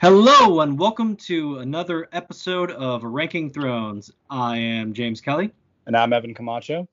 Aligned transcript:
Hello 0.00 0.60
and 0.60 0.78
welcome 0.78 1.16
to 1.16 1.58
another 1.58 2.08
episode 2.12 2.70
of 2.70 3.02
Ranking 3.02 3.50
Thrones. 3.50 4.12
I 4.30 4.56
am 4.56 4.92
James 4.92 5.20
Kelly, 5.20 5.50
And 5.86 5.96
I'm 5.96 6.12
Evan 6.12 6.34
Camacho. 6.34 6.86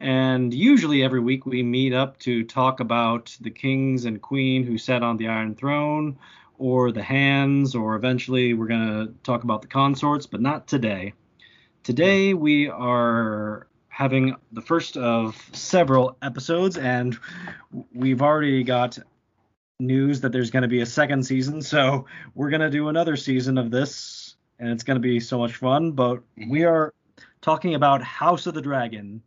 and 0.00 0.52
usually 0.52 1.04
every 1.04 1.20
week 1.20 1.46
we 1.46 1.62
meet 1.62 1.92
up 1.92 2.18
to 2.20 2.42
talk 2.42 2.80
about 2.80 3.36
the 3.40 3.50
kings 3.50 4.06
and 4.06 4.20
queen 4.20 4.64
who 4.64 4.76
sat 4.76 5.02
on 5.04 5.16
the 5.16 5.28
Iron 5.28 5.54
Throne, 5.54 6.18
or 6.58 6.90
the 6.90 7.02
hands, 7.02 7.74
or 7.74 7.94
eventually 7.94 8.54
we're 8.54 8.66
going 8.66 9.06
to 9.06 9.14
talk 9.22 9.44
about 9.44 9.62
the 9.62 9.68
consorts, 9.68 10.26
but 10.26 10.40
not 10.40 10.66
today. 10.66 11.12
Today 11.84 12.34
we 12.34 12.68
are 12.68 13.68
having 13.88 14.34
the 14.52 14.62
first 14.62 14.96
of 14.96 15.48
several 15.52 16.16
episodes, 16.22 16.76
and 16.76 17.16
we've 17.94 18.20
already 18.20 18.64
got 18.64 18.98
news 19.78 20.20
that 20.22 20.32
there's 20.32 20.50
going 20.50 20.62
to 20.62 20.68
be 20.68 20.80
a 20.80 20.86
second 20.86 21.22
season. 21.24 21.62
So 21.62 22.06
we're 22.34 22.50
going 22.50 22.60
to 22.60 22.70
do 22.70 22.88
another 22.88 23.16
season 23.16 23.58
of 23.58 23.70
this, 23.70 24.36
and 24.58 24.70
it's 24.70 24.82
going 24.82 24.96
to 24.96 25.00
be 25.00 25.20
so 25.20 25.38
much 25.38 25.56
fun. 25.56 25.92
But 25.92 26.22
we 26.48 26.64
are 26.64 26.94
talking 27.40 27.74
about 27.74 28.02
House 28.02 28.46
of 28.46 28.54
the 28.54 28.62
Dragon, 28.62 29.22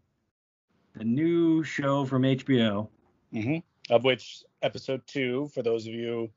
the 0.96 1.04
new 1.04 1.64
show 1.64 2.06
from 2.06 2.24
HBO. 2.24 2.88
hmm 3.32 3.58
Of 3.90 4.04
which 4.04 4.44
episode 4.62 5.02
two, 5.06 5.50
for 5.54 5.62
those 5.62 5.86
of 5.88 5.94
you 5.94 6.30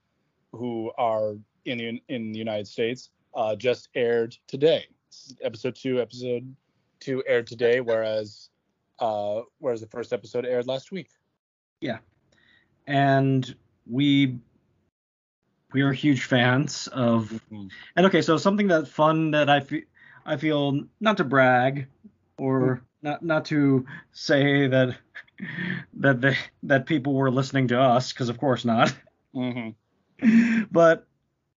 who 0.53 0.93
are 0.99 1.37
in 1.65 1.79
the, 1.79 2.03
in 2.09 2.33
the 2.33 2.39
United 2.39 2.67
States, 2.67 3.11
uh, 3.35 3.57
just 3.57 3.89
aired 3.95 4.37
today. 4.47 4.87
Episode 5.43 5.75
two, 5.75 6.01
episode 6.01 6.55
two 7.01 7.23
aired 7.27 7.47
today, 7.47 7.81
whereas 7.81 8.51
uh, 8.99 9.43
whereas 9.59 9.81
the 9.81 9.87
first 9.87 10.13
episode 10.13 10.47
aired 10.47 10.67
last 10.67 10.93
week. 10.93 11.09
Yeah, 11.81 11.99
and 12.87 13.55
we 13.87 14.39
we 15.73 15.83
are 15.83 15.93
huge 15.93 16.25
fans 16.25 16.89
of 16.89 17.41
And 17.97 18.07
okay, 18.07 18.23
so 18.23 18.37
something 18.37 18.69
that's 18.69 18.91
fun 18.91 19.31
that 19.33 19.49
I 19.49 19.61
feel 19.61 19.83
I 20.25 20.37
feel 20.37 20.85
not 21.01 21.17
to 21.17 21.25
brag 21.25 21.87
or 22.39 22.83
not 23.03 23.23
not 23.25 23.45
to 23.47 23.87
say 24.13 24.67
that 24.69 24.97
that 25.95 26.21
they 26.21 26.37
that 26.65 26.87
people 26.87 27.15
were 27.15 27.31
listening 27.31 27.69
to 27.69 27.81
us 27.81 28.13
because 28.13 28.29
of 28.29 28.39
course 28.39 28.65
not. 28.65 28.95
hmm 29.35 29.71
but 30.71 31.07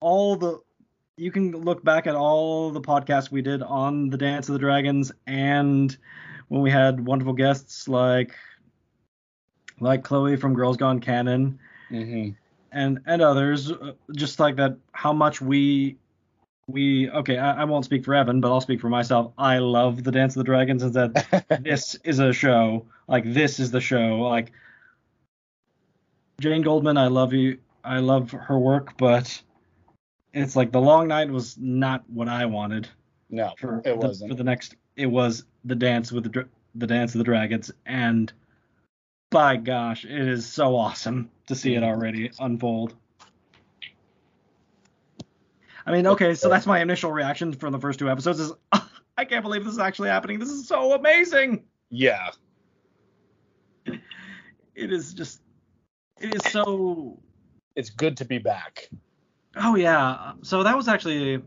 all 0.01 0.37
the 0.37 0.61
you 1.17 1.31
can 1.31 1.53
look 1.53 1.85
back 1.85 2.07
at 2.07 2.15
all 2.15 2.71
the 2.71 2.81
podcasts 2.81 3.31
we 3.31 3.43
did 3.43 3.63
on 3.63 4.11
the 4.11 4.17
Dance 4.17 4.49
of 4.49 4.55
the 4.55 4.59
Dragons 4.59 5.13
and 5.27 5.97
when 6.49 6.61
we 6.63 6.71
had 6.71 7.07
wonderful 7.07 7.35
guests 7.35 7.89
like 7.89 8.35
like 9.81 10.03
Chloe 10.03 10.37
from 10.37 10.55
Girls 10.55 10.77
Gone 10.77 11.01
Canon 11.01 11.59
hmm 11.89 12.31
and 12.73 13.01
and 13.07 13.23
others 13.23 13.71
uh, 13.71 13.93
just 14.15 14.41
like 14.41 14.57
that 14.57 14.77
how 14.93 15.13
much 15.13 15.41
we 15.41 15.97
we 16.67 17.09
okay 17.11 17.39
I, 17.39 17.63
I 17.63 17.65
won't 17.65 17.85
speak 17.85 18.05
for 18.05 18.15
evan 18.15 18.41
but 18.41 18.53
i'll 18.53 18.61
speak 18.61 18.81
for 18.81 18.89
myself. 18.89 19.33
I 19.39 19.59
love 19.59 20.03
the 20.03 20.11
dance 20.11 20.35
of 20.35 20.41
the 20.41 20.45
dragons 20.45 20.83
and 20.83 20.95
that 20.95 21.61
this 21.63 21.95
is 22.05 22.19
a 22.19 22.33
show 22.33 22.87
like 23.07 23.33
this 23.33 23.61
is 23.61 23.71
the 23.71 23.81
show. 23.81 24.19
Like 24.21 24.53
jane 26.41 26.63
goldman 26.63 26.97
i 26.97 27.07
love 27.07 27.33
you 27.33 27.59
i 27.85 27.99
love 27.99 28.33
her 28.33 28.59
work 28.59 28.97
but 28.99 29.41
it's 30.33 30.57
like 30.57 30.73
the 30.73 30.81
long 30.81 31.07
night 31.07 31.31
was 31.31 31.57
not 31.59 32.03
what 32.11 32.29
i 32.29 32.45
wanted. 32.45 32.89
No, 33.31 33.53
for 33.57 33.79
it 33.85 34.01
the, 34.01 34.07
wasn't. 34.09 34.31
for 34.31 34.37
the 34.37 34.45
next 34.45 34.75
it 34.97 35.07
was 35.07 35.45
the 35.65 35.77
dance 35.77 36.11
with 36.13 36.33
the 36.33 36.47
the 36.75 36.87
dance 36.87 37.15
of 37.15 37.19
the 37.19 37.25
dragons 37.25 37.71
and 37.87 38.33
by 39.35 39.57
gosh 39.57 40.05
it 40.05 40.29
is 40.29 40.47
so 40.47 40.77
awesome 40.77 41.29
to 41.47 41.55
see 41.55 41.75
it 41.75 41.83
already 41.83 42.31
unfold 42.39 42.95
i 45.85 45.93
mean 45.93 46.07
okay 46.07 46.35
so 46.35 46.49
that's 46.49 46.67
my 46.67 46.81
initial 46.81 47.11
reaction 47.11 47.53
from 47.53 47.73
the 47.73 47.79
first 47.79 47.99
two 47.99 48.09
episodes 48.09 48.39
is 48.39 48.53
i 49.19 49.25
can't 49.25 49.43
believe 49.43 49.65
this 49.65 49.75
is 49.75 49.81
actually 49.81 50.09
happening 50.09 50.39
this 50.39 50.51
is 50.51 50.69
so 50.69 50.93
amazing 50.93 51.65
yeah. 51.91 52.31
it 53.87 54.93
is 54.93 55.15
just 55.15 55.41
it 56.21 56.35
is 56.35 56.53
so 56.53 57.19
It's 57.77 57.91
good 57.91 58.17
to 58.19 58.25
be 58.25 58.39
back. 58.39 58.89
Oh 59.57 59.75
yeah. 59.75 60.33
So 60.43 60.63
that 60.63 60.77
was 60.77 60.89
actually 60.89 61.43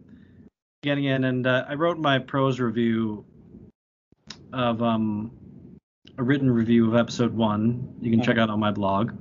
getting 0.84 1.06
in, 1.06 1.24
and 1.24 1.48
uh, 1.48 1.66
I 1.68 1.76
wrote 1.76 1.98
my 1.98 2.20
prose 2.20 2.60
review 2.60 3.26
of 4.54 4.82
um 4.82 5.37
a 6.18 6.24
written 6.24 6.50
review 6.50 6.88
of 6.88 6.96
episode 6.96 7.34
one. 7.34 7.96
You 8.02 8.12
can 8.12 8.22
check 8.22 8.38
out 8.38 8.50
on 8.50 8.60
my 8.60 8.72
blog. 8.72 9.12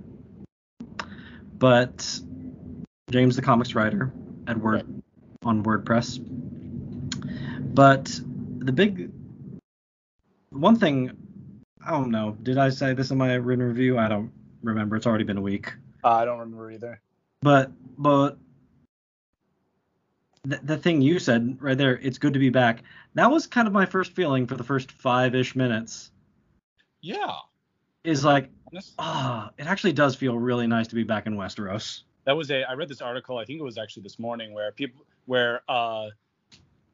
But 1.59 2.21
James, 3.11 3.37
the 3.37 3.43
comics 3.43 3.75
writer, 3.75 4.13
at 4.47 4.59
Word 4.59 5.03
on 5.45 5.63
WordPress. 5.63 6.19
But 7.75 8.21
the 8.59 8.73
big 8.73 9.11
one 10.51 10.77
thing, 10.77 11.13
I 11.85 11.91
don't 11.91 12.11
know. 12.11 12.37
Did 12.43 12.59
I 12.59 12.71
say 12.71 12.95
this 12.95 13.11
in 13.11 13.19
my 13.19 13.35
written 13.35 13.65
review? 13.67 13.99
I 13.99 14.09
don't 14.09 14.33
remember. 14.63 14.97
It's 14.97 15.07
already 15.07 15.25
been 15.25 15.37
a 15.37 15.43
week 15.43 15.73
Uh, 16.03 16.11
I 16.11 16.25
don't 16.25 16.39
remember 16.39 16.71
either. 16.71 17.01
but 17.43 17.71
but 17.99 18.39
the, 20.45 20.59
the 20.63 20.77
thing 20.77 21.01
you 21.03 21.19
said 21.19 21.59
right 21.61 21.77
there 21.79 21.99
it's 21.99 22.19
good 22.19 22.33
to 22.35 22.39
be 22.39 22.51
back 22.51 22.83
that 23.15 23.31
was 23.31 23.47
kind 23.47 23.67
of 23.67 23.73
my 23.73 23.87
first 23.87 24.13
feeling 24.13 24.47
for 24.47 24.55
the 24.57 24.63
first 24.65 24.93
five-ish 24.93 25.55
minutes 25.57 26.11
Yeah. 27.07 27.37
is 28.03 28.25
like 28.25 28.51
ah 28.99 29.51
it 29.59 29.67
actually 29.67 29.93
does 29.93 30.17
feel 30.17 30.37
really 30.37 30.67
nice 30.67 30.89
to 30.89 30.97
be 30.97 31.05
back 31.05 31.27
in 31.27 31.37
westeros. 31.37 32.03
That 32.25 32.37
was 32.37 32.51
a 32.51 32.65
i 32.69 32.75
read 32.75 32.89
this 32.89 33.01
article 33.01 33.39
i 33.39 33.45
think 33.45 33.61
it 33.61 33.63
was 33.63 33.79
actually 33.79 34.03
this 34.03 34.19
morning 34.19 34.53
where 34.53 34.73
people 34.73 35.05
where 35.27 35.63
uh 35.69 36.09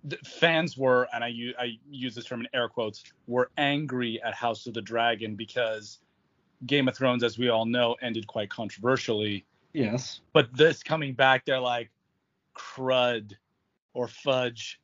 the 0.04 0.18
fans 0.18 0.76
were 0.76 1.08
and 1.14 1.24
i 1.24 1.28
use 1.28 1.54
i 1.58 1.78
use 1.90 2.14
this 2.14 2.26
term 2.26 2.40
in 2.40 2.48
air 2.52 2.68
quotes 2.68 3.04
were 3.26 3.50
angry 3.56 4.20
at 4.22 4.34
house 4.34 4.66
of 4.66 4.74
the 4.74 4.82
dragon 4.82 5.34
because 5.34 6.00
game 6.66 6.88
of 6.88 6.94
thrones 6.96 7.22
as 7.24 7.38
we 7.38 7.48
all 7.48 7.64
know 7.64 7.96
ended 8.02 8.26
quite 8.26 8.50
controversially. 8.50 9.46
Yes. 9.72 10.20
But 10.34 10.54
this 10.54 10.82
coming 10.82 11.14
back 11.14 11.46
they're 11.46 11.58
like 11.58 11.90
crud 12.54 13.32
or 13.94 14.08
fudge. 14.08 14.78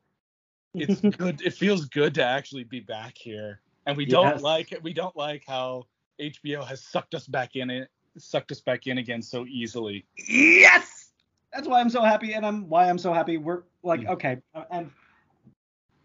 It's 0.72 1.00
good 1.19 1.43
it 1.43 1.53
feels 1.53 1.84
good 1.84 2.15
to 2.15 2.25
actually 2.25 2.65
be 2.65 2.81
back 2.81 3.19
here 3.19 3.60
and 3.88 3.97
we 3.97 4.04
don't 4.06 4.34
Yes. 4.34 4.43
like 4.43 4.78
we 4.82 4.93
don't 4.93 5.16
like 5.16 5.44
how 5.47 5.87
hbo 6.21 6.65
has 6.65 6.81
sucked 6.81 7.15
us 7.15 7.26
back 7.26 7.56
in 7.56 7.71
it 7.71 7.88
sucked 8.19 8.53
us 8.53 8.60
back 8.60 8.87
in 8.87 8.99
again 8.99 9.22
so 9.22 9.47
easily 9.47 10.04
yes 10.28 11.10
that's 11.53 11.66
why 11.66 11.81
i'm 11.81 11.91
so 11.91 12.03
happy 12.03 12.34
and 12.34 12.44
i'm 12.47 12.69
why 12.69 12.88
i'm 12.88 12.98
so 12.98 13.12
happy 13.12 13.37
we're 13.38 13.62
like 13.82 14.00
Mm. 14.03 14.09
okay 14.10 14.37
uh, 14.54 14.65
and 14.71 14.91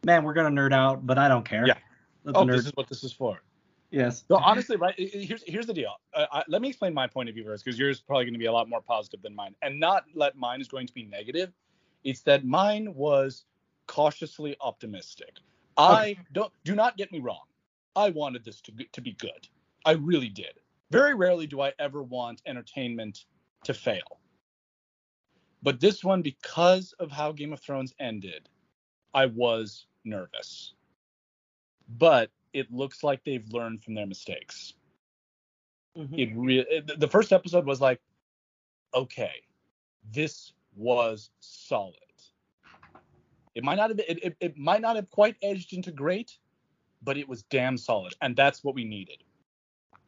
man 0.06 0.24
we're 0.24 0.34
gonna 0.34 0.50
nerd 0.50 0.74
out 0.74 1.06
but 1.06 1.18
i 1.18 1.28
don't 1.28 1.46
care 1.46 1.68
Yeah. 1.68 1.78
Let 2.24 2.36
oh 2.38 2.46
the 2.46 2.54
this 2.54 2.66
is 2.66 2.72
what 2.76 2.88
this 2.88 3.04
is 3.04 3.12
for 3.12 3.42
yes 3.92 4.24
So 4.30 4.38
honestly, 4.38 4.78
right? 4.78 4.96
i- 4.98 5.12
i- 5.16 5.26
Here's 5.26 5.44
here's 5.44 5.66
the 5.66 5.74
deal. 5.74 5.94
Uh, 6.14 6.26
I, 6.32 6.44
let 6.48 6.62
me 6.62 6.70
explain 6.70 6.94
my 6.94 7.08
point 7.08 7.28
of 7.30 7.36
view 7.36 7.44
first, 7.44 7.66
because 7.66 7.78
yours 7.78 7.98
is 7.98 8.02
probably 8.02 8.26
going 8.26 8.34
to 8.34 8.40
be 8.40 8.46
a 8.46 8.52
lot 8.52 8.70
more 8.70 8.82
positive 8.82 9.22
than 9.22 9.36
mine, 9.36 9.56
and 9.62 9.80
not 9.80 10.06
let 10.16 10.36
mine 10.38 10.62
is 10.62 10.68
going 10.68 10.88
to 10.88 10.94
be 10.94 11.04
negative. 11.04 11.52
It's 12.04 12.22
that 12.22 12.46
mine 12.46 12.94
was 12.96 13.44
cautiously 13.88 14.56
optimistic. 14.62 15.40
I 15.78 16.18
don't 16.32 16.52
do 16.64 16.76
not 16.76 16.98
get 16.98 17.12
me 17.12 17.20
wrong. 17.20 17.44
I 17.96 18.09
wanted 18.09 18.44
this 18.44 18.62
to 18.62 18.72
to 18.72 19.02
be 19.02 19.14
good. 19.14 19.48
I 19.86 19.92
really 19.92 20.30
did. 20.30 20.59
Very 20.92 21.14
rarely 21.14 21.48
do 21.48 21.62
I 21.62 21.74
ever 21.80 22.04
want 22.04 22.42
entertainment 22.46 23.26
to 23.64 23.74
fail. 23.74 24.20
But 25.62 25.80
this 25.80 26.04
one, 26.04 26.22
because 26.22 26.94
of 27.00 27.09
how 27.12 27.31
Game 27.31 27.54
of 27.54 27.62
Thrones 27.62 27.94
ended, 28.00 28.50
I 29.14 29.28
was 29.28 29.88
nervous. 30.04 30.74
But 31.98 32.30
it 32.54 32.72
looks 32.72 33.04
like 33.04 33.24
they've 33.24 33.48
learned 33.52 33.84
from 33.84 33.94
their 33.94 34.06
mistakes. 34.06 34.74
Mhm. 35.96 36.20
It 36.20 36.36
really 36.36 36.81
the 36.98 37.08
first 37.08 37.31
episode 37.31 37.66
was 37.66 37.80
like, 37.80 38.02
okay, 38.94 39.44
this 40.12 40.54
was 40.75 41.30
solid. 41.40 41.98
It 43.56 43.63
might 43.63 43.75
not 43.75 43.92
have 43.92 44.00
it, 44.00 44.24
it, 44.24 44.38
it 44.40 44.57
might 44.57 44.81
not 44.81 44.95
have 44.95 45.10
quite 45.12 45.38
edged 45.42 45.74
into 45.74 45.92
great, 45.92 46.38
but 47.04 47.18
it 47.18 47.28
was 47.28 47.44
damn 47.44 47.78
solid, 47.78 48.14
and 48.22 48.36
that's 48.36 48.64
what 48.64 48.76
we 48.76 48.84
needed. 48.84 49.24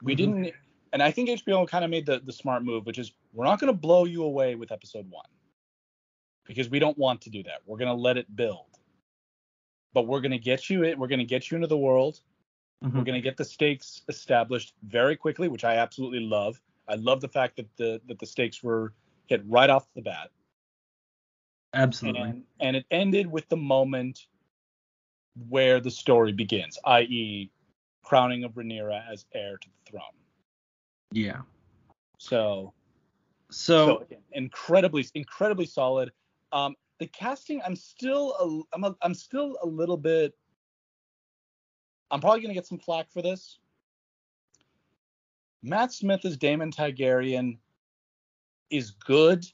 We 0.02 0.14
Mhm. 0.14 0.18
didn't, 0.18 0.54
and 0.94 1.04
I 1.04 1.12
think 1.12 1.30
HBO 1.30 1.66
kind 1.68 1.84
of 1.84 1.92
made 1.92 2.06
the 2.06 2.20
the 2.20 2.34
smart 2.34 2.64
move, 2.64 2.86
which 2.86 2.98
is 2.98 3.14
we're 3.34 3.46
not 3.46 3.60
going 3.60 3.74
to 3.74 3.78
blow 3.80 4.06
you 4.06 4.24
away 4.24 4.56
with 4.56 4.72
episode 4.72 5.10
one, 5.10 5.30
because 6.46 6.70
we 6.70 6.80
don't 6.80 6.98
want 6.98 7.22
to 7.22 7.30
do 7.30 7.44
that. 7.44 7.62
We're 7.66 7.78
going 7.78 7.96
to 7.96 8.02
let 8.02 8.18
it 8.18 8.36
build, 8.36 8.80
but 9.94 10.08
we're 10.08 10.22
going 10.22 10.32
to 10.32 10.40
get 10.40 10.70
you 10.70 10.84
it. 10.84 10.98
We're 10.98 11.08
going 11.08 11.20
to 11.20 11.26
get 11.26 11.52
you 11.52 11.56
into 11.56 11.68
the 11.68 11.78
world. 11.78 12.22
Mhm. 12.84 12.94
We're 12.94 13.04
going 13.04 13.16
to 13.16 13.22
get 13.22 13.38
the 13.38 13.46
stakes 13.46 14.04
established 14.10 14.74
very 14.84 15.16
quickly, 15.16 15.48
which 15.48 15.64
I 15.64 15.76
absolutely 15.78 16.22
love. 16.22 16.62
I 16.88 16.96
love 16.96 17.20
the 17.22 17.30
fact 17.30 17.56
that 17.58 17.76
the 17.78 18.02
that 18.06 18.20
the 18.20 18.26
stakes 18.26 18.62
were 18.62 18.94
hit 19.28 19.44
right 19.48 19.70
off 19.70 19.92
the 19.96 20.02
bat, 20.02 20.32
absolutely 21.74 22.22
and 22.22 22.46
and 22.60 22.76
it 22.76 22.86
ended 22.92 23.28
with 23.28 23.48
the 23.50 23.58
moment 23.58 24.28
where 25.50 25.80
the 25.80 25.92
story 25.92 26.32
begins, 26.32 26.78
i.e., 26.86 27.52
crowning 28.04 28.44
of 28.44 28.54
Rhaenyra 28.54 29.04
as 29.12 29.26
heir 29.34 29.58
to 29.58 29.68
the 29.68 29.92
throne. 29.92 30.04
yeah 31.12 31.42
So, 32.18 32.74
so 33.52 33.86
so 33.88 33.98
again, 34.00 34.20
incredibly 34.32 35.06
incredibly 35.14 35.66
solid. 35.66 36.12
Um, 36.52 36.76
the 37.00 37.08
casting, 37.08 37.62
I'm 37.66 37.76
still 37.76 38.34
a, 38.40 38.76
I'm 38.76 38.84
a, 38.84 38.96
I'm 39.02 39.14
still 39.14 39.58
a 39.62 39.66
little 39.66 39.98
bit. 39.98 40.34
I'm 42.12 42.22
probably 42.22 42.42
gonna 42.42 42.54
get 42.54 42.68
some 42.68 42.80
flack 42.80 43.12
for 43.12 43.22
this. 43.22 43.60
Matt 45.64 45.92
Smith 45.92 46.24
as 46.26 46.38
Daemon 46.38 46.72
Targaryen 46.72 47.58
is 48.70 48.92
good, 48.92 49.46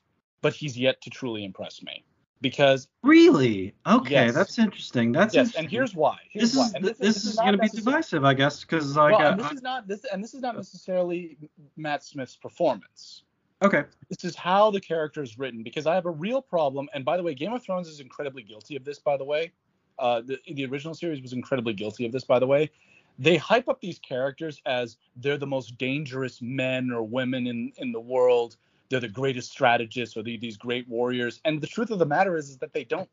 but 0.41 0.53
he's 0.53 0.77
yet 0.77 1.01
to 1.01 1.09
truly 1.09 1.45
impress 1.45 1.81
me 1.81 2.03
because 2.41 2.87
Really? 3.03 3.73
Okay, 3.87 4.25
Yes. 4.25 4.35
that's 4.35 4.59
interesting. 4.59 5.11
That's 5.11 5.33
yes, 5.33 5.47
interesting. 5.47 5.63
and 5.65 5.71
here's 5.71 5.95
why. 5.95 6.17
Here's 6.29 6.51
this 6.53 6.57
why. 6.57 6.65
is 6.79 6.97
this, 6.97 6.97
this, 6.97 7.25
is 7.25 7.35
not 7.37 7.45
going 7.45 7.57
to 7.57 7.61
be 7.61 7.69
divisive, 7.69 8.25
I 8.25 8.33
guess, 8.33 8.61
because 8.61 8.95
like 8.95 9.17
Well, 9.17 9.33
uh, 9.33 9.35
this 9.35 9.51
is 9.51 9.61
not 9.61 9.87
this 9.87 10.05
and 10.11 10.23
this 10.23 10.33
is 10.33 10.41
not 10.41 10.55
necessarily 10.55 11.37
Matt 11.77 12.03
Smith's 12.03 12.35
performance. 12.35 13.23
okay, 13.61 13.83
This 14.09 14.23
is 14.23 14.35
how 14.35 14.71
the 14.71 14.81
character 14.81 15.21
is 15.21 15.37
written 15.37 15.63
because 15.63 15.85
I 15.87 15.95
have 15.95 16.05
a 16.05 16.11
real 16.11 16.41
problem. 16.41 16.89
And 16.93 17.05
by 17.05 17.17
the 17.17 17.23
way, 17.23 17.33
Game 17.33 17.53
of 17.53 17.63
Thrones 17.63 17.87
is 17.87 17.99
incredibly 17.99 18.43
guilty 18.43 18.75
of 18.75 18.83
this. 18.83 18.99
By 18.99 19.17
the 19.17 19.25
way, 19.25 19.51
uh, 19.99 20.21
the 20.21 20.39
the 20.53 20.65
original 20.65 20.93
series 20.95 21.21
was 21.21 21.33
incredibly 21.33 21.73
guilty 21.73 22.05
of 22.05 22.11
this. 22.11 22.23
By 22.23 22.39
the 22.39 22.47
way, 22.47 22.71
they 23.19 23.37
hype 23.37 23.69
up 23.69 23.79
these 23.81 23.99
characters 23.99 24.61
as 24.65 24.97
they're 25.17 25.37
the 25.37 25.45
most 25.47 25.77
dangerous 25.77 26.41
men 26.41 26.91
or 26.91 27.03
women 27.03 27.45
in 27.47 27.71
in 27.77 27.91
the 27.91 27.99
world. 27.99 28.57
They're 28.91 28.99
the 28.99 29.07
greatest 29.07 29.51
strategists 29.51 30.17
or 30.17 30.21
they 30.21 30.35
these 30.35 30.57
great 30.57 30.87
warriors. 30.89 31.39
And 31.45 31.61
the 31.61 31.65
truth 31.65 31.89
of 31.91 31.97
the 31.99 32.05
matter 32.05 32.35
is, 32.35 32.49
is 32.49 32.57
that 32.57 32.73
they 32.73 32.83
don't 32.83 33.09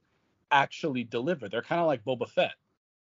actually 0.51 1.05
deliver. 1.05 1.49
They're 1.49 1.63
kind 1.63 1.81
of 1.81 1.87
like 1.87 2.05
Boba 2.05 2.29
Fett. 2.29 2.55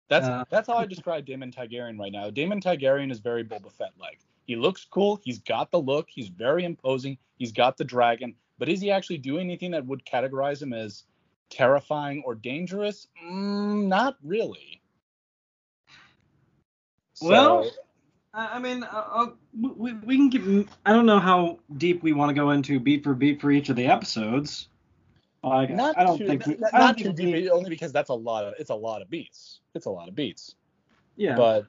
That's 0.07 0.27
Uh. 0.27 0.45
that's 0.51 0.67
how 0.67 0.75
I 0.75 0.85
describe 0.95 1.25
Daemon 1.25 1.51
Targaryen 1.51 1.99
right 1.99 2.11
now. 2.11 2.29
Daemon 2.29 2.61
Targaryen 2.61 3.11
is 3.11 3.19
very 3.19 3.43
Boba 3.43 3.71
Fett 3.71 3.91
like. 3.99 4.19
He 4.45 4.55
looks 4.55 4.85
cool. 4.85 5.19
He's 5.23 5.39
got 5.39 5.71
the 5.71 5.79
look. 5.79 6.07
He's 6.09 6.29
very 6.29 6.63
imposing. 6.63 7.17
He's 7.37 7.51
got 7.51 7.75
the 7.77 7.83
dragon. 7.83 8.35
But 8.59 8.69
is 8.69 8.81
he 8.81 8.91
actually 8.91 9.17
doing 9.17 9.41
anything 9.47 9.71
that 9.71 9.85
would 9.85 10.05
categorize 10.05 10.61
him 10.61 10.73
as 10.73 11.05
terrifying 11.49 12.21
or 12.25 12.35
dangerous? 12.35 13.07
Mm, 13.25 13.87
not 13.87 14.17
really. 14.23 14.81
Well, 17.21 17.63
So- 17.63 17.69
I 17.69 17.73
I 18.33 18.59
mean, 18.59 18.83
uh, 18.83 19.27
we, 19.59 19.93
we 19.93 20.15
can 20.15 20.29
get. 20.29 20.67
I 20.85 20.93
don't 20.93 21.05
know 21.05 21.19
how 21.19 21.59
deep 21.77 22.03
we 22.03 22.13
want 22.13 22.29
to 22.29 22.33
go 22.33 22.51
into 22.51 22.79
beat 22.79 23.03
for 23.03 23.13
beat 23.13 23.41
for 23.41 23.51
each 23.51 23.69
of 23.69 23.75
the 23.75 23.87
episodes. 23.87 24.67
Like, 25.43 25.71
not 25.71 25.97
I 25.97 26.03
don't 26.03 26.17
too, 26.17 26.27
think 26.27 26.45
we, 26.45 26.55
not, 26.57 26.73
not 26.73 26.97
too 26.97 27.11
we- 27.11 27.31
deep, 27.31 27.51
only 27.51 27.69
because 27.69 27.91
that's 27.91 28.09
a 28.09 28.13
lot 28.13 28.43
of 28.43 28.53
it's 28.59 28.69
a 28.69 28.75
lot 28.75 29.01
of 29.01 29.09
beats. 29.09 29.61
It's 29.73 29.87
a 29.87 29.89
lot 29.89 30.07
of 30.09 30.15
beats. 30.15 30.55
Yeah. 31.15 31.35
But 31.35 31.67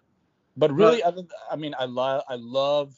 but 0.56 0.72
really, 0.72 1.00
th- 1.02 1.26
I 1.50 1.56
mean, 1.56 1.74
I 1.78 1.86
love 1.86 2.22
I 2.28 2.34
love 2.34 2.94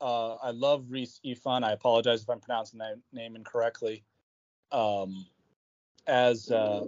uh, 0.00 0.34
I 0.34 0.50
love 0.50 0.86
Rhys 0.90 1.20
Ifan. 1.24 1.64
I 1.64 1.72
apologize 1.72 2.22
if 2.22 2.28
I'm 2.28 2.40
pronouncing 2.40 2.80
that 2.80 2.96
name 3.12 3.34
incorrectly. 3.36 4.04
Um, 4.72 5.24
as 6.06 6.50
uh, 6.50 6.84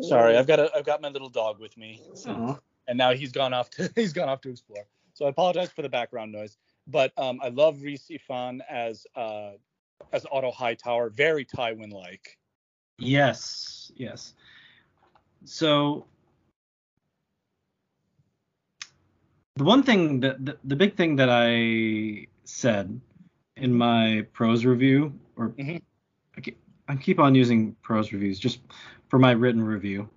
sorry, 0.00 0.36
I've 0.38 0.46
got 0.46 0.58
a 0.58 0.70
I've 0.74 0.86
got 0.86 1.02
my 1.02 1.08
little 1.08 1.28
dog 1.28 1.60
with 1.60 1.76
me, 1.76 2.00
Aw. 2.26 2.58
and 2.86 2.96
now 2.96 3.12
he's 3.12 3.32
gone 3.32 3.52
off 3.52 3.68
to 3.70 3.90
he's 3.96 4.12
gone 4.14 4.28
off 4.28 4.40
to 4.42 4.50
explore. 4.50 4.86
So 5.18 5.26
I 5.26 5.30
apologize 5.30 5.72
for 5.72 5.82
the 5.82 5.88
background 5.88 6.30
noise. 6.30 6.56
But 6.86 7.12
um, 7.18 7.40
I 7.42 7.48
love 7.48 7.82
Rhys 7.82 8.08
Ifan 8.08 8.60
as 8.70 9.04
uh, 9.16 9.54
as 10.12 10.24
Otto 10.30 10.52
Hightower, 10.52 11.10
very 11.10 11.44
Tywin 11.44 11.92
like. 11.92 12.38
Yes, 13.00 13.90
yes. 13.96 14.34
So 15.44 16.06
the 19.56 19.64
one 19.64 19.82
thing 19.82 20.20
that 20.20 20.44
the, 20.46 20.56
the 20.62 20.76
big 20.76 20.96
thing 20.96 21.16
that 21.16 21.28
I 21.28 22.28
said 22.44 23.00
in 23.56 23.74
my 23.74 24.24
prose 24.32 24.64
review, 24.64 25.18
or 25.34 25.48
Mhm. 25.48 25.82
I, 26.36 26.40
keep, 26.40 26.58
I 26.86 26.94
keep 26.94 27.18
on 27.18 27.34
using 27.34 27.74
prose 27.82 28.12
reviews 28.12 28.38
just 28.38 28.60
for 29.08 29.18
my 29.18 29.32
written 29.32 29.64
review. 29.64 30.08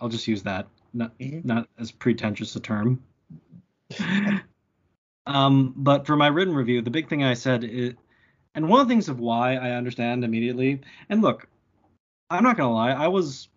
I'll 0.00 0.08
just 0.08 0.26
use 0.26 0.42
that, 0.44 0.68
not 0.94 1.16
Mhm. 1.18 1.44
not 1.44 1.68
as 1.76 1.92
pretentious 1.92 2.56
a 2.56 2.60
term. 2.60 3.02
Um, 5.26 5.74
but 5.76 6.06
for 6.06 6.16
my 6.16 6.28
written 6.28 6.54
review, 6.54 6.82
the 6.82 6.90
big 6.90 7.08
thing 7.08 7.24
I 7.24 7.34
said 7.34 7.64
is, 7.64 7.94
and 8.54 8.68
one 8.68 8.80
of 8.80 8.88
the 8.88 8.92
things 8.92 9.08
of 9.08 9.20
why 9.20 9.54
I 9.56 9.72
understand 9.72 10.24
immediately, 10.24 10.80
and 11.08 11.22
look, 11.22 11.46
I'm 12.30 12.42
not 12.42 12.56
gonna 12.56 12.72
lie, 12.72 12.92
I 12.92 13.08
was, 13.08 13.48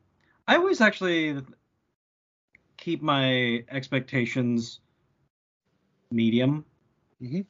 I 0.48 0.56
always 0.56 0.82
actually 0.82 1.42
keep 2.78 3.02
my 3.02 3.64
expectations 3.70 4.80
medium. 6.12 6.66
Mhm. 7.22 7.46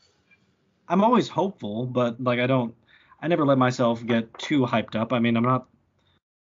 I'm 0.88 1.04
always 1.04 1.28
hopeful, 1.28 1.86
but 1.86 2.22
like 2.22 2.40
I 2.40 2.48
don't, 2.48 2.76
I 3.22 3.28
never 3.28 3.46
let 3.46 3.58
myself 3.58 4.06
get 4.06 4.32
too 4.38 4.62
hyped 4.66 4.96
up. 4.96 5.14
I 5.14 5.20
mean, 5.20 5.36
I'm 5.36 5.44
not, 5.44 5.68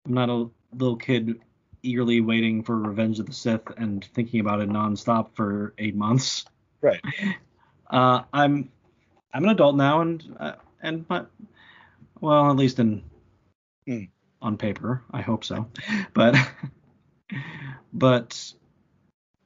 I'm 0.05 0.13
not 0.13 0.29
a 0.29 0.49
little 0.73 0.95
kid 0.95 1.39
eagerly 1.83 2.21
waiting 2.21 2.63
for 2.63 2.77
Revenge 2.77 3.19
of 3.19 3.25
the 3.25 3.33
Sith 3.33 3.69
and 3.77 4.03
thinking 4.13 4.39
about 4.39 4.61
it 4.61 4.69
nonstop 4.69 5.29
for 5.35 5.73
eight 5.77 5.95
months. 5.95 6.45
Right. 6.81 7.01
Uh, 7.89 8.23
I'm, 8.33 8.69
I'm 9.33 9.45
an 9.45 9.49
adult 9.49 9.77
now, 9.77 10.01
and 10.01 10.35
uh, 10.41 10.55
and 10.83 11.07
but 11.07 11.31
well, 12.19 12.51
at 12.51 12.57
least 12.57 12.79
in, 12.79 13.01
Hmm. 13.87 14.03
on 14.41 14.57
paper, 14.57 15.03
I 15.11 15.21
hope 15.21 15.45
so, 15.45 15.69
but, 16.13 16.35
but, 17.93 18.53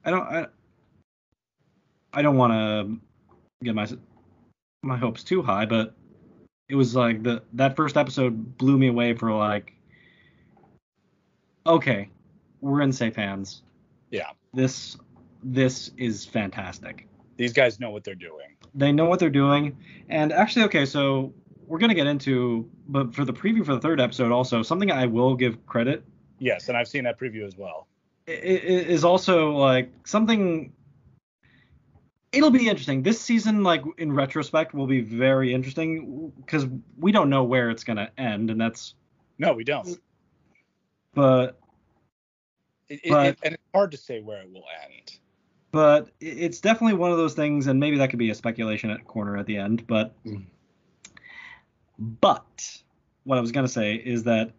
I 0.04 0.10
don't, 0.10 0.24
I, 0.24 0.48
I 2.14 2.22
don't 2.24 2.38
want 2.38 2.54
to 2.54 3.00
get 3.64 3.76
my 3.76 3.88
my 4.82 4.98
hopes 4.98 5.24
too 5.24 5.44
high, 5.44 5.68
but 5.68 5.94
it 6.68 6.76
was 6.76 6.96
like 6.96 7.22
the 7.22 7.44
that 7.54 7.76
first 7.76 7.98
episode 7.98 8.58
blew 8.58 8.78
me 8.78 8.88
away 8.88 9.14
for 9.14 9.32
like, 9.32 9.74
okay, 11.68 12.10
we're 12.62 12.82
in 12.82 12.92
safe 12.94 13.16
hands. 13.16 13.64
Yeah. 14.10 14.30
This 14.54 14.98
this 15.44 15.92
is 15.98 16.26
fantastic. 16.26 17.08
These 17.38 17.54
guys 17.54 17.80
know 17.80 17.90
what 17.90 18.04
they're 18.04 18.14
doing. 18.16 18.56
They 18.76 18.92
know 18.92 19.06
what 19.06 19.20
they're 19.20 19.30
doing, 19.30 19.78
and 20.10 20.32
actually, 20.32 20.66
okay, 20.66 20.86
so 20.86 21.34
we're 21.66 21.80
gonna 21.80 21.94
get 21.96 22.08
into, 22.08 22.70
but 22.88 23.14
for 23.16 23.26
the 23.26 23.34
preview 23.34 23.66
for 23.66 23.74
the 23.74 23.82
third 23.82 24.00
episode, 24.00 24.32
also 24.32 24.62
something 24.62 24.92
I 24.92 25.06
will 25.08 25.36
give 25.36 25.66
credit 25.66 26.04
Yes, 26.40 26.70
and 26.70 26.78
I've 26.78 26.88
seen 26.88 27.04
that 27.04 27.20
preview 27.20 27.46
as 27.46 27.56
well. 27.56 27.88
is 28.28 29.04
also 29.04 29.52
like 29.52 29.92
something 30.06 30.74
it'll 32.32 32.50
be 32.50 32.68
interesting 32.70 33.04
this 33.04 33.20
season 33.20 33.62
like 33.64 33.84
in 33.98 34.12
retrospect 34.12 34.74
will 34.74 34.88
be 34.88 35.02
very 35.02 35.54
interesting 35.54 36.32
because 36.38 36.66
we 36.98 37.12
don't 37.12 37.30
know 37.30 37.44
where 37.44 37.70
it's 37.70 37.84
going 37.84 37.98
to 37.98 38.10
end 38.18 38.50
and 38.50 38.60
that's 38.60 38.96
No, 39.38 39.54
we 39.54 39.64
don't. 39.64 40.00
but 41.14 41.60
It, 42.92 43.00
it- 43.06 43.10
But- 43.10 43.26
it- 43.28 43.40
and 43.44 43.54
it's 43.54 43.64
hard 43.74 43.92
to 43.92 43.98
say 43.98 44.20
where 44.22 44.42
it 44.42 44.52
will 44.52 44.66
end. 44.84 45.18
but 45.72 46.10
it's 46.20 46.60
definitely 46.60 46.96
one 46.98 47.12
of 47.12 47.18
those 47.18 47.34
things 47.34 47.68
and 47.68 47.80
maybe 47.80 47.98
that 47.98 48.10
could 48.10 48.20
be 48.20 48.30
a 48.30 48.36
speculation 48.36 48.90
at 48.90 49.06
corner 49.08 49.38
at 49.38 49.46
the 49.46 49.56
end 49.56 49.88
but 49.88 50.14
Mm. 50.26 50.44
but 51.98 52.82
what 53.24 53.38
i 53.38 53.42
was 53.42 53.54
going 53.54 53.66
to 53.66 53.72
say 53.72 53.96
is 53.96 54.24
that 54.24 54.52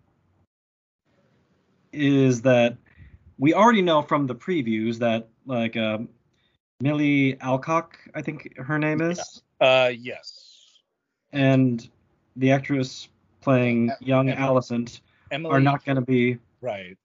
is 1.92 2.40
that 2.42 2.78
we 3.38 3.52
already 3.52 3.82
know 3.82 4.00
from 4.00 4.26
the 4.26 4.34
previews 4.34 4.98
that 5.00 5.28
like 5.44 5.76
um, 5.76 6.08
Millie 6.80 7.36
Alcock, 7.40 7.98
I 8.14 8.22
think 8.22 8.56
her 8.56 8.78
name 8.78 9.00
is, 9.02 9.42
Uh, 9.60 9.90
yes. 9.94 10.80
and 11.32 11.86
the 12.36 12.50
actress 12.52 13.08
playing 13.42 13.90
Em- 13.90 13.96
young 14.00 14.28
Emily. 14.30 14.48
Alicent 14.60 15.00
Emily. 15.30 15.52
are 15.54 15.60
not 15.60 15.84
going 15.84 15.96
to 15.96 16.02
be 16.02 16.38
right. 16.62 16.96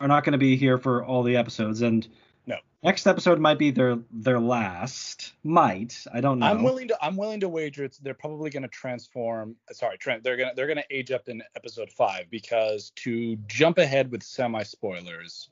Are 0.00 0.08
not 0.08 0.24
going 0.24 0.32
to 0.32 0.38
be 0.38 0.56
here 0.56 0.78
for 0.78 1.04
all 1.04 1.22
the 1.22 1.36
episodes 1.36 1.82
and 1.82 2.08
No. 2.46 2.56
next 2.82 3.06
episode 3.06 3.38
might 3.38 3.58
be 3.58 3.70
their 3.70 3.98
their 4.10 4.40
last 4.40 5.34
might 5.44 5.94
i 6.14 6.20
don't 6.22 6.38
know 6.38 6.46
I'm 6.46 6.62
willing 6.62 6.88
to. 6.88 6.96
I'm 7.02 7.16
willing 7.16 7.40
to 7.40 7.48
wager 7.50 7.84
it's. 7.84 7.98
They're 7.98 8.14
probably 8.14 8.48
going 8.50 8.62
to 8.62 8.68
transform. 8.68 9.56
Uh, 9.70 9.74
sorry, 9.74 9.98
Trent. 9.98 10.22
They're 10.24 10.38
gonna. 10.38 10.52
They're 10.56 10.66
gonna 10.66 10.84
age 10.90 11.10
up 11.10 11.28
in 11.28 11.42
episode 11.54 11.90
five 11.90 12.30
because 12.30 12.90
to 12.96 13.36
jump 13.46 13.76
ahead 13.78 14.10
with 14.10 14.22
semi 14.22 14.62
spoilers, 14.62 15.50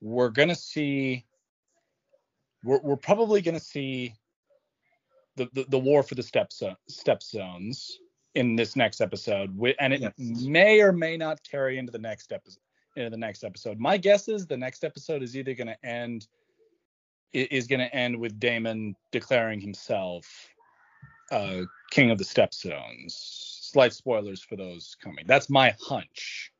we're 0.00 0.30
gonna 0.30 0.54
see. 0.56 1.24
We're, 2.64 2.80
we're 2.80 2.96
probably 2.96 3.42
gonna 3.42 3.60
see. 3.60 4.14
The, 5.36 5.48
the, 5.52 5.66
the 5.68 5.78
war 5.78 6.02
for 6.02 6.14
the 6.16 6.22
step 6.22 6.50
zo- 6.50 6.76
Stepstones 6.90 7.90
in 8.34 8.56
this 8.56 8.74
next 8.74 9.00
episode, 9.02 9.56
and 9.78 9.92
it 9.92 10.00
Yes. 10.00 10.14
may 10.18 10.80
or 10.80 10.92
may 10.92 11.16
not 11.18 11.42
carry 11.42 11.76
into 11.78 11.92
the 11.92 11.98
next 11.98 12.32
episode. 12.32 12.60
Into 12.96 13.10
the 13.10 13.16
next 13.16 13.44
episode. 13.44 13.78
My 13.78 13.96
guess 13.96 14.26
is 14.28 14.46
the 14.46 14.56
next 14.56 14.82
episode 14.82 15.22
is 15.22 15.36
either 15.36 15.54
going 15.54 15.66
to 15.66 15.86
end 15.86 16.26
is 17.32 17.66
going 17.66 17.80
to 17.80 17.94
end 17.94 18.18
with 18.18 18.40
Daemon 18.40 18.96
declaring 19.12 19.60
himself 19.60 20.48
uh, 21.30 21.62
king 21.90 22.10
of 22.10 22.18
the 22.18 22.24
Stepstones. 22.24 23.12
Slight 23.12 23.92
spoilers 23.92 24.42
for 24.42 24.56
those 24.56 24.96
coming. 25.02 25.26
That's 25.26 25.50
my 25.50 25.74
hunch. 25.80 26.52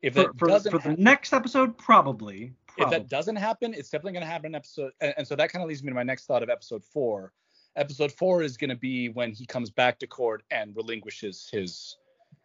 If 0.00 0.14
for, 0.14 0.32
for, 0.38 0.48
for 0.48 0.78
the 0.78 0.80
hap- 0.80 0.98
next 0.98 1.32
episode 1.32 1.76
probably, 1.76 2.54
if 2.78 2.90
that 2.90 3.08
doesn't 3.08 3.36
happen, 3.36 3.74
it's 3.74 3.90
definitely 3.90 4.12
going 4.12 4.24
to 4.24 4.30
happen 4.30 4.46
in 4.46 4.54
episode. 4.54 4.92
And, 5.00 5.14
and 5.18 5.28
so 5.28 5.36
that 5.36 5.50
kind 5.52 5.62
of 5.62 5.68
leads 5.68 5.82
me 5.82 5.90
to 5.90 5.94
my 5.94 6.02
next 6.02 6.26
thought 6.26 6.42
of 6.42 6.48
episode 6.48 6.82
four. 6.84 7.32
Episode 7.76 8.12
four 8.12 8.42
is 8.42 8.56
going 8.56 8.70
to 8.70 8.76
be 8.76 9.10
when 9.10 9.32
he 9.32 9.46
comes 9.46 9.70
back 9.70 9.98
to 9.98 10.06
court 10.06 10.42
and 10.50 10.74
relinquishes 10.74 11.48
his 11.52 11.96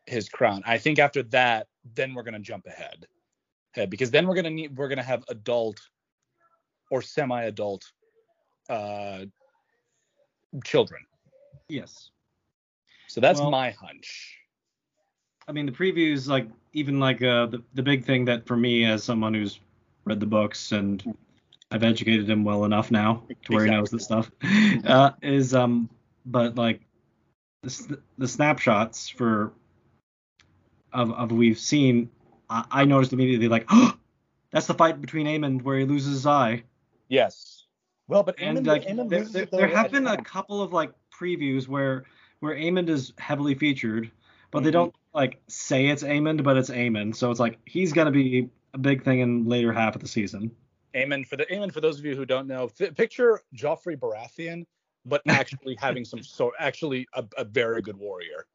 his 0.06 0.30
crown. 0.30 0.64
I 0.66 0.78
think 0.78 1.00
after 1.00 1.24
that, 1.24 1.68
then 1.96 2.14
we're 2.14 2.24
gonna 2.24 2.40
jump 2.40 2.66
ahead, 2.66 3.08
ahead 3.78 3.90
because 3.90 4.12
then 4.12 4.28
we're 4.28 4.36
gonna 4.36 4.50
need 4.50 4.76
we're 4.78 4.88
gonna 4.90 5.04
have 5.04 5.24
adult 5.30 5.80
or 6.90 7.02
semi-adult 7.02 7.84
uh, 8.70 9.26
children. 10.64 11.02
Yes. 11.70 12.12
So 13.08 13.22
that's 13.22 13.40
Well- 13.40 13.52
my 13.52 13.72
hunch. 13.72 14.34
I 15.50 15.54
mean, 15.54 15.66
the 15.66 15.72
previews, 15.72 16.28
like 16.28 16.50
even 16.74 17.00
like 17.00 17.24
uh, 17.24 17.46
the 17.46 17.64
the 17.74 17.84
big 17.84 18.04
thing 18.04 18.26
that 18.26 18.46
for 18.46 18.58
me 18.58 18.84
as 18.86 19.04
someone 19.04 19.34
who's 19.34 19.62
read 20.04 20.20
the 20.20 20.26
books 20.26 20.74
and 20.74 21.16
I've 21.72 21.84
educated 21.84 22.30
him 22.30 22.44
well 22.44 22.66
enough 22.66 22.92
now 22.92 23.24
to 23.46 23.54
where 23.54 23.64
he 23.66 23.72
knows 23.72 23.90
this 23.90 24.04
stuff, 24.04 24.30
uh, 24.86 25.12
is 25.22 25.54
um, 25.54 25.90
but 26.26 26.56
like 26.56 26.82
the, 27.64 28.00
the 28.18 28.28
snapshots 28.28 29.08
for 29.08 29.54
of 30.92 31.12
of 31.12 31.32
we've 31.32 31.60
seen, 31.60 32.10
I, 32.50 32.66
I 32.72 32.86
noticed 32.86 33.14
immediately 33.14 33.48
like, 33.48 33.66
oh, 33.70 33.96
that's 34.52 34.68
the 34.68 34.74
fight 34.74 35.02
between 35.02 35.28
Aemond 35.28 35.62
where 35.64 35.78
he 35.78 35.86
loses 35.86 36.14
his 36.14 36.26
eye, 36.26 36.64
Yes. 37.10 37.66
Well, 38.08 38.24
but 38.24 38.40
and 38.40 38.66
like 38.66 38.86
there, 38.86 39.26
there, 39.26 39.46
there 39.46 39.68
have 39.68 39.92
been 39.92 40.08
a 40.08 40.22
couple 40.22 40.62
of 40.62 40.72
like 40.72 40.92
previews 41.12 41.68
where 41.68 42.06
where 42.40 42.56
Aemond 42.56 42.90
is 42.90 43.14
heavily 43.18 43.56
featured, 43.56 44.12
but 44.52 44.64
they 44.64 44.70
Mhm. 44.70 44.74
don't 44.74 44.96
like 45.14 45.42
say 45.48 45.88
it's 45.88 46.04
Aemond, 46.04 46.44
but 46.44 46.58
it's 46.58 46.70
Aemond. 46.70 47.16
So 47.16 47.32
it's 47.32 47.40
like 47.40 47.60
he's 47.66 47.92
gonna 47.94 48.12
be 48.12 48.50
a 48.74 48.78
big 48.78 49.04
thing 49.04 49.20
in 49.20 49.46
later 49.46 49.74
half 49.74 49.96
of 49.96 50.02
the 50.02 50.08
season. 50.08 50.56
Aemon 50.94 51.28
for 51.28 51.36
the 51.36 51.46
Aemon 51.48 51.72
for 51.72 51.82
those 51.82 52.00
of 52.00 52.06
you 52.06 52.16
who 52.16 52.26
don't 52.26 52.48
know, 52.48 52.68
picture 52.68 53.42
Joffrey 53.56 53.98
Baratheon, 53.98 54.66
but 55.06 55.22
actually 55.28 55.76
having 55.80 56.06
some 56.06 56.24
sort, 56.24 56.54
actually 56.60 57.08
a, 57.14 57.26
a 57.38 57.44
very 57.44 57.82
good 57.82 57.98
warrior. 57.98 58.48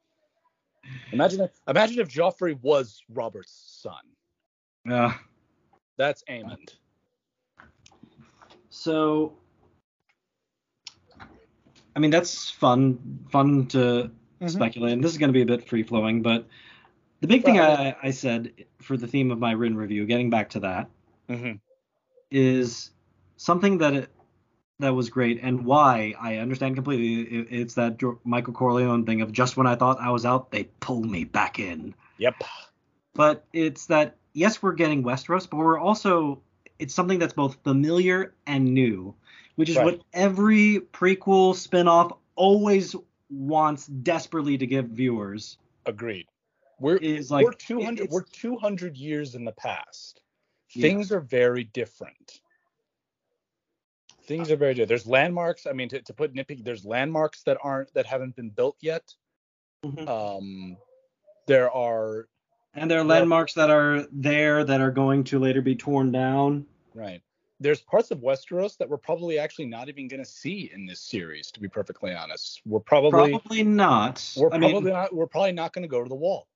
Imagine 1.11 1.41
if, 1.41 1.51
imagine 1.67 1.99
if 1.99 2.09
Joffrey 2.09 2.59
was 2.61 3.01
Robert's 3.09 3.53
son. 3.81 4.03
Yeah. 4.85 5.13
That's 5.97 6.23
Aemon. 6.29 6.57
So, 8.69 9.33
I 11.95 11.99
mean, 11.99 12.11
that's 12.11 12.49
fun, 12.49 13.25
fun 13.31 13.67
to 13.67 14.11
Mhm. 14.41 14.49
speculate. 14.49 14.93
And 14.93 15.03
this 15.03 15.11
is 15.11 15.17
going 15.17 15.29
to 15.29 15.33
be 15.33 15.41
a 15.41 15.45
bit 15.45 15.67
free 15.67 15.83
flowing, 15.83 16.21
but 16.21 16.47
the 17.21 17.27
big 17.27 17.43
thing 17.43 17.55
Well, 17.55 17.77
I, 17.79 17.95
I 18.07 18.11
said 18.11 18.51
for 18.81 18.97
the 18.97 19.07
theme 19.07 19.31
of 19.31 19.39
my 19.39 19.51
written 19.51 19.77
review, 19.77 20.05
getting 20.05 20.29
back 20.29 20.49
to 20.51 20.59
that, 20.61 20.89
hmm 21.27 21.53
is 22.31 22.89
something 23.37 23.77
that 23.77 23.93
it, 23.93 24.09
that 24.83 24.93
was 24.93 25.09
great 25.09 25.39
and 25.41 25.65
why 25.65 26.13
I 26.19 26.37
understand 26.37 26.75
completely. 26.75 27.39
It, 27.39 27.47
it's 27.49 27.73
that 27.75 27.99
Michael 28.23 28.53
Corleone 28.53 29.05
thing 29.05 29.21
of 29.21 29.31
just 29.31 29.57
when 29.57 29.65
I 29.65 29.75
thought 29.75 29.99
I 29.99 30.09
was 30.11 30.25
out, 30.25 30.51
they 30.51 30.65
pulled 30.81 31.09
me 31.09 31.23
back 31.23 31.57
in. 31.59 31.95
Yep. 32.17 32.35
but 33.15 33.45
it's 33.53 33.87
that 33.87 34.15
yes 34.33 34.61
we're 34.61 34.73
getting 34.73 35.03
westeros 35.03 35.49
but 35.49 35.57
we're 35.57 35.79
also 35.79 36.41
it's 36.79 36.93
something 36.93 37.17
that's 37.19 37.33
both 37.33 37.57
familiar 37.63 38.33
and 38.45 38.65
new 38.65 39.13
which 39.55 39.69
is 39.69 39.75
Right. 39.77 39.85
what 39.85 40.01
every 40.13 40.79
prequel 40.93 41.55
spin-off 41.55 42.11
always 42.35 42.95
wants 43.29 43.87
desperately 43.87 44.57
to 44.59 44.67
give 44.67 44.85
viewers 44.89 45.57
Agreed. 45.85 46.27
We're 46.79 46.97
is 46.97 47.31
like 47.31 47.45
we're 47.45 47.53
200 47.53 48.03
it's- 48.03 48.13
we're 48.13 48.23
200 48.23 48.95
years 48.95 49.35
in 49.35 49.43
the 49.43 49.51
past. 49.53 50.21
Yeah. 50.71 50.81
Things 50.83 51.11
are 51.11 51.19
very 51.19 51.65
different. 51.65 52.41
Things 54.25 54.51
are 54.51 54.55
very 54.55 54.73
different. 54.73 54.89
There's 54.89 55.07
landmarks. 55.07 55.67
I 55.67 55.73
mean, 55.73 55.89
to, 55.89 56.01
to 56.01 56.13
put 56.13 56.33
nitpicky, 56.33 56.63
there's 56.63 56.85
landmarks 56.85 57.43
that 57.43 57.57
aren't 57.61 57.93
that 57.93 58.05
haven't 58.05 58.35
been 58.35 58.49
built 58.49 58.77
yet. 58.79 59.13
Mhm. 59.83 60.07
Um, 60.07 60.77
there 61.47 61.69
are 61.71 62.27
and 62.73 62.89
there 62.89 63.01
are 63.01 63.03
landmarks 63.03 63.53
that 63.53 63.69
are 63.69 64.07
there 64.11 64.63
that 64.63 64.81
are 64.81 64.91
going 64.91 65.23
to 65.25 65.39
later 65.39 65.61
be 65.61 65.75
torn 65.75 66.11
down 66.11 66.65
right. 66.93 67.21
There's 67.59 67.81
parts 67.81 68.11
of 68.11 68.19
Westeros 68.19 68.77
that 68.77 68.89
we're 68.89 68.97
probably 68.97 69.39
actually 69.39 69.67
not 69.67 69.87
even 69.87 70.07
going 70.07 70.23
to 70.23 70.29
see 70.29 70.69
in 70.73 70.85
this 70.85 70.99
series. 70.99 71.51
To 71.51 71.59
be 71.59 71.67
perfectly 71.67 72.13
honest, 72.13 72.61
we're 72.65 72.79
probably, 72.79 73.31
probably 73.31 73.63
not 73.63 74.33
we're 74.35 74.47
I 74.47 74.57
probably 74.57 74.81
mean, 74.81 74.93
not 74.93 75.13
we're 75.13 75.27
probably 75.27 75.51
not 75.51 75.73
going 75.73 75.83
to 75.83 75.89
go 75.89 76.01
to 76.01 76.09
the 76.09 76.15
wall. 76.15 76.47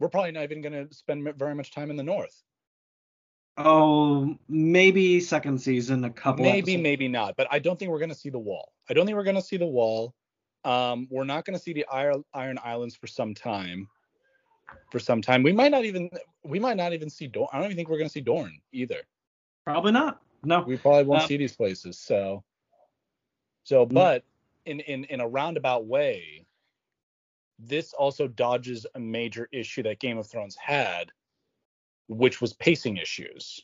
We're 0.00 0.08
probably 0.08 0.32
not 0.32 0.44
even 0.44 0.62
going 0.62 0.88
to 0.88 0.94
spend 0.94 1.32
very 1.36 1.54
much 1.54 1.72
time 1.72 1.90
in 1.90 1.96
the 1.96 2.02
north. 2.02 2.42
Oh 3.56 4.36
maybe 4.48 5.20
second 5.20 5.58
season 5.60 6.02
a 6.04 6.10
couple 6.10 6.44
maybe 6.44 6.72
episodes. 6.72 6.82
maybe 6.82 7.06
not 7.06 7.36
but 7.36 7.46
i 7.52 7.60
don't 7.60 7.78
think 7.78 7.90
we're 7.92 8.00
going 8.00 8.08
to 8.08 8.14
see 8.14 8.30
the 8.30 8.38
wall. 8.38 8.72
I 8.90 8.94
don't 8.94 9.06
think 9.06 9.16
we're 9.16 9.22
going 9.24 9.36
to 9.36 9.42
see 9.42 9.56
the 9.56 9.66
wall. 9.66 10.14
Um 10.64 11.06
we're 11.10 11.24
not 11.24 11.44
going 11.44 11.56
to 11.56 11.62
see 11.62 11.72
the 11.72 11.86
iron, 11.86 12.24
iron 12.34 12.58
islands 12.64 12.96
for 12.96 13.06
some 13.06 13.34
time. 13.34 13.88
For 14.90 14.98
some 14.98 15.22
time. 15.22 15.42
We 15.44 15.52
might 15.52 15.70
not 15.70 15.84
even 15.84 16.10
we 16.42 16.58
might 16.58 16.76
not 16.76 16.92
even 16.92 17.08
see 17.10 17.28
dorne 17.28 17.48
i 17.52 17.56
don't 17.58 17.66
even 17.66 17.76
think 17.76 17.88
we're 17.88 17.98
going 17.98 18.08
to 18.08 18.12
see 18.12 18.20
dorne 18.20 18.58
either. 18.72 19.02
Probably 19.64 19.92
not. 19.92 20.20
No. 20.42 20.62
We 20.62 20.76
probably 20.76 21.04
won't 21.04 21.22
Um, 21.22 21.28
see 21.28 21.36
these 21.36 21.54
places 21.56 21.96
so. 21.98 22.42
So 23.62 23.86
but 23.86 24.24
in 24.66 24.80
in 24.80 25.04
in 25.04 25.20
a 25.20 25.28
roundabout 25.28 25.86
way 25.86 26.44
this 27.60 27.92
also 27.92 28.26
dodges 28.26 28.84
a 28.96 28.98
major 29.00 29.48
issue 29.52 29.84
that 29.84 30.00
game 30.00 30.18
of 30.18 30.26
thrones 30.26 30.56
had 30.56 31.12
which 32.08 32.40
was 32.40 32.52
pacing 32.54 32.96
issues 32.96 33.60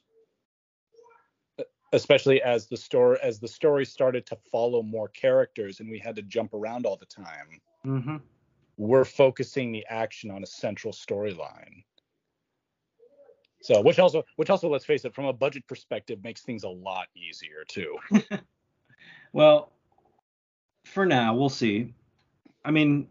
especially 1.93 2.41
as 2.43 2.69
the 2.69 2.77
story 2.77 3.19
as 3.23 3.41
the 3.41 3.49
story 3.49 3.85
started 3.85 4.25
to 4.25 4.37
follow 4.51 4.83
more 4.83 5.09
characters 5.09 5.81
and 5.81 5.91
we 5.91 5.99
had 5.99 6.15
to 6.17 6.23
jump 6.23 6.55
around 6.55 6.87
all 6.87 6.97
the 6.97 7.07
time 7.07 7.61
hmm 7.83 8.17
we're 8.81 9.05
focusing 9.05 9.73
the 9.73 9.85
action 9.91 10.31
on 10.31 10.43
a 10.43 10.47
central 10.47 10.93
storyline. 10.93 11.85
So 13.61 13.83
which 13.83 13.99
also 13.99 14.25
which 14.37 14.49
also 14.49 14.71
let's 14.71 14.87
face 14.87 15.05
it 15.05 15.15
from 15.15 15.27
a 15.27 15.35
budget 15.35 15.67
perspective 15.67 16.25
makes 16.25 16.41
things 16.41 16.65
a 16.65 16.69
lot 16.69 17.09
easier 17.15 17.65
too. 17.69 17.97
Well, 19.33 19.71
for 20.85 21.07
now, 21.07 21.37
we'll 21.37 21.51
see. 21.51 21.95
I 22.65 22.73
mean, 22.73 23.07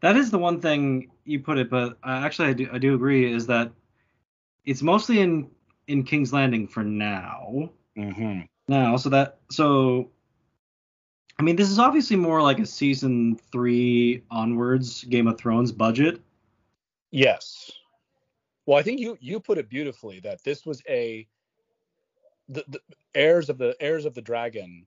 that 0.00 0.16
is 0.16 0.30
the 0.30 0.38
one 0.38 0.62
thing 0.62 1.10
you 1.26 1.40
put 1.40 1.58
it, 1.58 1.68
but 1.68 1.98
uh, 2.02 2.22
actually, 2.24 2.48
I 2.48 2.52
do, 2.54 2.68
I 2.72 2.78
do 2.78 2.94
agree 2.94 3.30
is 3.30 3.46
that 3.48 3.70
it's 4.64 4.82
mostly 4.82 5.20
in 5.20 5.50
in 5.88 6.04
King's 6.04 6.32
Landing 6.32 6.66
for 6.66 6.82
now. 6.82 7.70
mm-hmm. 7.96 8.40
Now, 8.68 8.96
so 8.96 9.08
that 9.10 9.38
so, 9.50 10.10
I 11.38 11.42
mean, 11.42 11.56
this 11.56 11.70
is 11.70 11.78
obviously 11.78 12.16
more 12.16 12.40
like 12.42 12.58
a 12.58 12.66
season 12.66 13.38
three 13.50 14.22
onwards 14.30 15.04
Game 15.04 15.26
of 15.26 15.38
Thrones 15.38 15.72
budget. 15.72 16.20
Yes. 17.10 17.70
Well, 18.66 18.78
I 18.78 18.82
think 18.82 19.00
you 19.00 19.18
you 19.20 19.40
put 19.40 19.58
it 19.58 19.68
beautifully 19.68 20.20
that 20.20 20.42
this 20.44 20.64
was 20.64 20.82
a 20.88 21.26
the, 22.48 22.64
the 22.68 22.80
heirs 23.14 23.48
of 23.48 23.58
the 23.58 23.76
heirs 23.80 24.04
of 24.04 24.14
the 24.14 24.22
dragon 24.22 24.86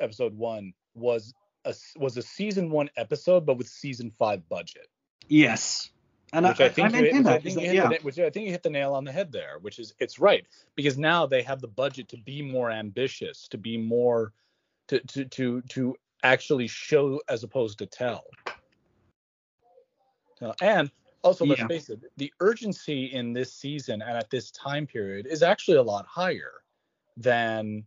episode 0.00 0.36
one 0.36 0.72
was 0.94 1.34
a 1.64 1.74
was 1.96 2.16
a 2.16 2.22
season 2.22 2.70
one 2.70 2.88
episode 2.96 3.44
but 3.46 3.58
with 3.58 3.68
season 3.68 4.10
five 4.10 4.46
budget 4.48 4.88
Yes, 5.28 5.90
and 6.32 6.46
which 6.46 6.60
I, 6.60 6.64
I 6.66 6.68
think, 6.68 6.94
I 6.94 6.98
you, 6.98 7.18
which, 7.18 7.26
I 7.26 7.38
think 7.38 7.60
you 7.60 7.66
hit 7.66 7.74
yeah. 7.74 7.88
the, 7.88 7.98
which 8.02 8.18
I 8.18 8.30
think 8.30 8.46
you 8.46 8.52
hit 8.52 8.62
the 8.62 8.70
nail 8.70 8.94
on 8.94 9.04
the 9.04 9.12
head 9.12 9.30
there 9.30 9.58
which 9.60 9.78
is 9.78 9.94
it's 10.00 10.18
right 10.18 10.46
because 10.74 10.98
now 10.98 11.26
they 11.26 11.42
have 11.42 11.60
the 11.60 11.68
budget 11.68 12.08
to 12.08 12.16
be 12.16 12.42
more 12.42 12.70
ambitious 12.70 13.48
to 13.48 13.58
be 13.58 13.76
more 13.76 14.32
to 14.88 15.00
to 15.00 15.24
to 15.26 15.62
to 15.62 15.94
actually 16.22 16.66
show 16.66 17.20
as 17.28 17.44
opposed 17.44 17.78
to 17.78 17.86
tell 17.86 18.24
Uh, 20.42 20.52
and 20.60 20.90
also 21.22 21.46
let's 21.46 21.60
Yeah. 21.60 21.68
face 21.68 21.88
it 21.90 22.00
the 22.16 22.32
urgency 22.40 23.06
in 23.06 23.32
this 23.32 23.52
season 23.52 24.02
and 24.02 24.16
at 24.16 24.28
this 24.30 24.50
time 24.50 24.86
period 24.86 25.26
is 25.26 25.42
actually 25.42 25.76
a 25.76 25.82
lot 25.82 26.06
higher 26.06 26.62
than 27.16 27.84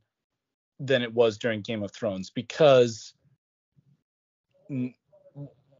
than 0.79 1.01
it 1.01 1.13
was 1.13 1.37
during 1.37 1.61
game 1.61 1.83
of 1.83 1.91
thrones 1.91 2.29
because 2.29 3.13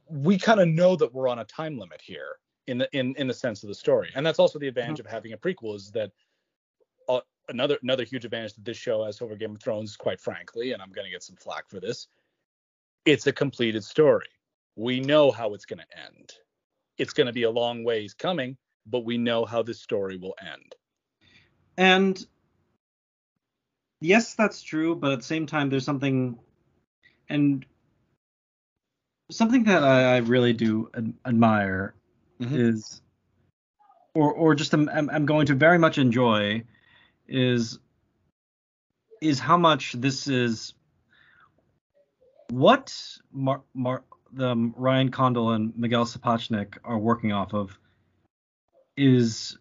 we 0.10 0.38
kind 0.38 0.60
of 0.60 0.68
know 0.68 0.96
that 0.96 1.14
we're 1.14 1.28
on 1.30 1.40
a 1.40 1.46
time 1.46 1.78
limit 1.78 2.02
here 2.02 2.40
in 2.70 2.78
the 2.78 2.90
in 2.98 3.16
in 3.16 3.28
the 3.28 3.34
sense 3.34 3.64
of 3.64 3.70
the 3.70 3.76
story. 3.76 4.10
And 4.16 4.26
that's 4.26 4.40
also 4.40 4.60
the 4.60 4.68
advantage 4.68 5.00
of 5.00 5.06
having 5.06 5.34
a 5.34 5.38
prequel 5.38 5.76
is 5.76 5.92
that 5.92 6.12
uh, 7.08 7.22
another 7.50 7.78
another 7.84 8.04
huge 8.04 8.26
advantage 8.26 8.54
that 8.54 8.66
this 8.66 8.78
show 8.78 9.04
has 9.04 9.22
over 9.22 9.36
game 9.36 9.56
of 9.56 9.62
thrones 9.62 9.98
quite 9.98 10.22
frankly 10.22 10.74
and 10.74 10.82
i'm 10.84 10.92
going 10.92 11.06
to 11.06 11.12
get 11.12 11.24
some 11.24 11.36
flack 11.36 11.68
for 11.68 11.80
this 11.80 12.08
it's 13.06 13.26
a 13.26 13.32
completed 13.32 13.84
story. 13.84 14.28
We 14.76 15.00
know 15.00 15.32
how 15.32 15.56
it's 15.56 15.66
going 15.66 15.80
to 15.80 16.00
end. 16.06 16.34
It's 17.00 17.14
going 17.14 17.26
to 17.28 17.34
be 17.34 17.44
a 17.44 17.50
long 17.50 17.84
ways 17.84 18.14
coming 18.14 18.58
but 18.90 19.06
we 19.06 19.18
know 19.18 19.46
how 19.46 19.62
this 19.62 19.82
story 19.82 20.18
will 20.18 20.36
end. 20.42 20.76
And 21.78 22.26
yes, 24.02 24.36
that's 24.36 24.62
true, 24.62 24.96
but 24.96 25.12
at 25.12 25.20
the 25.20 25.26
same 25.26 25.46
time, 25.46 25.70
there's 25.70 25.86
something, 25.86 26.38
and 27.30 27.66
something 29.32 29.64
that 29.66 29.84
I, 29.84 30.16
I 30.16 30.18
really 30.18 30.54
do 30.54 30.90
ad- 30.96 31.14
admire 31.26 31.94
Mhm. 32.42 32.56
is, 32.56 33.02
or 34.14 34.34
or 34.34 34.56
just 34.56 34.74
am, 34.74 34.90
am, 34.90 35.10
am 35.10 35.26
going 35.26 35.46
to 35.48 35.56
very 35.56 35.78
much 35.78 35.98
enjoy, 35.98 36.64
is 37.28 37.80
is 39.22 39.40
how 39.40 39.58
much 39.58 39.94
this 39.94 40.28
is 40.28 40.74
what 42.50 42.96
Mar, 43.32 43.62
Mar 43.74 44.04
the 44.32 44.50
um, 44.50 44.74
Ryan 44.78 45.10
Condal 45.10 45.52
and 45.52 45.76
Miguel 45.78 46.06
Sapochnik 46.06 46.78
are 46.84 46.98
working 46.98 47.32
off 47.32 47.54
of 47.54 47.78
is 48.96 49.58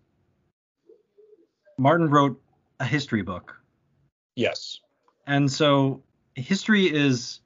Martin 1.78 2.10
wrote 2.10 2.40
a 2.80 2.84
history 2.84 3.22
book. 3.22 3.60
Yes. 4.36 4.80
And 5.26 5.50
so 5.50 6.02
history 6.34 6.92
is 6.92 7.40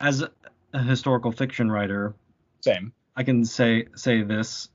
as 0.00 0.24
a 0.72 0.82
historical 0.82 1.32
fiction 1.32 1.70
writer, 1.70 2.14
Same. 2.60 2.92
I 3.18 3.24
can 3.24 3.44
say 3.44 3.86
say 3.96 4.22
this 4.22 4.68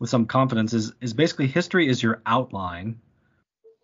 with 0.00 0.10
some 0.10 0.26
confidence 0.26 0.72
is 0.74 0.92
is 1.00 1.14
basically 1.14 1.46
history 1.46 1.88
is 1.88 2.02
your 2.02 2.20
outline 2.26 3.00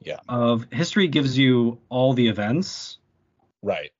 Yeah. 0.00 0.18
of 0.28 0.66
history 0.72 1.06
gives 1.06 1.38
you 1.38 1.78
all 1.90 2.12
the 2.12 2.26
events 2.26 2.98
Right. 3.62 3.92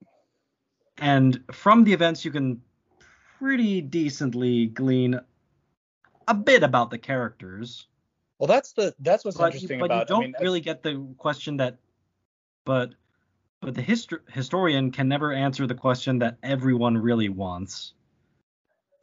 and 0.98 1.40
from 1.52 1.84
the 1.84 1.92
events 1.92 2.24
you 2.24 2.32
can 2.32 2.60
pretty 3.38 3.80
decently 3.80 4.66
glean 4.66 5.20
a 6.26 6.34
bit 6.34 6.64
about 6.64 6.90
the 6.90 6.98
characters 6.98 7.86
Well, 8.40 8.48
that's 8.48 8.72
the 8.72 8.96
that's 8.98 9.24
what's 9.24 9.36
but 9.36 9.52
you, 9.52 9.58
interesting 9.58 9.78
but 9.78 9.86
about. 9.86 10.00
you 10.00 10.06
don't 10.06 10.24
I 10.24 10.26
mean, 10.26 10.34
really 10.40 10.60
get 10.60 10.82
the 10.82 11.06
question 11.18 11.58
that 11.58 11.78
but 12.64 12.94
but 13.60 13.76
the 13.76 13.82
histor- 13.82 14.28
historian 14.28 14.90
can 14.90 15.06
never 15.06 15.32
answer 15.32 15.68
the 15.68 15.74
question 15.76 16.18
that 16.18 16.36
everyone 16.42 16.98
really 16.98 17.28
wants 17.28 17.94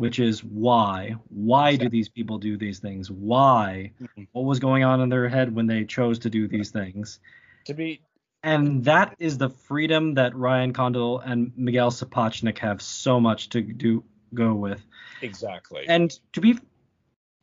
which 0.01 0.19
is 0.19 0.43
why 0.43 1.15
why 1.29 1.75
do 1.75 1.87
these 1.87 2.09
people 2.09 2.37
do 2.39 2.57
these 2.57 2.79
things 2.79 3.11
why 3.11 3.91
Mhm. 4.01 4.27
what 4.31 4.45
was 4.45 4.59
going 4.59 4.83
on 4.83 4.99
in 4.99 5.09
their 5.09 5.29
head 5.29 5.53
when 5.55 5.67
they 5.67 5.85
chose 5.85 6.17
to 6.19 6.29
do 6.29 6.47
these 6.47 6.71
things 6.71 7.19
to 7.65 7.73
be 7.75 8.01
and 8.43 8.83
that 8.85 9.15
is 9.19 9.37
the 9.37 9.49
freedom 9.49 10.15
that 10.15 10.35
Ryan 10.35 10.73
Condal 10.73 11.19
and 11.19 11.51
Miguel 11.55 11.91
Sapochnik 11.91 12.57
have 12.57 12.81
so 12.81 13.19
much 13.19 13.49
to 13.49 13.61
do 13.61 14.03
go 14.33 14.55
with 14.55 14.83
exactly. 15.21 15.85
and 15.87 16.09
to 16.33 16.41
be 16.41 16.57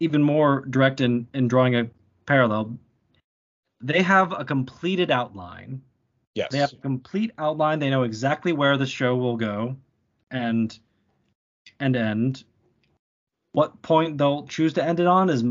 even 0.00 0.20
more 0.22 0.64
direct 0.66 1.00
in, 1.00 1.28
in 1.34 1.46
drawing 1.46 1.76
a 1.76 1.88
parallel, 2.26 2.76
they 3.80 4.02
have 4.02 4.32
a 4.32 4.44
completed 4.44 5.10
outline. 5.12 5.82
yes. 6.34 6.48
They 6.50 6.58
have 6.58 6.72
a 6.72 6.76
complete 6.76 7.30
outline. 7.38 7.78
They 7.78 7.90
know 7.90 8.02
exactly 8.04 8.52
where 8.52 8.76
the 8.76 8.86
show 8.86 9.16
will 9.16 9.36
go 9.36 9.76
and 10.30 10.76
and 11.80 11.96
end. 11.96 12.44
What 13.52 13.82
point 13.82 14.18
they'll 14.18 14.46
choose 14.46 14.74
to 14.74 14.84
end 14.84 15.00
it 15.00 15.06
on 15.06 15.30
is 15.30 15.44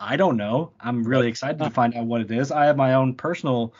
I 0.00 0.16
don't 0.16 0.36
know. 0.36 0.72
I'm 0.80 1.04
really 1.04 1.28
excited 1.28 1.58
to 1.58 1.70
find 1.70 1.94
out 1.94 2.06
what 2.06 2.20
it 2.20 2.30
is. 2.30 2.50
I 2.50 2.66
have 2.66 2.76
my 2.76 2.94
own 2.94 3.14
personal 3.14 3.72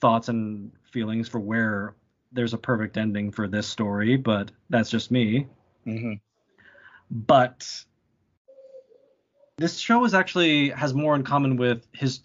thoughts 0.00 0.28
and 0.28 0.72
feelings 0.92 1.28
for 1.28 1.40
where 1.40 1.94
there's 2.32 2.54
a 2.54 2.58
perfect 2.58 2.96
ending 2.96 3.32
for 3.32 3.48
this 3.48 3.66
story, 3.66 4.16
but 4.16 4.50
that's 4.70 4.90
just 4.90 5.10
me 5.10 5.46
hmm 5.84 6.14
but 7.10 7.84
this 9.58 9.78
show 9.78 10.04
is 10.04 10.14
actually 10.14 10.70
has 10.70 10.94
more 10.94 11.14
in 11.14 11.22
common 11.22 11.56
with 11.56 11.86
his 11.92 12.20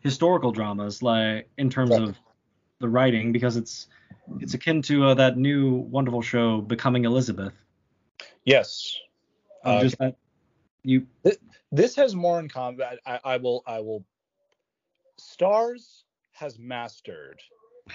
historical 0.00 0.52
dramas 0.52 1.02
like 1.02 1.48
in 1.56 1.70
terms 1.70 1.90
Right. 1.90 2.08
of 2.08 2.16
the 2.80 2.88
writing 2.88 3.32
because 3.32 3.56
it's 3.56 3.86
it's 4.40 4.54
akin 4.54 4.82
to 4.82 5.04
uh, 5.04 5.14
that 5.14 5.38
new 5.38 5.74
wonderful 5.74 6.22
show 6.22 6.60
becoming 6.60 7.04
elizabeth 7.04 7.54
Yes. 8.44 8.98
Um, 9.64 9.76
Uh, 9.78 9.80
just 9.80 9.98
that 9.98 10.16
you 10.82 11.06
this 11.72 11.96
has 11.96 12.14
more 12.14 12.38
in 12.40 12.48
common. 12.48 12.80
I, 13.06 13.20
I 13.24 13.36
will. 13.38 13.62
I 13.66 13.80
will. 13.80 14.04
Starz 15.20 16.02
has 16.32 16.58
mastered 16.58 17.40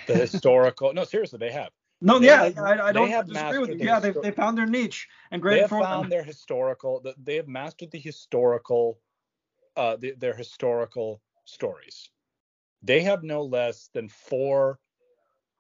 the 0.07 0.15
historical. 0.25 0.93
no, 0.93 1.03
seriously, 1.03 1.39
they 1.39 1.51
have. 1.51 1.69
no 2.01 2.17
they 2.19 2.27
yeah 2.27 2.43
have- 2.45 2.57
I, 2.57 2.87
I 2.87 2.91
don't 2.91 3.09
have 3.09 3.27
disagree 3.27 3.59
with 3.59 3.69
you 3.71 3.85
yeah 3.85 3.99
they, 3.99 4.11
histo- 4.11 4.23
they 4.23 4.31
found 4.31 4.57
their 4.57 4.65
niche 4.65 5.07
and 5.31 5.41
great. 5.41 5.55
they 5.55 5.61
have 5.61 5.69
for 5.69 5.81
found 5.81 6.03
them 6.05 6.09
their 6.09 6.23
historical. 6.23 7.01
th- 7.01 7.15
They 7.23 7.35
have 7.35 7.47
mastered 7.47 7.91
the 7.91 7.99
historical. 7.99 8.99
Uh, 9.77 9.95
the, 9.95 10.13
their 10.17 10.33
historical 10.33 11.21
stories. 11.45 12.09
They 12.83 13.01
have 13.01 13.23
no 13.23 13.43
less 13.43 13.89
than 13.93 14.09
four 14.09 14.79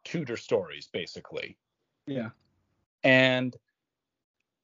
Tudor 0.03 0.35
stories, 0.37 0.89
basically. 0.91 1.57
yeah 2.07 2.29
and 3.03 3.55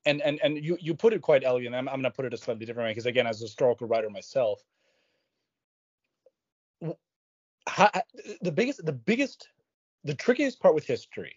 and 0.05 0.21
and 0.21 0.39
and 0.43 0.63
you 0.63 0.77
you 0.79 0.93
put 0.95 1.13
it 1.13 1.21
quite 1.21 1.43
elegant. 1.43 1.75
I'm, 1.75 1.87
I'm 1.89 1.95
going 2.01 2.03
to 2.03 2.11
put 2.11 2.25
it 2.25 2.33
a 2.33 2.37
slightly 2.37 2.65
different 2.65 2.87
way 2.87 2.91
because 2.91 3.05
again, 3.05 3.27
as 3.27 3.41
a 3.41 3.45
historical 3.45 3.87
writer 3.87 4.09
myself, 4.09 4.63
how, 7.67 7.89
the 8.41 8.51
biggest 8.51 8.85
the 8.85 8.91
biggest 8.93 9.49
the 10.03 10.13
trickiest 10.13 10.59
part 10.59 10.75
with 10.75 10.85
history 10.85 11.35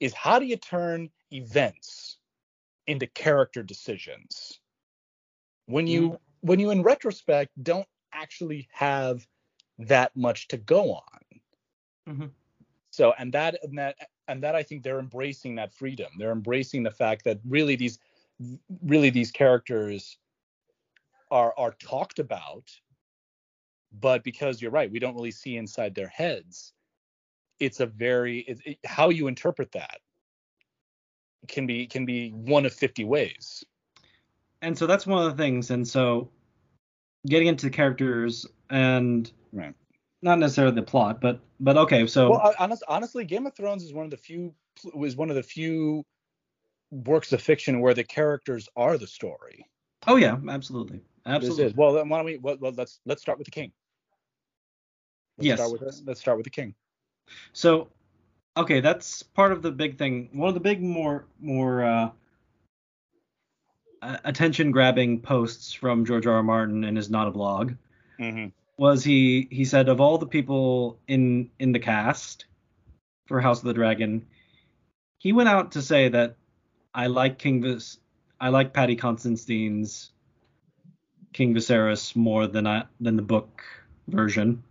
is 0.00 0.12
how 0.12 0.38
do 0.38 0.46
you 0.46 0.56
turn 0.56 1.10
events 1.32 2.18
into 2.86 3.06
character 3.06 3.62
decisions 3.62 4.60
when 5.66 5.86
you 5.86 6.18
when 6.40 6.58
you 6.58 6.70
in 6.70 6.82
retrospect 6.82 7.52
don't 7.62 7.86
actually 8.12 8.68
have 8.72 9.26
that 9.78 10.16
much 10.16 10.48
to 10.48 10.56
go 10.56 10.92
on 10.94 11.40
Mhm. 12.08 12.30
so 12.90 13.12
and 13.18 13.32
that 13.34 13.62
and 13.62 13.78
that 13.78 13.96
and 14.26 14.42
that 14.42 14.54
i 14.54 14.62
think 14.62 14.82
they're 14.82 14.98
embracing 14.98 15.54
that 15.56 15.72
freedom 15.72 16.10
they're 16.18 16.32
embracing 16.32 16.82
the 16.82 16.90
fact 16.90 17.24
that 17.24 17.38
really 17.46 17.76
these 17.76 17.98
really 18.82 19.10
these 19.10 19.30
characters 19.30 20.18
are 21.30 21.52
are 21.58 21.72
talked 21.72 22.18
about 22.18 22.64
but 24.00 24.22
because 24.24 24.60
you're 24.60 24.70
right 24.70 24.90
we 24.90 24.98
don't 24.98 25.14
really 25.14 25.30
see 25.30 25.56
inside 25.56 25.94
their 25.94 26.08
heads 26.08 26.72
it's 27.58 27.80
a 27.80 27.86
very 27.86 28.40
it, 28.40 28.60
it- 28.64 28.78
how 28.84 29.08
you 29.08 29.26
interpret 29.26 29.72
that 29.72 29.98
can 31.48 31.66
be 31.66 31.86
can 31.86 32.04
be 32.04 32.30
one 32.30 32.66
of 32.66 32.72
50 32.72 33.04
ways 33.04 33.64
and 34.62 34.76
so 34.76 34.86
that's 34.86 35.06
one 35.06 35.24
of 35.24 35.36
the 35.36 35.42
things 35.42 35.70
and 35.70 35.86
so 35.86 36.30
getting 37.26 37.48
into 37.48 37.66
the 37.66 37.70
characters 37.70 38.46
and 38.70 39.32
Right. 39.52 39.74
not 40.22 40.38
necessarily 40.38 40.74
the 40.74 40.82
plot 40.82 41.20
but 41.20 41.40
but 41.60 41.76
okay 41.76 42.06
so 42.06 42.30
well 42.30 42.54
honest, 42.58 42.82
honestly 42.88 43.24
game 43.24 43.46
of 43.46 43.56
thrones 43.56 43.82
is 43.82 43.92
one 43.92 44.04
of 44.04 44.10
the 44.10 44.16
few 44.16 44.54
was 44.94 45.16
one 45.16 45.30
of 45.30 45.36
the 45.36 45.42
few 45.42 46.04
works 46.90 47.32
of 47.32 47.42
fiction 47.42 47.80
where 47.80 47.94
the 47.94 48.04
characters 48.04 48.68
are 48.76 48.96
the 48.98 49.06
story 49.06 49.66
oh 50.06 50.16
yeah 50.16 50.36
absolutely 50.48 51.00
absolutely 51.26 51.64
This 51.64 51.72
is. 51.72 51.76
Well, 51.76 51.92
then 51.92 52.08
why 52.08 52.18
don't 52.18 52.26
we? 52.26 52.38
Well, 52.38 52.56
well, 52.60 52.72
let's 52.76 53.00
let's 53.04 53.20
start 53.20 53.38
with 53.38 53.46
the 53.46 53.50
king. 53.50 53.72
Let's 55.36 55.46
Yes. 55.46 55.58
Start 55.58 55.72
with 55.72 55.80
the, 55.80 56.02
let's 56.06 56.20
start 56.20 56.36
with 56.38 56.44
the 56.44 56.50
king. 56.50 56.74
So, 57.52 57.88
okay, 58.56 58.80
that's 58.80 59.22
part 59.22 59.52
of 59.52 59.62
the 59.62 59.70
big 59.70 59.98
thing. 59.98 60.30
One 60.32 60.48
of 60.48 60.54
the 60.54 60.60
big, 60.60 60.82
more 60.82 61.26
more 61.40 61.84
uh, 61.84 62.10
attention 64.24 64.70
grabbing 64.70 65.20
posts 65.20 65.72
from 65.72 66.04
George 66.04 66.26
R. 66.26 66.34
R. 66.34 66.42
Martin 66.42 66.84
and 66.84 66.96
his 66.96 67.10
not 67.10 67.28
a 67.28 67.30
blog 67.30 67.72
Mm-hmm. 68.18 68.48
was 68.76 69.04
he 69.04 69.46
he 69.50 69.64
said 69.64 69.88
of 69.88 70.00
all 70.00 70.18
the 70.18 70.26
people 70.26 70.98
in 71.06 71.50
in 71.58 71.72
the 71.72 71.78
cast 71.78 72.46
for 73.26 73.40
House 73.40 73.58
of 73.58 73.64
the 73.64 73.74
Dragon, 73.74 74.26
he 75.18 75.32
went 75.32 75.48
out 75.48 75.72
to 75.72 75.82
say 75.82 76.08
that 76.08 76.36
I 76.94 77.06
like 77.06 77.38
King 77.38 77.62
Vis 77.62 77.98
I 78.40 78.48
like 78.50 78.72
Paddy 78.72 78.96
Considine's 78.96 80.10
King 81.32 81.54
Viserys 81.54 82.14
more 82.16 82.46
than 82.46 82.66
I 82.66 82.84
than 83.00 83.16
the 83.16 83.22
book 83.22 83.62
version. 84.06 84.62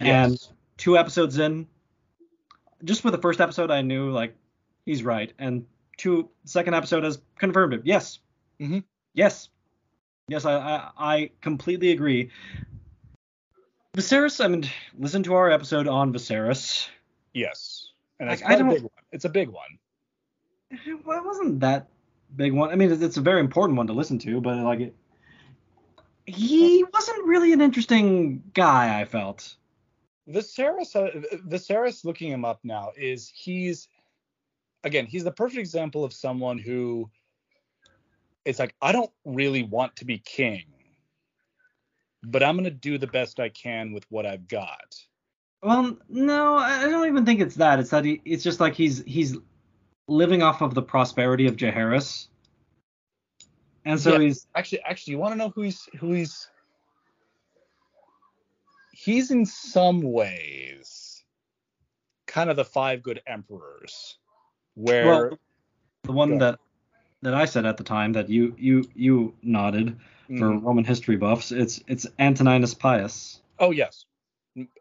Yes. 0.00 0.26
And 0.30 0.48
two 0.76 0.98
episodes 0.98 1.38
in, 1.38 1.66
just 2.84 3.00
for 3.00 3.10
the 3.10 3.18
first 3.18 3.40
episode, 3.40 3.70
I 3.70 3.80
knew 3.82 4.10
like 4.10 4.34
he's 4.84 5.02
right, 5.02 5.32
and 5.38 5.64
two 5.96 6.28
second 6.44 6.74
episode 6.74 7.04
has 7.04 7.18
confirmed 7.38 7.74
it. 7.74 7.82
Yes, 7.84 8.18
Mhm. 8.60 8.84
yes, 9.14 9.48
yes, 10.28 10.44
I, 10.44 10.54
I 10.56 10.90
I 10.98 11.30
completely 11.40 11.92
agree. 11.92 12.30
Viserys, 13.96 14.44
I 14.44 14.48
mean, 14.48 14.68
listen 14.98 15.22
to 15.22 15.34
our 15.34 15.50
episode 15.50 15.88
on 15.88 16.12
Viserys. 16.12 16.88
Yes. 17.32 17.92
And 18.20 18.28
I- 18.28 18.34
it's 18.34 18.42
I 18.42 18.46
quite 18.46 18.58
don't- 18.58 18.68
big 18.68 18.82
one. 18.82 18.90
It's 19.12 19.24
a 19.24 19.28
big 19.30 19.48
one. 19.48 19.78
Well, 21.04 21.18
it 21.18 21.24
wasn't 21.24 21.60
that 21.60 21.88
big 22.34 22.52
one. 22.52 22.70
I 22.70 22.76
mean, 22.76 22.90
it's- 22.90 23.04
it's 23.04 23.16
a 23.16 23.22
very 23.22 23.40
important 23.40 23.76
one 23.76 23.86
to 23.86 23.92
listen 23.92 24.18
to, 24.20 24.40
but 24.40 24.56
like 24.58 24.80
it, 24.80 24.96
he 26.26 26.84
wasn't 26.92 27.24
really 27.26 27.52
an 27.52 27.60
interesting 27.60 28.42
guy. 28.52 29.00
I 29.00 29.04
felt. 29.04 29.56
Viserys, 30.28 30.96
uh, 30.96 31.36
Viserys, 31.48 32.04
looking 32.04 32.32
him 32.32 32.44
up 32.44 32.60
now, 32.64 32.90
is 32.96 33.28
he's 33.28 33.88
again 34.82 35.06
he's 35.06 35.24
the 35.24 35.30
perfect 35.30 35.58
example 35.58 36.04
of 36.04 36.12
someone 36.12 36.58
who 36.58 37.08
it's 38.44 38.58
like 38.58 38.74
I 38.82 38.90
don't 38.92 39.12
really 39.24 39.62
want 39.62 39.94
to 39.96 40.04
be 40.04 40.18
king, 40.18 40.64
but 42.24 42.42
I'm 42.42 42.56
gonna 42.56 42.70
do 42.70 42.98
the 42.98 43.06
best 43.06 43.38
I 43.38 43.48
can 43.50 43.92
with 43.92 44.04
what 44.10 44.26
I've 44.26 44.48
got. 44.48 44.96
Well, 45.62 45.96
no, 46.08 46.56
I 46.56 46.82
I 46.84 46.88
don't 46.88 47.06
even 47.06 47.24
think 47.24 47.40
it's 47.40 47.54
that. 47.56 47.78
It's 47.78 47.90
that 47.90 48.04
he, 48.04 48.20
it's 48.24 48.42
just 48.42 48.58
like 48.58 48.74
he's 48.74 49.04
he's 49.04 49.36
living 50.08 50.42
off 50.42 50.62
of 50.62 50.74
the 50.74 50.82
prosperity 50.82 51.46
of 51.46 51.56
Jaehaerys, 51.56 52.28
and 53.84 54.00
so 54.00 54.12
Yeah. 54.12 54.18
he's 54.18 54.46
Actually, 54.54 54.82
actually, 54.82 55.12
you 55.12 55.18
want 55.18 55.32
to 55.32 55.38
know 55.38 55.50
who 55.50 55.62
he's 55.62 55.88
who 55.98 56.12
he's 56.12 56.48
he's 58.92 59.30
in 59.30 59.44
some 59.44 60.00
ways 60.00 61.24
kind 62.26 62.50
of 62.50 62.56
the 62.56 62.64
five 62.64 63.02
good 63.02 63.20
emperors 63.26 64.18
where 64.74 65.06
well, 65.06 65.38
the 66.02 66.12
one 66.12 66.38
that 66.38 66.58
that 67.22 67.34
I 67.34 67.44
said 67.44 67.66
at 67.66 67.76
the 67.76 67.84
time 67.84 68.12
that 68.12 68.28
you 68.28 68.54
you 68.58 68.88
you 68.94 69.34
nodded 69.42 69.98
for 70.28 70.50
Mhm. 70.50 70.62
Roman 70.62 70.84
history 70.84 71.16
buffs. 71.16 71.52
It's 71.52 71.82
it's 71.86 72.06
Antoninus 72.18 72.74
Pius. 72.74 73.40
Oh 73.58 73.70
yes, 73.70 74.04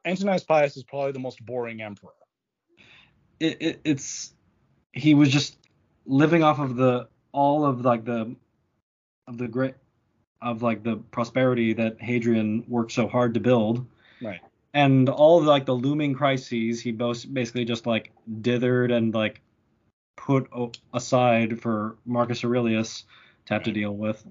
Antoninus 0.06 0.44
Pius 0.44 0.78
is 0.78 0.84
probably 0.84 1.12
the 1.12 1.20
most 1.20 1.44
boring 1.46 1.82
emperor. 1.82 2.12
It, 3.40 3.58
it 3.62 3.82
it's 3.84 4.34
he 4.96 5.14
was 5.14 5.30
just 5.30 5.58
living 6.08 6.42
off 6.42 6.60
of 6.60 6.76
the 6.76 7.08
all 7.32 7.66
of 7.66 7.82
like 7.86 8.06
the 8.06 8.36
of 9.28 9.38
the 9.38 9.48
great 9.48 9.76
of 10.42 10.62
like 10.64 10.84
the 10.84 10.96
prosperity 10.98 11.74
that 11.74 12.02
Hadrian 12.02 12.64
worked 12.68 12.92
so 12.94 13.08
hard 13.08 13.34
to 13.36 13.40
build. 13.40 13.86
Right. 14.22 14.40
and 14.74 15.10
all 15.10 15.42
the, 15.42 15.48
like 15.50 15.66
the 15.66 15.74
looming 15.76 16.14
crises 16.14 16.82
he 16.82 16.92
both 16.92 17.32
basically 17.32 17.66
just 17.66 17.86
like 17.86 18.12
dithered 18.42 18.92
and 18.94 19.14
like 19.14 19.42
put 20.16 20.48
o- 20.54 20.72
aside 20.94 21.60
for 21.62 21.98
Marcus 22.06 22.44
Aurelius 22.44 23.04
to 23.48 23.54
have 23.54 23.64
to 23.64 23.72
deal 23.72 23.92
with 23.94 24.26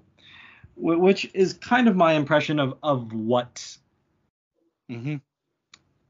Wh- 0.76 0.98
which 1.00 1.30
is 1.34 1.52
kind 1.54 1.86
of 1.88 1.96
my 1.96 2.14
impression 2.14 2.58
of 2.58 2.78
of 2.82 3.12
what 3.12 3.76
Mm-hmm. 4.90 5.16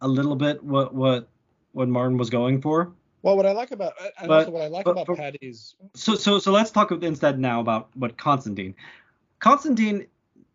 a 0.01 0.09
little 0.09 0.37
bit 0.37 0.63
what 0.63 0.95
what 0.95 1.29
what 1.73 1.89
Martin 1.89 2.17
was 2.19 2.31
going 2.31 2.61
for 2.61 2.93
Well, 3.25 3.37
what 3.39 3.47
I 3.47 3.53
like 3.53 3.71
about 3.71 3.95
and 4.19 4.29
But- 4.29 4.41
also 4.41 4.51
what 4.51 4.63
I 4.63 4.67
like 4.69 4.85
but 4.85 4.91
about 4.93 5.07
for- 5.07 5.17
Paddy's 5.17 5.75
so 5.95 6.15
so 6.15 6.39
so 6.39 6.53
let's 6.53 6.71
talk 6.71 6.93
instead 6.93 7.39
now 7.41 7.61
about 7.61 7.89
what 7.97 8.19
Considine 8.19 8.75
Considine 9.41 10.07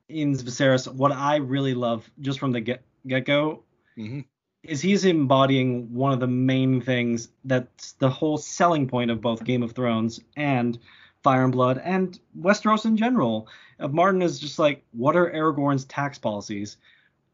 in 0.07 0.33
Viserys 0.33 0.87
what 0.93 1.11
I 1.11 1.37
really 1.37 1.73
love 1.73 2.09
just 2.21 2.39
from 2.39 2.51
the 2.51 2.61
get 2.61 2.83
get 3.07 3.25
go 3.25 3.63
Mhm. 3.97 4.23
is 4.63 4.81
he's 4.81 5.03
embodying 5.05 5.91
one 5.93 6.11
of 6.13 6.19
the 6.19 6.27
main 6.27 6.79
things 6.79 7.29
that's 7.43 7.93
the 7.93 8.09
whole 8.09 8.37
selling 8.37 8.87
point 8.87 9.09
of 9.09 9.19
both 9.19 9.43
Game 9.43 9.63
of 9.63 9.71
Thrones 9.71 10.19
and 10.37 10.77
Fire 11.23 11.43
and 11.43 11.51
Blood 11.51 11.79
and 11.83 12.19
Westeros 12.39 12.85
in 12.85 12.95
general. 12.97 13.47
Of 13.79 13.93
Martin 13.93 14.21
is 14.21 14.39
just 14.39 14.59
like, 14.59 14.83
what 14.91 15.15
are 15.15 15.31
Aragorn's 15.31 15.85
tax 15.85 16.17
policies? 16.19 16.77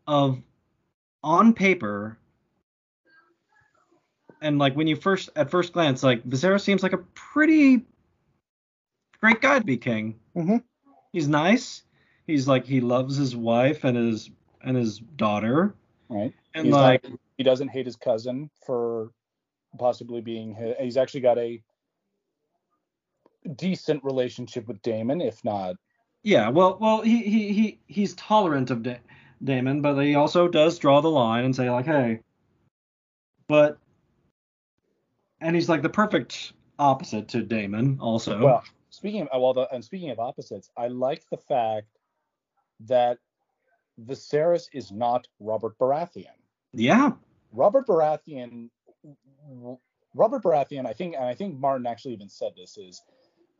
Of 0.08 0.42
on 1.24 1.54
paper, 1.54 2.18
and 4.46 4.60
like 4.60 4.76
when 4.76 4.86
you 4.86 4.96
first 4.96 5.30
at 5.36 5.50
first 5.50 5.74
glance, 5.74 6.04
like 6.04 6.24
Viserys 6.24 6.62
seems 6.62 6.84
like 6.84 6.94
a 6.94 7.00
pretty 7.16 7.84
great 9.20 9.42
guy 9.42 9.58
to 9.58 9.66
be 9.66 9.76
king. 9.76 10.20
Mhm. 10.36 10.64
He's 11.12 11.28
nice. 11.28 11.84
He's 12.28 12.48
like 12.48 12.66
he 12.66 12.80
loves 12.80 13.18
his 13.18 13.36
wife 13.36 13.84
and 13.84 13.98
his 13.98 14.30
and 14.62 14.78
his 14.78 15.00
daughter. 15.00 15.76
right. 16.10 16.34
And 16.54 16.68
He's 16.68 16.74
like 16.76 17.04
not, 17.04 17.20
he 17.38 17.44
doesn't 17.44 17.70
hate 17.70 17.86
his 17.88 17.96
cousin 17.96 18.50
for 18.66 19.12
possibly 19.80 20.22
being 20.22 20.54
his, 20.54 20.76
he's 20.80 20.98
actually 20.98 21.22
got 21.22 21.38
a 21.40 21.62
decent 23.56 24.04
relationship 24.04 24.68
with 24.68 24.82
Daemon, 24.84 25.22
if 25.22 25.44
not 25.44 25.76
Yeah, 26.24 26.50
well, 26.50 26.78
well, 26.80 27.02
he 27.02 27.24
he 27.24 27.52
he 27.52 27.80
he's 27.88 28.14
tolerant 28.14 28.70
of 28.70 28.84
da- 28.84 29.02
Daemon, 29.44 29.82
but 29.82 30.00
he 30.00 30.14
also 30.16 30.48
does 30.48 30.78
draw 30.78 31.02
the 31.02 31.10
line 31.10 31.46
and 31.46 31.56
say 31.56 31.70
like, 31.70 31.86
hey, 31.86 32.20
but, 33.48 33.78
and 35.42 35.56
he's 35.56 35.70
like 35.70 35.82
the 35.82 35.90
perfect 35.90 36.54
opposite 36.80 37.28
to 37.30 37.42
Daemon, 37.42 38.00
also. 38.00 38.42
Well, 38.42 38.64
speaking 38.90 39.28
of 39.32 39.42
well, 39.42 39.54
the, 39.54 39.68
and 39.74 39.84
speaking 39.84 40.10
of 40.10 40.20
opposites, 40.20 40.70
I 40.78 40.88
like 40.88 41.24
the 41.30 41.38
fact 41.38 41.88
that 42.82 43.20
Viserys 44.04 44.68
is 44.74 44.92
not 44.92 45.28
Robert 45.40 45.78
Baratheon. 45.78 46.36
yeah, 46.74 47.12
Robert 47.52 47.88
Baratheon, 47.88 48.70
Robert 50.14 50.44
Baratheon, 50.44 50.86
I 50.86 50.94
think, 50.94 51.16
and 51.16 51.26
I 51.26 51.34
think 51.34 51.60
Martin 51.60 51.88
actually 51.88 52.14
even 52.14 52.30
said 52.30 52.52
this 52.56 52.78
is 52.78 53.02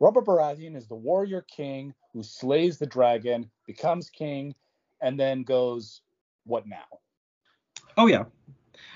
Robert 0.00 0.26
Baratheon 0.26 0.76
is 0.76 0.86
the 0.86 0.94
warrior 0.94 1.42
king 1.42 1.94
who 2.12 2.22
slays 2.22 2.78
the 2.78 2.86
dragon, 2.86 3.50
becomes 3.66 4.10
king, 4.10 4.54
and 5.00 5.18
then 5.18 5.42
goes, 5.42 6.02
"What 6.44 6.66
now?" 6.66 6.84
oh 7.96 8.06
yeah, 8.06 8.24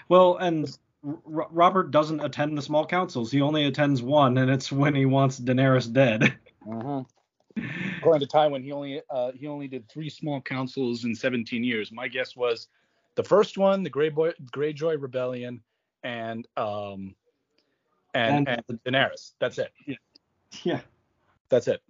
well, 0.08 0.36
and 0.36 0.76
Robert 1.02 1.90
doesn't 1.90 2.20
attend 2.20 2.56
the 2.58 2.62
small 2.62 2.86
councils. 2.86 3.30
He 3.30 3.40
only 3.40 3.64
attends 3.64 4.02
one, 4.02 4.36
and 4.38 4.50
it's 4.50 4.70
when 4.70 4.94
he 4.94 5.06
wants 5.06 5.40
Daenerys 5.40 5.90
dead. 5.92 6.36
Mm-hmm. 6.66 7.62
According 7.98 8.26
to 8.28 8.34
Tywin, 8.34 8.62
he 8.62 8.72
only 8.72 9.00
uh, 9.10 9.32
he 9.32 9.46
only 9.46 9.66
did 9.66 9.88
three 9.88 10.08
small 10.10 10.40
councils 10.40 11.04
in 11.04 11.14
17 11.14 11.64
years. 11.64 11.90
My 11.90 12.06
guess 12.06 12.36
was 12.36 12.68
the 13.16 13.24
first 13.24 13.58
one, 13.58 13.82
the 13.82 13.90
Grey 13.90 14.08
Boy, 14.08 14.32
Greyjoy 14.52 15.00
Rebellion, 15.00 15.62
and 16.04 16.46
um, 16.56 17.14
and, 18.14 18.48
And- 18.48 18.62
and 18.68 18.82
Daenerys. 18.84 19.32
That's 19.40 19.58
it. 19.58 19.72
yeah, 19.86 19.96
yeah. 20.62 20.80
That's 21.48 21.66
it. 21.66 21.82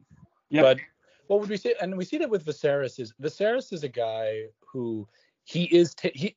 Yep. 0.49 0.63
But 0.63 0.79
what 1.27 1.41
would 1.41 1.49
we 1.51 1.57
say? 1.57 1.75
And 1.81 1.97
we 1.97 2.05
see 2.05 2.19
that 2.19 2.31
with 2.31 2.45
Viserys 2.45 2.99
is 2.99 3.13
Viserys 3.21 3.73
is 3.73 3.85
a 3.85 3.89
guy 3.89 4.45
who 4.61 5.07
he 5.45 5.65
is 5.65 5.95
ta 5.95 6.09
he 6.15 6.37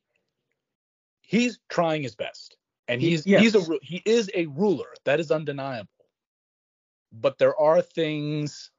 he's 1.22 1.58
trying 1.68 2.02
his 2.02 2.14
best, 2.14 2.56
and 2.88 3.00
He- 3.00 3.10
he's 3.10 3.26
yes. 3.26 3.42
he's 3.42 3.54
a 3.54 3.78
he 3.82 4.02
is 4.04 4.30
a 4.34 4.46
ruler 4.46 4.92
that 5.04 5.20
is 5.20 5.30
undeniable. 5.30 5.88
But 7.12 7.38
there 7.38 7.56
are 7.58 7.80
things 7.80 8.70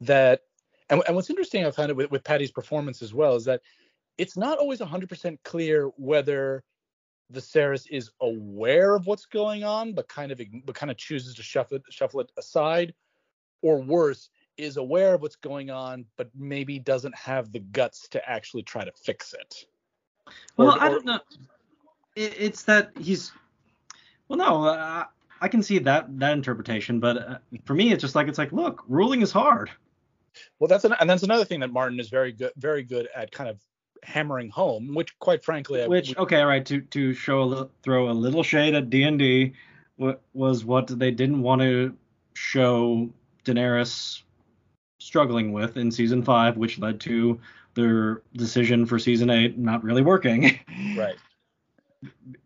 that 0.00 0.42
and, 0.90 1.02
and 1.06 1.16
what's 1.16 1.30
interesting 1.30 1.64
I 1.64 1.70
found 1.70 1.90
it 1.90 1.96
with, 1.96 2.10
with 2.10 2.22
Paddy's 2.24 2.50
performance 2.52 3.02
as 3.02 3.12
well 3.14 3.34
is 3.34 3.44
that 3.46 3.60
it's 4.18 4.36
not 4.36 4.58
always 4.58 4.80
100% 4.80 5.38
clear 5.44 5.88
whether 5.96 6.62
the 7.28 7.40
Viserys 7.40 7.86
is 7.90 8.10
aware 8.20 8.94
of 8.94 9.06
what's 9.06 9.26
going 9.26 9.64
on, 9.64 9.92
but 9.92 10.06
kind 10.08 10.30
of 10.30 10.40
but 10.64 10.74
kind 10.76 10.90
of 10.90 10.96
chooses 10.96 11.34
to 11.34 11.42
shuffle 11.42 11.78
it, 11.78 11.82
shuffle 11.90 12.20
it 12.20 12.30
aside, 12.38 12.94
or 13.62 13.82
worse, 13.82 14.30
is 14.56 14.76
aware 14.76 15.12
of 15.14 15.22
what's 15.22 15.36
going 15.36 15.70
on, 15.70 16.04
but 16.16 16.30
maybe 16.36 16.78
doesn't 16.78 17.14
have 17.16 17.52
the 17.52 17.58
guts 17.58 18.06
to 18.10 18.26
actually 18.30 18.62
try 18.62 18.84
to 18.84 18.92
fix 18.92 19.34
it. 19.34 19.66
Well, 20.56 20.68
Or- 20.68 20.80
I 20.80 20.86
or- 20.86 20.90
don't 20.92 21.04
know. 21.04 21.20
It, 22.16 22.34
it's 22.38 22.62
that 22.64 22.90
he's. 22.98 23.32
Well, 24.28 24.38
no, 24.38 24.64
uh, 24.64 25.04
I 25.40 25.48
can 25.48 25.62
see 25.62 25.78
that 25.78 26.18
that 26.18 26.32
interpretation, 26.32 26.98
but 26.98 27.16
uh, 27.16 27.38
for 27.64 27.74
me, 27.74 27.92
it's 27.92 28.00
just 28.00 28.14
like 28.14 28.26
it's 28.26 28.38
like, 28.38 28.52
look, 28.52 28.82
ruling 28.88 29.20
is 29.22 29.30
hard. 29.30 29.70
Well, 30.58 30.68
that's 30.68 30.84
an, 30.84 30.94
and 30.98 31.08
that's 31.08 31.22
another 31.22 31.44
thing 31.44 31.60
that 31.60 31.70
Martin 31.72 32.00
is 32.00 32.08
very 32.08 32.32
good 32.32 32.52
very 32.56 32.82
good 32.82 33.08
at 33.14 33.30
kind 33.30 33.48
of 33.48 33.58
hammering 34.02 34.50
home, 34.50 34.94
which 34.94 35.18
quite 35.18 35.44
frankly, 35.44 35.82
I- 35.82 35.86
Which, 35.86 36.10
we- 36.10 36.16
okay, 36.16 36.40
all 36.40 36.46
right, 36.48 36.64
to 36.66 36.80
to 36.80 37.14
show 37.14 37.42
a 37.42 37.44
little, 37.44 37.70
throw 37.82 38.10
a 38.10 38.12
little 38.12 38.42
shade 38.42 38.74
at 38.74 38.90
D 38.90 39.04
and 39.04 39.18
D, 39.18 39.52
was 40.34 40.64
what 40.64 40.86
they 40.98 41.10
didn't 41.10 41.40
want 41.42 41.60
to 41.62 41.94
show 42.34 43.08
Daenerys 43.44 44.22
struggling 44.98 45.52
with 45.52 45.76
in 45.76 45.90
season 45.90 46.22
five, 46.22 46.56
which 46.56 46.78
led 46.78 47.00
to 47.00 47.40
their 47.74 48.22
decision 48.34 48.84
for 48.86 48.98
season 48.98 49.30
eight 49.30 49.56
not 49.58 49.84
really 49.84 50.02
working. 50.02 50.58
right. 50.96 51.16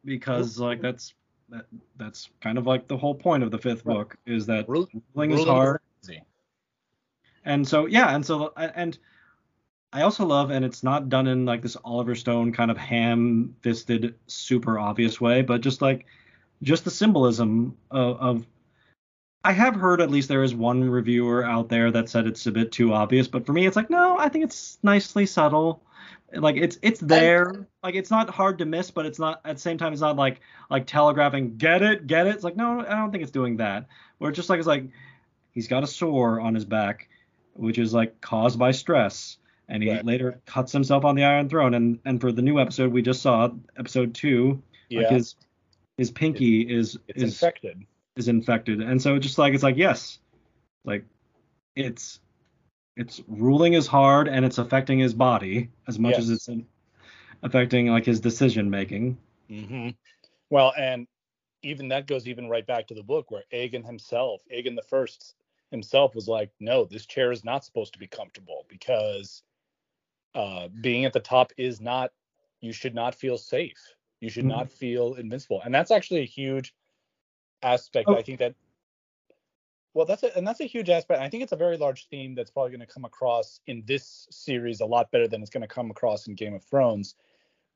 Because 0.05 0.59
like 0.59 0.81
that's 0.81 1.15
that, 1.49 1.67
that's 1.97 2.29
kind 2.41 2.59
of 2.59 2.67
like 2.67 2.87
the 2.89 2.97
whole 2.97 3.15
point 3.15 3.43
of 3.43 3.51
the 3.51 3.59
fifth 3.59 3.85
Right. 3.85 3.95
book 3.97 4.17
is 4.27 4.47
that 4.47 4.69
Ru- 4.69 4.87
ruling 5.15 5.33
is 5.33 5.45
hard. 5.45 5.81
and 7.45 7.67
so 7.67 7.87
yeah 7.87 8.15
and 8.15 8.25
so 8.25 8.53
and 8.57 8.99
i 9.93 10.03
also 10.03 10.25
love 10.25 10.51
and 10.51 10.65
it's 10.65 10.83
not 10.83 11.09
done 11.09 11.27
in 11.27 11.45
like 11.45 11.63
this 11.63 11.77
oliver 11.85 12.15
stone 12.15 12.53
kind 12.53 12.71
of 12.71 12.77
ham-fisted 12.77 14.15
super 14.27 14.79
obvious 14.79 15.21
way 15.21 15.43
but 15.43 15.61
just 15.61 15.81
like 15.83 16.07
just 16.63 16.85
the 16.85 16.91
symbolism 16.91 17.77
of, 17.91 18.17
of 18.21 18.47
i 19.45 19.53
have 19.53 19.75
heard 19.75 20.01
at 20.01 20.11
least 20.11 20.29
there 20.29 20.45
is 20.45 20.55
one 20.55 20.85
reviewer 20.89 21.43
out 21.45 21.69
there 21.69 21.91
that 21.91 22.09
said 22.09 22.27
it's 22.27 22.47
a 22.47 22.53
bit 22.53 22.71
too 22.71 22.93
obvious 22.93 23.27
but 23.27 23.47
for 23.47 23.53
me 23.53 23.67
it's 23.67 23.77
like 23.77 23.91
no 23.91 24.19
i 24.19 24.29
think 24.29 24.45
it's 24.45 24.79
nicely 24.83 25.25
subtle 25.27 25.83
like 26.35 26.57
it's 26.57 26.79
it's 26.83 27.01
there. 27.01 27.67
Like 27.83 27.95
it's 27.95 28.11
not 28.11 28.31
hard 28.31 28.59
to 28.59 28.65
miss 28.65 28.91
but 28.91 29.07
it's 29.07 29.19
not 29.19 29.41
at 29.45 29.57
the 29.57 29.61
same 29.61 29.79
time 29.79 29.93
it's 29.93 30.03
not 30.03 30.17
like 30.17 30.41
like 30.71 30.87
telegraphing 30.87 31.57
get 31.57 31.83
it 31.83 32.07
get 32.07 32.27
it. 32.27 32.35
It's 32.35 32.45
like 32.45 32.57
no 32.57 32.81
i 32.81 32.91
don't 32.95 33.11
think 33.11 33.23
it's 33.23 33.33
doing 33.33 33.57
that. 33.59 33.87
Where 34.19 34.31
it's 34.31 34.37
just 34.37 34.49
like 34.51 34.59
it's 34.59 34.67
like 34.69 34.85
he's 35.53 35.69
got 35.69 35.83
a 35.83 35.87
sore 35.87 36.41
on 36.41 36.55
his 36.55 36.65
back 36.65 37.09
which 37.55 37.79
is 37.79 37.93
like 37.93 38.21
caused 38.21 38.59
by 38.59 38.71
stress. 38.71 39.37
And 39.69 39.83
he 39.83 39.91
Right. 39.91 40.05
later 40.05 40.41
cuts 40.47 40.73
himself 40.73 41.05
on 41.05 41.15
the 41.15 41.25
iron 41.25 41.49
throne. 41.49 41.75
And 41.75 41.99
and 42.05 42.21
for 42.21 42.33
the 42.33 42.43
new 42.43 42.59
episode 42.61 42.93
we 42.93 43.03
just 43.03 43.23
saw 43.23 43.51
episode 43.77 44.15
two 44.15 44.63
Yeah. 44.89 45.01
like 45.03 45.11
his 45.11 45.35
his 45.97 46.11
pinky 46.11 46.63
is 46.63 46.99
it's 47.09 47.23
is 47.23 47.33
infected. 47.35 47.85
is 48.17 48.29
infected. 48.29 48.81
And 48.81 49.01
so 49.03 49.19
just 49.19 49.37
like 49.39 49.53
it's 49.55 49.63
like 49.63 49.77
yes. 49.77 50.19
Like 50.85 51.05
it's 51.77 52.21
it's 53.01 53.23
ruling 53.29 53.73
is 53.73 53.87
hard 53.87 54.29
and 54.29 54.45
it's 54.45 54.59
affecting 54.59 54.99
his 54.99 55.15
body 55.15 55.71
as 55.89 55.99
much 55.99 56.19
as 56.19 56.29
it's 56.31 56.49
affecting 57.43 57.87
like 57.87 58.05
his 58.05 58.21
decision 58.21 58.69
making 58.69 59.17
hmm 59.49 59.89
Well, 60.51 60.73
and 60.77 61.07
even 61.63 61.89
that 61.89 62.07
goes 62.07 62.29
even 62.29 62.49
right 62.49 62.67
back 62.67 62.87
to 62.89 62.95
the 62.95 63.03
book 63.03 63.31
where 63.31 63.45
Aegon 63.53 63.85
himself, 63.85 64.43
Aegon 64.53 64.77
the 64.77 64.83
First 64.83 65.35
himself, 65.71 66.15
was 66.15 66.29
like, 66.29 66.51
"No, 66.61 66.85
this 66.85 67.07
chair 67.07 67.33
is 67.33 67.45
not 67.45 67.65
supposed 67.65 67.93
to 67.95 67.99
be 67.99 68.07
comfortable 68.07 68.67
because 68.69 69.43
uh, 70.35 70.69
being 70.81 71.05
at 71.05 71.13
the 71.13 71.21
top 71.21 71.53
is 71.57 71.81
not. 71.81 72.13
You 72.61 72.73
should 72.73 72.95
not 72.95 73.15
feel 73.15 73.39
safe. 73.39 73.79
You 74.21 74.29
should 74.31 74.45
Mhm. 74.45 74.49
not 74.49 74.71
feel 74.71 75.15
invincible." 75.15 75.63
And 75.63 75.75
that's 75.75 75.91
actually 75.91 76.21
a 76.21 76.27
huge 76.27 76.75
aspect. 77.63 78.09
Oh. 78.09 78.15
I 78.17 78.23
think 78.23 78.39
that 78.41 78.55
Well, 79.93 80.07
that's 80.07 80.23
a, 80.23 80.37
and 80.37 80.47
that's 80.47 80.61
a 80.61 80.67
huge 80.67 80.89
aspect. 80.89 81.21
I 81.21 81.29
think 81.29 81.43
it's 81.43 81.53
a 81.53 81.57
very 81.57 81.77
large 81.77 82.09
theme 82.09 82.35
that's 82.35 82.51
probably 82.51 82.71
going 82.71 82.81
to 82.81 82.87
come 82.87 83.05
across 83.05 83.61
in 83.67 83.83
this 83.87 84.27
series 84.31 84.81
a 84.81 84.87
lot 84.87 85.11
better 85.11 85.27
than 85.27 85.43
it's 85.43 85.51
going 85.51 85.63
to 85.63 85.67
come 85.69 85.91
across 85.91 86.27
in 86.29 86.35
Game 86.35 86.55
of 86.55 86.63
Thrones, 86.65 87.17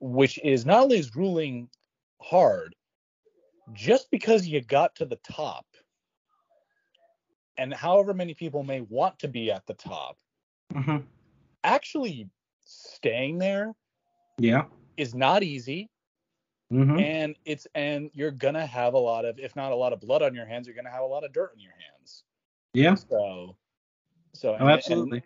which 0.01 0.39
is 0.45 0.65
not 0.65 0.83
only 0.85 0.99
is 0.99 1.17
ruling 1.17 1.69
hard, 2.23 2.75
just 3.73 4.11
because 4.11 4.47
you 4.47 4.61
got 4.61 4.95
to 4.97 5.05
the 5.07 5.19
top, 5.29 5.67
and 7.57 7.73
however 7.75 8.15
many 8.15 8.35
people 8.35 8.63
may 8.63 8.81
want 8.83 9.19
to 9.21 9.29
be 9.29 9.51
at 9.51 9.67
the 9.67 9.75
top, 9.75 10.17
hmm 10.73 10.99
actually 11.65 12.29
staying 12.65 13.39
there 13.39 13.75
Yeah. 14.39 14.65
is 14.97 15.15
not 15.15 15.43
easy. 15.43 15.91
hmm 16.71 16.99
and 16.99 17.37
it's 17.45 17.67
and 17.75 18.11
you're 18.15 18.31
gonna 18.31 18.67
have 18.67 18.95
a 18.95 18.99
lot 18.99 19.25
of 19.25 19.39
if 19.39 19.55
not 19.57 19.73
a 19.73 19.75
lot 19.77 19.93
of 19.93 20.01
blood 20.01 20.23
on 20.23 20.35
your 20.35 20.47
hands 20.47 20.67
you're 20.67 20.77
gonna 20.77 20.91
have 20.91 21.03
a 21.03 21.07
lot 21.07 21.25
of 21.25 21.33
dirt 21.33 21.51
on 21.55 21.61
your 21.61 21.73
hands 21.73 21.94
Yeah. 22.75 22.95
so 22.95 23.57
so 24.35 24.51
Oh, 24.53 24.57
and, 24.67 24.71
absolutely. 24.71 25.19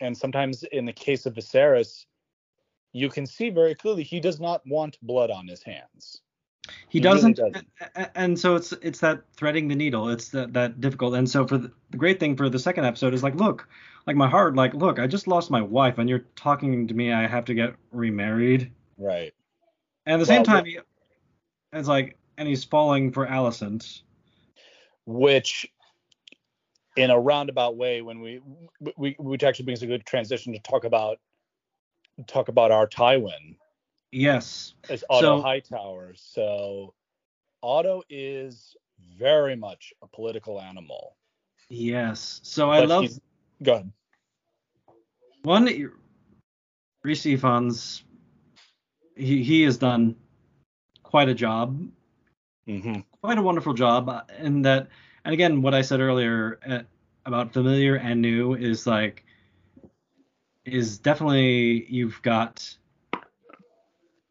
and, 0.00 0.06
and 0.08 0.16
sometimes 0.16 0.62
in 0.64 0.84
the 0.84 0.92
case 0.92 1.26
of 1.26 1.34
Viserys 1.34 2.06
you 2.92 3.08
can 3.08 3.26
see 3.26 3.50
very 3.50 3.74
clearly 3.74 4.02
he 4.04 4.20
does 4.20 4.40
not 4.40 4.64
want 4.66 4.98
blood 5.02 5.30
on 5.30 5.48
his 5.48 5.62
hands. 5.62 6.20
He 6.88 6.98
He 6.98 7.00
doesn't, 7.00 7.36
doesn't. 7.36 7.66
a- 7.80 8.02
a- 8.02 8.18
and 8.18 8.38
so 8.38 8.54
it's 8.54 8.72
it's 8.80 9.00
that 9.00 9.22
threading 9.36 9.68
the 9.68 9.74
needle. 9.74 10.08
It's 10.08 10.28
that, 10.30 10.52
that 10.54 10.80
difficult. 10.80 11.14
And 11.14 11.28
so 11.28 11.46
for 11.46 11.58
the, 11.58 11.70
the 11.90 11.96
great 11.98 12.18
thing 12.20 12.36
for 12.36 12.48
the 12.48 12.58
second 12.58 12.84
episode 12.86 13.12
is 13.12 13.22
like 13.22 13.34
look 13.34 13.68
like 14.06 14.16
my 14.16 14.28
heart 14.28 14.54
like 14.54 14.74
look 14.74 14.98
i 14.98 15.06
just 15.06 15.26
lost 15.26 15.50
my 15.50 15.62
wife 15.62 15.96
and 15.98 16.08
you're 16.10 16.26
talking 16.36 16.86
to 16.86 16.92
me 16.94 17.10
i 17.12 17.26
have 17.26 17.44
to 17.46 17.54
get 17.54 17.74
remarried. 17.90 18.70
Right. 18.96 19.32
And 20.06 20.14
at 20.14 20.18
the 20.20 20.26
same 20.26 20.42
Well, 20.42 20.44
time 20.56 20.64
he, 20.66 20.78
it's 21.72 21.88
like 21.88 22.16
and 22.38 22.46
he's 22.48 22.64
falling 22.64 23.10
for 23.12 23.26
alicent. 23.26 24.02
Which 25.06 25.66
in 26.96 27.10
a 27.10 27.18
roundabout 27.18 27.76
way 27.76 28.02
when 28.02 28.20
we, 28.20 28.40
we 28.96 29.16
which 29.18 29.42
actually 29.42 29.64
brings 29.64 29.82
a 29.82 29.86
good 29.86 30.04
transition 30.06 30.52
to 30.52 30.58
talk 30.60 30.84
about 30.84 31.18
talk 32.26 32.48
about 32.48 32.70
our 32.70 32.86
Tywin 32.86 33.56
yes 34.12 34.74
as 34.88 35.02
Otto 35.10 35.38
So- 35.38 35.42
Hightower. 35.42 36.12
So 36.16 36.94
Otto 37.62 38.02
is 38.08 38.76
very 39.18 39.56
much 39.56 39.92
a 40.02 40.06
political 40.06 40.60
animal. 40.60 41.16
yes 41.68 42.40
so 42.44 42.70
i 42.70 42.80
But 42.80 42.88
love 42.88 43.08
Go 43.62 43.72
ahead. 43.74 43.92
one 45.42 45.64
Rhys 47.02 47.22
Ifans 47.24 48.02
he 49.16 49.42
he 49.42 49.62
has 49.62 49.76
done 49.78 50.14
quite 51.02 51.28
a 51.28 51.34
job 51.34 51.80
Mm-hmm. 52.68 53.00
quite 53.20 53.36
a 53.36 53.42
wonderful 53.42 53.74
job 53.74 54.08
uh, 54.08 54.22
in 54.38 54.62
that 54.62 54.88
and 55.24 55.32
again 55.34 55.62
what 55.62 55.74
i 55.74 55.82
said 55.82 56.00
earlier 56.00 56.58
uh, 56.68 56.80
about 57.26 57.52
familiar 57.52 57.96
and 57.96 58.20
new 58.20 58.54
is 58.54 58.86
like 58.86 59.24
is 60.64 60.98
definitely 60.98 61.86
you've 61.88 62.20
got 62.22 62.74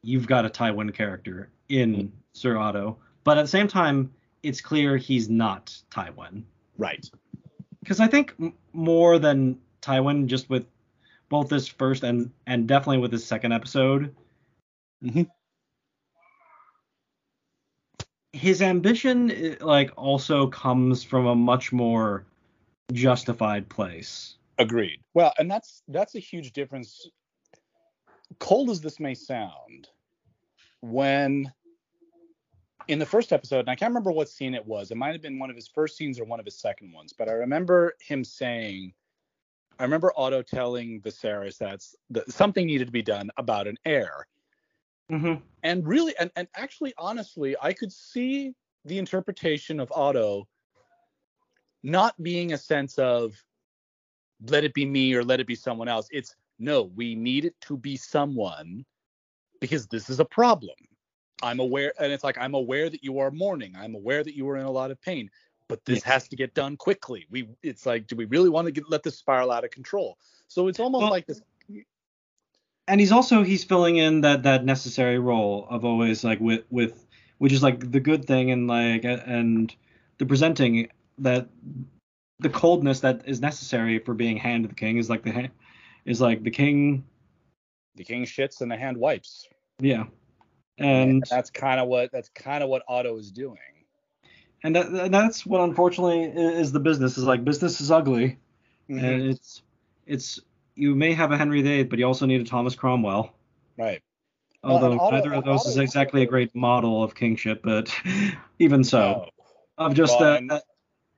you've 0.01 0.27
got 0.27 0.45
a 0.45 0.49
tywin 0.49 0.93
character 0.93 1.49
in 1.69 2.11
sir 2.33 2.57
otto 2.57 2.97
but 3.23 3.37
at 3.37 3.41
the 3.43 3.47
same 3.47 3.67
time 3.67 4.11
it's 4.41 4.61
clear 4.61 4.97
he's 4.97 5.29
not 5.29 5.75
tywin 5.91 6.43
Right. 6.77 7.09
because 7.81 7.99
i 7.99 8.07
think 8.07 8.33
m- 8.39 8.53
more 8.73 9.19
than 9.19 9.57
tywin 9.81 10.25
just 10.27 10.49
with 10.49 10.65
both 11.29 11.49
this 11.49 11.67
first 11.67 12.03
and 12.03 12.31
and 12.47 12.67
definitely 12.67 12.97
with 12.99 13.11
this 13.11 13.25
second 13.25 13.51
episode 13.53 14.13
Mhm. 15.03 15.27
His 18.33 18.61
ambition 18.61 19.31
eh, 19.31 19.55
like 19.61 19.91
also 19.95 20.47
comes 20.47 21.03
from 21.03 21.25
a 21.27 21.35
much 21.35 21.71
more 21.71 22.25
justified 22.91 23.69
place 23.69 24.35
Agreed. 24.59 24.99
Well, 25.13 25.33
and 25.39 25.49
that's 25.49 25.81
that's 25.87 26.15
a 26.15 26.19
huge 26.19 26.53
difference. 26.53 27.09
Cold 28.39 28.69
as 28.69 28.81
this 28.81 28.99
may 28.99 29.15
sound, 29.15 29.89
when 30.81 31.51
in 32.87 32.99
the 32.99 33.05
first 33.05 33.31
episode, 33.31 33.61
and 33.61 33.69
I 33.69 33.75
can't 33.75 33.89
remember 33.89 34.11
what 34.11 34.29
scene 34.29 34.53
it 34.53 34.65
was. 34.65 34.91
It 34.91 34.97
might 34.97 35.13
have 35.13 35.21
been 35.21 35.39
one 35.39 35.49
of 35.49 35.55
his 35.55 35.67
first 35.67 35.97
scenes 35.97 36.19
or 36.19 36.25
one 36.25 36.39
of 36.39 36.45
his 36.45 36.57
second 36.59 36.91
ones, 36.93 37.13
but 37.13 37.29
I 37.29 37.33
remember 37.33 37.93
him 38.01 38.23
saying, 38.23 38.93
I 39.79 39.83
remember 39.83 40.11
Otto 40.15 40.41
telling 40.41 41.01
Viserys 41.01 41.57
that 41.57 42.31
something 42.31 42.67
needed 42.67 42.85
to 42.85 42.91
be 42.91 43.01
done 43.01 43.29
about 43.37 43.67
an 43.67 43.77
heir. 43.85 44.27
Mm-hmm. 45.11 45.41
and 45.63 45.87
really 45.87 46.13
and, 46.19 46.31
and 46.35 46.47
actually 46.55 46.93
honestly 46.97 47.55
i 47.61 47.73
could 47.73 47.91
see 47.91 48.53
the 48.85 48.97
interpretation 48.97 49.79
of 49.79 49.91
otto 49.91 50.47
not 51.83 52.21
being 52.23 52.53
a 52.53 52.57
sense 52.57 52.97
of 52.97 53.35
let 54.47 54.63
it 54.63 54.73
be 54.73 54.85
me 54.85 55.13
or 55.13 55.23
let 55.23 55.39
it 55.39 55.47
be 55.47 55.55
someone 55.55 55.87
else. 55.87 56.07
It's 56.11 56.35
no 56.59 56.83
we 56.95 57.15
need 57.15 57.45
it 57.45 57.59
to 57.61 57.77
be 57.77 57.97
someone 57.97 58.85
because 59.59 59.87
this 59.87 60.09
is 60.09 60.19
a 60.19 60.25
problem. 60.25 60.75
I'm 61.41 61.59
aware 61.59 61.93
and 61.99 62.11
it's 62.11 62.23
like 62.23 62.37
i'm 62.37 62.53
aware 62.53 62.89
that 62.89 63.03
you 63.03 63.19
are 63.19 63.31
mourning. 63.31 63.73
I'm 63.77 63.95
aware 63.95 64.23
that 64.23 64.35
you 64.35 64.47
are 64.49 64.57
in 64.57 64.65
a 64.65 64.71
lot 64.71 64.91
of 64.91 65.01
pain 65.01 65.29
but 65.69 65.83
this 65.85 65.97
Yes. 65.97 66.03
has 66.03 66.27
to 66.27 66.35
get 66.35 66.53
done 66.53 66.77
quickly. 66.77 67.25
We 67.29 67.47
it's 67.63 67.85
like 67.85 68.07
do 68.07 68.15
we 68.15 68.25
really 68.25 68.49
want 68.49 68.65
to 68.67 68.71
get, 68.71 68.89
let 68.89 69.03
this 69.03 69.17
spiral 69.17 69.51
out 69.51 69.63
of 69.63 69.71
control? 69.71 70.17
So 70.47 70.67
it's 70.67 70.79
almost 70.79 71.03
Well- 71.03 71.11
like 71.11 71.25
this 71.25 71.41
and 72.87 72.99
he's 72.99 73.11
also 73.11 73.43
he's 73.43 73.63
filling 73.63 73.97
in 73.97 74.21
that 74.21 74.43
that 74.43 74.65
necessary 74.65 75.19
role 75.19 75.67
of 75.69 75.85
always 75.85 76.23
like 76.23 76.39
with 76.39 76.63
with 76.69 77.05
which 77.37 77.53
is 77.53 77.63
like 77.63 77.91
the 77.91 77.99
good 77.99 78.25
thing 78.25 78.51
and 78.51 78.67
like 78.67 79.03
and 79.03 79.75
the 80.17 80.25
presenting 80.25 80.89
that 81.17 81.47
the 82.39 82.49
coldness 82.49 82.99
that 83.01 83.21
is 83.25 83.39
necessary 83.39 83.99
for 83.99 84.13
being 84.13 84.37
hand 84.37 84.65
of 84.65 84.69
the 84.69 84.75
king 84.75 84.97
is 84.97 85.09
like 85.09 85.23
the 85.23 85.49
is 86.05 86.19
like 86.21 86.43
the 86.43 86.51
king 86.51 87.03
the 87.95 88.03
king 88.03 88.23
shits 88.23 88.61
and 88.61 88.71
the 88.71 88.77
hand 88.77 88.97
wipes 88.97 89.47
yeah 89.79 90.05
and 90.79 91.23
that's 91.29 91.49
kind 91.49 91.79
of 91.79 91.87
what 91.87 92.11
that's 92.11 92.29
kind 92.29 92.63
of 92.63 92.69
what 92.69 92.81
Otto 92.87 93.15
is 93.17 93.31
doing. 93.31 93.59
and 94.63 94.75
that, 94.75 94.87
and 94.87 95.13
that's 95.13 95.45
what 95.45 95.61
unfortunately 95.61 96.23
is 96.23 96.71
the 96.71 96.79
business 96.79 97.17
is 97.17 97.25
like 97.25 97.43
business 97.45 97.79
is 97.79 97.91
ugly 97.91 98.37
Mm-hmm. 98.89 99.05
and 99.05 99.21
it's 99.23 99.61
it's 100.05 100.39
you 100.75 100.95
may 100.95 101.13
have 101.13 101.31
a 101.31 101.37
Henry 101.37 101.61
VIII 101.61 101.83
but 101.83 101.99
you 101.99 102.05
also 102.05 102.25
need 102.25 102.41
a 102.41 102.43
Thomas 102.45 102.75
Cromwell 102.75 103.33
Right. 103.77 104.01
Well, 104.63 104.73
although 104.73 104.91
and 104.91 104.99
Otto- 105.01 105.11
neither 105.15 105.33
of 105.33 105.43
and 105.43 105.45
those 105.45 105.65
is 105.65 105.77
exactly 105.77 106.21
a 106.21 106.25
great 106.25 106.53
model 106.55 107.03
of 107.03 107.15
kingship 107.15 107.61
but 107.63 107.93
even 108.59 108.83
so 108.83 108.99
No. 108.99 109.29
of 109.85 109.93
just 109.93 110.19
Well, 110.19 110.41
that, 110.41 110.47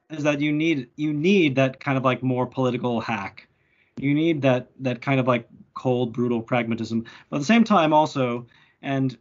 that 0.10 0.18
is 0.18 0.24
that 0.24 0.40
you 0.42 0.52
need 0.52 0.90
you 0.96 1.14
need 1.14 1.56
that 1.56 1.80
kind 1.80 1.98
of 1.98 2.04
like 2.06 2.22
more 2.24 2.46
political 2.46 3.02
hack. 3.02 3.48
You 3.98 4.14
need 4.14 4.42
that 4.44 4.68
that 4.80 5.02
kind 5.02 5.20
of 5.20 5.28
like 5.28 5.48
cold, 5.74 6.14
brutal 6.14 6.42
pragmatism. 6.42 7.06
But 7.30 7.38
at 7.38 7.40
the 7.40 7.46
same 7.46 7.64
time, 7.64 7.92
also, 7.92 8.46
and 8.82 9.18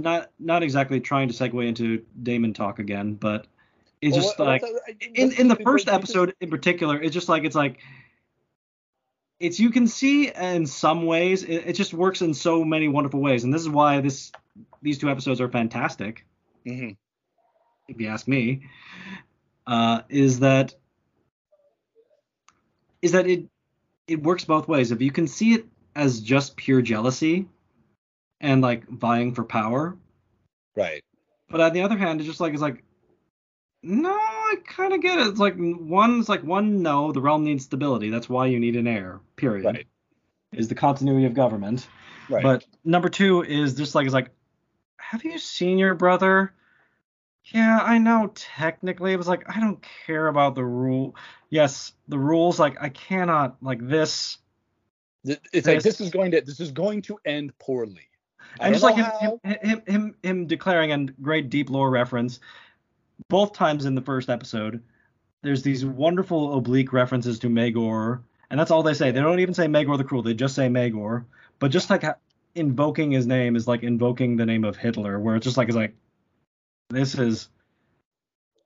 not 0.00 0.30
not 0.38 0.62
exactly 0.62 1.00
trying 1.00 1.28
to 1.28 1.34
segue 1.34 1.66
into 1.66 2.04
Daemon 2.22 2.52
talk 2.52 2.78
again, 2.78 3.14
but 3.14 3.46
it's 4.02 4.12
Well, 4.14 4.22
just 4.24 4.38
what- 4.38 4.48
like 4.48 4.62
what's- 4.62 4.74
uh, 4.90 4.92
in 5.14 5.32
in 5.32 5.48
the 5.48 5.56
first 5.56 5.86
what's- 5.86 5.96
episode 5.96 6.34
in 6.40 6.50
particular, 6.50 7.00
it's 7.00 7.14
just 7.14 7.28
like 7.30 7.44
it's 7.44 7.56
like 7.56 7.78
it's 9.38 9.60
you 9.60 9.70
can 9.70 9.86
see 9.86 10.28
in 10.30 10.66
some 10.66 11.04
ways 11.06 11.42
it, 11.42 11.66
it 11.68 11.72
just 11.74 11.92
works 11.92 12.22
in 12.22 12.32
so 12.34 12.64
many 12.64 12.88
wonderful 12.88 13.20
ways, 13.20 13.44
and 13.44 13.52
this 13.52 13.62
is 13.62 13.68
why 13.68 14.00
this 14.00 14.32
these 14.82 14.98
two 14.98 15.10
episodes 15.10 15.40
are 15.40 15.48
fantastic 15.50 16.24
Mhm. 16.66 16.96
if 17.88 18.00
you 18.00 18.08
ask 18.08 18.26
me, 18.26 18.62
uh, 19.66 20.02
is 20.08 20.40
that 20.40 20.74
is 23.02 23.12
that 23.12 23.26
it 23.26 23.46
it 24.06 24.22
works 24.22 24.44
both 24.44 24.68
ways. 24.68 24.92
If 24.92 25.02
you 25.02 25.10
can 25.10 25.26
see 25.26 25.54
it 25.54 25.66
as 25.94 26.20
just 26.20 26.56
pure 26.56 26.80
jealousy 26.82 27.48
and 28.40 28.62
like 28.62 28.86
vying 28.88 29.34
for 29.34 29.44
power, 29.44 29.96
Right. 30.74 31.02
but 31.50 31.60
on 31.60 31.72
the 31.72 31.82
other 31.82 31.96
hand, 31.96 32.20
it's 32.20 32.26
just 32.28 32.40
like 32.40 32.52
it's 32.52 32.62
like 32.62 32.82
no, 33.82 34.12
I 34.12 34.56
kind 34.66 34.92
of 34.92 35.00
get 35.00 35.18
it. 35.18 35.26
It's 35.28 35.38
like 35.38 35.54
one's 35.56 36.28
like 36.28 36.42
one. 36.42 36.82
No, 36.82 37.12
the 37.12 37.20
realm 37.20 37.44
needs 37.44 37.64
stability. 37.64 38.10
That's 38.10 38.28
why 38.28 38.46
you 38.46 38.58
need 38.58 38.76
an 38.76 38.86
heir. 38.86 39.20
Period. 39.36 39.64
Right. 39.64 39.86
Is 40.52 40.68
the 40.68 40.74
continuity 40.74 41.26
of 41.26 41.34
government. 41.34 41.86
Right. 42.28 42.42
But 42.42 42.64
number 42.84 43.08
two 43.08 43.42
is 43.42 43.74
just 43.74 43.94
like 43.94 44.06
it's 44.06 44.14
like, 44.14 44.30
have 44.96 45.24
you 45.24 45.38
seen 45.38 45.78
your 45.78 45.94
brother? 45.94 46.52
Yeah, 47.52 47.78
I 47.80 47.98
know 47.98 48.32
technically 48.34 49.12
it 49.12 49.16
was 49.16 49.28
like 49.28 49.44
I 49.54 49.60
don't 49.60 49.84
care 50.06 50.26
about 50.26 50.54
the 50.54 50.64
rule. 50.64 51.14
Yes, 51.50 51.92
the 52.08 52.18
rules 52.18 52.58
like 52.58 52.76
I 52.82 52.88
cannot 52.88 53.56
like 53.62 53.86
this. 53.86 54.38
Th- 55.24 55.38
it's 55.52 55.66
like 55.66 55.76
this- 55.82 55.98
this 55.98 56.00
is 56.00 56.10
going 56.10 56.32
to 56.32 56.40
this 56.40 56.58
is 56.60 56.72
going 56.72 57.02
to 57.02 57.18
end 57.24 57.56
poorly. 57.58 58.08
I 58.58 58.66
And 58.66 58.74
just 58.74 58.84
like 58.84 58.96
him, 58.96 59.04
how. 59.04 59.40
him, 59.44 59.58
him, 59.62 59.82
him, 59.86 60.14
him 60.22 60.46
declaring 60.46 60.90
and 60.92 61.12
great 61.20 61.50
deep 61.50 61.68
lore 61.68 61.90
reference, 61.90 62.40
both 63.28 63.52
times 63.52 63.84
in 63.84 63.94
the 63.94 64.02
first 64.02 64.28
episode, 64.28 64.82
there's 65.42 65.62
these 65.62 65.84
wonderful 65.84 66.56
oblique 66.56 66.92
references 66.92 67.38
to 67.40 67.48
Maegor, 67.48 68.20
and 68.50 68.58
that's 68.58 68.70
all 68.70 68.82
they 68.82 68.94
say. 68.94 69.10
They 69.10 69.20
don't 69.20 69.40
even 69.40 69.54
say 69.54 69.66
Maegor 69.66 69.98
the 69.98 70.04
Cruel. 70.04 70.22
They 70.22 70.34
just 70.34 70.54
say 70.54 70.68
Maegor. 70.68 71.24
But 71.58 71.70
just 71.70 71.90
like 71.90 72.04
invoking 72.54 73.10
his 73.10 73.26
name 73.26 73.56
is 73.56 73.66
like 73.66 73.82
invoking 73.82 74.36
the 74.36 74.46
name 74.46 74.64
of 74.64 74.76
Hitler, 74.76 75.18
where 75.18 75.36
it's 75.36 75.44
just 75.44 75.56
like 75.56 75.68
it's 75.68 75.76
like 75.76 75.94
this 76.90 77.14
is 77.14 77.48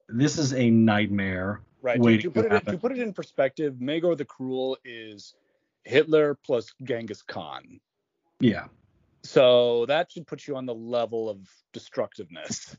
this 0.08 0.38
is 0.38 0.52
a 0.54 0.70
nightmare. 0.70 1.60
Right. 1.82 2.02
To, 2.02 2.18
to 2.18 2.30
put 2.30 2.46
it 2.46 2.52
in, 2.52 2.60
to 2.72 2.78
put 2.78 2.92
it 2.92 2.98
in 2.98 3.12
perspective, 3.12 3.74
Maegor 3.74 4.16
the 4.16 4.24
Cruel 4.24 4.76
is 4.84 5.34
Hitler 5.84 6.34
plus 6.34 6.72
Genghis 6.82 7.22
Khan. 7.22 7.80
Yeah. 8.40 8.66
So 9.22 9.86
that 9.86 10.10
should 10.12 10.26
put 10.26 10.46
you 10.46 10.56
on 10.56 10.66
the 10.66 10.74
level 10.74 11.28
of 11.28 11.38
destructiveness. 11.72 12.76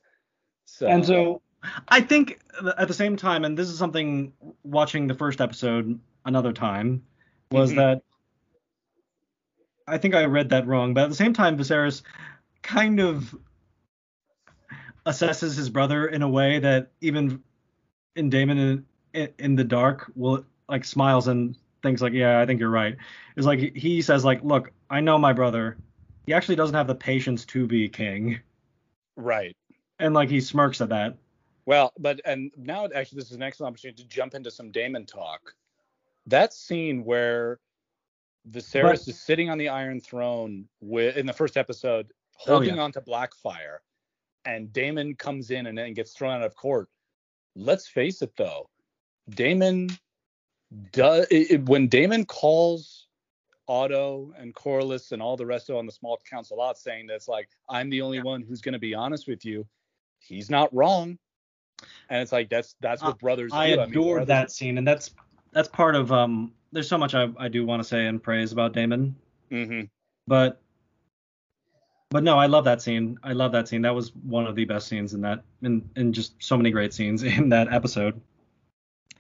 So, 0.66 0.88
And 0.88 1.06
so 1.06 1.42
I 1.88 2.02
think 2.02 2.40
at 2.78 2.88
the 2.88 2.94
same 2.94 3.16
time, 3.16 3.46
and 3.46 3.58
this 3.58 3.70
is 3.70 3.78
something 3.78 4.34
watching 4.64 5.08
the 5.08 5.14
first 5.14 5.42
episode 5.42 6.00
another 6.26 6.54
time, 6.54 7.04
was 7.52 7.72
Mhm. 7.72 7.76
that 7.76 8.04
I 9.88 9.98
think 9.98 10.16
I 10.16 10.26
read 10.26 10.50
that 10.50 10.68
wrong, 10.68 10.94
but 10.94 11.04
at 11.04 11.10
the 11.10 11.16
same 11.16 11.34
time, 11.34 11.58
Viserys 11.58 12.02
kind 12.62 13.00
of 13.00 13.36
assesses 15.06 15.58
his 15.58 15.70
brother 15.70 16.08
in 16.08 16.22
a 16.22 16.30
way 16.30 16.60
that 16.60 16.92
even 17.02 17.42
in 18.16 18.30
Daemon 18.30 18.58
in, 18.58 18.86
in, 19.14 19.30
in 19.40 19.56
the 19.56 19.64
dark 19.64 20.12
will 20.16 20.46
like 20.70 20.86
smiles 20.86 21.28
and 21.28 21.56
thinks 21.82 22.02
like, 22.02 22.14
yeah, 22.14 22.40
I 22.40 22.46
think 22.46 22.60
you're 22.60 22.70
right. 22.70 22.96
It's 23.36 23.46
like 23.48 23.76
he 23.76 24.02
says 24.02 24.24
like, 24.24 24.44
look, 24.44 24.72
I 24.90 25.00
know 25.02 25.18
my 25.18 25.34
brother. 25.34 25.78
He 26.26 26.34
actually 26.34 26.56
doesn't 26.56 26.76
have 26.76 26.88
the 26.88 26.96
patience 26.96 27.46
to 27.46 27.66
be 27.66 27.90
king, 27.90 28.40
right. 29.16 29.56
and 30.00 30.14
like 30.14 30.30
he 30.30 30.40
smirks 30.40 30.80
at 30.80 30.90
that. 30.90 31.18
Well, 31.66 31.94
but 32.00 32.20
and 32.26 32.52
now 32.58 32.88
actually 32.96 33.18
this 33.20 33.30
is 33.30 33.36
an 33.36 33.44
excellent 33.44 33.74
opportunity 33.74 34.04
to 34.04 34.10
jump 34.10 34.34
into 34.34 34.50
some 34.52 34.72
Daemon 34.72 35.06
talk. 35.06 35.54
That 36.26 36.54
scene 36.54 37.04
where 37.04 37.60
Viserys 38.50 38.82
But- 38.84 39.08
is 39.08 39.22
sitting 39.22 39.50
on 39.50 39.58
the 39.58 39.70
Iron 39.70 40.00
Throne 40.02 40.68
with 40.82 41.18
in 41.18 41.26
the 41.26 41.34
first 41.34 41.58
episode, 41.58 42.12
Oh, 42.48 42.54
holding 42.56 42.76
yeah. 42.78 42.82
on 42.82 42.92
to 42.94 43.02
Blackfyre, 43.02 43.78
and 44.46 44.74
Daemon 44.74 45.16
comes 45.16 45.52
in 45.52 45.68
and 45.68 45.78
then 45.78 45.94
gets 45.94 46.14
thrown 46.14 46.34
out 46.34 46.44
of 46.44 46.56
court. 46.56 46.90
Let's 47.56 47.88
face 47.88 48.22
it 48.24 48.36
though, 48.36 48.70
Daemon 49.30 49.90
does 50.92 51.28
it, 51.30 51.64
when 51.66 51.88
Daemon 51.88 52.26
calls 52.26 53.08
Otto 53.68 54.34
and 54.38 54.56
Corlys 54.56 55.12
and 55.12 55.22
all 55.22 55.38
the 55.38 55.46
rest 55.46 55.70
of 55.70 55.76
on 55.76 55.86
the 55.86 55.92
small 55.92 56.20
council 56.30 56.58
lot 56.58 56.78
saying 56.78 57.08
that's 57.08 57.28
like 57.28 57.48
I'm 57.70 57.90
the 57.90 58.02
only 58.02 58.22
one 58.22 58.42
who's 58.42 58.62
going 58.62 58.74
to 58.74 58.80
be 58.80 58.94
honest 58.96 59.28
with 59.28 59.46
you. 59.46 59.68
He's 60.20 60.50
not 60.50 60.74
wrong. 60.74 61.20
And 62.10 62.22
it's 62.22 62.32
like 62.32 62.50
that's 62.50 62.76
that's 62.80 63.02
what 63.02 63.20
brothers 63.20 63.52
I 63.54 63.76
do. 63.76 63.82
adored 63.82 63.94
brothers- 63.94 64.28
that 64.28 64.52
scene, 64.52 64.78
and 64.78 64.88
that's 64.88 65.12
that's 65.52 65.68
part 65.68 65.96
of 65.96 66.12
um. 66.12 66.54
There's 66.74 66.88
so 66.88 66.98
much 66.98 67.16
I, 67.16 67.28
I 67.38 67.50
do 67.50 67.66
want 67.66 67.82
to 67.82 67.88
say 67.88 68.06
and 68.06 68.24
praise 68.24 68.54
about 68.54 68.72
Daemon, 68.72 69.14
mm-hmm. 69.52 69.82
but 70.26 70.62
but 72.12 72.24
no, 72.24 72.38
I 72.38 72.46
love 72.46 72.66
that 72.66 72.82
scene. 72.82 73.18
I 73.24 73.34
love 73.34 73.54
that 73.54 73.68
scene. 73.68 73.82
That 73.82 73.96
was 73.96 74.14
one 74.16 74.46
of 74.46 74.56
the 74.56 74.66
best 74.66 74.88
scenes 74.88 75.14
in 75.14 75.22
that, 75.22 75.44
in 75.62 75.90
in 75.96 76.14
just 76.14 76.34
so 76.44 76.58
many 76.58 76.70
great 76.70 76.94
scenes 76.94 77.24
in 77.24 77.50
that 77.50 77.72
episode. 77.74 78.22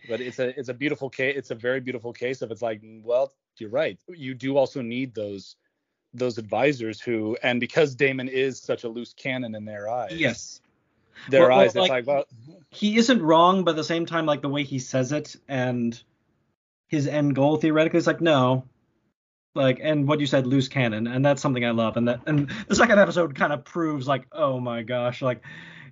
But 0.10 0.20
it's 0.20 0.40
a 0.40 0.58
it's 0.60 0.70
a 0.70 0.74
beautiful 0.74 1.10
case. 1.10 1.36
It's 1.38 1.52
a 1.52 1.56
very 1.56 1.80
beautiful 1.80 2.12
case 2.14 2.42
of 2.42 2.52
it's 2.52 2.62
like 2.62 2.82
well 3.04 3.34
you're 3.58 3.70
right. 3.70 4.00
You 4.08 4.34
do 4.34 4.58
also 4.58 4.82
need 4.82 5.16
those 5.16 5.56
those 6.14 6.38
advisors 6.38 7.00
who 7.00 7.38
and 7.44 7.60
because 7.60 7.96
Daemon 7.96 8.28
is 8.28 8.60
such 8.60 8.84
a 8.84 8.90
loose 8.90 9.14
cannon 9.14 9.56
in 9.56 9.64
their 9.64 9.90
eyes. 9.90 10.14
Yes, 10.14 10.62
Their 11.30 11.42
Well, 11.42 11.50
well, 11.50 11.60
eyes. 11.60 11.76
It's 11.76 11.90
like- 11.90 12.08
well 12.08 12.26
he 12.72 12.98
isn't 12.98 13.22
wrong, 13.22 13.64
but 13.64 13.72
at 13.72 13.78
the 13.78 13.84
same 13.84 14.06
time, 14.06 14.26
like 14.26 14.42
the 14.42 14.50
way 14.50 14.64
he 14.64 14.80
says 14.80 15.12
it 15.12 15.36
and 15.48 16.02
his 16.88 17.06
end 17.06 17.36
goal 17.36 17.58
theoretically 17.58 17.98
is 18.00 18.08
like 18.08 18.22
no, 18.22 18.64
like 19.54 19.80
and 19.82 20.08
what 20.08 20.22
you 20.22 20.26
said, 20.26 20.48
loose 20.48 20.70
cannon, 20.70 21.06
and 21.08 21.24
that's 21.24 21.42
something 21.42 21.64
I 21.66 21.72
love. 21.72 21.98
And 21.98 22.08
that 22.08 22.22
and 22.26 22.50
the 22.68 22.76
second 22.76 23.00
episode 23.00 23.36
kind 23.36 23.52
of 23.54 23.66
proves 23.66 24.08
like 24.08 24.26
oh 24.32 24.60
my 24.60 24.84
gosh, 24.84 25.22
like 25.22 25.44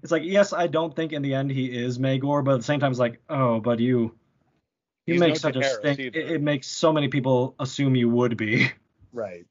it's 0.01 0.11
like 0.11 0.23
yes, 0.23 0.53
I 0.53 0.67
don't 0.67 0.95
think 0.95 1.11
in 1.11 1.21
the 1.21 1.33
end 1.33 1.51
he 1.51 1.65
is 1.65 1.99
Maegor, 1.99 2.43
but 2.43 2.53
at 2.53 2.57
the 2.57 2.63
same 2.63 2.79
time 2.79 2.91
it's 2.91 2.99
like 2.99 3.19
oh, 3.29 3.59
but 3.59 3.79
you 3.79 4.15
you 5.05 5.15
He's 5.15 5.19
make 5.19 5.29
no 5.31 5.35
such 5.35 5.57
a 5.57 5.63
stink. 5.63 5.99
It, 5.99 6.15
it 6.15 6.41
makes 6.41 6.67
so 6.67 6.93
many 6.93 7.09
people 7.09 7.55
assume 7.59 7.95
you 7.95 8.09
would 8.09 8.37
be. 8.37 8.71
Right. 9.11 9.47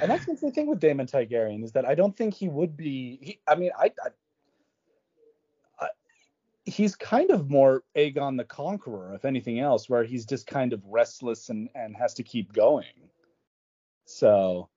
And 0.00 0.08
that's 0.08 0.26
the 0.26 0.36
thing 0.52 0.68
with 0.68 0.78
Daemon 0.78 1.06
Targaryen 1.06 1.64
is 1.64 1.72
that 1.72 1.84
I 1.84 1.96
don't 1.96 2.16
think 2.16 2.34
he 2.34 2.48
would 2.48 2.76
be. 2.76 3.18
He, 3.20 3.40
I 3.48 3.56
mean, 3.56 3.70
I, 3.76 3.86
I, 3.86 4.10
he's 6.70 6.96
kind 6.96 7.30
of 7.30 7.50
more 7.50 7.82
Aegon 7.96 8.36
the 8.36 8.44
Conqueror, 8.44 9.14
if 9.14 9.24
anything 9.24 9.60
else, 9.60 9.88
where 9.88 10.04
he's 10.04 10.24
just 10.24 10.46
kind 10.46 10.72
of 10.72 10.84
restless 10.86 11.48
and 11.48 11.68
and 11.74 11.96
has 11.96 12.14
to 12.14 12.22
keep 12.22 12.52
going. 12.52 12.86
So, 14.06 14.68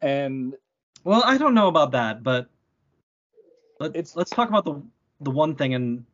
and 0.00 0.54
Well, 1.04 1.22
I 1.24 1.38
don't 1.38 1.54
know 1.54 1.68
about 1.68 1.92
that, 1.92 2.22
but 2.22 2.48
let, 3.80 3.90
It's- 3.90 4.16
let's 4.16 4.30
talk 4.30 4.48
about 4.48 4.64
the 4.64 4.82
the 5.20 5.30
one 5.30 5.54
thing 5.54 5.74
and 5.74 6.04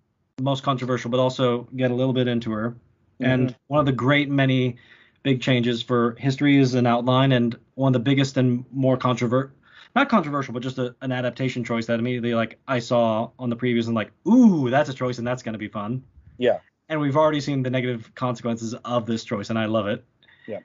most 0.40 0.62
controversial, 0.62 1.11
but 1.11 1.18
also 1.18 1.62
get 1.75 1.90
a 1.90 1.94
little 1.94 2.12
bit 2.12 2.29
into 2.29 2.53
her. 2.53 2.77
And 3.21 3.49
mm-hmm. 3.49 3.57
one 3.66 3.81
of 3.81 3.87
the 3.87 3.92
great 3.92 4.29
many 4.31 4.77
big 5.23 5.40
changes 5.40 5.83
for 5.83 6.14
history 6.18 6.59
is 6.59 6.75
an 6.75 6.87
outline, 6.87 7.33
and 7.33 7.59
one 7.75 7.94
of 7.94 8.01
the 8.01 8.05
biggest 8.05 8.37
and 8.37 8.64
more 8.71 8.97
controvert 8.97 9.53
not 9.98 10.08
controversial, 10.08 10.54
but 10.54 10.62
just 10.62 10.78
a, 10.78 10.94
an 11.00 11.12
adaptation 11.12 11.64
choice 11.64 11.87
that 11.87 11.98
immediately 11.98 12.34
like 12.34 12.58
I 12.66 12.78
saw 12.78 13.30
on 13.38 13.50
the 13.50 13.56
previews 13.56 13.87
and 13.87 13.94
like, 13.94 14.12
ooh, 14.26 14.70
that's 14.70 14.88
a 14.88 14.94
choice 14.94 15.18
and 15.18 15.26
that's 15.26 15.42
gonna 15.42 15.58
be 15.58 15.68
fun. 15.68 16.04
yeah, 16.38 16.58
And 16.88 17.00
we've 17.00 17.16
already 17.16 17.40
seen 17.40 17.62
the 17.62 17.70
negative 17.70 18.14
consequences 18.14 18.74
of 18.84 19.06
this 19.06 19.24
choice, 19.24 19.50
and 19.50 19.58
I 19.58 19.66
love 19.66 19.87
it. 19.88 20.04
Yeah. 20.46 20.61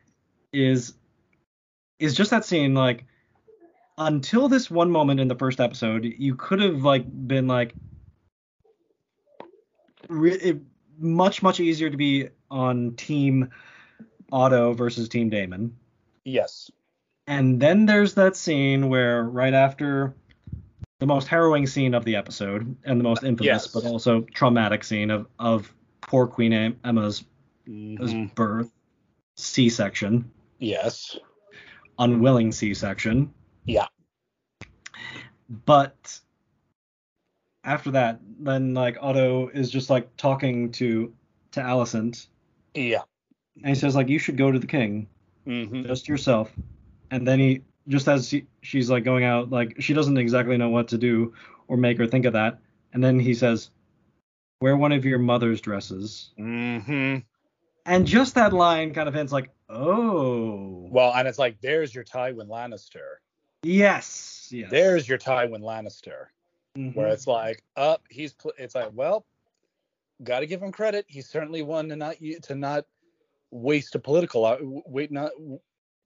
Is 0.52 0.94
is 2.00 2.16
just 2.16 2.32
that 2.32 2.46
scene 2.46 2.74
like 2.74 3.06
until 3.98 4.50
this 4.50 4.70
one 4.70 4.90
moment 4.92 5.20
in 5.20 5.28
the 5.28 5.36
first 5.36 5.60
episode, 5.60 6.04
you 6.06 6.36
could 6.36 6.60
have 6.62 6.84
like 6.84 7.06
been 7.28 7.48
like 7.48 7.74
re- 10.10 10.34
it, 10.34 10.62
much 10.98 11.42
much 11.42 11.60
easier 11.60 11.90
to 11.90 11.98
be 11.98 12.30
on 12.52 12.96
team 12.96 13.50
Otto 14.32 14.74
versus 14.74 15.10
team 15.10 15.30
Daemon. 15.30 15.76
yes, 16.24 16.72
And 17.28 17.60
then 17.60 17.86
there's 17.86 18.16
that 18.16 18.36
scene 18.36 18.90
where 18.90 19.24
right 19.24 19.54
after 19.54 20.14
the 21.00 21.06
most 21.06 21.28
harrowing 21.28 21.68
scene 21.68 21.94
of 21.94 22.06
the 22.06 22.16
episode 22.16 22.76
and 22.84 23.00
the 23.00 23.04
most 23.04 23.24
infamous 23.24 23.46
Yes. 23.48 23.68
but 23.68 23.84
also 23.86 24.22
traumatic 24.22 24.84
scene 24.84 25.10
of 25.10 25.28
of 25.40 25.74
poor 26.02 26.28
Queen 26.28 26.54
Em- 26.54 26.80
Aemma's 26.84 27.24
Mhm. 27.68 28.34
birth, 28.36 28.72
C-section, 29.38 30.30
yes, 30.60 31.18
unwilling 31.98 32.52
C-section. 32.52 33.34
Yeah. 33.66 33.88
But 35.66 36.20
after 37.64 37.92
that, 37.92 38.20
then 38.40 38.74
like 38.74 38.98
Otto 39.02 39.48
is 39.50 39.72
just 39.72 39.90
like 39.90 40.16
talking 40.18 40.72
to 40.74 41.14
to 41.52 41.62
Alicent, 41.62 42.28
yeah, 42.74 43.04
and 43.58 43.68
he 43.68 43.76
says 43.76 43.96
like 43.96 44.10
you 44.10 44.20
should 44.20 44.38
go 44.38 44.52
to 44.52 44.60
the 44.60 44.68
king, 44.68 45.08
hmm 45.46 45.84
just 45.84 46.08
yourself. 46.10 46.52
And 47.14 47.28
then 47.28 47.38
he 47.40 47.62
just 47.88 48.08
as 48.08 48.28
she, 48.28 48.48
she's 48.62 48.90
like 48.90 49.04
going 49.04 49.24
out, 49.24 49.52
like 49.52 49.76
she 49.80 49.94
doesn't 49.94 50.18
exactly 50.18 50.58
know 50.58 50.70
what 50.70 50.88
to 50.88 50.98
do 50.98 51.34
or 51.68 51.78
make 51.78 51.98
her 52.00 52.08
think 52.08 52.26
of 52.26 52.34
that. 52.34 52.58
And 52.92 53.04
then 53.04 53.20
he 53.20 53.36
says, 53.36 53.70
"Wear 54.62 54.76
one 54.76 54.92
of 54.92 55.06
your 55.06 55.20
mother's 55.20 55.62
dresses." 55.62 56.32
Mm-hmm. 56.40 57.20
And 57.86 58.08
just 58.08 58.34
that 58.36 58.52
line 58.52 58.94
kind 58.96 59.08
of 59.08 59.14
hints 59.14 59.32
like, 59.32 59.52
"Oh, 59.70 60.88
Well, 60.90 61.14
and 61.14 61.28
it's 61.28 61.38
like 61.38 61.62
there's 61.62 61.94
your 61.94 62.04
Tywin 62.04 62.48
Lannister. 62.48 63.18
yes, 63.62 64.50
yes." 64.52 64.72
There's 64.72 65.08
your 65.08 65.20
Tywin 65.20 65.62
Lannister. 65.62 66.28
Mhm. 66.76 66.96
where 66.96 67.10
it's 67.10 67.28
like 67.28 67.62
up 67.78 68.02
he's 68.10 68.34
pl- 68.34 68.54
it's 68.58 68.74
like 68.74 68.90
well 68.96 69.28
got 70.24 70.40
to 70.40 70.48
give 70.48 70.60
him 70.60 70.72
credit 70.72 71.06
he's 71.08 71.30
certainly 71.30 71.62
one 71.62 71.88
to 71.90 71.96
not 71.96 72.16
to 72.42 72.56
not 72.56 72.86
waste 73.52 73.94
a 73.94 74.00
political 74.00 74.44
uh, 74.44 74.58
wait 74.60 75.12
not 75.12 75.30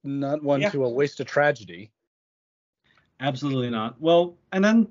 not 0.04 0.42
one 0.42 0.60
Yeah. 0.60 0.70
to 0.70 0.84
a 0.84 0.88
waste 0.88 1.20
a 1.20 1.24
tragedy 1.24 1.90
Absolutely 3.20 3.70
not. 3.70 4.00
Well, 4.00 4.36
and 4.52 4.64
then 4.64 4.88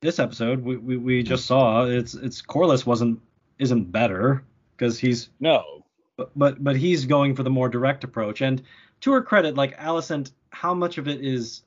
this 0.00 0.18
episode 0.18 0.64
we, 0.64 0.76
we, 0.76 0.96
we 0.96 1.22
just 1.22 1.46
saw 1.46 1.84
it's 1.84 2.14
it's 2.14 2.42
Corlys 2.42 2.86
wasn't 2.86 3.20
isn't 3.58 3.92
better 3.92 4.42
because 4.76 4.98
he's 4.98 5.28
no 5.38 5.84
but, 6.16 6.30
but 6.34 6.64
but 6.64 6.76
he's 6.76 7.04
going 7.04 7.34
for 7.36 7.42
the 7.42 7.50
more 7.50 7.68
direct 7.68 8.02
approach. 8.04 8.40
And 8.40 8.62
to 9.02 9.12
her 9.12 9.22
credit, 9.22 9.56
like 9.56 9.78
Alicent, 9.78 10.32
how 10.50 10.74
much 10.74 10.98
of 10.98 11.06
it 11.06 11.24
is 11.24 11.62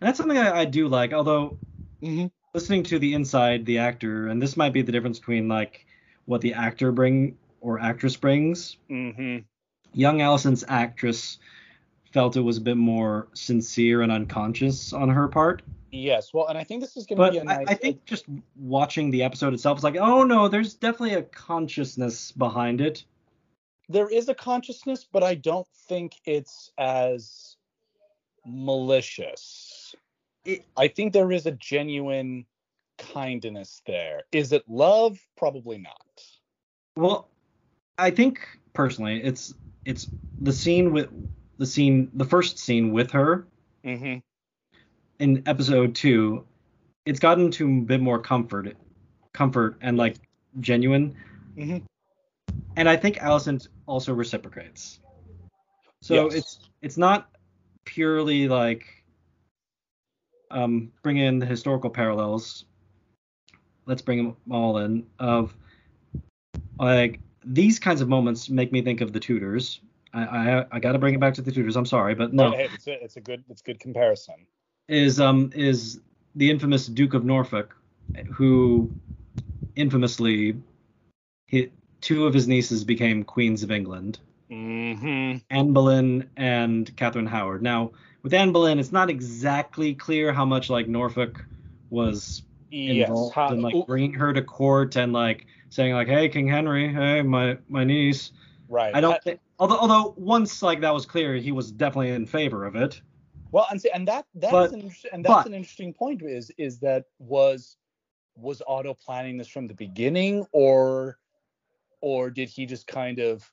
and 0.00 0.06
that's 0.06 0.18
something 0.18 0.38
I, 0.38 0.60
I 0.60 0.64
do 0.64 0.86
like, 0.86 1.12
although 1.12 1.58
mm-hmm. 2.00 2.26
listening 2.54 2.84
to 2.84 2.98
the 2.98 3.14
inside 3.14 3.66
the 3.66 3.78
actor, 3.78 4.28
and 4.28 4.40
this 4.40 4.56
might 4.56 4.72
be 4.72 4.82
the 4.82 4.92
difference 4.92 5.18
between 5.18 5.48
like 5.48 5.84
what 6.26 6.40
the 6.40 6.54
actor 6.54 6.92
bring 6.92 7.36
or 7.60 7.80
actress 7.80 8.16
brings. 8.16 8.76
Mm-hmm. 8.88 9.38
Young 9.92 10.18
Alicent's 10.18 10.64
actress 10.68 11.38
felt 12.12 12.36
it 12.36 12.40
was 12.40 12.56
a 12.58 12.60
bit 12.60 12.76
more 12.76 13.28
sincere 13.34 14.02
and 14.02 14.10
unconscious 14.12 14.92
on 14.92 15.08
her 15.08 15.28
part. 15.28 15.62
yes 15.92 16.32
well 16.34 16.46
and 16.48 16.56
i 16.58 16.64
think 16.64 16.80
this 16.80 16.96
is 16.96 17.06
going 17.06 17.18
to 17.20 17.30
be 17.30 17.38
a 17.38 17.44
nice 17.44 17.68
I, 17.68 17.72
I 17.72 17.74
think 17.74 18.04
just 18.04 18.24
watching 18.56 19.10
the 19.10 19.22
episode 19.22 19.54
itself 19.54 19.78
is 19.78 19.84
like, 19.84 19.96
oh 19.96 20.22
no, 20.24 20.46
there's 20.48 20.74
definitely 20.74 21.14
a 21.14 21.22
consciousness 21.22 22.32
behind 22.32 22.80
it. 22.80 23.04
there 23.88 24.08
is 24.08 24.28
a 24.28 24.34
consciousness 24.34 25.06
but 25.12 25.22
i 25.22 25.34
don't 25.34 25.66
think 25.88 26.12
it's 26.24 26.70
as 26.78 27.56
malicious 28.46 29.94
It- 30.44 30.64
i 30.76 30.88
think 30.88 31.12
there 31.12 31.30
is 31.32 31.46
a 31.46 31.52
genuine 31.52 32.46
kindness 32.98 33.82
there 33.86 34.22
is 34.32 34.52
it 34.52 34.62
love 34.68 35.18
probably 35.36 35.78
not 35.78 36.22
Well, 36.96 37.28
I 37.98 38.10
think 38.10 38.40
personally, 38.72 39.22
it's 39.22 39.54
it's 39.84 40.08
the 40.40 40.52
scene 40.52 40.92
with 40.92 41.08
the 41.58 41.66
scene, 41.66 42.10
the 42.14 42.24
first 42.24 42.58
scene 42.58 42.92
with 42.92 43.10
her 43.12 43.46
Mm-hmm. 43.84 44.18
in 45.18 45.42
episode 45.46 45.94
two. 45.94 46.44
It's 47.06 47.18
gotten 47.18 47.50
to 47.52 47.66
a 47.66 47.80
bit 47.82 48.00
more 48.00 48.18
comfort, 48.18 48.76
comfort 49.32 49.76
and 49.80 49.96
like 49.96 50.16
genuine. 50.60 51.16
Mm-hmm. 51.56 51.78
and 52.76 52.88
I 52.88 52.96
think 52.96 53.16
Alicent 53.16 53.68
also 53.86 54.12
reciprocates. 54.14 55.00
So 56.02 56.14
Yes. 56.26 56.34
it's 56.34 56.58
it's 56.82 56.96
not 56.96 57.28
purely 57.84 58.48
like 58.48 58.84
um 60.50 60.92
bring 61.02 61.16
in 61.18 61.38
the 61.38 61.46
historical 61.46 61.90
parallels. 61.90 62.64
Let's 63.86 64.02
bring 64.02 64.18
them 64.18 64.36
all 64.50 64.78
in 64.78 65.06
of 65.18 65.54
like 66.78 67.20
these 67.44 67.78
kinds 67.78 68.00
of 68.00 68.08
moments 68.08 68.48
make 68.50 68.72
me 68.72 68.82
think 68.82 69.00
of 69.00 69.12
the 69.12 69.20
Tudors. 69.20 69.80
I 70.12 70.22
I, 70.24 70.66
I 70.72 70.78
got 70.80 70.92
to 70.92 70.98
bring 70.98 71.14
it 71.14 71.20
back 71.20 71.34
to 71.34 71.42
the 71.42 71.50
Tudors. 71.52 71.76
I'm 71.76 71.86
sorry, 71.86 72.14
but 72.14 72.32
no, 72.32 72.50
Hey, 72.52 72.68
it's 72.72 72.86
a, 72.86 73.02
it's 73.04 73.16
a 73.16 73.20
good 73.20 73.44
it's 73.48 73.62
good 73.62 73.78
comparison. 73.80 74.46
is 74.88 75.20
um 75.20 75.50
is 75.54 76.00
the 76.36 76.50
infamous 76.50 76.86
Duke 76.86 77.14
of 77.14 77.24
Norfolk, 77.24 77.76
who 78.32 78.90
infamously 79.76 80.56
hit 81.46 81.72
two 82.00 82.26
of 82.26 82.34
his 82.34 82.46
nieces 82.48 82.84
became 82.84 83.22
queens 83.24 83.62
of 83.62 83.70
England. 83.70 84.18
Mm-hmm. 84.50 85.38
Anne 85.50 85.72
Boleyn 85.72 86.28
and 86.36 86.94
Catherine 86.96 87.26
Howard. 87.26 87.62
Now, 87.62 87.92
with 88.22 88.34
Anne 88.34 88.52
Boleyn, 88.52 88.78
it's 88.78 88.92
not 88.92 89.08
exactly 89.10 89.94
clear 89.94 90.32
how 90.32 90.44
much 90.44 90.70
like 90.70 90.88
Norfolk 90.88 91.44
was 91.90 92.42
Yes. 92.72 93.08
involved 93.08 93.34
How- 93.34 93.52
in 93.52 93.62
like 93.62 93.86
bringing 93.86 94.12
her 94.14 94.32
to 94.32 94.42
court 94.42 94.94
and 94.96 95.12
like 95.12 95.46
saying 95.70 95.94
like, 95.94 96.08
"Hey, 96.08 96.28
King 96.28 96.46
Henry, 96.46 96.92
hey, 96.92 97.22
my 97.22 97.56
my 97.68 97.84
niece." 97.84 98.32
right. 98.68 98.94
I 98.94 99.00
don't 99.00 99.22
think. 99.22 99.40
Although 99.58 99.78
although 99.78 100.14
once 100.16 100.62
like 100.62 100.80
that 100.82 100.92
was 100.94 101.06
clear, 101.06 101.34
he 101.34 101.52
was 101.52 101.72
definitely 101.72 102.10
in 102.10 102.26
favor 102.26 102.64
of 102.66 102.76
it. 102.76 103.00
Well, 103.52 103.66
and 103.70 103.80
see, 103.82 103.90
and 103.90 104.06
that 104.06 104.26
that's 104.34 104.52
But- 104.52 104.72
an 104.72 104.92
and 105.12 105.24
that's 105.24 105.34
but- 105.34 105.46
an 105.46 105.54
interesting 105.54 105.92
point. 105.92 106.22
Is 106.22 106.52
is 106.58 106.78
that 106.80 107.06
was 107.18 107.76
was 108.36 108.62
Otto 108.66 108.94
planning 108.94 109.36
this 109.36 109.48
from 109.48 109.66
the 109.66 109.74
beginning, 109.74 110.46
or 110.52 111.18
or 112.00 112.30
did 112.30 112.48
he 112.48 112.64
just 112.64 112.86
kind 112.86 113.18
of 113.18 113.50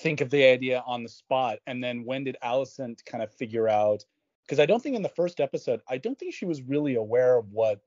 think 0.00 0.20
of 0.22 0.30
the 0.30 0.42
idea 0.44 0.82
on 0.86 1.02
the 1.02 1.08
spot, 1.08 1.58
and 1.66 1.84
then 1.84 2.04
when 2.04 2.24
did 2.24 2.36
Alicent 2.42 3.04
kind 3.04 3.22
of 3.22 3.30
figure 3.32 3.68
out? 3.68 4.04
Because 4.42 4.58
I 4.58 4.66
don't 4.66 4.82
think 4.82 4.96
in 4.96 5.02
the 5.02 5.08
first 5.10 5.40
episode, 5.40 5.82
I 5.88 5.98
don't 5.98 6.18
think 6.18 6.32
she 6.32 6.46
was 6.46 6.62
really 6.62 6.94
aware 6.94 7.36
of 7.36 7.52
what 7.52 7.80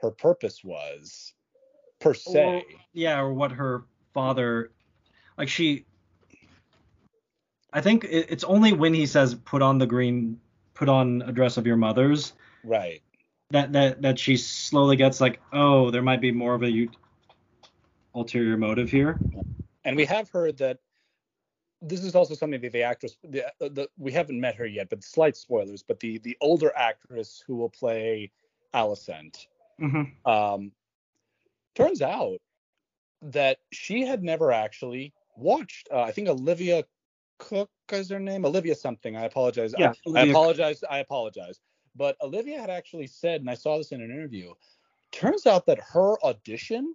her 0.00 0.10
purpose 0.10 0.64
was, 0.64 1.32
per 2.00 2.14
se. 2.14 2.44
Or- 2.44 2.62
yeah, 2.92 3.20
or 3.20 3.32
what 3.32 3.52
her 3.52 3.84
father, 4.12 4.72
like 5.38 5.48
she. 5.48 5.84
I 7.72 7.80
think 7.80 8.04
it, 8.04 8.26
it's 8.30 8.42
only 8.44 8.72
when 8.72 8.92
he 8.94 9.06
says 9.06 9.34
put 9.34 9.62
on 9.62 9.78
the 9.78 9.86
green, 9.86 10.40
put 10.74 10.88
on 10.88 11.22
a 11.22 11.32
dress 11.32 11.56
of 11.56 11.66
your 11.66 11.76
mother's 11.76 12.32
right. 12.64 13.00
that 13.50 13.72
that 13.72 14.02
that 14.02 14.18
she 14.18 14.36
slowly 14.36 14.96
gets 14.96 15.20
like, 15.20 15.40
oh, 15.52 15.90
there 15.90 16.02
might 16.02 16.20
be 16.20 16.32
more 16.32 16.54
of 16.54 16.64
a 16.64 16.88
ulterior 18.14 18.56
motive 18.56 18.90
here. 18.90 19.18
and 19.84 19.96
we 19.96 20.04
have 20.04 20.28
heard 20.30 20.56
that 20.58 20.78
this 21.82 22.02
is 22.04 22.14
also 22.14 22.34
something 22.34 22.60
that 22.60 22.72
the 22.72 22.82
actress 22.82 23.16
the, 23.22 23.46
uh, 23.46 23.50
the 23.60 23.88
we 23.96 24.12
haven't 24.12 24.38
met 24.40 24.54
her 24.54 24.66
yet 24.66 24.90
but 24.90 25.02
slight 25.02 25.36
spoilers 25.36 25.82
but 25.82 25.98
the 26.00 26.18
the 26.18 26.36
older 26.40 26.72
actress 26.76 27.42
who 27.46 27.56
will 27.56 27.70
play 27.70 28.30
Alicent 28.74 29.46
Mm-hmm. 29.80 30.30
um 30.30 30.72
turns 31.80 32.02
out 32.02 32.38
that 33.22 33.58
she 33.72 34.02
had 34.06 34.22
never 34.22 34.52
actually 34.52 35.12
watched 35.36 35.88
uh, 35.92 36.00
i 36.02 36.10
think 36.12 36.28
olivia 36.28 36.84
cooke 37.38 37.70
is 37.92 38.10
her 38.10 38.20
name 38.20 38.44
olivia 38.44 38.74
something 38.74 39.16
i 39.16 39.24
apologize 39.24 39.74
I- 39.74 39.80
Yeah, 39.80 39.88
I, 39.88 39.92
Olivia- 40.06 40.30
apologize 40.32 40.84
i 40.90 40.98
apologize 40.98 41.60
but 41.96 42.16
olivia 42.22 42.60
had 42.60 42.70
actually 42.70 43.06
said 43.06 43.40
and 43.40 43.50
i 43.50 43.54
saw 43.54 43.78
this 43.78 43.92
in 43.92 44.00
an 44.02 44.10
interview 44.10 44.52
turns 45.12 45.46
out 45.46 45.66
that 45.66 45.78
her 45.80 46.16
audition 46.24 46.94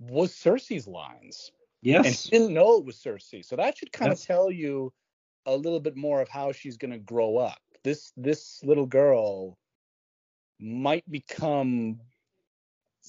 was 0.00 0.32
cersei's 0.32 0.86
lines 0.86 1.52
and 1.84 2.04
Yes. 2.04 2.24
he 2.24 2.30
didn't 2.30 2.54
know 2.54 2.76
it 2.78 2.84
was 2.84 2.96
Cersei. 2.96 3.44
So 3.44 3.54
that 3.54 3.78
should 3.78 3.92
kind 3.92 4.10
Yes. 4.10 4.22
of 4.22 4.26
tell 4.26 4.50
you 4.50 4.92
a 5.46 5.54
little 5.56 5.78
bit 5.78 5.94
more 5.96 6.20
of 6.20 6.28
how 6.28 6.50
she's 6.50 6.76
going 6.76 6.90
to 6.90 6.98
grow 6.98 7.36
up. 7.36 7.58
This 7.84 8.12
this 8.16 8.60
little 8.64 8.84
girl 8.86 9.56
might 10.58 11.08
become 11.08 12.00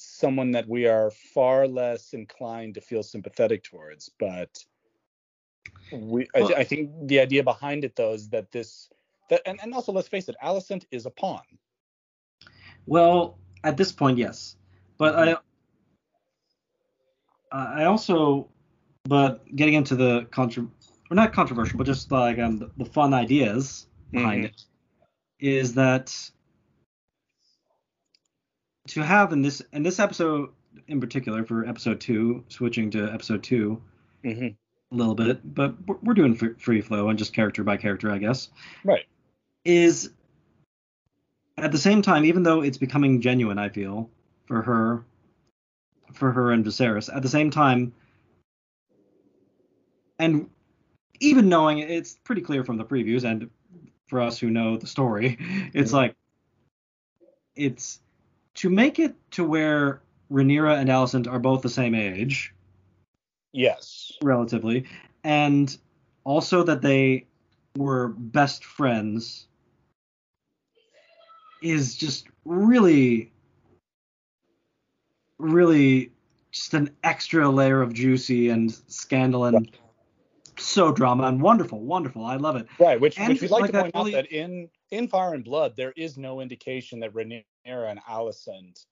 someone 0.03 0.51
that 0.51 0.67
we 0.67 0.85
are 0.87 1.11
far 1.11 1.67
less 1.67 2.13
inclined 2.13 2.75
to 2.75 2.81
feel 2.81 3.03
sympathetic 3.03 3.63
towards, 3.63 4.09
but 4.19 4.65
we 5.91 6.27
I, 6.35 6.41
Well- 6.41 6.55
I 6.55 6.63
think 6.63 6.91
the 7.07 7.19
idea 7.19 7.43
behind 7.43 7.83
it 7.83 7.95
though 7.95 8.13
is 8.13 8.29
that 8.29 8.51
this 8.51 8.89
that 9.29 9.41
and, 9.45 9.59
and 9.61 9.73
also 9.73 9.91
let's 9.91 10.07
face 10.07 10.29
it, 10.29 10.35
Alicent 10.43 10.85
is 10.91 11.05
a 11.05 11.11
pawn. 11.11 11.43
Well, 12.85 13.37
at 13.63 13.77
this 13.77 13.91
point, 13.91 14.17
yes, 14.17 14.55
but 14.97 15.15
I 15.15 15.37
I 17.51 17.85
also, 17.85 18.47
but 19.05 19.43
getting 19.55 19.73
into 19.73 19.95
the 19.95 20.25
contro, 20.31 20.69
or 21.09 21.15
not 21.15 21.33
controversial, 21.33 21.77
but 21.77 21.87
just 21.87 22.11
like 22.11 22.37
um, 22.39 22.59
the, 22.59 22.71
the 22.77 22.85
fun 22.85 23.13
ideas 23.13 23.87
behind 24.11 24.43
Mhm. 24.43 24.47
it, 24.47 24.63
is 25.39 25.73
that 25.73 26.31
to 28.89 29.03
have 29.03 29.33
in 29.33 29.41
this 29.41 29.61
in 29.73 29.83
this 29.83 29.99
episode 29.99 30.49
in 30.87 30.99
particular 30.99 31.43
for 31.43 31.65
episode 31.65 31.99
two, 31.99 32.43
switching 32.49 32.91
to 32.91 33.11
episode 33.11 33.43
two 33.43 33.81
Mm-hmm. 34.23 34.47
a 34.47 34.95
little 34.95 35.15
bit, 35.15 35.39
but 35.55 35.75
we're, 36.03 36.13
doing 36.13 36.35
free, 36.35 36.81
flow 36.81 37.07
and 37.07 37.17
just 37.17 37.33
character 37.33 37.63
by 37.63 37.77
character, 37.77 38.11
I 38.11 38.17
guess. 38.17 38.49
Right. 38.83 39.05
Is 39.63 40.09
at 41.57 41.71
the 41.71 41.77
same 41.77 42.01
time, 42.01 42.25
even 42.25 42.43
though 42.43 42.61
it's 42.61 42.77
becoming 42.77 43.21
genuine, 43.21 43.57
I 43.57 43.69
feel 43.69 44.09
for 44.45 44.61
her, 44.61 45.05
for 46.11 46.31
her 46.33 46.51
and 46.51 46.65
Viserys. 46.65 47.13
At 47.15 47.21
the 47.21 47.29
same 47.29 47.49
time, 47.49 47.93
and 50.19 50.49
even 51.21 51.47
knowing 51.49 51.79
it's 51.79 52.17
pretty 52.23 52.41
clear 52.41 52.63
from 52.65 52.75
the 52.77 52.85
previews, 52.85 53.23
and 53.23 53.49
for 54.07 54.19
us 54.19 54.37
who 54.37 54.49
know 54.49 54.75
the 54.77 54.87
story, 54.87 55.37
it's 55.73 55.91
Mhm. 55.91 55.95
like 55.95 56.15
it's 57.55 57.99
to 58.59 58.69
make 58.69 58.99
it 58.99 59.15
to 59.31 59.43
where 59.43 60.01
Rhaenyra 60.31 60.77
and 60.77 60.89
Alicent 60.89 61.27
are 61.27 61.39
both 61.39 61.61
the 61.61 61.69
same 61.69 61.95
age 61.95 62.53
Yes. 63.51 64.11
relatively, 64.21 64.85
and 65.23 65.75
also 66.23 66.63
that 66.63 66.81
they 66.81 67.25
were 67.77 68.09
best 68.09 68.63
friends 68.63 69.47
is 71.61 71.95
just 71.95 72.27
really, 72.45 73.31
really 75.37 76.11
just 76.51 76.73
an 76.73 76.89
extra 77.03 77.49
layer 77.49 77.81
of 77.81 77.93
juicy 77.93 78.49
and 78.49 78.71
scandal 78.87 79.45
and 79.45 79.71
so 80.57 80.91
drama 80.91 81.23
and 81.23 81.41
wonderful, 81.41 81.79
wonderful. 81.79 82.25
I 82.25 82.35
love 82.35 82.55
it. 82.55 82.67
Right, 82.79 82.99
which, 82.99 83.17
And 83.17 83.29
which 83.29 83.41
we'd 83.41 83.51
like, 83.51 83.61
like 83.61 83.71
to 83.71 83.81
point 83.81 83.95
really- 83.95 84.15
out 84.15 84.23
that 84.23 84.31
in 84.31 84.69
in 84.91 85.07
Fire 85.07 85.33
and 85.33 85.43
Blood 85.43 85.75
there 85.75 85.93
is 85.95 86.17
no 86.17 86.41
indication 86.41 86.99
that 86.99 87.13
Rhaenyra 87.13 87.43
and 87.65 87.99
Alicent 88.09 88.85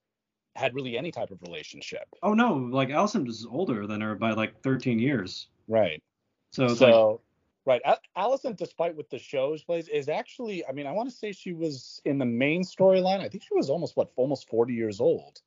had 0.56 0.74
really 0.74 0.98
any 0.98 1.10
type 1.12 1.30
of 1.30 1.40
relationship. 1.42 2.08
Oh 2.22 2.34
no, 2.34 2.54
like 2.54 2.88
Alicent 2.88 3.28
is 3.28 3.46
older 3.48 3.86
than 3.86 4.00
her 4.00 4.14
by 4.14 4.32
like 4.32 4.60
13 4.62 4.98
years. 4.98 5.48
Right. 5.68 6.02
So 6.50 6.64
it's 6.64 6.80
like, 6.80 6.92
So, 6.92 7.20
right, 7.66 7.80
A- 7.84 7.98
Alicent, 8.16 8.56
despite 8.56 8.96
what 8.96 9.10
the 9.10 9.18
shows 9.18 9.62
plays, 9.62 9.88
is 9.88 10.08
actually, 10.08 10.66
I 10.66 10.72
mean, 10.72 10.86
I 10.86 10.92
want 10.92 11.10
to 11.10 11.14
say 11.14 11.30
she 11.32 11.52
was 11.52 12.00
in 12.04 12.18
the 12.18 12.24
main 12.24 12.62
storyline. 12.62 13.20
I 13.20 13.28
think 13.28 13.44
she 13.44 13.54
was 13.54 13.70
almost 13.70 13.96
what, 13.96 14.10
almost 14.16 14.48
40 14.48 14.74
years 14.74 15.00
old, 15.00 15.42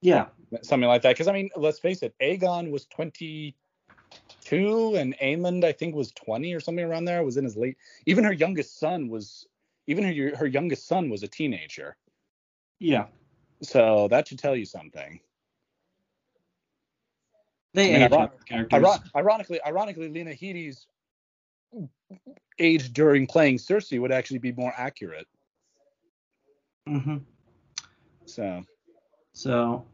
yeah, 0.00 0.26
something 0.62 0.88
like 0.88 1.02
that. 1.02 1.14
Because 1.14 1.28
I 1.28 1.32
mean, 1.32 1.50
let's 1.56 1.78
face 1.78 2.02
it, 2.02 2.14
Aegon 2.22 2.70
was 2.70 2.86
22 2.86 3.52
and 4.96 5.18
Aemond, 5.18 5.64
I 5.64 5.72
think, 5.72 5.94
was 5.94 6.12
20 6.12 6.54
or 6.54 6.60
something 6.60 6.84
around 6.84 7.06
there. 7.06 7.22
Was 7.24 7.36
in 7.36 7.44
his 7.44 7.56
late. 7.56 7.76
Even 8.06 8.24
her 8.24 8.32
youngest 8.32 8.78
son 8.78 9.08
was, 9.08 9.46
even 9.86 10.04
her 10.04 10.36
her 10.36 10.46
youngest 10.46 10.86
son 10.86 11.08
was 11.10 11.22
a 11.22 11.28
teenager. 11.28 11.96
yeah. 12.78 13.06
So 13.62 14.06
that 14.08 14.28
should 14.28 14.38
tell 14.38 14.54
you 14.54 14.66
something. 14.66 15.18
They 17.72 17.94
I 17.94 17.98
mean, 17.98 18.02
age 18.02 18.12
iron- 18.12 18.30
characters. 18.46 18.84
Iron- 18.84 19.10
ironically, 19.16 19.60
ironically, 19.66 20.08
Lena 20.10 20.32
Headey's 20.32 20.86
age 22.58 22.92
during 22.92 23.26
playing 23.26 23.56
Cersei 23.56 23.98
would 24.00 24.12
actually 24.12 24.38
be 24.40 24.52
more 24.52 24.74
accurate. 24.76 25.26
hmm 26.86 27.16
So, 28.26 28.62
So, 29.32 29.86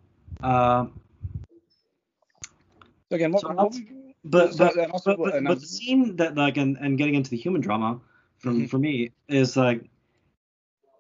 so 0.43 0.93
again, 3.11 3.33
what, 3.33 3.43
So 3.43 3.53
what- 3.53 3.75
but 4.25 4.55
So- 4.55 4.71
but, 4.75 4.91
also- 4.91 5.17
but, 5.17 5.33
but, 5.33 5.45
but 5.45 5.61
the 5.61 5.67
scene 5.67 6.17
that 6.17 6.35
like 6.37 6.57
and, 6.57 6.77
and 6.79 6.99
getting 6.99 7.15
into 7.15 7.31
the 7.31 7.37
human 7.37 7.61
drama 7.61 8.01
from 8.43 8.63
Mhm. 8.63 8.71
for 8.71 8.79
me 8.79 9.11
is 9.29 9.57
like 9.57 9.89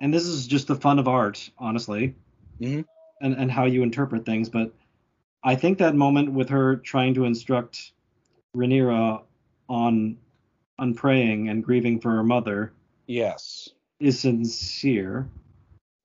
and 0.00 0.12
this 0.14 0.24
is 0.24 0.46
just 0.46 0.66
the 0.68 0.74
fun 0.76 0.98
of 0.98 1.08
art 1.08 1.50
honestly 1.58 2.14
Mhm. 2.60 2.84
and 3.20 3.34
and 3.34 3.50
how 3.50 3.66
you 3.66 3.82
interpret 3.82 4.24
things 4.24 4.48
but 4.48 4.72
I 5.44 5.56
think 5.56 5.78
that 5.78 5.96
moment 5.96 6.32
with 6.32 6.48
her 6.50 6.76
trying 6.76 7.14
to 7.14 7.24
instruct 7.24 7.92
Rhaenyra 8.56 9.22
on 9.68 10.16
on 10.78 10.94
praying 10.94 11.48
and 11.48 11.64
grieving 11.64 11.98
for 12.00 12.10
her 12.12 12.22
mother 12.22 12.72
Yes. 13.06 13.68
is 13.98 14.20
sincere. 14.20 15.28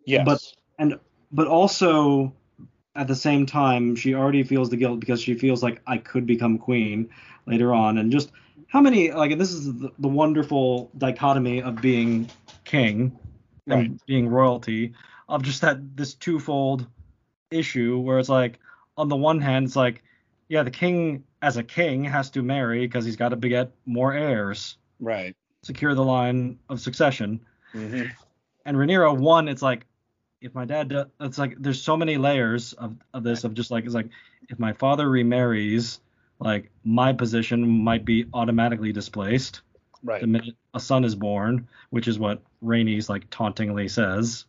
Yes. 0.06 0.26
But 0.26 0.42
and 0.80 1.00
but 1.32 1.48
also 1.48 2.34
at 2.96 3.08
the 3.08 3.16
same 3.16 3.46
time 3.46 3.96
she 3.96 4.16
already 4.16 4.44
feels 4.44 4.70
the 4.72 4.78
guilt 4.78 5.00
because 5.00 5.22
she 5.22 5.36
feels 5.36 5.62
like 5.62 5.82
I 5.86 5.98
could 6.00 6.26
become 6.26 6.58
queen 6.58 7.10
later 7.46 7.74
on 7.76 8.00
and 8.00 8.12
just 8.12 8.32
how 8.68 8.82
many 8.82 9.12
like 9.12 9.38
this 9.38 9.52
is 9.52 9.66
the, 9.80 9.92
the 10.00 10.08
wonderful 10.08 10.92
dichotomy 10.98 11.62
of 11.62 11.82
being 11.82 12.30
king 12.66 13.18
Right. 13.66 13.90
and 13.90 14.00
being 14.06 14.30
royalty 14.30 14.94
of 15.28 15.44
just 15.44 15.60
that 15.62 15.98
this 15.98 16.14
twofold 16.14 16.88
issue 17.52 18.00
where 18.00 18.18
it's 18.18 18.30
like 18.30 18.60
on 18.98 19.10
the 19.10 19.16
one 19.16 19.42
hand 19.42 19.66
it's 19.66 19.76
like 19.76 20.04
yeah 20.48 20.64
the 20.64 20.72
king 20.72 21.24
as 21.42 21.58
a 21.58 21.64
king 21.64 22.06
has 22.06 22.30
to 22.30 22.42
marry 22.42 22.88
because 22.88 23.04
he's 23.04 23.18
got 23.18 23.30
to 23.30 23.36
beget 23.36 23.72
more 23.86 24.14
heirs 24.14 24.78
right. 25.02 25.36
secure 25.64 25.94
the 25.96 26.04
line 26.04 26.58
of 26.70 26.80
succession 26.80 27.42
hmm 27.74 28.04
and 28.68 28.76
Rhaenyra 28.76 29.18
one, 29.18 29.48
it's 29.48 29.62
like 29.62 29.86
if 30.42 30.54
my 30.54 30.66
dad, 30.66 30.90
do, 30.90 31.06
it's 31.22 31.38
like 31.38 31.56
there's 31.58 31.82
so 31.82 31.96
many 31.98 32.18
layers 32.18 32.74
of, 32.74 32.98
of 33.14 33.24
this 33.24 33.44
of 33.46 33.54
just 33.54 33.72
like 33.72 33.86
it's 33.86 33.96
like 33.96 34.10
if 34.50 34.60
my 34.60 34.74
father 34.74 35.10
remarries, 35.10 36.02
like 36.40 36.70
my 36.84 37.14
position 37.14 37.68
might 37.68 38.06
be 38.06 38.26
automatically 38.34 38.92
displaced 38.92 39.62
Right. 40.04 40.22
the 40.22 40.28
minute 40.28 40.56
a 40.74 40.80
son 40.80 41.04
is 41.04 41.16
born, 41.16 41.68
which 41.90 42.08
is 42.08 42.20
what 42.20 42.42
Rhaenys 42.64 43.10
like 43.10 43.30
tauntingly 43.30 43.90
says. 43.90 44.46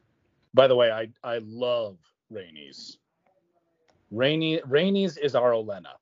By 0.54 0.66
the 0.66 0.76
way, 0.76 0.90
I 0.90 1.08
I 1.24 1.38
love 1.38 1.98
Rhaenys. 2.32 2.96
Rainey 4.10 4.60
Rhaenys 4.60 5.18
is 5.18 5.34
our 5.34 5.52
Olenna. 5.52 5.94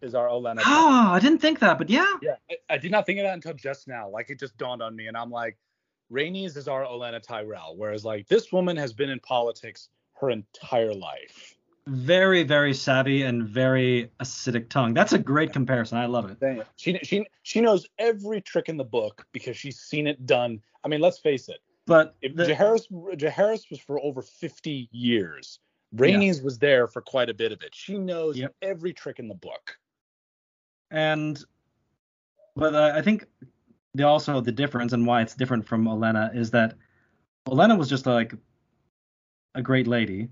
Is 0.00 0.14
our 0.14 0.28
Olenna. 0.28 0.62
Ah, 0.64 1.12
I 1.12 1.20
didn't 1.20 1.38
think 1.38 1.60
that, 1.60 1.78
but 1.78 1.88
yeah. 1.88 2.16
Yeah, 2.20 2.36
I, 2.50 2.56
I 2.70 2.78
did 2.78 2.90
not 2.90 3.06
think 3.06 3.18
of 3.20 3.24
that 3.24 3.34
until 3.34 3.54
just 3.54 3.86
now. 3.86 4.08
Like 4.08 4.30
it 4.30 4.38
just 4.40 4.56
dawned 4.58 4.82
on 4.82 4.96
me, 4.96 5.06
and 5.06 5.16
I'm 5.16 5.30
like, 5.30 5.56
Rhaenys 6.10 6.56
is 6.56 6.66
our 6.68 6.84
Olenna 6.84 7.22
Tyrell, 7.22 7.74
whereas 7.76 8.04
like 8.04 8.26
this 8.26 8.52
woman 8.52 8.76
has 8.76 8.92
been 8.92 9.10
in 9.10 9.20
politics 9.20 9.88
her 10.14 10.30
entire 10.30 10.92
life. 10.92 11.56
Very, 11.86 12.44
very 12.44 12.72
savvy 12.74 13.22
and 13.22 13.42
very 13.44 14.10
acidic 14.20 14.68
tongue. 14.68 14.94
That's 14.94 15.12
a 15.14 15.18
great 15.18 15.52
comparison. 15.52 15.98
I 15.98 16.06
love 16.06 16.30
it. 16.30 16.66
She 16.76 16.98
she 17.02 17.26
she 17.42 17.60
knows 17.60 17.86
every 17.98 18.40
trick 18.40 18.68
in 18.68 18.76
the 18.76 18.84
book 18.84 19.26
because 19.32 19.56
she's 19.56 19.80
seen 19.80 20.06
it 20.06 20.24
done. 20.24 20.60
I 20.84 20.88
mean, 20.88 21.00
let's 21.00 21.18
face 21.18 21.48
it. 21.48 21.58
But 21.86 22.14
If 22.22 22.36
the- 22.36 22.44
Jaehaerys 22.44 22.88
Jaehaerys 23.18 23.68
was 23.68 23.80
for 23.80 23.98
over 24.00 24.22
50 24.22 24.88
years. 24.92 25.58
Rhaenys 25.96 26.42
was 26.42 26.58
there 26.58 26.86
for 26.86 27.02
quite 27.02 27.28
a 27.28 27.34
bit 27.34 27.50
of 27.52 27.62
it. 27.62 27.74
She 27.74 27.98
knows 27.98 28.38
Yep. 28.38 28.54
every 28.62 28.92
trick 28.94 29.18
in 29.18 29.28
the 29.28 29.34
book. 29.34 29.76
and 30.90 31.42
but 32.54 32.74
uh, 32.74 32.92
I 32.94 33.02
think 33.02 33.26
the 33.94 34.04
also 34.04 34.40
the 34.40 34.52
difference 34.52 34.92
and 34.92 35.06
why 35.06 35.22
it's 35.22 35.34
different 35.34 35.66
from 35.66 35.84
Olenna 35.86 36.34
is 36.36 36.50
that 36.52 36.74
Olenna 37.48 37.76
was 37.76 37.88
just 37.88 38.06
like 38.06 38.34
a 39.54 39.62
great 39.62 39.86
lady. 39.86 40.28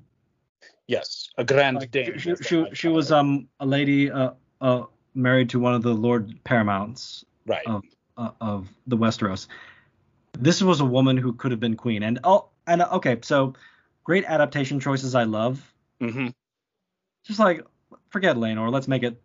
Yes, 0.90 1.28
a 1.38 1.44
grand 1.44 1.76
Like, 1.76 1.92
dame. 1.92 2.18
she, 2.18 2.34
she, 2.42 2.66
she 2.72 2.88
was 2.88 3.12
um 3.12 3.46
a 3.60 3.66
lady 3.66 4.10
uh, 4.10 4.32
uh 4.60 4.86
married 5.14 5.50
to 5.50 5.60
one 5.60 5.72
of 5.74 5.82
the 5.82 5.94
Lord 5.94 6.42
Paramounts 6.42 7.24
right. 7.46 7.64
of 7.64 7.84
uh, 8.16 8.30
of 8.40 8.68
the 8.88 8.96
Westeros. 8.96 9.46
This 10.32 10.60
was 10.60 10.80
a 10.80 10.84
woman 10.84 11.16
who 11.16 11.32
could 11.32 11.52
have 11.52 11.60
been 11.60 11.76
queen, 11.76 12.02
and 12.02 12.18
oh, 12.24 12.48
and 12.66 12.82
uh, 12.82 12.88
okay, 12.94 13.18
so 13.22 13.54
great 14.02 14.24
adaptation 14.24 14.80
choices. 14.80 15.14
I 15.14 15.22
love. 15.24 15.62
hmm 16.00 16.28
Just 17.24 17.38
like 17.38 17.62
forget 18.10 18.34
Laenor, 18.34 18.72
let's 18.72 18.88
make 18.88 19.04
it. 19.04 19.22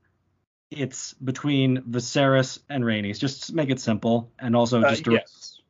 It's 0.69 1.13
between 1.15 1.81
Viserys 1.81 2.59
and 2.69 2.83
Rhaenys. 2.83 3.17
Just 3.17 3.53
make 3.53 3.71
it 3.71 3.79
simple, 3.79 4.29
and 4.37 4.55
also 4.55 4.83
Uh, 4.83 4.89
just 4.91 5.05
to- 5.05 5.13
yes. 5.13 5.61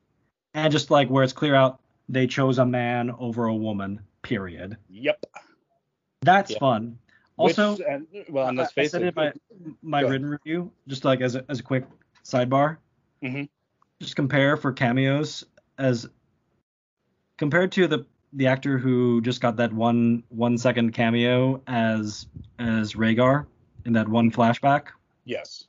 and 0.52 0.70
just 0.70 0.90
like 0.90 1.08
where 1.08 1.24
it's 1.24 1.32
clear 1.32 1.54
out 1.54 1.80
they 2.10 2.26
chose 2.26 2.58
a 2.58 2.66
man 2.66 3.10
over 3.18 3.46
a 3.46 3.54
woman. 3.54 4.00
Period. 4.20 4.76
Yep. 4.90 5.24
That's 6.26 6.50
Yeah. 6.50 6.58
fun. 6.58 6.98
Also, 7.38 7.72
Which, 7.76 7.80
and, 7.88 8.06
well, 8.28 8.48
and 8.48 8.58
I- 8.58 8.62
let's 8.62 8.72
I 8.72 8.82
face 8.82 8.90
said 8.90 9.02
it. 9.02 9.08
in 9.08 9.14
my 9.14 9.32
my 9.82 10.00
written 10.00 10.26
review, 10.28 10.72
just 10.88 11.04
like 11.04 11.20
as 11.20 11.34
a, 11.36 11.44
as 11.48 11.60
a 11.60 11.62
quick 11.62 11.86
sidebar, 12.24 12.78
Mhm. 13.22 13.48
just 14.00 14.16
compare 14.16 14.56
for 14.56 14.72
cameos 14.72 15.44
as 15.78 16.08
compared 17.38 17.72
to 17.72 17.86
the 17.86 18.06
the 18.32 18.48
actor 18.48 18.76
who 18.78 19.20
just 19.22 19.40
got 19.40 19.56
that 19.56 19.72
one 19.72 20.22
one 20.28 20.58
second 20.58 20.92
cameo 20.92 21.62
as 21.66 22.26
as 22.58 22.94
Rhaegar 22.94 23.46
in 23.84 23.92
that 23.94 24.08
one 24.08 24.30
flashback. 24.30 24.88
yes. 25.24 25.66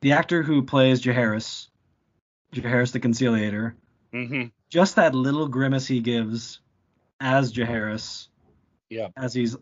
The 0.00 0.12
actor 0.12 0.42
who 0.44 0.62
plays 0.62 1.02
Jaehaerys, 1.02 1.68
Jaehaerys 2.52 2.92
the 2.92 3.00
Conciliator, 3.00 3.74
hmm 4.12 4.44
just 4.70 4.96
that 4.96 5.14
little 5.14 5.48
grimace 5.48 5.86
he 5.86 6.00
gives 6.00 6.60
as 7.20 7.52
Jaehaerys, 7.52 8.28
Yeah. 8.90 9.08
as 9.16 9.34
he's 9.34 9.56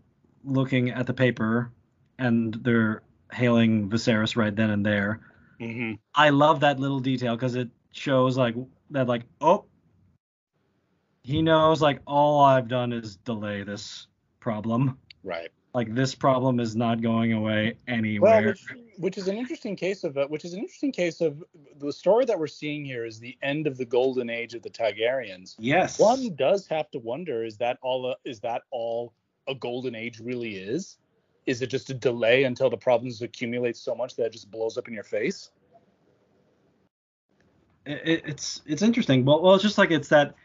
looking 0.45 0.91
at 0.91 1.07
the 1.07 1.15
paper 1.15 1.73
and 2.19 2.55
they're 2.63 3.03
hailing 3.33 3.91
Viserys 3.91 4.37
right 4.37 4.55
then 4.55 4.71
and 4.71 4.85
there. 4.87 5.21
hmm 5.59 5.93
I 6.15 6.31
love 6.31 6.61
that 6.61 6.79
little 6.79 7.01
detail 7.01 7.37
because 7.37 7.57
it 7.57 7.69
shows 7.93 8.37
like 8.37 8.55
that 8.91 9.09
like 9.09 9.23
oh 9.41 9.65
he 11.23 11.43
knows 11.43 11.83
like 11.83 12.01
all 12.07 12.45
I've 12.45 12.69
done 12.69 12.93
is 12.93 13.17
delay 13.17 13.65
this 13.65 14.07
problem. 14.39 14.97
Right. 15.25 15.51
Like 15.77 15.95
this 15.95 16.15
problem 16.15 16.59
is 16.59 16.75
not 16.75 17.03
going 17.03 17.35
away 17.35 17.77
Well, 17.87 17.99
anywhere. 17.99 18.47
which, 18.47 18.65
which 18.97 19.19
is 19.19 19.29
an 19.29 19.37
interesting 19.37 19.77
case 19.77 20.05
of 20.05 20.17
uh, 20.17 20.27
which 20.29 20.47
is 20.47 20.55
an 20.55 20.61
interesting 20.61 20.91
case 20.91 21.21
of 21.21 21.45
the 21.79 21.93
story 21.93 22.25
that 22.25 22.39
we're 22.39 22.47
seeing 22.47 22.83
here 22.83 23.05
is 23.05 23.21
the 23.21 23.37
end 23.43 23.67
of 23.67 23.77
the 23.77 23.85
golden 23.85 24.31
age 24.31 24.55
of 24.55 24.63
the 24.63 24.71
Targaryens. 24.71 25.55
yes. 25.59 25.99
One 25.99 26.35
does 26.35 26.67
have 26.69 26.91
to 26.93 26.99
wonder: 26.99 27.45
is 27.45 27.59
that 27.59 27.77
all? 27.83 28.07
A, 28.07 28.15
is 28.25 28.41
that 28.41 28.63
all 28.71 29.13
a 29.49 29.55
golden 29.55 29.95
age 29.95 30.19
really 30.19 30.57
is? 30.57 30.97
Is 31.45 31.61
it 31.61 31.67
just 31.67 31.91
a 31.91 31.95
delay 31.95 32.45
until 32.45 32.71
the 32.71 32.79
problems 32.79 33.21
accumulate 33.21 33.77
so 33.77 33.95
much 33.95 34.17
that 34.17 34.25
it 34.25 34.33
just 34.33 34.51
blows 34.51 34.79
up 34.79 34.89
in 34.89 34.95
your 34.95 35.05
face? 35.05 35.51
it- 37.85 38.23
it's 38.25 38.63
it's 38.65 38.81
interesting. 38.81 39.27
Well, 39.27 39.43
well, 39.43 39.55
it's 39.55 39.63
just 39.63 39.77
like 39.77 39.91
it's 39.91 40.09
that 40.09 40.37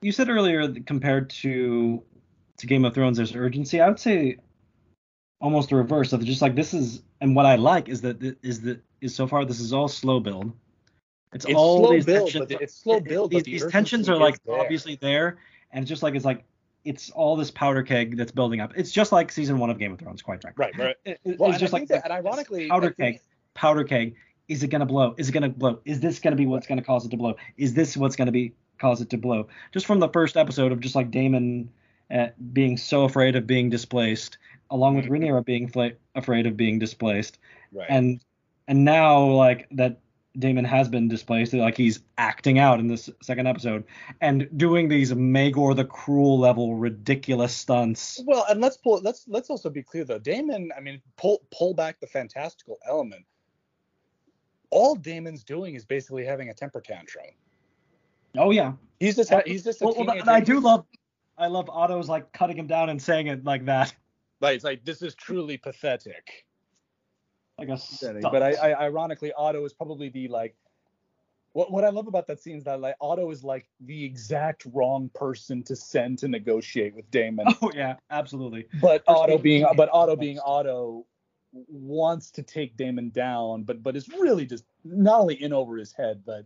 you 0.00 0.10
said 0.10 0.28
earlier 0.28 0.68
compared 0.80 1.30
to 1.30 2.02
to 2.58 2.66
Game 2.66 2.84
of 2.84 2.94
Thrones, 2.94 3.16
there's 3.16 3.34
urgency. 3.34 3.80
I 3.80 3.88
would 3.88 3.98
say 4.00 4.36
almost 5.40 5.68
the 5.70 5.76
reverse 5.76 6.12
of 6.12 6.24
just 6.24 6.42
like 6.42 6.54
this 6.54 6.72
is, 6.74 7.02
and 7.20 7.36
what 7.36 7.46
I 7.46 7.56
like 7.56 7.88
is 7.88 8.00
that 8.02 8.20
th- 8.20 8.36
is 8.42 8.60
that 8.62 8.80
is 9.00 9.14
so 9.14 9.26
far 9.26 9.44
this 9.44 9.60
is 9.60 9.72
all 9.72 9.88
slow 9.88 10.20
build. 10.20 10.52
It's, 11.32 11.44
It's 11.44 11.54
all 11.54 11.90
these 11.90 12.06
build, 12.06 12.30
tensions. 12.30 12.46
but 12.52 12.62
it's 12.62 12.74
slow 12.74 13.00
build, 13.00 13.30
but 13.32 13.44
These, 13.44 13.60
the 13.60 13.64
these 13.64 13.72
tensions 13.72 14.08
are 14.08 14.16
like 14.16 14.42
there. 14.44 14.58
obviously 14.58 14.96
there, 14.96 15.38
and 15.72 15.82
it's 15.82 15.88
just 15.88 16.02
like 16.02 16.14
it's 16.14 16.24
like 16.24 16.44
it's 16.84 17.10
all 17.10 17.36
this 17.36 17.50
powder 17.50 17.82
keg 17.82 18.16
that's 18.16 18.30
building 18.32 18.60
up. 18.60 18.72
It's 18.76 18.92
just 18.92 19.12
like 19.12 19.30
season 19.32 19.58
one 19.58 19.68
of 19.70 19.78
Game 19.78 19.92
of 19.92 19.98
Thrones, 19.98 20.22
quite 20.22 20.40
frankly. 20.40 20.64
Right, 20.64 20.78
right. 20.78 20.96
It- 21.04 21.20
it- 21.24 21.38
Well, 21.38 21.50
it's 21.50 21.58
just 21.60 21.72
like 21.72 21.88
that, 21.88 22.04
and 22.04 22.12
ironically, 22.12 22.68
powder 22.68 22.90
keg, 22.90 23.20
powder 23.54 23.84
keg. 23.84 24.14
Is 24.48 24.62
it 24.62 24.68
gonna 24.68 24.86
blow? 24.86 25.14
Is 25.18 25.28
it 25.28 25.32
gonna 25.32 25.48
blow? 25.48 25.80
Is 25.84 25.98
this 26.00 26.20
gonna 26.20 26.36
be 26.36 26.46
what's 26.46 26.68
gonna 26.68 26.80
cause 26.82 27.04
it 27.04 27.10
to 27.10 27.16
blow? 27.16 27.34
Is 27.56 27.74
this 27.74 27.96
what's 27.96 28.14
gonna 28.14 28.30
be 28.32 28.52
cause 28.78 29.00
it 29.00 29.10
to 29.10 29.18
blow? 29.18 29.48
Just 29.72 29.84
from 29.86 29.98
the 29.98 30.08
first 30.08 30.36
episode 30.36 30.70
of 30.70 30.78
just 30.80 30.94
like 30.94 31.10
Daemon 31.10 31.68
uh, 32.10 32.28
being 32.52 32.76
so 32.76 33.04
afraid 33.04 33.36
of 33.36 33.46
being 33.46 33.70
displaced, 33.70 34.38
along 34.70 34.96
with 34.96 35.06
Mhm. 35.06 35.10
Rhaenyra 35.10 35.44
being 35.44 35.68
fla- 35.68 35.92
afraid 36.14 36.46
of 36.46 36.56
being 36.56 36.78
displaced, 36.78 37.38
right. 37.72 37.86
and 37.88 38.20
and 38.68 38.84
now 38.84 39.24
like 39.24 39.68
that 39.72 40.00
Daemon 40.38 40.64
has 40.66 40.88
been 40.88 41.08
displaced, 41.08 41.54
like 41.54 41.76
he's 41.76 42.00
acting 42.18 42.58
out 42.58 42.78
in 42.78 42.88
this 42.88 43.08
second 43.22 43.46
episode 43.46 43.84
and 44.20 44.46
doing 44.58 44.86
these 44.88 45.12
Maegor 45.12 45.74
the 45.74 45.84
Cruel 45.84 46.38
level 46.38 46.74
ridiculous 46.74 47.54
stunts. 47.56 48.20
Well, 48.26 48.44
and 48.50 48.60
let's 48.60 48.76
pull. 48.76 49.00
Let's 49.00 49.26
let's 49.28 49.48
also 49.50 49.70
be 49.70 49.82
clear 49.82 50.04
though. 50.04 50.18
Daemon, 50.18 50.72
I 50.76 50.80
mean, 50.80 51.00
pull 51.16 51.40
pull 51.50 51.72
back 51.74 52.00
the 52.00 52.06
fantastical 52.06 52.78
element. 52.86 53.24
All 54.70 54.94
Daemon's 54.94 55.42
doing 55.44 55.74
is 55.74 55.84
basically 55.84 56.24
having 56.24 56.50
a 56.50 56.54
temper 56.54 56.80
tantrum. 56.80 57.26
Oh 58.36 58.50
yeah, 58.50 58.72
He's 59.00 59.16
just 59.16 59.32
he's 59.46 59.64
just 59.64 59.80
a 59.80 59.86
well, 59.86 59.94
well. 59.96 60.28
I 60.28 60.40
do 60.40 60.60
love 60.60 60.84
I 61.38 61.48
love 61.48 61.68
Otto's 61.68 62.08
like 62.08 62.32
cutting 62.32 62.56
him 62.56 62.66
down 62.66 62.88
and 62.88 63.00
saying 63.00 63.26
it 63.26 63.44
like 63.44 63.64
that, 63.66 63.94
Like, 64.40 64.56
it's 64.56 64.64
like 64.64 64.84
this 64.84 65.02
is 65.02 65.14
truly 65.14 65.56
pathetic. 65.58 66.46
like 67.58 67.68
a 67.68 67.72
Pathetic. 67.76 68.20
stunt. 68.22 68.32
But 68.32 68.42
I, 68.42 68.52
I 68.72 68.84
ironically, 68.86 69.32
Otto 69.32 69.64
is 69.64 69.72
probably 69.72 70.08
the 70.08 70.28
like. 70.28 70.54
What 71.52 71.72
what 71.72 71.84
I 71.84 71.88
love 71.88 72.06
about 72.06 72.26
that 72.26 72.38
scene 72.40 72.56
is 72.58 72.64
that 72.64 72.80
like 72.80 72.96
Otto 73.00 73.30
is 73.30 73.42
like 73.42 73.66
the 73.80 74.04
exact 74.04 74.66
wrong 74.74 75.10
person 75.14 75.62
to 75.64 75.74
send 75.74 76.18
to 76.18 76.28
negotiate 76.28 76.94
with 76.94 77.10
Daemon. 77.10 77.46
oh 77.62 77.70
yeah, 77.74 77.96
absolutely. 78.10 78.66
but 78.80 79.04
First 79.06 79.18
Otto 79.18 79.38
being 79.38 79.64
but 79.74 79.88
Otto 79.90 80.16
being 80.16 80.38
Otto 80.38 81.06
wants 81.52 82.30
to 82.32 82.42
take 82.42 82.76
Daemon 82.76 83.08
down, 83.10 83.62
but 83.62 83.82
but 83.82 83.96
is 83.96 84.06
really 84.10 84.44
just 84.44 84.64
not 84.84 85.20
only 85.20 85.42
in 85.42 85.54
over 85.54 85.78
his 85.78 85.92
head, 85.92 86.22
but 86.26 86.44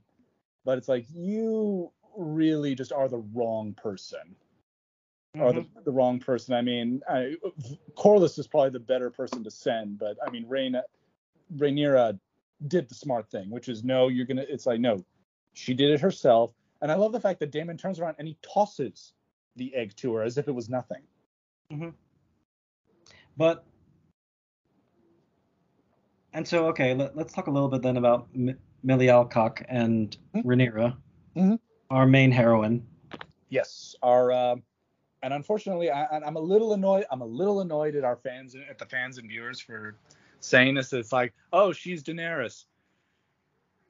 but 0.64 0.78
it's 0.78 0.88
like 0.88 1.06
you 1.12 1.90
really 2.16 2.76
just 2.76 2.92
are 2.92 3.08
the 3.08 3.18
wrong 3.34 3.74
person. 3.74 4.36
Or 5.38 5.52
the, 5.52 5.66
the 5.84 5.92
wrong 5.92 6.18
person. 6.18 6.54
I 6.54 6.62
mean, 6.62 7.02
I, 7.08 7.36
Corlys 7.96 8.38
is 8.38 8.46
probably 8.46 8.70
the 8.70 8.80
better 8.80 9.10
person 9.10 9.44
to 9.44 9.50
send, 9.50 9.98
but 9.98 10.16
I 10.26 10.30
mean, 10.30 10.44
Rhaena, 10.46 10.82
Rhaenyra 11.56 12.18
did 12.66 12.88
the 12.88 12.94
smart 12.94 13.30
thing, 13.30 13.50
which 13.50 13.68
is 13.68 13.84
no, 13.84 14.08
you're 14.08 14.26
gonna. 14.26 14.44
It's 14.48 14.66
like 14.66 14.80
no, 14.80 15.04
she 15.52 15.74
did 15.74 15.90
it 15.90 16.00
herself. 16.00 16.52
And 16.82 16.90
I 16.90 16.94
love 16.94 17.12
the 17.12 17.20
fact 17.20 17.40
that 17.40 17.52
Daemon 17.52 17.76
turns 17.76 18.00
around 18.00 18.16
and 18.18 18.26
he 18.26 18.38
tosses 18.42 19.12
the 19.56 19.74
egg 19.74 19.94
to 19.96 20.14
her 20.14 20.22
as 20.22 20.38
if 20.38 20.48
it 20.48 20.52
was 20.52 20.68
nothing. 20.68 21.02
Mm-hmm. 21.70 21.90
But 23.36 23.64
and 26.32 26.46
so 26.46 26.66
okay, 26.68 26.94
let, 26.94 27.16
us 27.16 27.32
talk 27.32 27.46
a 27.46 27.50
little 27.50 27.68
bit 27.68 27.82
then 27.82 27.96
about 27.96 28.28
M- 28.34 28.58
Millie 28.82 29.10
Alcock 29.10 29.62
and 29.68 30.16
mm-hmm. 30.34 30.48
Rhaenyra, 30.48 30.96
mm-hmm. 31.36 31.54
our 31.90 32.06
main 32.06 32.32
heroine. 32.32 32.84
Yes, 33.48 33.94
our 34.02 34.32
uh, 34.32 34.56
and 35.22 35.34
unfortunately, 35.34 35.90
I, 35.90 36.06
am 36.26 36.36
a 36.36 36.40
little 36.40 36.72
annoyed. 36.72 37.04
I'm 37.10 37.20
a 37.20 37.26
little 37.26 37.60
annoyed 37.60 37.94
at 37.94 38.04
our 38.04 38.16
fans, 38.16 38.54
and 38.54 38.64
at 38.68 38.78
the 38.78 38.86
fans 38.86 39.18
and 39.18 39.28
viewers 39.28 39.60
for 39.60 39.94
saying 40.40 40.74
this. 40.74 40.92
It's 40.92 41.12
like, 41.12 41.34
oh, 41.52 41.72
she's 41.72 42.02
Daenerys. 42.02 42.64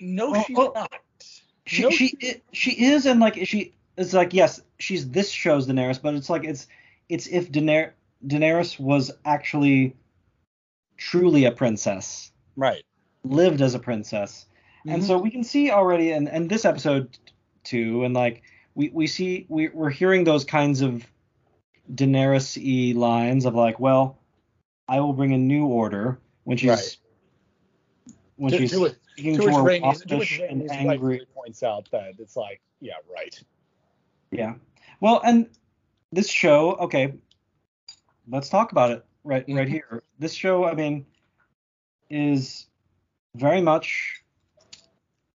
No, 0.01 0.35
oh, 0.35 0.43
she's 0.47 0.59
oh, 0.59 0.73
not. 0.75 0.93
She 1.67 1.83
no, 1.83 1.91
she 1.91 2.43
she 2.53 2.85
is, 2.85 3.07
and 3.07 3.21
like 3.21 3.39
she 3.47 3.75
it's 3.97 4.13
like 4.13 4.35
yes, 4.35 4.61
she's 4.79 5.09
this 5.11 5.31
show's 5.31 5.67
Daenerys, 5.67 6.01
but 6.03 6.15
it's 6.15 6.31
like 6.31 6.45
it's 6.45 6.67
it's 7.09 7.27
if 7.29 7.53
Daener- 7.53 7.93
Daenerys 8.27 8.81
was 8.81 9.11
actually 9.25 9.95
truly 10.97 11.45
a 11.45 11.53
princess, 11.53 12.33
right? 12.57 12.83
Lived 13.23 13.61
as 13.61 13.75
a 13.75 13.79
princess, 13.79 14.47
mm-hmm. 14.81 14.95
and 14.95 15.05
so 15.05 15.19
we 15.19 15.31
can 15.31 15.45
see 15.45 15.71
already, 15.71 16.11
and 16.11 16.29
and 16.29 16.51
this 16.51 16.65
episode 16.65 17.17
too, 17.63 18.05
and 18.05 18.15
like 18.15 18.43
we 18.75 18.89
we 18.89 19.07
see 19.07 19.47
we 19.49 19.69
we're 19.69 19.91
hearing 19.91 20.25
those 20.25 20.45
kinds 20.45 20.81
of 20.81 21.07
Daenerys-y 21.95 22.99
lines 22.99 23.47
of 23.47 23.55
like, 23.55 23.81
well, 23.81 24.19
I 24.89 25.01
will 25.01 25.13
bring 25.13 25.33
a 25.33 25.39
new 25.39 25.67
order 25.67 26.19
when 26.45 26.57
she's 26.57 26.71
right. 26.71 26.97
when 28.37 28.53
to, 28.53 28.59
she's 28.59 28.73
to, 28.73 28.97
speaking 29.13 29.37
to, 29.37 29.47
to 29.47 29.53
her 29.55 29.79
to 29.95 30.47
and 30.49 30.71
angry. 30.71 31.27
Points 31.35 31.63
out 31.63 31.89
that 31.93 32.15
it's 32.19 32.37
like, 32.37 32.61
yeah, 32.81 32.95
right. 33.09 33.41
Yeah. 34.31 34.55
Well, 35.01 35.21
and 35.25 35.49
this 36.13 36.29
show, 36.29 36.73
okay, 36.75 37.15
let's 38.29 38.49
talk 38.49 38.73
about 38.73 38.91
it 38.91 39.05
right 39.25 39.45
right 39.49 39.67
mm-hmm. 39.67 39.73
here. 39.73 40.03
This 40.19 40.33
show, 40.33 40.65
I 40.65 40.75
mean, 40.75 41.07
is 42.09 42.67
very 43.35 43.61
much, 43.61 44.23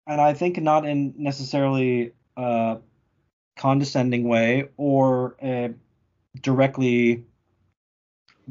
and 0.06 0.20
I 0.20 0.34
think 0.34 0.60
not 0.60 0.84
in 0.84 1.14
necessarily 1.16 2.12
a 2.36 2.78
condescending 3.56 4.28
way 4.28 4.68
or 4.76 5.36
a 5.40 5.74
directly 6.40 7.24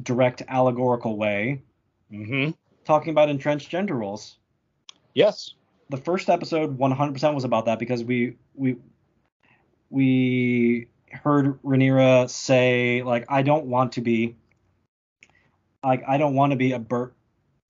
direct 0.01 0.41
allegorical 0.47 1.17
way. 1.17 1.61
Mm-hmm. 2.11 2.51
Talking 2.85 3.11
about 3.11 3.29
entrenched 3.29 3.69
gender 3.69 3.95
roles. 3.95 4.37
Yes. 5.13 5.53
The 5.89 5.97
first 5.97 6.29
episode 6.29 6.77
100% 6.77 7.33
was 7.33 7.43
about 7.43 7.65
that 7.65 7.79
because 7.79 8.03
we 8.03 8.35
we 8.55 8.77
we 9.89 10.87
heard 11.11 11.61
Rhaenyra 11.61 12.29
say 12.29 13.03
like 13.03 13.25
I 13.29 13.43
don't 13.43 13.65
want 13.65 13.93
to 13.93 14.01
be 14.01 14.35
like 15.83 16.03
I 16.07 16.17
don't 16.17 16.35
want 16.35 16.51
to 16.51 16.57
be 16.57 16.71
a 16.71 16.79
Bert 16.79 17.13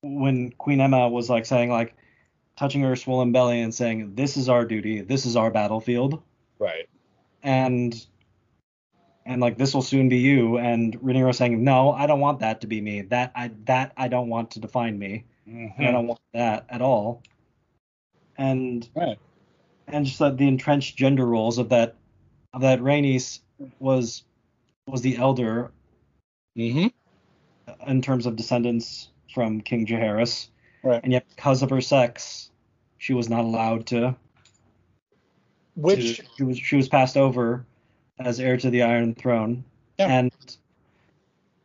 when 0.01 0.51
Queen 0.51 0.79
Aemma 0.79 1.11
was 1.11 1.29
like 1.29 1.45
saying 1.45 1.69
like 1.69 1.95
touching 2.55 2.81
her 2.81 2.95
swollen 2.95 3.31
belly 3.31 3.59
and 3.61 3.73
saying 3.73 4.15
this 4.15 4.37
is 4.37 4.47
our 4.49 4.65
duty, 4.65 5.01
this 5.01 5.25
is 5.25 5.35
our 5.35 5.51
battlefield. 5.51 6.21
Right. 6.59 6.87
And 7.41 8.05
and 9.25 9.41
like 9.41 9.57
this 9.57 9.73
will 9.73 9.81
soon 9.81 10.09
be 10.09 10.17
you 10.17 10.57
and 10.57 10.99
Rhaenyra 11.01 11.33
saying 11.35 11.63
no, 11.63 11.91
I 11.91 12.07
don't 12.07 12.19
want 12.19 12.39
that 12.39 12.61
to 12.61 12.67
be 12.67 12.81
me. 12.81 13.01
That 13.01 13.31
I 13.35 13.51
that 13.65 13.93
I 13.97 14.07
don't 14.07 14.29
want 14.29 14.51
to 14.51 14.59
define 14.59 14.97
me. 14.97 15.25
Mm-hmm. 15.47 15.81
I 15.81 15.91
don't 15.91 16.07
want 16.07 16.21
that 16.33 16.65
at 16.69 16.81
all. 16.81 17.23
And 18.37 18.87
right. 18.95 19.17
and 19.87 20.05
just 20.05 20.19
like 20.19 20.37
the 20.37 20.47
entrenched 20.47 20.97
gender 20.97 21.25
roles 21.25 21.57
of 21.57 21.69
that 21.69 21.95
of 22.53 22.61
that 22.61 22.79
Rhaenys 22.79 23.39
was 23.79 24.23
was 24.87 25.01
the 25.01 25.17
elder. 25.17 25.71
Mm-hmm 26.57 26.87
in 27.87 28.01
terms 28.01 28.25
of 28.25 28.35
descendants 28.35 29.09
from 29.33 29.61
King 29.61 29.85
Jaehaerys. 29.85 30.49
Right. 30.83 31.01
And 31.03 31.11
yet, 31.11 31.25
because 31.35 31.63
of 31.63 31.69
her 31.69 31.81
sex, 31.81 32.49
she 32.97 33.13
was 33.13 33.29
not 33.29 33.41
allowed 33.41 33.87
to. 33.87 34.15
Which 35.75 36.17
to, 36.17 36.25
she 36.37 36.43
was 36.43 36.57
she 36.57 36.75
was 36.75 36.87
passed 36.87 37.17
over 37.17 37.65
as 38.19 38.39
heir 38.39 38.57
to 38.57 38.69
the 38.69 38.83
Iron 38.83 39.15
Throne. 39.15 39.63
Yeah. 39.99 40.07
And 40.07 40.31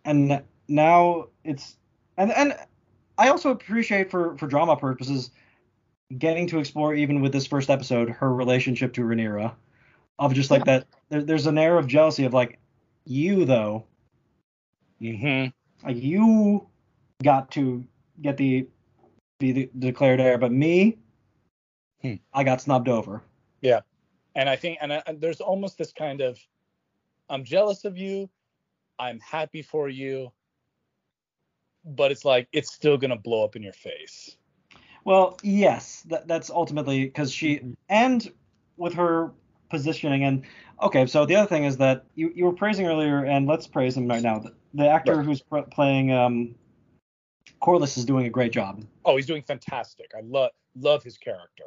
and 0.05 0.43
now 0.69 1.27
it's 1.45 1.77
and 2.17 2.33
and 2.33 2.57
I 3.17 3.29
also 3.29 3.51
appreciate 3.51 4.11
for 4.11 4.37
for 4.37 4.47
drama 4.47 4.77
purposes 4.77 5.31
getting 6.17 6.47
to 6.49 6.59
explore 6.59 6.95
even 6.95 7.21
with 7.21 7.33
this 7.33 7.47
first 7.47 7.69
episode 7.69 8.09
her 8.09 8.33
relationship 8.33 8.95
to 8.95 9.03
Rhaenyra 9.03 9.53
of 10.19 10.33
just 10.35 10.51
like 10.51 10.61
yeah. 10.61 10.79
that 10.79 10.87
there, 11.11 11.23
there's 11.23 11.47
an 11.47 11.59
air 11.59 11.77
of 11.77 11.87
jealousy 11.87 12.25
of 12.25 12.33
like 12.33 12.59
you 13.05 13.45
though 13.45 13.85
mm-hmm. 15.01 15.49
Like 15.87 16.03
you 16.03 16.67
got 17.23 17.51
to 17.53 17.85
get 18.21 18.37
the 18.37 18.67
be 19.39 19.53
the 19.53 19.71
declared 19.79 20.21
heir, 20.21 20.39
but 20.39 20.51
me, 20.51 20.99
hmm. 22.03 22.15
I 22.33 22.45
got 22.45 22.61
snubbed 22.61 22.89
over. 22.89 23.23
Yeah, 23.61 23.81
and 24.39 24.49
I 24.49 24.55
think 24.55 24.79
and, 24.81 24.93
I, 24.93 25.03
and 25.07 25.21
there's 25.21 25.41
almost 25.41 25.77
this 25.77 25.93
kind 25.93 26.21
of 26.21 26.39
I'm 27.29 27.45
jealous 27.45 27.85
of 27.85 27.99
you, 27.99 28.31
I'm 28.99 29.19
happy 29.19 29.63
for 29.63 29.89
you, 29.89 30.33
but 31.85 32.13
it's 32.13 32.25
like 32.25 32.49
it's 32.53 32.73
still 32.73 32.97
gonna 32.97 33.19
blow 33.19 33.45
up 33.45 33.57
in 33.57 33.63
your 33.63 33.73
face. 33.73 34.37
Well, 35.05 35.39
yes, 35.43 36.05
that, 36.09 36.29
that's 36.29 36.51
ultimately 36.51 37.05
because 37.05 37.33
she 37.33 37.63
and 37.89 38.31
with 38.77 38.95
her 38.95 39.33
positioning 39.71 40.23
and 40.23 40.45
okay, 40.81 41.05
so 41.07 41.27
the 41.27 41.35
other 41.35 41.49
thing 41.49 41.65
is 41.65 41.77
that 41.79 42.05
you, 42.15 42.31
you 42.35 42.45
were 42.45 42.53
praising 42.53 42.87
earlier, 42.87 43.25
and 43.25 43.49
let's 43.49 43.67
praise 43.67 43.97
him 43.97 44.07
right 44.07 44.23
now 44.23 44.43
the 44.73 44.89
actor 44.89 45.17
right. 45.17 45.27
who's 45.27 45.43
pr- 45.43 45.63
playing 45.63 46.13
um, 46.13 46.55
Corlys 47.61 47.99
is 47.99 48.05
doing 48.05 48.27
a 48.27 48.31
great 48.31 48.53
job. 48.53 48.85
Oh, 49.05 49.17
he's 49.17 49.27
doing 49.27 49.43
fantastic. 49.43 50.13
I 50.17 50.21
love 50.21 50.53
love 50.77 51.03
his 51.03 51.19
character. 51.19 51.65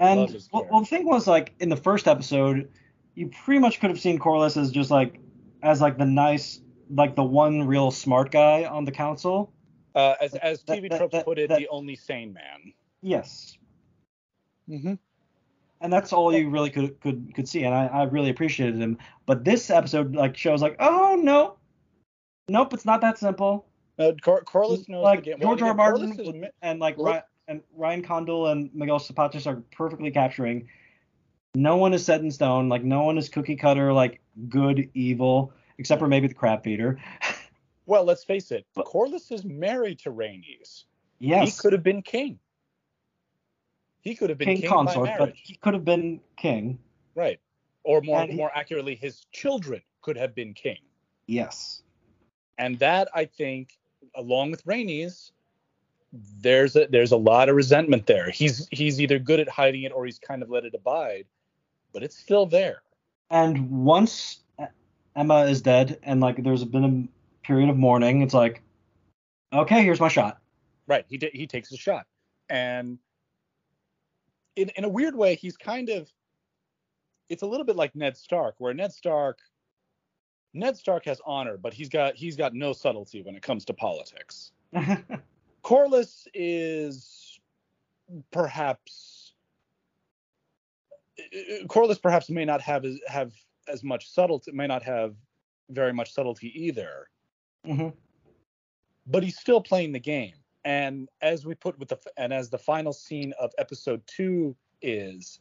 And 0.00 0.44
well, 0.52 0.66
well, 0.70 0.80
the 0.80 0.86
thing 0.86 1.06
was 1.06 1.28
like 1.28 1.54
in 1.60 1.68
the 1.68 1.76
first 1.76 2.08
episode, 2.08 2.70
you 3.14 3.28
pretty 3.44 3.60
much 3.60 3.80
could 3.80 3.90
have 3.90 4.00
seen 4.00 4.18
Corlys 4.18 4.56
as 4.56 4.72
just 4.72 4.90
like 4.90 5.20
as 5.62 5.80
like 5.80 5.98
the 5.98 6.06
nice, 6.06 6.60
like 6.90 7.14
the 7.14 7.22
one 7.22 7.66
real 7.66 7.90
smart 7.90 8.32
guy 8.32 8.64
on 8.64 8.84
the 8.84 8.92
council. 8.92 9.52
Uh, 9.94 10.14
as 10.20 10.34
as 10.36 10.62
TV 10.64 10.88
that, 10.90 10.98
tropes 10.98 11.12
that, 11.12 11.24
put 11.24 11.38
it, 11.38 11.50
that, 11.50 11.58
the 11.58 11.68
only 11.68 11.94
sane 11.94 12.32
man. 12.32 12.72
Yes. 13.02 13.56
Mm-hmm. 14.68 14.94
And 15.82 15.92
that's 15.92 16.12
all 16.12 16.34
you 16.34 16.50
really 16.50 16.70
could 16.70 17.00
could 17.00 17.32
could 17.34 17.48
see, 17.48 17.64
and 17.64 17.74
I, 17.74 17.86
I 17.86 18.02
really 18.04 18.30
appreciated 18.30 18.76
him. 18.76 18.98
But 19.26 19.44
this 19.44 19.70
episode 19.70 20.14
like 20.14 20.36
shows 20.36 20.62
like, 20.62 20.76
oh 20.80 21.18
no, 21.20 21.58
Nope, 22.50 22.74
it's 22.74 22.84
not 22.84 23.00
that 23.02 23.16
simple. 23.16 23.66
No, 23.96 24.12
Cor- 24.14 24.42
Corlys 24.42 24.88
knows 24.88 25.04
like 25.04 25.20
the 25.24 25.30
game. 25.30 25.40
George 25.40 25.62
R. 25.62 25.72
Martin 25.72 26.18
is, 26.18 26.50
and 26.62 26.80
like 26.80 26.96
Ryan, 26.98 27.22
and 27.48 27.62
Ryan 27.76 28.02
Condal 28.02 28.48
and 28.48 28.70
Miguel 28.74 28.98
Sapochnik 28.98 29.46
are 29.46 29.62
perfectly 29.72 30.10
capturing. 30.10 30.68
No 31.54 31.76
one 31.76 31.92
is 31.94 32.04
set 32.04 32.20
in 32.20 32.30
stone. 32.30 32.68
Like 32.68 32.84
no 32.84 33.02
one 33.02 33.18
is 33.18 33.28
cookie 33.28 33.56
cutter. 33.56 33.92
Like 33.92 34.20
good, 34.48 34.88
evil, 34.94 35.52
except 35.78 35.98
for 35.98 36.08
maybe 36.08 36.28
the 36.28 36.34
crab 36.34 36.62
feeder. 36.62 36.98
well, 37.86 38.04
let's 38.04 38.24
face 38.24 38.50
it. 38.52 38.66
But, 38.74 38.86
Corlys 38.86 39.32
is 39.32 39.44
married 39.44 39.98
to 40.00 40.10
Rhaenys. 40.10 40.84
Yes. 41.18 41.56
He 41.56 41.62
could 41.62 41.72
have 41.72 41.82
been 41.82 42.02
king. 42.02 42.38
He 44.02 44.14
could 44.14 44.30
have 44.30 44.38
been 44.38 44.48
king, 44.48 44.60
king 44.62 44.70
consort, 44.70 45.10
but 45.18 45.34
he 45.34 45.56
could 45.56 45.74
have 45.74 45.84
been 45.84 46.20
king. 46.36 46.78
Right. 47.14 47.38
Or 47.84 48.00
more, 48.00 48.26
he, 48.26 48.34
more 48.34 48.50
accurately, 48.54 48.94
his 48.94 49.26
children 49.32 49.82
could 50.00 50.16
have 50.16 50.34
been 50.34 50.54
king. 50.54 50.78
Yes. 51.26 51.82
And 52.56 52.78
that 52.78 53.08
I 53.14 53.26
think, 53.26 53.78
along 54.14 54.52
with 54.52 54.64
Rhaenys, 54.64 55.32
there's 56.12 56.74
a 56.76 56.86
there's 56.88 57.12
a 57.12 57.16
lot 57.16 57.48
of 57.48 57.56
resentment 57.56 58.06
there. 58.06 58.30
He's 58.30 58.66
he's 58.70 59.00
either 59.00 59.18
good 59.18 59.40
at 59.40 59.48
hiding 59.48 59.82
it 59.84 59.92
or 59.92 60.04
he's 60.04 60.18
kind 60.18 60.42
of 60.42 60.50
let 60.50 60.64
it 60.64 60.74
abide, 60.74 61.26
but 61.92 62.02
it's 62.02 62.16
still 62.16 62.46
there. 62.46 62.82
And 63.30 63.70
once 63.70 64.40
Aemma 65.16 65.48
is 65.48 65.62
dead 65.62 65.98
and 66.02 66.20
like 66.20 66.42
there's 66.42 66.64
been 66.64 66.84
a 66.84 67.46
period 67.46 67.70
of 67.70 67.76
mourning, 67.76 68.22
it's 68.22 68.34
like, 68.34 68.62
okay, 69.52 69.82
here's 69.82 70.00
my 70.00 70.08
shot. 70.08 70.38
Right. 70.86 71.04
He 71.08 71.20
he 71.32 71.46
takes 71.46 71.70
a 71.72 71.76
shot, 71.76 72.06
and 72.48 72.98
in 74.56 74.70
in 74.70 74.84
a 74.84 74.88
weird 74.88 75.14
way, 75.14 75.36
he's 75.36 75.56
kind 75.56 75.88
of. 75.88 76.10
It's 77.28 77.42
a 77.42 77.46
little 77.46 77.64
bit 77.64 77.76
like 77.76 77.94
Ned 77.94 78.16
Stark, 78.16 78.56
where 78.58 78.74
Ned 78.74 78.92
Stark 78.92 79.38
Ned 80.52 80.76
Stark 80.76 81.04
has 81.04 81.20
honor, 81.24 81.56
but 81.56 81.72
he's 81.72 81.88
got 81.88 82.16
he's 82.16 82.36
got 82.36 82.54
no 82.54 82.72
subtlety 82.72 83.22
when 83.22 83.36
it 83.36 83.42
comes 83.42 83.64
to 83.66 83.74
politics. 83.74 84.50
Corlys 85.70 86.26
is 86.34 87.38
perhaps 88.32 89.34
Corlys 91.68 92.02
perhaps 92.02 92.28
may 92.28 92.44
not 92.44 92.60
have 92.60 92.84
as 92.84 92.98
have 93.06 93.32
as 93.68 93.84
much 93.84 94.10
subtlety, 94.10 94.50
may 94.50 94.66
not 94.66 94.82
have 94.82 95.14
very 95.68 95.92
much 95.92 96.12
subtlety 96.12 96.50
either. 96.60 97.08
hmm 97.64 97.90
but 99.06 99.22
he's 99.22 99.38
still 99.38 99.60
playing 99.60 99.92
the 99.92 100.00
game. 100.00 100.34
And 100.64 101.08
as 101.22 101.46
we 101.46 101.54
put 101.54 101.78
with 101.78 101.88
the 101.88 101.98
and 102.16 102.32
as 102.32 102.50
the 102.50 102.58
final 102.58 102.92
scene 102.92 103.32
of 103.38 103.52
episode 103.56 104.02
two 104.08 104.56
is, 104.82 105.38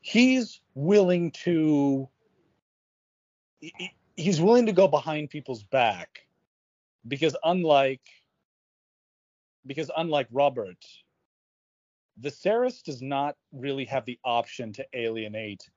he's 0.00 0.60
willing 0.74 1.30
to 1.44 2.08
he- 3.60 3.94
he's 4.16 4.40
willing 4.40 4.66
to 4.66 4.72
go 4.72 4.88
behind 4.88 5.30
people's 5.30 5.62
back 5.62 6.26
because 7.06 7.36
unlike 7.44 8.02
because 9.66 9.90
unlike 9.96 10.28
Robert, 10.30 10.84
Viserys 12.20 12.82
does 12.82 13.02
not 13.02 13.36
really 13.52 13.84
have 13.86 14.04
the 14.04 14.18
option 14.24 14.72
to 14.74 14.86
alienate 14.92 15.68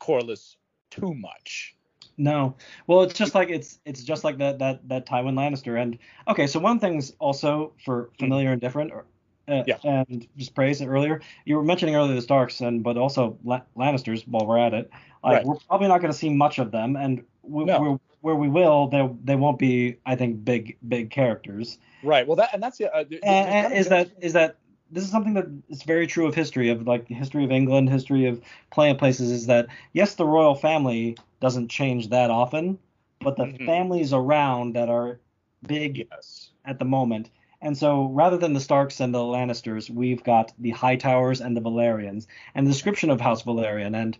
Corlys 0.00 0.56
too 0.90 1.14
much. 1.14 1.76
No. 2.16 2.54
Well, 2.86 3.02
it's 3.02 3.14
just 3.14 3.34
like 3.34 3.48
it's 3.48 3.78
it's 3.84 4.02
just 4.02 4.24
like 4.24 4.38
that 4.38 4.58
that 4.58 4.88
that 4.88 5.06
Tywin 5.06 5.34
Lannister. 5.34 5.80
And 5.80 5.98
okay, 6.28 6.46
so 6.46 6.60
one 6.60 6.78
thing's 6.78 7.12
also 7.18 7.72
for 7.84 8.10
familiar 8.18 8.52
and 8.52 8.60
different, 8.60 8.92
or, 8.92 9.06
uh, 9.48 9.62
Yeah. 9.66 9.78
and 9.84 10.26
just 10.36 10.54
praise 10.54 10.80
it 10.80 10.86
earlier. 10.86 11.20
You 11.44 11.56
were 11.56 11.64
mentioning 11.64 11.96
earlier 11.96 12.14
the 12.14 12.22
Starks, 12.22 12.60
and 12.60 12.82
but 12.82 12.96
also 12.96 13.38
La- 13.44 13.62
Lannisters. 13.76 14.26
While 14.28 14.46
we're 14.46 14.58
at 14.58 14.74
it, 14.74 14.90
like 15.22 15.38
Right. 15.38 15.46
we're 15.46 15.56
probably 15.68 15.88
not 15.88 16.00
going 16.00 16.12
to 16.12 16.18
see 16.18 16.28
much 16.28 16.58
of 16.58 16.70
them, 16.70 16.96
and 16.96 17.24
we, 17.42 17.64
No. 17.64 18.00
Where 18.24 18.34
we 18.34 18.48
will, 18.48 18.88
they 18.88 19.06
they 19.22 19.36
won't 19.36 19.58
be, 19.58 19.98
I 20.06 20.16
think, 20.16 20.46
big 20.46 20.78
big 20.88 21.10
characters. 21.10 21.78
Right. 22.02 22.26
Well, 22.26 22.36
that 22.36 22.54
and 22.54 22.62
that's 22.62 22.78
the 22.78 22.90
uh, 22.90 23.04
there's 23.06 23.20
And, 23.22 23.66
and 23.66 23.74
is 23.74 23.88
that 23.90 24.12
is 24.18 24.32
that 24.32 24.56
this 24.90 25.04
is 25.04 25.10
something 25.10 25.34
that 25.34 25.44
is 25.68 25.82
very 25.82 26.06
true 26.06 26.26
of 26.26 26.34
history 26.34 26.70
of 26.70 26.86
like 26.86 27.06
the 27.06 27.14
history 27.14 27.44
of 27.44 27.52
England, 27.52 27.90
history 27.90 28.24
of 28.24 28.40
playing 28.70 28.96
places 28.96 29.30
is 29.30 29.44
that 29.48 29.66
yes, 29.92 30.14
the 30.14 30.24
royal 30.24 30.54
family 30.54 31.18
doesn't 31.40 31.68
change 31.68 32.08
that 32.08 32.30
often, 32.30 32.78
but 33.20 33.36
the 33.36 33.44
Mhm. 33.44 33.66
families 33.66 34.14
around 34.14 34.74
that 34.74 34.88
are 34.88 35.20
big 35.66 36.06
Yes. 36.10 36.50
at 36.64 36.78
the 36.78 36.86
moment. 36.86 37.28
And 37.60 37.76
so 37.76 38.06
rather 38.06 38.38
than 38.38 38.54
the 38.54 38.60
Starks 38.60 39.00
and 39.00 39.12
the 39.12 39.18
Lannisters, 39.18 39.90
we've 39.90 40.24
got 40.24 40.50
the 40.58 40.72
Hightowers 40.72 41.44
and 41.44 41.54
the 41.54 41.60
Velaryons, 41.60 42.26
and 42.54 42.66
the 42.66 42.70
description 42.70 43.10
of 43.10 43.20
House 43.20 43.42
Velaryon 43.42 43.94
and 43.94 44.16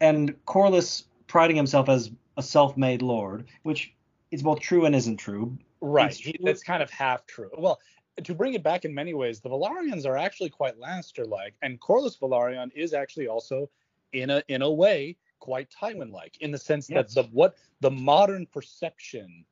and 0.00 0.34
Corlys 0.44 1.04
priding 1.28 1.56
himself 1.56 1.88
as 1.88 2.10
a 2.36 2.42
self-made 2.42 3.02
lord, 3.02 3.46
which 3.62 3.94
is 4.30 4.42
both 4.42 4.60
true 4.60 4.84
and 4.86 4.94
isn't 4.94 5.16
true. 5.18 5.56
Right. 5.80 6.16
True. 6.16 6.32
that's 6.42 6.62
kind 6.62 6.82
of 6.82 6.90
half 6.90 7.26
true. 7.26 7.50
Well, 7.56 7.78
to 8.22 8.34
bring 8.34 8.54
it 8.54 8.62
back 8.62 8.84
in 8.84 8.94
many 8.94 9.12
ways, 9.14 9.40
the 9.40 9.48
Velaryons 9.50 10.06
are 10.06 10.16
actually 10.16 10.50
quite 10.50 10.78
Lannister-like, 10.78 11.54
and 11.62 11.80
Corlys 11.80 12.18
Velaryon 12.18 12.70
is 12.74 12.94
actually 12.94 13.26
also, 13.28 13.68
in 14.12 14.30
a 14.30 14.42
in 14.48 14.62
a 14.62 14.70
way, 14.70 15.16
quite 15.40 15.68
Tywin-like, 15.70 16.36
in 16.40 16.50
the 16.50 16.58
sense 16.58 16.88
Yes. 16.88 17.12
that 17.14 17.22
the 17.22 17.28
what 17.32 17.56
the 17.80 17.90
modern 17.90 18.46
perception 18.46 19.44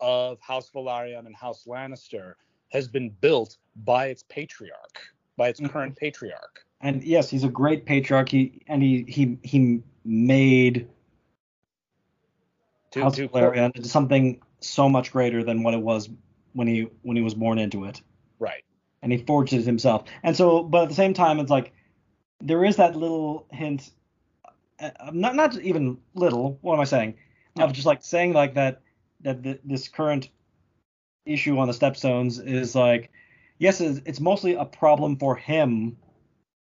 of 0.00 0.40
House 0.40 0.70
Velaryon 0.70 1.26
and 1.26 1.34
House 1.36 1.64
Lannister 1.66 2.34
has 2.72 2.88
been 2.88 3.10
built 3.10 3.56
by 3.84 4.06
its 4.08 4.24
patriarch, 4.28 5.00
by 5.36 5.48
its 5.48 5.60
Mhm. 5.60 5.70
current 5.70 5.96
patriarch. 5.96 6.64
And 6.80 7.02
yes, 7.04 7.28
he's 7.30 7.44
a 7.44 7.48
great 7.48 7.84
patriarch. 7.86 8.28
He 8.28 8.60
and 8.66 8.82
he 8.82 9.04
he 9.08 9.38
he 9.44 9.82
made 10.04 10.88
To, 12.92 13.02
House 13.02 13.16
to 13.16 13.28
Velaryon 13.28 13.74
into 13.76 13.88
something 13.88 14.40
so 14.60 14.88
much 14.88 15.12
greater 15.12 15.44
than 15.44 15.62
what 15.62 15.74
it 15.74 15.80
was 15.80 16.08
when 16.54 16.66
he 16.66 16.88
when 17.02 17.16
he 17.16 17.22
was 17.22 17.34
born 17.34 17.58
into 17.58 17.84
it. 17.84 18.00
right. 18.38 18.64
and 19.02 19.12
he 19.12 19.18
forged 19.18 19.52
it 19.52 19.64
himself. 19.64 20.04
And 20.22 20.36
so, 20.36 20.62
but 20.62 20.82
at 20.84 20.88
the 20.88 20.94
same 20.94 21.14
time, 21.14 21.38
it's 21.40 21.50
like 21.50 21.72
there 22.40 22.64
is 22.64 22.76
that 22.76 22.96
little 22.96 23.46
hint, 23.50 23.90
uh, 24.80 24.90
not 25.12 25.34
not 25.36 25.58
even 25.60 25.98
little. 26.14 26.58
What 26.62 26.74
am 26.74 26.80
I 26.80 26.84
saying? 26.84 27.14
Of 27.58 27.72
just 27.72 27.86
like 27.86 28.02
saying 28.02 28.32
like 28.32 28.54
that 28.54 28.80
that 29.20 29.42
the, 29.42 29.58
this 29.64 29.88
current 29.88 30.28
issue 31.26 31.58
on 31.58 31.68
the 31.68 31.74
stepstones 31.74 32.44
is 32.44 32.74
like, 32.74 33.10
yes, 33.58 33.80
it's, 33.80 34.00
it's 34.06 34.20
mostly 34.20 34.54
a 34.54 34.64
problem 34.64 35.16
for 35.18 35.36
him. 35.36 35.96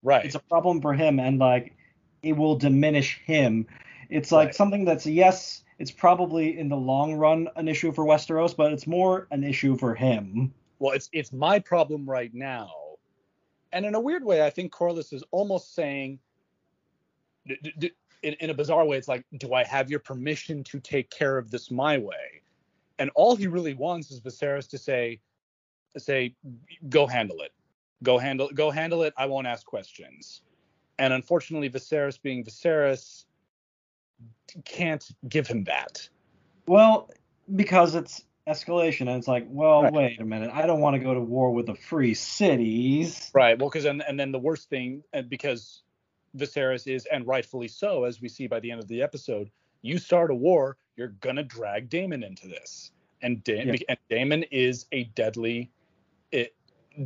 Right. 0.04 0.26
It's 0.26 0.36
a 0.36 0.40
problem 0.40 0.82
for 0.82 0.94
him, 0.94 1.20
and 1.20 1.40
like 1.40 1.76
it 2.24 2.34
will 2.34 2.56
diminish 2.56 3.20
him. 3.26 3.68
It's 4.10 4.32
like 4.32 4.48
Right. 4.48 4.56
something 4.56 4.86
that's 4.86 5.06
yes, 5.06 5.64
it's 5.80 5.92
probably 5.92 6.58
in 6.58 6.70
the 6.70 6.78
long 6.78 7.16
run 7.16 7.48
an 7.56 7.68
issue 7.68 7.92
for 7.92 8.06
Westeros, 8.06 8.56
but 8.56 8.74
it's 8.74 8.88
more 8.88 9.28
an 9.32 9.44
issue 9.44 9.78
for 9.78 9.94
him. 9.94 10.54
well, 10.80 10.94
it's 10.94 11.10
it's 11.14 11.32
my 11.32 11.60
problem 11.60 12.10
right 12.10 12.34
now. 12.34 12.72
And 13.74 13.86
in 13.86 13.96
a 13.96 14.00
weird 14.00 14.24
way, 14.24 14.46
I 14.46 14.50
think 14.50 14.72
Corlys 14.72 15.14
is 15.14 15.24
almost 15.32 15.76
saying, 15.76 16.20
d- 17.46 17.74
d- 17.78 17.92
in, 18.24 18.34
in 18.36 18.50
a 18.50 18.54
bizarre 18.54 18.86
way, 18.86 18.98
it's 18.98 19.10
like, 19.10 19.26
do 19.38 19.54
I 19.54 19.64
have 19.66 19.90
your 19.90 20.00
permission 20.00 20.64
to 20.66 20.80
take 20.80 21.10
care 21.10 21.38
of 21.38 21.52
this 21.52 21.70
my 21.70 21.98
way? 21.98 22.42
And 22.98 23.12
all 23.14 23.36
he 23.36 23.46
really 23.46 23.74
wants 23.74 24.10
is 24.10 24.22
Viserys 24.22 24.68
to 24.70 24.78
say, 24.78 25.20
say, 25.98 26.34
go 26.90 27.06
handle 27.06 27.42
it, 27.42 27.52
go 28.04 28.18
handle, 28.18 28.50
go 28.54 28.72
handle 28.72 29.04
it. 29.04 29.14
I 29.18 29.26
won't 29.26 29.48
ask 29.48 29.66
questions. 29.66 30.42
And 30.98 31.14
unfortunately, 31.14 31.70
Viserys, 31.70 32.20
being 32.20 32.44
Viserys, 32.44 33.26
can't 34.66 35.06
give 35.28 35.48
him 35.48 35.64
that. 35.66 36.08
Well, 36.68 37.10
because 37.56 37.96
it's 37.96 38.24
escalation, 38.48 39.02
and 39.02 39.12
it's 39.12 39.28
like, 39.28 39.46
well, 39.50 39.84
Right. 39.84 39.94
wait 39.94 40.22
a 40.22 40.26
minute, 40.26 40.52
I 40.54 40.66
don't 40.66 40.80
want 40.80 40.96
to 40.96 41.00
go 41.00 41.14
to 41.14 41.20
war 41.22 41.52
with 41.52 41.66
the 41.66 41.76
free 41.76 42.14
cities. 42.14 43.30
Right. 43.34 43.58
Well, 43.60 43.70
because 43.70 43.86
and, 43.86 44.02
and 44.08 44.20
then 44.20 44.32
the 44.32 44.40
worst 44.40 44.70
thing, 44.70 45.04
and 45.14 45.30
because 45.30 45.84
Viserys 46.36 46.88
is, 46.94 47.06
and 47.06 47.26
rightfully 47.28 47.68
so, 47.68 48.04
as 48.06 48.22
we 48.22 48.30
see 48.30 48.48
by 48.48 48.60
the 48.60 48.72
end 48.72 48.82
of 48.82 48.88
the 48.88 49.02
episode, 49.02 49.50
you 49.82 49.98
start 49.98 50.32
a 50.32 50.36
war, 50.36 50.78
you're 50.96 51.10
gonna 51.10 51.44
drag 51.44 51.90
Daemon 51.90 52.24
into 52.24 52.48
this, 52.48 52.92
and, 53.22 53.44
da- 53.44 53.64
Yeah. 53.66 53.76
and 53.90 53.98
Daemon 54.10 54.44
is 54.44 54.86
a 54.92 55.06
deadly, 55.06 55.72
it, 56.32 56.54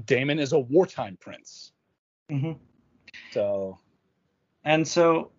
Daemon 0.05 0.39
is 0.39 0.53
a 0.53 0.59
wartime 0.59 1.17
prince. 1.19 1.71
Mm 2.29 2.41
hmm 2.41 2.51
So 3.31 3.79
And 4.63 4.87
so, 4.87 5.31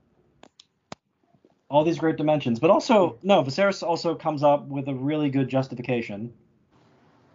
all 1.72 1.84
these 1.84 1.98
great 1.98 2.16
dimensions, 2.16 2.60
but 2.60 2.70
also 2.70 3.10
hmm. 3.22 3.26
no, 3.26 3.42
Viserys 3.42 3.82
also 3.82 4.14
comes 4.14 4.42
up 4.44 4.68
with 4.68 4.86
a 4.88 4.94
really 4.94 5.30
good 5.30 5.48
justification, 5.48 6.32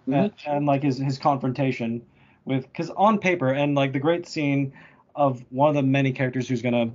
hmm. 0.06 0.14
and, 0.14 0.34
and 0.46 0.66
like 0.66 0.84
his 0.84 0.98
his 1.00 1.18
confrontation 1.18 2.06
with, 2.46 2.64
because 2.64 2.92
on 2.92 3.18
paper, 3.18 3.52
and 3.52 3.76
like 3.76 3.92
the 3.92 4.00
great 4.00 4.28
scene 4.28 4.72
of 5.16 5.44
one 5.50 5.70
of 5.70 5.76
the 5.76 5.82
many 5.82 6.14
characters 6.14 6.48
who's 6.48 6.62
gonna 6.62 6.92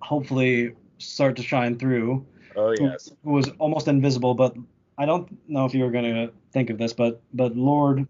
hopefully 0.00 0.72
start 0.96 1.36
to 1.36 1.42
shine 1.42 1.78
through. 1.78 2.26
oh 2.56 2.74
who- 2.76 2.90
who 3.22 3.32
was 3.32 3.50
almost 3.58 3.86
invisible, 3.86 4.34
but 4.34 4.56
I 4.96 5.04
don't 5.04 5.28
know 5.48 5.66
if 5.66 5.74
you 5.74 5.84
were 5.84 5.90
gonna 5.90 6.30
think 6.52 6.70
of 6.70 6.78
this, 6.78 6.94
but 6.94 7.20
but 7.34 7.54
Lord 7.56 8.08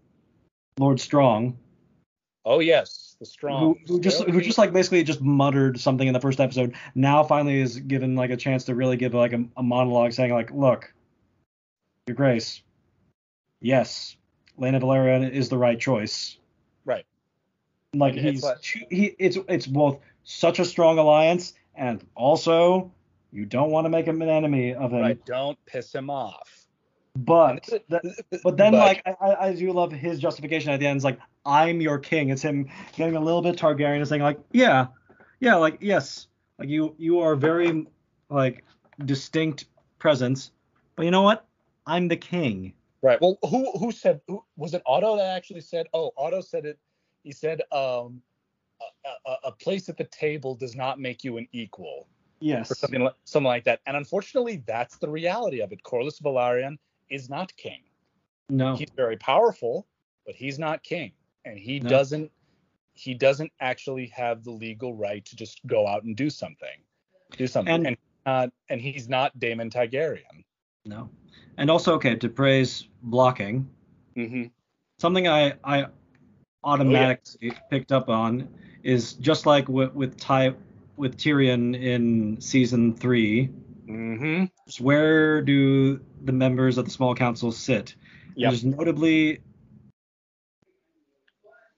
Lord 0.79 0.99
Strong, 1.01 1.57
oh 2.45 2.59
yes, 2.59 3.15
the 3.19 3.25
strong. 3.25 3.75
who 3.87 3.99
just 3.99 4.23
who 4.23 4.41
just 4.41 4.57
like 4.57 4.73
basically 4.73 5.03
just 5.03 5.21
muttered 5.21 5.79
something 5.79 6.07
in 6.07 6.13
the 6.13 6.19
first 6.19 6.39
episode, 6.39 6.75
now 6.95 7.23
finally 7.23 7.59
is 7.59 7.79
given 7.79 8.15
like 8.15 8.29
a 8.29 8.37
chance 8.37 8.65
to 8.65 8.75
really 8.75 8.97
give 8.97 9.13
like 9.13 9.33
a, 9.33 9.43
a 9.57 9.63
monologue 9.63 10.13
saying 10.13 10.33
like, 10.33 10.51
look, 10.51 10.93
Your 12.07 12.15
Grace, 12.15 12.61
yes, 13.61 14.17
Laena 14.59 14.81
Velaryon 14.81 15.31
is 15.31 15.49
the 15.49 15.57
right 15.57 15.79
choice. 15.79 16.37
Right. 16.85 17.05
Like 17.93 18.15
he's 18.15 18.45
he 18.89 19.15
it's 19.19 19.37
it's 19.47 19.67
both 19.67 19.99
such 20.23 20.59
a 20.59 20.65
strong 20.65 20.97
alliance 20.97 21.53
and 21.75 22.05
also 22.15 22.91
you 23.31 23.45
don't 23.45 23.71
want 23.71 23.85
to 23.85 23.89
make 23.89 24.05
him 24.05 24.21
an 24.21 24.29
enemy 24.29 24.73
of 24.73 24.91
him. 24.91 25.01
right. 25.01 25.25
Don't 25.25 25.57
piss 25.65 25.93
him 25.93 26.09
off. 26.09 26.58
But 27.25 27.67
that, 27.89 28.23
but 28.43 28.55
then 28.55 28.73
like 28.73 29.01
I, 29.05 29.35
I 29.39 29.53
do 29.53 29.71
love 29.73 29.91
his 29.91 30.19
justification 30.19 30.71
at 30.71 30.79
the 30.79 30.87
end. 30.87 30.97
It's 30.97 31.03
like 31.03 31.19
I'm 31.45 31.81
your 31.81 31.97
king. 31.99 32.29
It's 32.29 32.41
him 32.41 32.69
getting 32.95 33.15
a 33.15 33.19
little 33.19 33.41
bit 33.41 33.57
Targaryen 33.57 33.97
and 33.97 34.07
saying 34.07 34.21
like 34.21 34.39
yeah, 34.53 34.87
yeah, 35.39 35.55
like 35.55 35.77
yes, 35.81 36.27
like 36.57 36.69
you 36.69 36.95
you 36.97 37.19
are 37.19 37.35
very 37.35 37.87
like 38.29 38.63
distinct 39.03 39.65
presence. 39.97 40.51
But 40.95 41.05
you 41.05 41.11
know 41.11 41.23
what? 41.23 41.45
I'm 41.85 42.07
the 42.07 42.15
king. 42.15 42.73
Right. 43.01 43.19
Well, 43.19 43.37
who 43.49 43.71
who 43.77 43.91
said 43.91 44.21
who, 44.27 44.43
was 44.55 44.73
it? 44.73 44.81
Otto 44.85 45.17
that 45.17 45.35
actually 45.35 45.61
said. 45.61 45.87
Oh, 45.93 46.13
Otto 46.15 46.41
said 46.41 46.65
it. 46.65 46.79
He 47.23 47.33
said, 47.33 47.61
um, 47.73 48.21
a, 49.05 49.29
a, 49.29 49.35
a 49.45 49.51
place 49.51 49.89
at 49.89 49.97
the 49.97 50.05
table 50.05 50.55
does 50.55 50.75
not 50.75 50.99
make 50.99 51.23
you 51.23 51.37
an 51.37 51.47
equal, 51.51 52.07
Yes. 52.39 52.71
or 52.71 52.75
something 52.75 53.01
like 53.01 53.15
something 53.25 53.47
like 53.47 53.65
that. 53.65 53.81
And 53.85 53.97
unfortunately, 53.97 54.63
that's 54.65 54.97
the 54.97 55.09
reality 55.09 55.61
of 55.61 55.71
it. 55.73 55.83
Corlys 55.83 56.21
Velaryon 56.21 56.77
is 57.09 57.29
not 57.29 57.55
king. 57.55 57.81
No. 58.49 58.75
He's 58.75 58.89
very 58.95 59.17
powerful, 59.17 59.87
but 60.25 60.35
he's 60.35 60.57
not 60.59 60.83
king, 60.83 61.11
and 61.45 61.57
he 61.57 61.79
No. 61.79 61.89
doesn't 61.89 62.31
he 62.93 63.13
doesn't 63.13 63.49
actually 63.61 64.07
have 64.07 64.43
the 64.43 64.51
legal 64.51 64.93
right 64.93 65.23
to 65.23 65.35
just 65.37 65.65
go 65.65 65.87
out 65.87 66.03
and 66.03 66.17
do 66.17 66.29
something, 66.29 66.83
do 67.37 67.47
something. 67.47 67.73
And- 67.73 67.87
And 67.87 67.97
uh, 68.25 68.47
and 68.69 68.81
he's 68.81 69.07
not 69.07 69.39
Daemon 69.39 69.69
Targaryen. 69.69 70.43
No. 70.85 71.09
And 71.57 71.69
also 71.71 71.93
okay 71.95 72.15
to 72.17 72.27
praise 72.29 72.87
blocking. 73.03 73.69
Mm-hmm. 74.17 74.43
something 74.99 75.27
I 75.27 75.53
I 75.63 75.85
automatically 76.63 77.53
picked 77.69 77.91
up 77.91 78.09
on 78.09 78.47
is 78.83 79.13
just 79.13 79.45
like 79.45 79.67
with 79.69 79.93
with 79.93 80.17
Ty 80.17 80.53
with 80.97 81.15
Tyrion 81.17 81.79
in 81.81 82.39
season 82.41 82.93
three 82.95 83.49
Mm-hmm. 83.87 84.45
Where 84.77 85.41
do 85.41 85.99
the 86.23 86.31
members 86.31 86.77
of 86.77 86.85
the 86.85 86.91
small 86.91 87.15
council 87.15 87.51
sit? 87.51 87.95
Yep. 88.35 88.51
There's 88.51 88.65
notably 88.65 89.39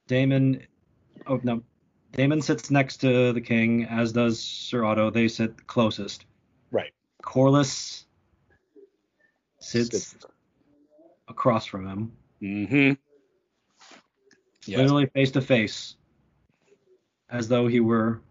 Daemon. 0.08 0.64
Oh 1.28 1.40
no, 1.44 1.64
Daemon 2.14 2.42
sits 2.42 2.72
next 2.72 2.98
to 2.98 3.32
the 3.34 3.42
king, 3.42 3.86
as 3.86 4.12
does 4.12 4.40
Sir 4.42 4.84
Otto. 4.84 5.10
They 5.10 5.28
sit 5.28 5.68
closest. 5.68 6.26
Right. 6.72 6.92
Corlys 7.24 8.06
sits 9.60 10.16
across 11.28 11.66
from 11.66 11.88
him, 11.88 12.12
Mm-hmm. 12.42 12.94
Yes. 14.66 14.78
literally 14.78 15.06
face 15.08 15.32
to 15.32 15.42
face, 15.42 15.96
as 17.30 17.48
though 17.48 17.68
he 17.68 17.80
were 17.80 18.22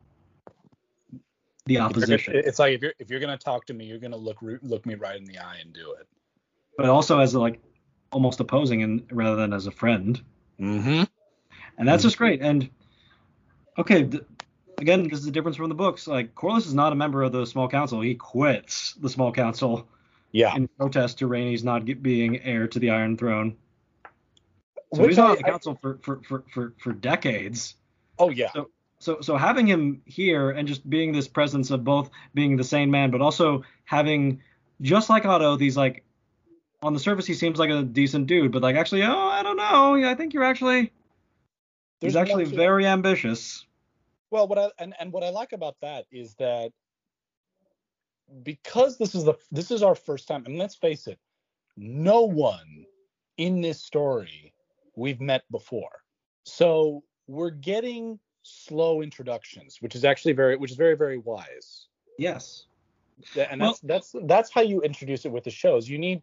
the 1.70 1.78
opposition, 1.78 2.34
It's 2.36 2.58
like 2.58 2.74
if 2.74 2.82
you're 2.82 2.94
if 2.98 3.08
you're 3.10 3.20
gonna 3.20 3.38
talk 3.38 3.64
to 3.66 3.74
me, 3.74 3.84
you're 3.86 3.98
gonna 3.98 4.16
look 4.16 4.38
look 4.62 4.84
me 4.86 4.94
right 4.96 5.16
in 5.16 5.24
the 5.24 5.38
eye 5.38 5.58
and 5.62 5.72
do 5.72 5.92
it. 6.00 6.06
but 6.76 6.86
also 6.86 7.20
as 7.20 7.34
like 7.34 7.60
almost 8.12 8.40
opposing 8.40 8.82
and 8.82 9.06
rather 9.12 9.36
than 9.36 9.52
as 9.52 9.66
a 9.66 9.70
friend. 9.70 10.20
Mm-hmm. 10.60 11.04
and 11.78 11.88
that's 11.88 12.02
just 12.02 12.18
great. 12.18 12.40
And 12.42 12.68
okay, 13.78 14.02
th- 14.04 14.24
again, 14.78 15.04
this 15.08 15.20
is 15.20 15.24
the 15.24 15.30
difference 15.30 15.56
from 15.56 15.68
the 15.68 15.74
books. 15.76 16.06
Like 16.08 16.34
Corlys 16.34 16.66
is 16.66 16.74
not 16.74 16.92
a 16.92 16.96
member 16.96 17.22
of 17.22 17.30
the 17.32 17.46
small 17.46 17.68
council; 17.68 18.00
he 18.00 18.14
quits 18.16 18.94
the 18.94 19.08
small 19.08 19.32
council 19.32 19.86
Yeah. 20.32 20.54
in 20.56 20.66
protest 20.68 21.18
to 21.20 21.28
Rhaenys 21.28 21.62
not 21.62 21.84
get, 21.84 22.02
being 22.02 22.40
heir 22.42 22.66
to 22.66 22.78
the 22.80 22.90
Iron 22.90 23.16
Throne. 23.16 23.56
So 24.92 25.02
Which 25.02 25.10
he's 25.10 25.16
not 25.18 25.28
I- 25.28 25.30
on 25.30 25.36
the 25.36 25.42
council 25.44 25.74
for, 25.80 25.98
for, 26.02 26.20
for, 26.26 26.44
for, 26.52 26.74
for 26.78 26.92
decades. 26.92 27.76
Oh 28.18 28.30
yeah. 28.30 28.50
So 28.52 28.70
so 29.00 29.20
so 29.22 29.36
having 29.36 29.66
him 29.66 30.02
here 30.04 30.50
and 30.50 30.68
just 30.68 30.88
being 30.88 31.12
this 31.12 31.26
presence 31.26 31.70
of 31.70 31.82
both 31.84 32.10
being 32.34 32.56
the 32.56 32.64
sane 32.64 32.90
man, 32.90 33.10
but 33.10 33.22
also 33.22 33.64
having 33.84 34.40
just 34.82 35.08
like 35.10 35.24
Otto, 35.24 35.56
these 35.56 35.76
like 35.76 36.04
on 36.82 36.92
the 36.92 37.00
surface 37.00 37.26
he 37.26 37.34
seems 37.34 37.58
like 37.58 37.70
a 37.70 37.82
decent 37.82 38.26
dude, 38.26 38.52
but 38.52 38.62
like 38.62 38.76
actually, 38.76 39.02
oh, 39.02 39.28
I 39.28 39.42
don't 39.42 39.56
know. 39.56 39.94
Yeah, 39.94 40.10
I 40.10 40.14
think 40.14 40.34
you're 40.34 40.44
actually 40.44 40.92
There's 42.00 42.12
he's 42.12 42.16
actually 42.16 42.44
very 42.44 42.86
ambitious. 42.86 43.64
Well, 44.30 44.46
what 44.46 44.58
I 44.58 44.70
and, 44.78 44.94
and 45.00 45.12
what 45.12 45.24
I 45.24 45.30
like 45.30 45.52
about 45.52 45.76
that 45.80 46.04
is 46.12 46.34
that 46.34 46.70
because 48.42 48.98
this 48.98 49.14
is 49.14 49.24
the 49.24 49.34
this 49.50 49.70
is 49.70 49.82
our 49.82 49.94
first 49.94 50.28
time, 50.28 50.44
and 50.44 50.58
let's 50.58 50.74
face 50.74 51.06
it, 51.06 51.18
no 51.78 52.22
one 52.22 52.84
in 53.38 53.62
this 53.62 53.80
story 53.80 54.52
we've 54.94 55.22
met 55.22 55.42
before. 55.50 56.02
So 56.44 57.02
we're 57.26 57.50
getting 57.50 58.18
slow 58.50 59.02
introductions, 59.02 59.78
which 59.80 59.94
is 59.94 60.04
actually 60.04 60.32
very 60.32 60.56
which 60.56 60.70
is 60.70 60.76
very, 60.76 60.96
very 60.96 61.18
wise. 61.18 61.86
Yes. 62.18 62.66
Th- 63.34 63.46
And 63.50 63.60
Well- 63.60 63.70
that's 63.82 64.12
that's 64.12 64.26
that's 64.26 64.50
how 64.50 64.60
you 64.62 64.80
introduce 64.82 65.24
it 65.24 65.32
with 65.32 65.44
the 65.44 65.50
shows. 65.50 65.88
You 65.88 65.98
need 65.98 66.22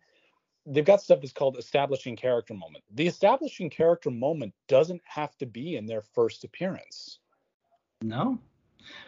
they've 0.65 0.85
got 0.85 1.01
stuff 1.01 1.21
that's 1.21 1.31
called 1.33 1.57
establishing 1.57 2.15
character 2.15 2.53
moment. 2.53 2.83
The 2.91 3.07
establishing 3.07 3.69
character 3.69 4.11
moment 4.11 4.53
doesn't 4.67 5.01
have 5.05 5.37
to 5.37 5.45
be 5.45 5.77
in 5.77 5.85
their 5.85 6.01
first 6.01 6.43
appearance. 6.43 7.19
No. 8.01 8.37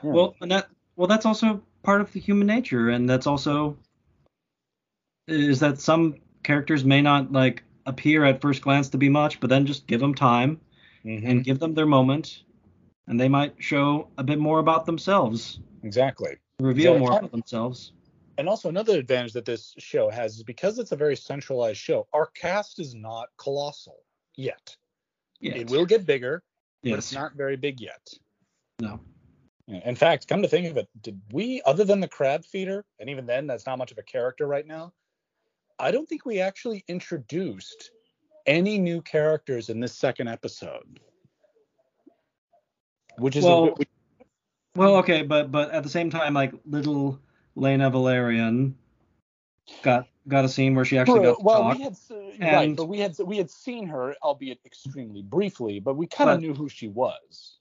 Well, 0.04 0.36
and 0.42 0.52
that 0.52 0.70
well, 0.96 1.08
that's 1.08 1.26
also 1.26 1.62
part 1.84 2.02
of 2.02 2.12
the 2.12 2.20
human 2.20 2.48
nature, 2.48 2.90
and 2.90 3.10
that's 3.10 3.28
also 3.28 3.78
is 5.28 5.60
that 5.60 5.80
some 5.80 6.16
characters 6.44 6.84
may 6.84 7.02
not 7.02 7.32
like 7.32 7.64
appear 7.86 8.26
at 8.26 8.42
first 8.42 8.62
glance 8.62 8.90
to 8.90 8.98
be 8.98 9.10
much, 9.10 9.40
but 9.40 9.50
then 9.50 9.66
just 9.66 9.88
give 9.88 10.00
them 10.00 10.14
time 10.16 10.60
Mhm. 11.06 11.28
and 11.30 11.44
give 11.44 11.60
them 11.60 11.74
their 11.74 11.86
moment, 11.86 12.44
and 13.10 13.20
they 13.20 13.28
might 13.28 13.54
show 13.58 14.08
a 14.18 14.24
bit 14.24 14.40
more 14.40 14.60
about 14.60 14.86
themselves, 14.86 15.60
exactly. 15.84 16.38
reveal 16.60 16.94
So 16.94 17.00
more 17.00 17.18
about 17.18 17.32
themselves. 17.32 17.92
And 18.38 18.48
also 18.48 18.70
another 18.70 18.98
advantage 18.98 19.34
that 19.34 19.46
this 19.46 19.74
show 19.80 20.10
has 20.10 20.38
is 20.38 20.44
because 20.44 20.80
it's 20.80 20.94
a 20.94 20.96
very 20.96 21.18
centralized 21.18 21.80
show, 21.80 22.08
our 22.14 22.28
cast 22.28 22.80
is 22.80 22.96
not 22.96 23.28
colossal 23.38 23.98
yet. 24.38 24.78
Yeah. 25.42 25.56
It 25.56 25.70
will 25.70 25.86
get 25.86 26.06
bigger, 26.06 26.44
but 26.84 26.94
it's 26.94 27.12
not 27.12 27.34
very 27.34 27.58
big 27.58 27.82
yet. 27.82 28.08
No. 28.80 29.02
In 29.68 29.96
fact, 29.96 30.28
come 30.28 30.42
to 30.42 30.48
think 30.48 30.68
of 30.68 30.78
it, 30.78 30.88
did 31.02 31.20
we, 31.32 31.62
other 31.66 31.84
than 31.84 32.00
the 32.00 32.08
crab 32.08 32.46
feeder, 32.46 32.86
and 33.00 33.10
even 33.10 33.26
then, 33.26 33.46
that's 33.48 33.66
not 33.66 33.78
much 33.78 33.92
of 33.92 33.98
a 33.98 34.04
character 34.04 34.48
right 34.48 34.66
now. 34.66 34.94
I 35.80 35.92
don't 35.92 36.08
think 36.08 36.26
we 36.26 36.40
actually 36.40 36.84
introduced 36.88 37.92
any 38.46 38.78
new 38.78 39.02
characters 39.02 39.70
in 39.70 39.80
this 39.80 39.96
second 39.96 40.28
episode. 40.28 41.00
Which 43.20 43.36
is 43.36 43.44
Well, 43.44 43.66
bit- 43.66 43.78
which- 43.80 43.90
Well, 44.76 44.96
okay, 44.98 45.24
but 45.24 45.52
but 45.52 45.72
at 45.72 45.84
the 45.84 45.90
same 45.90 46.10
time, 46.10 46.34
like 46.34 46.54
little 46.66 47.20
Laena 47.58 47.92
Velaryon 47.92 48.74
got 49.82 50.08
got 50.28 50.46
a 50.46 50.50
scene 50.50 50.76
where 50.76 50.86
she 50.86 50.98
actually 50.98 51.22
got 51.22 51.38
to 51.38 51.44
well, 51.44 51.62
talk. 51.64 51.78
we 51.78 51.84
had 51.84 51.94
s- 51.94 52.12
right, 52.40 52.76
but 52.76 52.86
we 52.86 53.00
had 53.00 53.18
we 53.20 53.38
had 53.38 53.50
seen 53.50 53.88
her, 53.88 54.16
albeit 54.24 54.60
extremely 54.66 55.22
briefly, 55.24 55.80
but 55.80 55.96
we 55.96 56.08
kind 56.08 56.30
of 56.30 56.40
knew 56.40 56.54
who 56.54 56.70
she 56.70 56.88
was. 56.88 57.58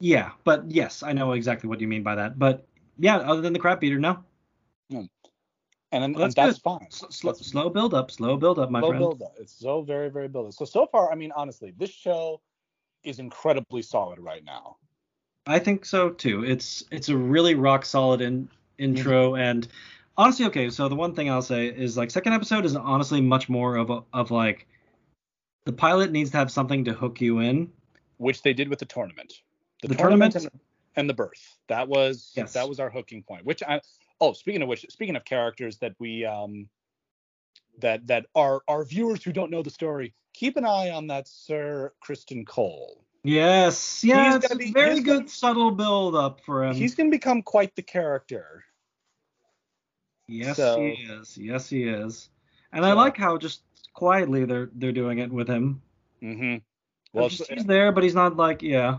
Yeah, 0.00 0.32
but 0.44 0.68
yes, 0.70 1.02
I 1.04 1.12
know 1.12 1.32
exactly 1.32 1.68
what 1.68 1.80
you 1.80 1.86
mean 1.86 2.02
by 2.02 2.16
that. 2.16 2.38
But 2.38 2.66
yeah, 2.98 3.18
other 3.18 3.40
than 3.40 3.52
the 3.52 3.58
crap 3.60 3.80
beater, 3.80 3.98
no. 4.00 4.24
Hmm. 4.90 5.04
And, 5.92 6.04
and, 6.04 6.14
Well, 6.14 6.24
and 6.24 6.32
that's 6.32 6.34
that's 6.34 6.58
good. 6.58 6.62
fine. 6.62 6.88
S- 6.90 7.04
slow, 7.10 7.32
That's 7.32 7.46
slow 7.46 7.68
build 7.70 7.94
up, 7.94 8.10
slow 8.10 8.36
build 8.36 8.58
up, 8.58 8.70
my 8.70 8.80
slow 8.80 8.88
friend. 8.88 9.00
Slow 9.02 9.08
build 9.10 9.22
up. 9.22 9.34
It's 9.38 9.52
so 9.52 9.82
very, 9.82 10.08
very 10.10 10.26
build 10.26 10.46
up. 10.48 10.52
So 10.54 10.64
so 10.64 10.86
far, 10.86 11.12
I 11.12 11.14
mean, 11.14 11.32
honestly, 11.36 11.72
this 11.78 11.90
show 11.90 12.40
is 13.04 13.18
incredibly 13.18 13.82
solid 13.82 14.18
right 14.18 14.44
now. 14.44 14.76
I 15.46 15.58
think 15.58 15.84
so 15.84 16.10
too. 16.10 16.44
It's 16.44 16.84
it's 16.90 17.08
a 17.08 17.16
really 17.16 17.54
rock 17.54 17.84
solid 17.84 18.20
in, 18.20 18.48
intro 18.78 19.34
and 19.34 19.66
honestly, 20.16 20.46
okay. 20.46 20.70
So 20.70 20.88
the 20.88 20.94
one 20.94 21.14
thing 21.14 21.30
I'll 21.30 21.42
say 21.42 21.66
is 21.66 21.96
like 21.96 22.10
second 22.10 22.32
episode 22.32 22.64
is 22.64 22.76
honestly 22.76 23.20
much 23.20 23.48
more 23.48 23.76
of 23.76 23.90
a, 23.90 24.02
of 24.12 24.30
like 24.30 24.66
the 25.64 25.72
pilot 25.72 26.12
needs 26.12 26.30
to 26.32 26.36
have 26.36 26.50
something 26.50 26.84
to 26.84 26.92
hook 26.92 27.20
you 27.20 27.40
in. 27.40 27.72
which 28.18 28.42
they 28.42 28.52
did 28.52 28.68
with 28.68 28.78
the 28.78 28.84
tournament. 28.84 29.32
The, 29.82 29.88
The 29.88 29.94
tournament, 29.96 30.32
tournament? 30.32 30.52
and, 30.54 31.00
and 31.02 31.10
the 31.10 31.14
birth. 31.14 31.56
That 31.68 31.88
was 31.88 32.32
Yes. 32.36 32.52
that 32.52 32.68
was 32.68 32.78
our 32.78 32.90
hooking 32.90 33.22
point. 33.24 33.44
Which 33.44 33.62
I 33.64 33.80
oh 34.20 34.32
speaking 34.34 34.62
of 34.62 34.68
which 34.68 34.86
speaking 34.90 35.16
of 35.16 35.24
characters 35.24 35.78
that 35.78 35.94
we 35.98 36.24
um 36.24 36.68
that 37.80 38.06
that 38.06 38.26
our 38.36 38.62
our 38.68 38.84
viewers 38.84 39.24
who 39.24 39.32
don't 39.32 39.50
know 39.50 39.62
the 39.62 39.70
story 39.70 40.14
keep 40.32 40.56
an 40.56 40.64
eye 40.64 40.90
on 40.90 41.06
that 41.08 41.28
Sir 41.28 41.92
Criston 42.04 42.46
Cole. 42.46 43.04
Yes, 43.24 44.02
yeah, 44.02 44.26
He's 44.26 44.34
it's 44.36 44.48
gonna 44.48 44.56
a 44.62 44.66
be- 44.66 44.72
very 44.72 45.00
good 45.00 45.16
gonna- 45.18 45.28
subtle 45.28 45.70
build 45.70 46.16
up 46.16 46.40
for 46.44 46.64
him. 46.64 46.74
He's 46.74 46.94
gonna 46.94 47.10
become 47.10 47.42
quite 47.42 47.74
the 47.76 47.82
character. 47.82 48.64
yes, 50.28 50.56
so- 50.56 50.80
he 50.80 50.90
is. 51.04 51.36
Yes, 51.38 51.68
he 51.68 51.84
is. 51.84 52.28
And 52.72 52.84
I 52.84 52.92
like 52.94 53.16
how 53.16 53.36
just 53.36 53.62
quietly 53.92 54.44
they're 54.44 54.70
they're 54.74 54.92
doing 54.92 55.18
it 55.18 55.30
with 55.30 55.46
him. 55.48 55.82
Mm-hmm. 56.22 56.56
Well, 57.12 57.28
just, 57.28 57.42
it's, 57.42 57.50
he's 57.50 57.64
there, 57.64 57.92
but 57.92 58.02
he's 58.02 58.14
not 58.14 58.36
like 58.36 58.62
yeah. 58.62 58.98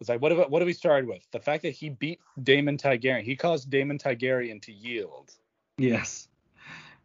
it's 0.00 0.08
like 0.08 0.22
what 0.22 0.30
have, 0.32 0.48
what 0.48 0.62
have 0.62 0.66
we 0.66 0.72
started 0.72 1.08
with? 1.08 1.26
The 1.32 1.40
fact 1.40 1.62
that 1.64 1.70
he 1.70 1.88
beat 1.90 2.20
Daemon 2.42 2.78
Targaryen. 2.78 3.22
He 3.24 3.34
caused 3.36 3.68
Daemon 3.70 3.98
Targaryen 3.98 4.62
to 4.62 4.72
yield. 4.72 5.32
Yes. 5.76 6.28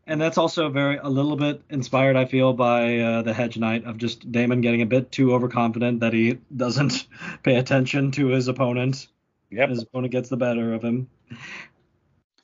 And 0.06 0.20
that's 0.20 0.38
also 0.38 0.70
very 0.70 0.98
a 0.98 1.08
little 1.08 1.38
bit 1.38 1.62
inspired, 1.70 2.18
I 2.18 2.26
feel, 2.26 2.52
by 2.52 2.98
uh, 3.00 3.22
the 3.22 3.34
Hedge 3.34 3.58
Knight 3.58 3.86
of 3.86 3.98
just 3.98 4.30
Daemon 4.32 4.60
getting 4.62 4.82
a 4.82 4.86
bit 4.86 5.12
too 5.14 5.34
overconfident 5.34 6.02
that 6.02 6.12
he 6.12 6.40
doesn't 6.56 7.08
pay 7.44 7.56
attention 7.56 8.12
to 8.12 8.28
his 8.28 8.50
opponent. 8.50 9.08
Yep. 9.52 9.70
His 9.70 9.84
opponent 9.84 10.12
gets 10.12 10.28
the 10.30 10.36
better 10.36 10.74
of 10.74 10.84
him. 10.84 11.08
seems 11.30 11.40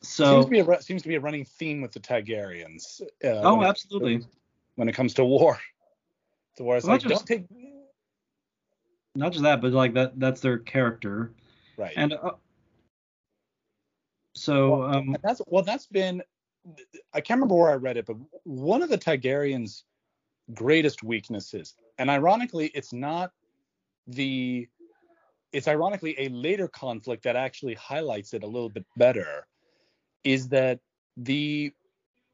So, 0.02 0.44
to 0.44 0.50
be 0.50 0.60
a 0.60 0.82
seems 0.82 1.02
to 1.02 1.08
be 1.10 1.16
a 1.16 1.20
running 1.20 1.44
theme 1.44 1.82
with 1.82 1.92
the 1.92 2.00
Targaryens. 2.00 3.02
Uh, 3.24 3.28
oh, 3.44 3.56
when 3.56 3.66
it- 3.66 3.70
absolutely. 3.70 4.22
when 4.76 4.88
it 4.88 4.94
comes 4.94 5.14
to 5.16 5.26
war. 5.26 5.60
the 6.56 6.64
where 6.64 6.78
it's 6.78 6.86
Well, 6.86 6.96
like, 6.96 7.04
not 7.04 7.10
just- 7.10 7.26
don't 7.28 7.40
take 7.40 7.48
Not 9.16 9.32
just 9.34 9.44
that, 9.44 9.60
but 9.60 9.74
like 9.74 9.96
that 9.96 10.18
that's 10.18 10.40
their 10.40 10.60
character. 10.60 11.34
right. 11.78 11.94
And 11.98 12.14
uh, 12.14 12.32
so, 14.36 14.84
um, 14.84 15.18
that's 15.22 15.42
well, 15.48 15.64
that's 15.64 15.88
been. 15.88 16.22
I 17.14 17.22
can't 17.22 17.38
remember 17.38 17.56
where 17.56 17.72
I 17.72 17.76
read 17.76 17.98
it, 17.98 18.06
but 18.06 18.18
one 18.44 18.82
of 18.82 18.90
the 18.90 18.98
Targaryens' 18.98 19.84
greatest 20.54 21.04
weaknesses, 21.04 21.76
and 21.98 22.10
ironically, 22.10 22.72
it's 22.74 22.94
not 22.94 23.32
the. 24.08 24.68
It's 25.52 25.68
ironically 25.68 26.16
a 26.20 26.30
later 26.30 26.68
conflict 26.68 27.24
that 27.24 27.36
actually 27.36 27.74
highlights 27.74 28.34
it 28.34 28.44
a 28.44 28.48
little 28.48 28.70
bit 28.70 28.86
better, 28.98 29.48
is 30.24 30.48
that 30.50 30.80
the 31.18 31.74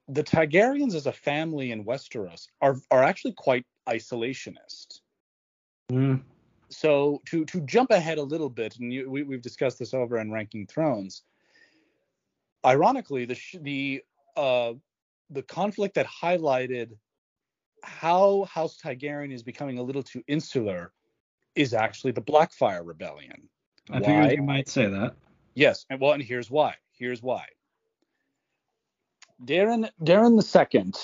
the 0.07 0.23
Targaryens 0.23 0.95
as 0.95 1.07
a 1.07 1.11
family 1.13 1.71
in 1.71 1.85
Westeros 1.85 2.47
are 2.61 2.77
are 2.91 3.03
actually 3.03 3.33
quite 3.33 3.65
isolationist. 3.87 5.01
mm, 5.91 6.21
so 6.69 7.21
to 7.25 7.45
to 7.45 7.61
jump 7.61 7.91
ahead 7.91 8.17
a 8.17 8.23
little 8.23 8.49
bit, 8.49 8.77
and 8.79 8.93
you, 8.93 9.09
we, 9.09 9.23
we've 9.23 9.41
discussed 9.41 9.79
this 9.79 9.93
over 9.93 10.19
in 10.19 10.31
Ranking 10.31 10.67
Thrones. 10.67 11.23
Ironically, 12.65 13.25
the 13.25 13.35
sh- 13.35 13.57
the 13.61 14.03
uh, 14.37 14.73
the 15.29 15.43
conflict 15.43 15.95
that 15.95 16.07
highlighted 16.07 16.91
how 17.83 18.45
House 18.45 18.77
Targaryen 18.83 19.33
is 19.33 19.43
becoming 19.43 19.79
a 19.79 19.83
little 19.83 20.03
too 20.03 20.23
insular 20.27 20.93
is 21.55 21.73
actually 21.73 22.11
the 22.13 22.21
Blackfyre 22.21 22.85
Rebellion. 22.85 23.49
I 23.91 23.99
Why? 23.99 24.01
figured 24.01 24.33
you 24.33 24.43
might 24.43 24.69
say 24.69 24.87
that. 24.87 25.15
Yes, 25.55 25.85
and 25.89 25.99
well, 25.99 26.13
and 26.13 26.23
here's 26.23 26.49
why. 26.51 26.75
Here's 26.93 27.21
why. 27.21 27.45
Daeron 29.45 29.89
Daeron 30.03 30.37
the 30.37 30.43
second 30.43 30.95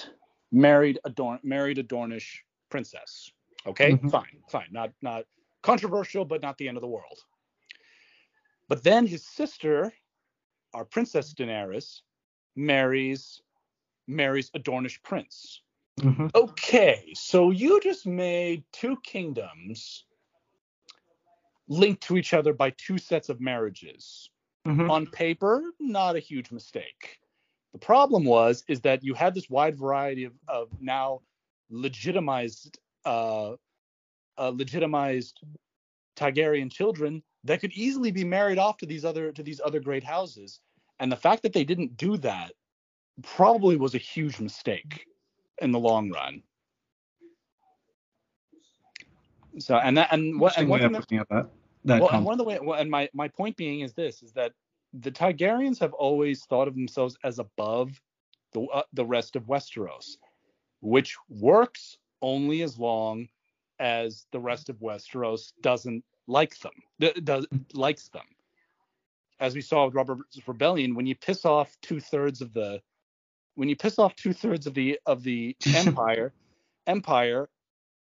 married 0.51 0.99
a 1.05 1.09
Dorn, 1.09 1.39
married 1.43 1.77
a 1.79 1.83
Dornish 1.83 2.39
princess. 2.69 3.31
Okay, 3.67 3.99
Mhm. 3.99 4.11
fine, 4.11 4.41
fine, 4.49 4.67
not 4.71 4.91
not 5.01 5.25
controversial, 5.63 6.25
but 6.25 6.41
not 6.41 6.57
the 6.57 6.67
end 6.67 6.77
of 6.77 6.81
the 6.81 6.87
world. 6.87 7.19
But 8.69 8.83
then 8.83 9.07
his 9.07 9.25
sister, 9.27 9.93
our 10.73 10.85
princess 10.85 11.33
Daenerys, 11.33 12.01
marries 12.55 13.41
marries 14.07 14.51
a 14.53 14.59
Dornish 14.59 15.01
prince. 15.03 15.61
hmm 16.01 16.27
Okay, 16.35 17.13
so 17.13 17.51
you 17.51 17.79
just 17.81 18.05
made 18.05 18.63
two 18.71 18.97
kingdoms 19.03 20.05
linked 21.67 22.03
to 22.03 22.17
each 22.17 22.33
other 22.33 22.53
by 22.53 22.71
two 22.71 22.97
sets 22.97 23.29
of 23.29 23.39
marriages. 23.39 24.29
hmm 24.65 24.89
On 24.89 25.05
paper, 25.07 25.63
not 25.79 26.15
a 26.15 26.19
huge 26.19 26.51
mistake. 26.51 27.19
The 27.73 27.79
problem 27.79 28.25
was 28.25 28.63
is 28.67 28.81
that 28.81 29.03
you 29.03 29.13
had 29.13 29.33
this 29.33 29.49
wide 29.49 29.77
variety 29.77 30.25
of, 30.25 30.33
of 30.47 30.69
now 30.79 31.21
legitimized 31.69 32.77
uh, 33.05 33.53
uh, 34.37 34.49
legitimized 34.49 35.39
Targaryen 36.15 36.71
children 36.71 37.23
that 37.43 37.61
could 37.61 37.71
easily 37.73 38.11
be 38.11 38.23
married 38.23 38.57
off 38.57 38.77
to 38.77 38.85
these 38.85 39.05
other 39.05 39.31
to 39.31 39.43
these 39.43 39.61
other 39.63 39.79
great 39.79 40.03
houses. 40.03 40.59
And 41.01 41.11
the 41.11 41.17
fact 41.17 41.41
that 41.41 41.51
they 41.51 41.63
didn't 41.63 41.97
do 41.97 42.15
that 42.17 42.53
probably 43.23 43.75
was 43.75 43.95
a 43.95 43.97
huge 43.97 44.39
mistake 44.39 45.07
in 45.59 45.71
the 45.71 45.79
long 45.79 46.11
run. 46.11 46.43
So 49.57 49.77
and 49.77 49.97
that 49.97 50.09
and 50.11 50.39
what 50.39 50.57
and 50.57 50.69
one 50.69 50.81
of 50.81 51.05
thing 51.05 51.23
that, 51.29 51.47
that. 51.85 52.01
Well, 52.01 52.09
and 52.11 52.23
one 52.23 52.33
of 52.33 52.37
the 52.37 52.43
way 52.43 52.59
well, 52.61 52.79
and 52.79 52.89
my 52.89 53.09
my 53.13 53.27
point 53.27 53.57
being 53.57 53.81
is 53.81 53.93
this 53.93 54.21
is 54.21 54.31
that 54.33 54.53
the 54.93 55.11
Targaryens 55.11 55.79
have 55.79 55.93
always 55.93 56.45
thought 56.45 56.67
of 56.67 56.75
themselves 56.75 57.17
as 57.23 57.39
above 57.39 57.99
the 58.53 58.61
uh, 58.65 58.83
the 58.93 59.05
rest 59.05 59.35
of 59.35 59.47
Westeros, 59.47 60.17
which 60.81 61.17
works 61.29 61.97
only 62.21 62.61
as 62.61 62.77
long 62.77 63.27
as 63.79 64.27
the 64.31 64.39
rest 64.39 64.69
of 64.69 64.77
Westeros 64.77 65.51
doesn't 65.61 66.03
like 66.27 66.57
them, 66.59 66.73
does 67.23 67.47
likes 67.73 68.07
them. 68.09 68.25
As 69.41 69.55
we 69.55 69.61
saw 69.61 69.85
with 69.85 69.95
Robert's 69.95 70.39
Rebellion, 70.47 70.93
when 70.93 71.07
you 71.07 71.15
piss 71.15 71.45
off 71.45 71.75
two 71.81 71.99
thirds 71.99 72.41
of 72.41 72.53
the 72.53 72.79
when 73.55 73.67
you 73.67 73.75
piss 73.75 73.97
off 73.99 74.15
two 74.15 74.33
thirds 74.33 74.67
of 74.67 74.75
the 74.75 74.99
of 75.07 75.23
the 75.23 75.57
empire, 75.75 76.33
empire, 76.87 77.49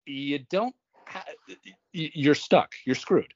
you 0.05 0.41
don't 0.51 0.75
ha- 1.09 1.25
you're 1.93 2.35
stuck, 2.35 2.75
you're 2.85 2.95
screwed. 2.95 3.33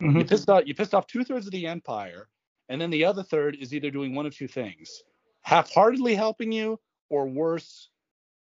Mhm. 0.00 0.20
You 0.20 0.24
pissed 0.24 0.48
off 0.48 0.62
you 0.64 0.74
pissed 0.74 0.94
off 0.94 1.06
two 1.08 1.24
thirds 1.24 1.46
of 1.46 1.52
the 1.52 1.66
empire, 1.66 2.28
and 2.68 2.80
then 2.80 2.90
the 2.90 3.04
other 3.04 3.24
third 3.24 3.56
is 3.56 3.74
either 3.74 3.90
doing 3.90 4.14
one 4.14 4.26
of 4.26 4.34
two 4.36 4.48
things: 4.48 5.02
half-heartedly 5.42 6.14
helping 6.14 6.52
you, 6.52 6.78
or 7.10 7.26
worse, 7.26 7.90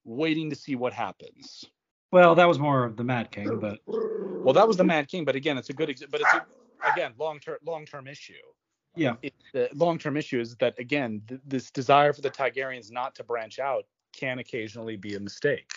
waiting 0.05 0.51
to 0.51 0.57
see 0.57 0.77
what 0.77 0.93
happens. 0.93 1.65
Well, 2.11 2.35
that 2.35 2.47
was 2.47 2.59
more 2.59 2.85
of 2.85 2.97
the 2.97 3.05
Mad 3.05 3.31
King, 3.31 3.59
but 3.59 3.79
Well, 4.45 4.53
that 4.53 4.69
was 4.69 4.77
the 4.77 4.85
Mad 4.85 5.09
King, 5.09 5.25
but 5.25 5.35
again, 5.35 5.57
it's 5.57 5.71
a 5.71 5.73
good 5.73 5.89
exa- 5.89 6.11
but 6.11 6.21
it's 6.21 6.35
a, 6.35 6.91
again 6.93 7.15
long-term 7.17 7.57
long-term 7.65 8.07
issue. 8.07 8.35
Yeah. 8.95 9.15
It, 9.23 9.35
the 9.53 9.69
long-term 9.75 10.17
issue 10.17 10.41
is 10.41 10.57
that 10.57 10.79
again, 10.79 11.23
th- 11.29 11.41
this 11.47 11.71
desire 11.71 12.13
for 12.13 12.21
the 12.21 12.31
Targaryens 12.31 12.91
not 12.91 13.15
to 13.17 13.25
branch 13.25 13.59
out 13.59 13.87
can 14.13 14.39
occasionally 14.39 14.97
be 14.97 15.15
a 15.15 15.21
mistake, 15.21 15.71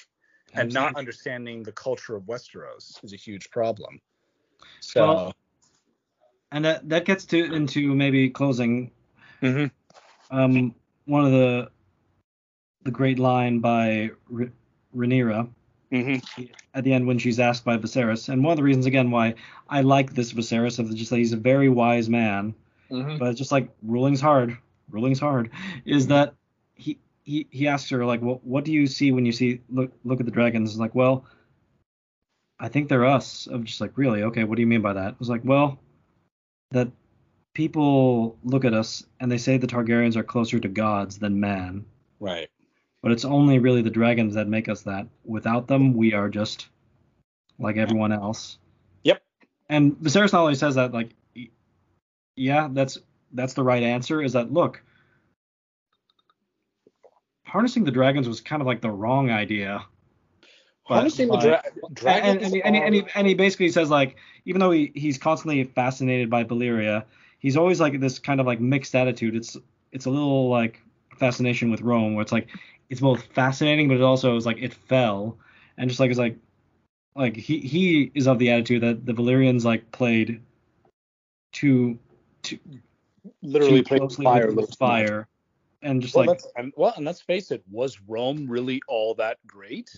and 0.53 0.73
not 0.73 0.95
understanding 0.95 1.63
the 1.63 1.71
culture 1.71 2.15
of 2.15 2.23
Westeros 2.23 3.03
is 3.03 3.13
a 3.13 3.17
huge 3.17 3.49
problem. 3.49 3.99
So. 4.79 5.01
Well, 5.01 5.35
And 6.51 6.63
that 6.63 6.87
that 6.89 7.05
gets 7.05 7.25
to 7.25 7.53
into 7.53 7.93
maybe 7.95 8.29
closing 8.29 8.91
Mhm. 9.41 9.71
um, 10.31 10.75
one 11.05 11.25
of 11.25 11.31
the 11.31 11.71
the 12.83 12.91
great 12.91 13.19
line 13.19 13.59
by 13.59 14.11
R- 14.31 14.51
Rhaenyra 14.95 15.49
Mhm. 15.91 16.49
at 16.73 16.83
the 16.83 16.93
end 16.93 17.07
when 17.07 17.17
she's 17.17 17.39
asked 17.39 17.65
by 17.65 17.77
Viserys, 17.77 18.29
and 18.29 18.43
one 18.43 18.51
of 18.51 18.57
the 18.57 18.63
reasons 18.63 18.85
again 18.85 19.11
why 19.11 19.35
I 19.69 19.81
like 19.81 20.13
this 20.13 20.33
Viserys 20.33 20.79
is 20.79 20.93
just 20.95 21.09
that 21.09 21.17
he's 21.17 21.33
a 21.33 21.37
very 21.37 21.67
wise 21.67 22.09
man, 22.09 22.53
Mhm. 22.91 23.19
but 23.19 23.29
it's 23.29 23.37
just 23.39 23.51
like 23.51 23.69
ruling's 23.83 24.21
hard, 24.21 24.57
ruling's 24.89 25.19
hard, 25.19 25.49
is 25.85 26.07
that 26.07 26.33
he 26.75 26.99
he 27.23 27.47
he 27.49 27.67
asks 27.67 27.89
her 27.89 28.05
like, 28.05 28.21
well, 28.21 28.39
what 28.43 28.63
do 28.65 28.71
you 28.71 28.85
see 28.87 29.11
when 29.11 29.25
you 29.25 29.31
see 29.31 29.61
look 29.69 29.91
look 30.03 30.19
at 30.19 30.25
the 30.25 30.31
dragons? 30.31 30.71
It's 30.71 30.79
like, 30.79 30.93
well, 30.95 31.25
I 32.59 32.69
think 32.69 32.87
they're 32.89 33.05
us. 33.05 33.47
I'm 33.51 33.63
just 33.65 33.81
like, 33.81 33.97
really? 33.97 34.23
Okay, 34.23 34.43
what 34.43 34.55
do 34.55 34.61
you 34.61 34.67
mean 34.67 34.81
by 34.81 34.93
that? 34.93 35.15
It's 35.19 35.29
like, 35.29 35.41
well, 35.43 35.79
that 36.71 36.89
people 37.53 38.37
look 38.43 38.65
at 38.65 38.73
us 38.73 39.05
and 39.19 39.31
they 39.31 39.37
say 39.37 39.57
the 39.57 39.67
Targaryens 39.67 40.15
are 40.15 40.23
closer 40.23 40.59
to 40.59 40.67
gods 40.67 41.17
than 41.17 41.39
man, 41.39 41.85
Right. 42.19 42.49
but 43.01 43.11
it's 43.11 43.25
only 43.25 43.59
really 43.59 43.81
the 43.81 43.89
dragons 43.89 44.33
that 44.35 44.47
make 44.47 44.67
us 44.69 44.83
that. 44.83 45.07
Without 45.23 45.67
them, 45.67 45.93
we 45.93 46.13
are 46.13 46.29
just 46.29 46.67
like 47.59 47.77
everyone 47.77 48.11
else. 48.11 48.57
Yep. 49.03 49.21
And 49.69 49.93
Viserys 49.97 50.33
not 50.33 50.41
only 50.41 50.55
says 50.55 50.75
that, 50.75 50.93
like, 50.93 51.15
yeah, 52.35 52.69
that's 52.71 52.97
that's 53.33 53.53
the 53.53 53.63
right 53.63 53.83
answer. 53.83 54.21
Is 54.21 54.33
that 54.33 54.51
look, 54.51 54.81
harnessing 57.45 57.83
the 57.83 57.91
dragons 57.91 58.27
was 58.27 58.41
kind 58.41 58.61
of 58.61 58.65
like 58.67 58.81
the 58.81 58.91
wrong 58.91 59.29
idea. 59.29 59.85
But- 60.87 60.95
Harnessing 60.95 61.29
the 61.29 61.37
dra- 61.37 61.63
and, 61.83 61.95
dragons 61.95 62.35
and, 62.35 62.43
and, 62.43 62.53
he, 62.55 62.61
and, 62.81 62.95
he, 62.95 63.01
are- 63.01 63.07
and 63.15 63.27
he 63.27 63.33
basically 63.33 63.69
says 63.69 63.89
like 63.89 64.17
even 64.45 64.59
though 64.59 64.71
he, 64.71 64.91
he's 64.95 65.17
constantly 65.17 65.63
fascinated 65.63 66.29
by 66.29 66.43
Valyria, 66.43 67.05
he's 67.39 67.57
always 67.57 67.79
like 67.79 67.99
this 67.99 68.19
kind 68.19 68.39
of 68.39 68.45
like 68.45 68.59
mixed 68.59 68.93
attitude. 68.95 69.35
It's 69.35 69.57
it's 69.91 70.05
a 70.05 70.09
little 70.09 70.49
like 70.49 70.81
fascination 71.17 71.71
with 71.71 71.81
Rome 71.81 72.13
where 72.13 72.21
it's 72.21 72.31
like 72.31 72.49
it's 72.89 73.01
both 73.01 73.23
fascinating 73.33 73.87
but 73.87 73.95
it 73.97 74.03
also 74.03 74.35
is 74.35 74.45
like 74.45 74.57
it 74.61 74.73
fell 74.73 75.37
and 75.77 75.89
just 75.89 75.99
like 75.99 76.09
it's 76.11 76.19
like 76.19 76.37
like 77.15 77.35
he 77.35 77.59
he 77.59 78.11
is 78.13 78.27
of 78.27 78.37
the 78.37 78.51
attitude 78.51 78.83
that 78.83 79.05
the 79.05 79.13
Valyrians 79.13 79.63
like 79.63 79.89
played 79.91 80.41
too 81.53 81.97
too, 82.45 82.59
literally 83.41 83.81
too 83.81 83.83
played 83.83 84.11
fire, 84.23 84.51
with 84.51 84.75
fire 84.77 85.27
and 85.81 86.01
just 86.01 86.15
Well, 86.15 86.25
like 86.27 86.41
and, 86.55 86.73
well, 86.75 86.93
and 86.95 87.05
let's 87.05 87.21
face 87.21 87.51
it, 87.51 87.63
was 87.69 88.01
Rome 88.07 88.47
really 88.49 88.81
all 88.87 89.13
that 89.15 89.37
great? 89.47 89.89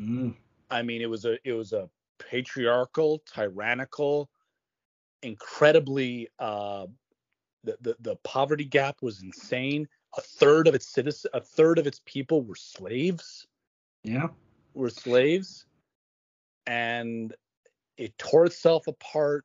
mm, 0.00 0.34
I 0.70 0.82
mean, 0.82 1.02
it 1.02 1.10
was 1.10 1.24
a 1.24 1.38
it 1.44 1.52
was 1.52 1.72
a 1.72 1.88
patriarchal, 2.18 3.22
tyrannical, 3.32 4.30
incredibly 5.22 6.28
uh, 6.38 6.86
the, 7.64 7.76
the 7.80 7.96
the 8.00 8.16
poverty 8.16 8.64
gap 8.64 9.02
was 9.02 9.22
insane. 9.22 9.88
A 10.16 10.20
third 10.20 10.68
of 10.68 10.74
its 10.74 10.86
citizens, 10.88 11.30
a 11.32 11.40
third 11.40 11.78
of 11.78 11.86
its 11.86 12.00
people 12.04 12.42
were 12.42 12.56
slaves. 12.56 13.46
yeah 14.04 14.28
Were 14.74 14.90
slaves, 14.90 15.66
and 16.66 17.34
it 17.96 18.16
tore 18.18 18.46
itself 18.46 18.86
apart 18.86 19.44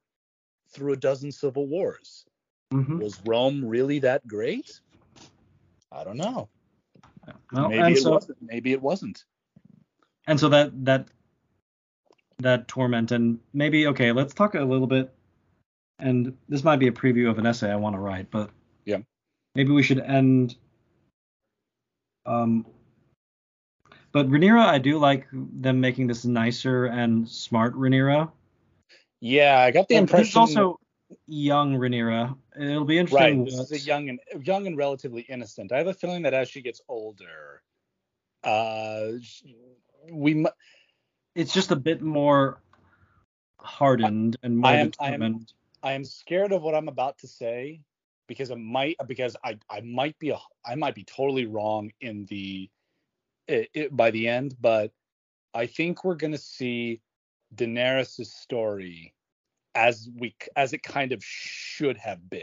through 0.78 0.94
a 0.94 0.98
dozen 0.98 1.32
civil 1.32 1.66
wars. 1.68 2.26
hmm 2.72 3.00
Was 3.00 3.20
Rome 3.26 3.66
really 3.66 4.00
that 4.00 4.26
great? 4.28 4.80
I 5.92 6.04
don't 6.04 6.18
know. 6.18 6.50
well, 7.52 7.70
maybe 7.70 7.94
it 7.94 8.04
so 8.04 8.12
wasn't. 8.12 8.38
Maybe 8.42 8.72
it 8.72 8.82
wasn't. 8.82 9.26
and 10.28 10.40
so 10.40 10.50
that 10.50 10.86
that 10.86 11.08
that 12.40 12.68
torment 12.68 13.12
and 13.12 13.40
maybe 13.52 13.88
okay 13.88 14.12
let's 14.12 14.32
talk 14.36 14.54
a 14.54 14.62
little 14.62 14.86
bit 14.86 15.12
and 15.98 16.38
this 16.48 16.64
might 16.64 16.76
be 16.78 16.88
a 16.88 16.92
preview 16.92 17.32
of 17.32 17.40
an 17.40 17.48
essay 17.48 17.72
i 17.72 17.76
want 17.76 17.96
to 17.96 18.00
write 18.00 18.30
but 18.30 18.52
Yeah. 18.86 19.00
maybe 19.56 19.72
we 19.72 19.82
should 19.82 20.00
end 20.00 20.56
um 22.28 22.64
but 24.12 24.30
Rhaenyra, 24.30 24.66
I 24.66 24.78
do 24.78 25.00
like 25.00 25.26
them 25.34 25.82
making 25.82 26.08
this 26.08 26.26
nicer 26.26 26.86
and 26.86 27.28
smart 27.28 27.76
Rhaenyra. 27.76 28.32
Yeah, 29.20 29.60
I 29.60 29.72
got 29.72 29.88
the 29.88 29.96
impression. 29.96 30.28
Is 30.30 30.36
also 30.36 30.80
young 31.28 31.76
Rhaenyra. 31.76 32.38
It'll 32.60 32.86
be 32.86 32.98
interesting. 32.98 33.40
right. 33.40 33.46
This 33.46 33.54
is 33.56 33.72
what- 33.72 33.80
a 33.80 33.80
young 33.80 34.10
and 34.10 34.20
young 34.46 34.68
and 34.68 34.78
relatively 34.78 35.22
innocent. 35.24 35.72
I 35.72 35.78
have 35.78 35.88
a 35.88 35.94
feeling 35.94 36.24
that 36.24 36.34
as 36.34 36.50
she 36.50 36.62
gets 36.62 36.82
older, 36.88 37.64
uh, 38.44 39.14
we 40.12 40.34
mu- 40.36 40.50
it's 41.36 41.54
just 41.54 41.72
a 41.72 41.76
bit 41.76 42.02
more 42.02 42.62
hardened 43.60 44.38
and 44.44 44.58
more 44.58 44.70
I 44.70 44.74
am- 44.76 44.92
I 45.00 45.08
am- 45.08 45.20
determined. 45.20 45.54
I 45.84 45.92
am 45.94 46.04
scared 46.04 46.52
of 46.52 46.64
what 46.64 46.76
I'm 46.76 46.88
about 46.88 47.18
to 47.20 47.28
say 47.28 47.82
because 48.28 48.50
it 48.50 48.58
might 48.58 48.98
because 49.08 49.36
I 49.44 49.58
I 49.70 49.82
might 49.82 50.18
be 50.20 50.30
a 50.30 50.40
I 50.66 50.76
might 50.76 50.96
be 50.96 51.04
totally 51.04 51.46
wrong 51.46 51.92
in 52.02 52.26
the 52.26 52.70
it, 53.48 53.70
it, 53.74 53.96
by 53.96 54.12
the 54.12 54.28
end, 54.28 54.56
but 54.60 54.92
I 55.54 55.68
think 55.68 56.04
we're 56.04 56.16
gonna 56.16 56.38
see 56.38 57.02
Daenerys' 57.58 58.26
story 58.26 59.14
as 59.76 60.10
we 60.18 60.36
as 60.56 60.74
it 60.74 60.84
kind 60.84 61.12
of 61.12 61.24
should 61.24 61.98
have 61.98 62.30
been. 62.30 62.42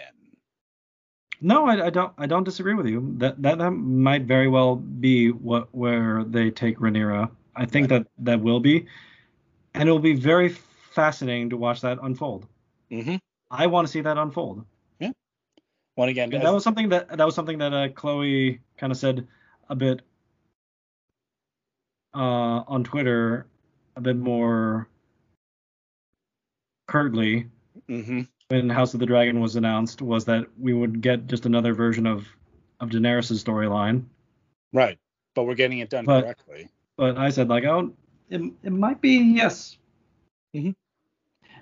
No, 1.40 1.66
I, 1.66 1.86
I 1.86 1.90
don't. 1.90 2.12
I 2.18 2.26
don't 2.26 2.44
disagree 2.44 2.74
with 2.74 2.86
you. 2.86 3.14
That, 3.18 3.40
that 3.42 3.58
that 3.58 3.70
might 3.70 4.22
very 4.22 4.48
well 4.48 4.76
be 4.76 5.30
what 5.30 5.74
where 5.74 6.24
they 6.24 6.50
take 6.50 6.78
Rhaenyra. 6.78 7.30
I 7.56 7.66
think 7.66 7.88
that 7.88 8.06
that 8.18 8.40
will 8.40 8.60
be, 8.60 8.86
and 9.74 9.88
it 9.88 9.92
will 9.92 9.98
be 9.98 10.14
very 10.14 10.48
fascinating 10.48 11.50
to 11.50 11.56
watch 11.56 11.80
that 11.80 11.98
unfold. 12.02 12.46
Mm-hmm. 12.90 13.16
I 13.50 13.66
want 13.66 13.86
to 13.86 13.92
see 13.92 14.00
that 14.00 14.18
unfold. 14.18 14.64
One 15.96 16.08
again, 16.08 16.30
that 16.30 16.52
was 16.52 16.64
something 16.64 16.88
that 16.88 17.16
that 17.16 17.24
was 17.24 17.36
something 17.36 17.58
that 17.58 17.72
uh, 17.72 17.88
Chloe 17.90 18.58
kind 18.76 18.90
of 18.90 18.98
said 18.98 19.26
a 19.68 19.76
bit 19.76 20.02
uh, 22.12 22.64
on 22.66 22.82
Twitter, 22.82 23.46
a 23.94 24.00
bit 24.00 24.16
more 24.16 24.88
curtly 26.86 27.48
Mhm. 27.88 28.28
when 28.48 28.68
House 28.70 28.94
of 28.94 29.00
the 29.00 29.06
Dragon 29.06 29.40
was 29.40 29.56
announced, 29.56 30.02
was 30.02 30.24
that 30.26 30.46
we 30.58 30.72
would 30.74 31.00
get 31.00 31.26
just 31.26 31.46
another 31.46 31.74
version 31.74 32.06
of 32.06 32.26
of 32.80 32.90
Daenerys' 32.90 33.42
storyline. 33.42 34.04
right. 34.72 34.98
But 35.34 35.44
we're 35.44 35.54
getting 35.54 35.78
it 35.78 35.90
done 35.90 36.04
But- 36.04 36.22
correctly. 36.22 36.68
But 36.96 37.16
I 37.18 37.30
said 37.30 37.48
like, 37.48 37.64
oh, 37.64 37.92
it, 38.30 38.40
it 38.62 38.70
might 38.72 39.00
be 39.00 39.16
yes. 39.18 39.78
Mhm. 40.54 40.74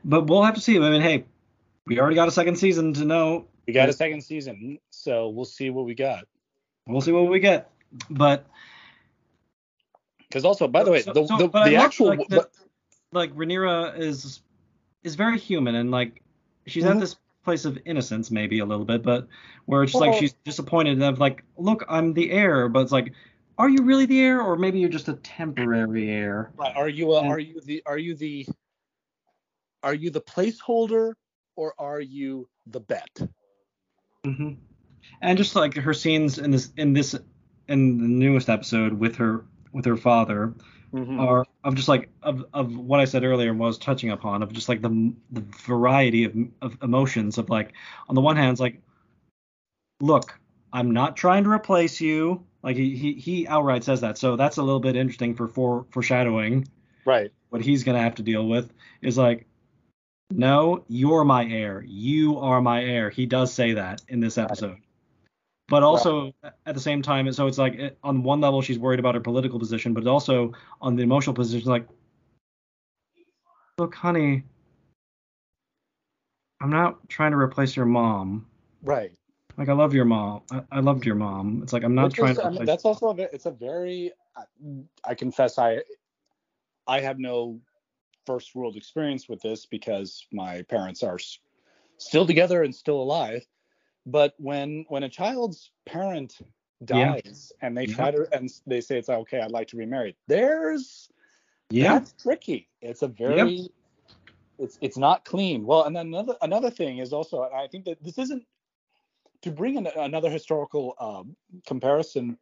But 0.04 0.26
we'll 0.26 0.42
have 0.42 0.54
to 0.56 0.60
see. 0.60 0.76
I 0.76 0.90
mean, 0.90 1.00
hey, 1.00 1.24
we 1.86 1.98
already 2.00 2.16
got 2.16 2.28
a 2.28 2.32
second 2.32 2.56
season 2.56 2.92
to 2.94 3.04
know. 3.04 3.46
We 3.66 3.72
got 3.72 3.88
a 3.88 3.92
second 3.92 4.22
season, 4.22 4.78
so 4.90 5.28
we'll 5.28 5.44
see 5.46 5.70
what 5.70 5.84
we 5.86 5.94
got. 5.94 6.26
We'll 6.86 7.00
see 7.00 7.12
what 7.12 7.28
we 7.30 7.38
get. 7.40 7.70
But 8.10 8.46
Because 10.28 10.44
also, 10.44 10.66
by 10.66 10.82
the 10.82 10.90
way, 10.90 11.02
So- 11.02 11.12
the, 11.12 11.26
so- 11.26 11.36
the, 11.36 11.48
the 11.48 11.76
actual 11.76 12.08
like, 12.08 12.28
the- 12.28 12.48
like 13.12 13.32
Rhaenyra 13.34 13.98
is 13.98 14.40
is 15.04 15.14
very 15.14 15.38
human 15.38 15.74
and 15.74 15.90
like 15.90 16.22
she's 16.66 16.84
at 16.84 16.96
Mhm. 16.96 17.00
this 17.00 17.16
place 17.44 17.64
of 17.64 17.76
innocence 17.84 18.30
maybe 18.30 18.60
a 18.60 18.64
little 18.64 18.84
bit, 18.84 19.02
but 19.02 19.26
where 19.66 19.82
it's 19.82 19.94
like 19.94 20.14
she's 20.14 20.32
disappointed 20.44 21.02
of 21.02 21.18
like, 21.18 21.42
look, 21.56 21.84
I'm 21.88 22.12
the 22.12 22.30
heir, 22.30 22.68
but 22.68 22.80
it's 22.80 22.92
like, 22.92 23.12
are 23.58 23.68
you 23.68 23.82
really 23.82 24.06
the 24.06 24.20
heir 24.20 24.40
or 24.40 24.56
maybe 24.56 24.78
you're 24.78 24.88
just 24.88 25.08
a 25.08 25.14
temporary 25.14 26.08
heir? 26.08 26.52
Right, 26.56 26.74
Are 26.76 26.88
you 26.88 27.12
a, 27.12 27.20
And- 27.20 27.30
are 27.32 27.38
you 27.38 27.60
the 27.60 27.82
are 27.86 27.98
you 27.98 28.14
the 28.14 28.46
are 29.82 29.94
you 29.94 30.10
the 30.10 30.20
placeholder 30.20 31.14
or 31.56 31.74
are 31.78 32.00
you 32.00 32.48
the 32.66 32.80
bet? 32.80 33.10
hmm 34.24 34.52
And 35.20 35.36
just 35.36 35.56
like 35.56 35.74
her 35.74 35.94
scenes 35.94 36.38
in 36.38 36.50
this 36.52 36.72
in 36.76 36.92
this 36.92 37.16
in 37.68 37.98
the 37.98 38.08
newest 38.08 38.48
episode 38.48 38.92
with 38.92 39.16
her 39.16 39.46
with 39.72 39.84
her 39.84 39.96
father 39.96 40.54
Mm-hmm. 40.94 41.18
are 41.18 41.46
of 41.64 41.74
just 41.74 41.88
like 41.88 42.08
of, 42.22 42.44
of 42.52 42.76
what 42.76 43.00
I 43.00 43.04
said 43.04 43.24
earlier 43.24 43.50
and 43.50 43.58
was 43.58 43.78
touching 43.78 44.10
upon 44.10 44.42
of 44.42 44.52
just 44.52 44.68
like 44.68 44.82
the 44.82 45.12
the 45.30 45.44
variety 45.58 46.24
of, 46.24 46.36
of 46.60 46.76
emotions 46.82 47.38
of 47.38 47.50
like 47.50 47.72
on 48.08 48.14
the 48.14 48.20
one 48.20 48.36
hand 48.36 48.52
it's 48.52 48.60
like 48.60 48.80
look 50.00 50.38
I'm 50.72 50.90
not 50.90 51.16
trying 51.16 51.44
to 51.44 51.50
replace 51.50 52.00
you. 52.00 52.44
Like 52.62 52.76
he, 52.76 52.96
he 52.96 53.12
he 53.12 53.46
outright 53.46 53.84
says 53.84 54.00
that. 54.00 54.16
So 54.16 54.36
that's 54.36 54.56
a 54.56 54.62
little 54.62 54.80
bit 54.80 54.96
interesting 54.96 55.34
for 55.34 55.48
for 55.48 55.86
foreshadowing 55.90 56.68
Right. 57.04 57.32
what 57.50 57.62
he's 57.62 57.84
gonna 57.84 58.00
have 58.00 58.14
to 58.16 58.22
deal 58.22 58.46
with 58.46 58.72
is 59.00 59.18
like 59.18 59.46
no 60.30 60.84
you're 60.88 61.24
my 61.24 61.44
heir. 61.44 61.84
You 61.86 62.38
are 62.38 62.60
my 62.60 62.82
heir. 62.82 63.10
He 63.10 63.26
does 63.26 63.52
say 63.52 63.74
that 63.74 64.02
in 64.08 64.20
this 64.20 64.38
episode 64.38 64.78
but 65.68 65.82
also 65.82 66.32
at 66.66 66.74
the 66.74 66.80
same 66.80 67.02
time 67.02 67.30
so 67.32 67.46
it's 67.46 67.58
like 67.58 67.74
it, 67.74 67.98
on 68.02 68.22
one 68.22 68.40
level 68.40 68.60
she's 68.62 68.78
worried 68.78 68.98
about 69.00 69.14
her 69.14 69.20
political 69.20 69.58
position 69.58 69.94
but 69.94 70.06
also 70.06 70.52
on 70.80 70.96
the 70.96 71.02
emotional 71.02 71.34
position 71.34 71.68
like 71.70 71.86
look 73.78 73.94
honey 73.94 74.42
i'm 76.60 76.70
not 76.70 77.08
trying 77.08 77.30
to 77.32 77.38
replace 77.38 77.74
your 77.76 77.86
mom 77.86 78.46
Right. 78.82 79.12
like 79.56 79.68
i 79.68 79.72
love 79.72 79.94
your 79.94 80.04
mom 80.04 80.42
i, 80.50 80.62
I 80.72 80.80
loved 80.80 81.06
your 81.06 81.14
mom 81.14 81.60
it's 81.62 81.72
like 81.72 81.84
i'm 81.84 81.94
not 81.94 82.04
Which 82.04 82.14
trying 82.14 82.32
is- 82.32 82.38
to 82.38 82.44
I 82.44 82.48
mean, 82.48 82.54
replace 82.54 82.66
that's 82.68 82.84
also 82.84 83.08
a, 83.10 83.16
it's 83.32 83.46
a 83.46 83.50
very 83.50 84.12
I 85.04 85.14
confess 85.14 85.58
I 85.58 85.82
I 86.86 87.00
have 87.00 87.18
no 87.18 87.60
first 88.26 88.54
world 88.54 88.76
experience 88.76 89.28
with 89.28 89.40
this 89.42 89.66
because 89.66 90.26
my 90.32 90.62
parents 90.62 91.02
are 91.02 91.18
still 91.98 92.26
together 92.26 92.62
and 92.62 92.74
still 92.74 93.00
alive. 93.02 93.44
But 94.06 94.34
when 94.38 94.84
when 94.88 95.04
a 95.04 95.08
child's 95.08 95.70
parent 95.86 96.38
Yeah. 96.80 97.12
dies 97.12 97.52
and 97.60 97.76
they 97.76 97.86
Yeah. 97.86 97.94
try 97.94 98.10
to 98.10 98.28
and 98.32 98.50
they 98.66 98.80
say 98.80 98.98
it's 98.98 99.08
like, 99.08 99.18
okay, 99.18 99.40
I'd 99.40 99.50
like 99.52 99.68
to 99.68 99.76
remarry. 99.76 100.16
There's 100.26 101.08
yeah 101.70 101.94
that's 101.98 102.12
tricky. 102.20 102.68
It's 102.80 103.02
a 103.02 103.08
very 103.08 103.68
it's 104.58 104.78
it's 104.80 104.96
not 104.98 105.24
clean. 105.24 105.64
Well, 105.64 105.84
and 105.84 105.94
then 105.94 106.08
another 106.08 106.36
another 106.42 106.70
thing 106.70 106.98
is 106.98 107.12
also 107.12 107.42
I 107.42 107.66
think 107.68 107.84
that 107.84 108.02
this 108.02 108.18
isn't 108.18 108.44
to 109.42 109.50
bring 109.50 109.76
in 109.76 109.86
another 109.86 110.30
historical 110.30 110.94
um, 111.00 111.36
comparison. 111.66 112.38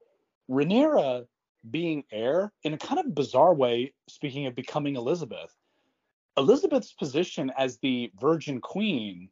Rhaenyra 0.50 1.26
being 1.70 2.04
heir 2.10 2.52
in 2.64 2.74
a 2.74 2.78
kind 2.78 2.98
of 2.98 3.14
bizarre 3.14 3.54
way. 3.54 3.92
Speaking 4.08 4.46
of 4.46 4.54
becoming 4.54 4.96
Elizabeth, 4.96 5.54
Elizabeth's 6.36 6.92
position 6.92 7.52
as 7.56 7.78
the 7.78 8.10
Virgin 8.20 8.60
Queen 8.60 9.28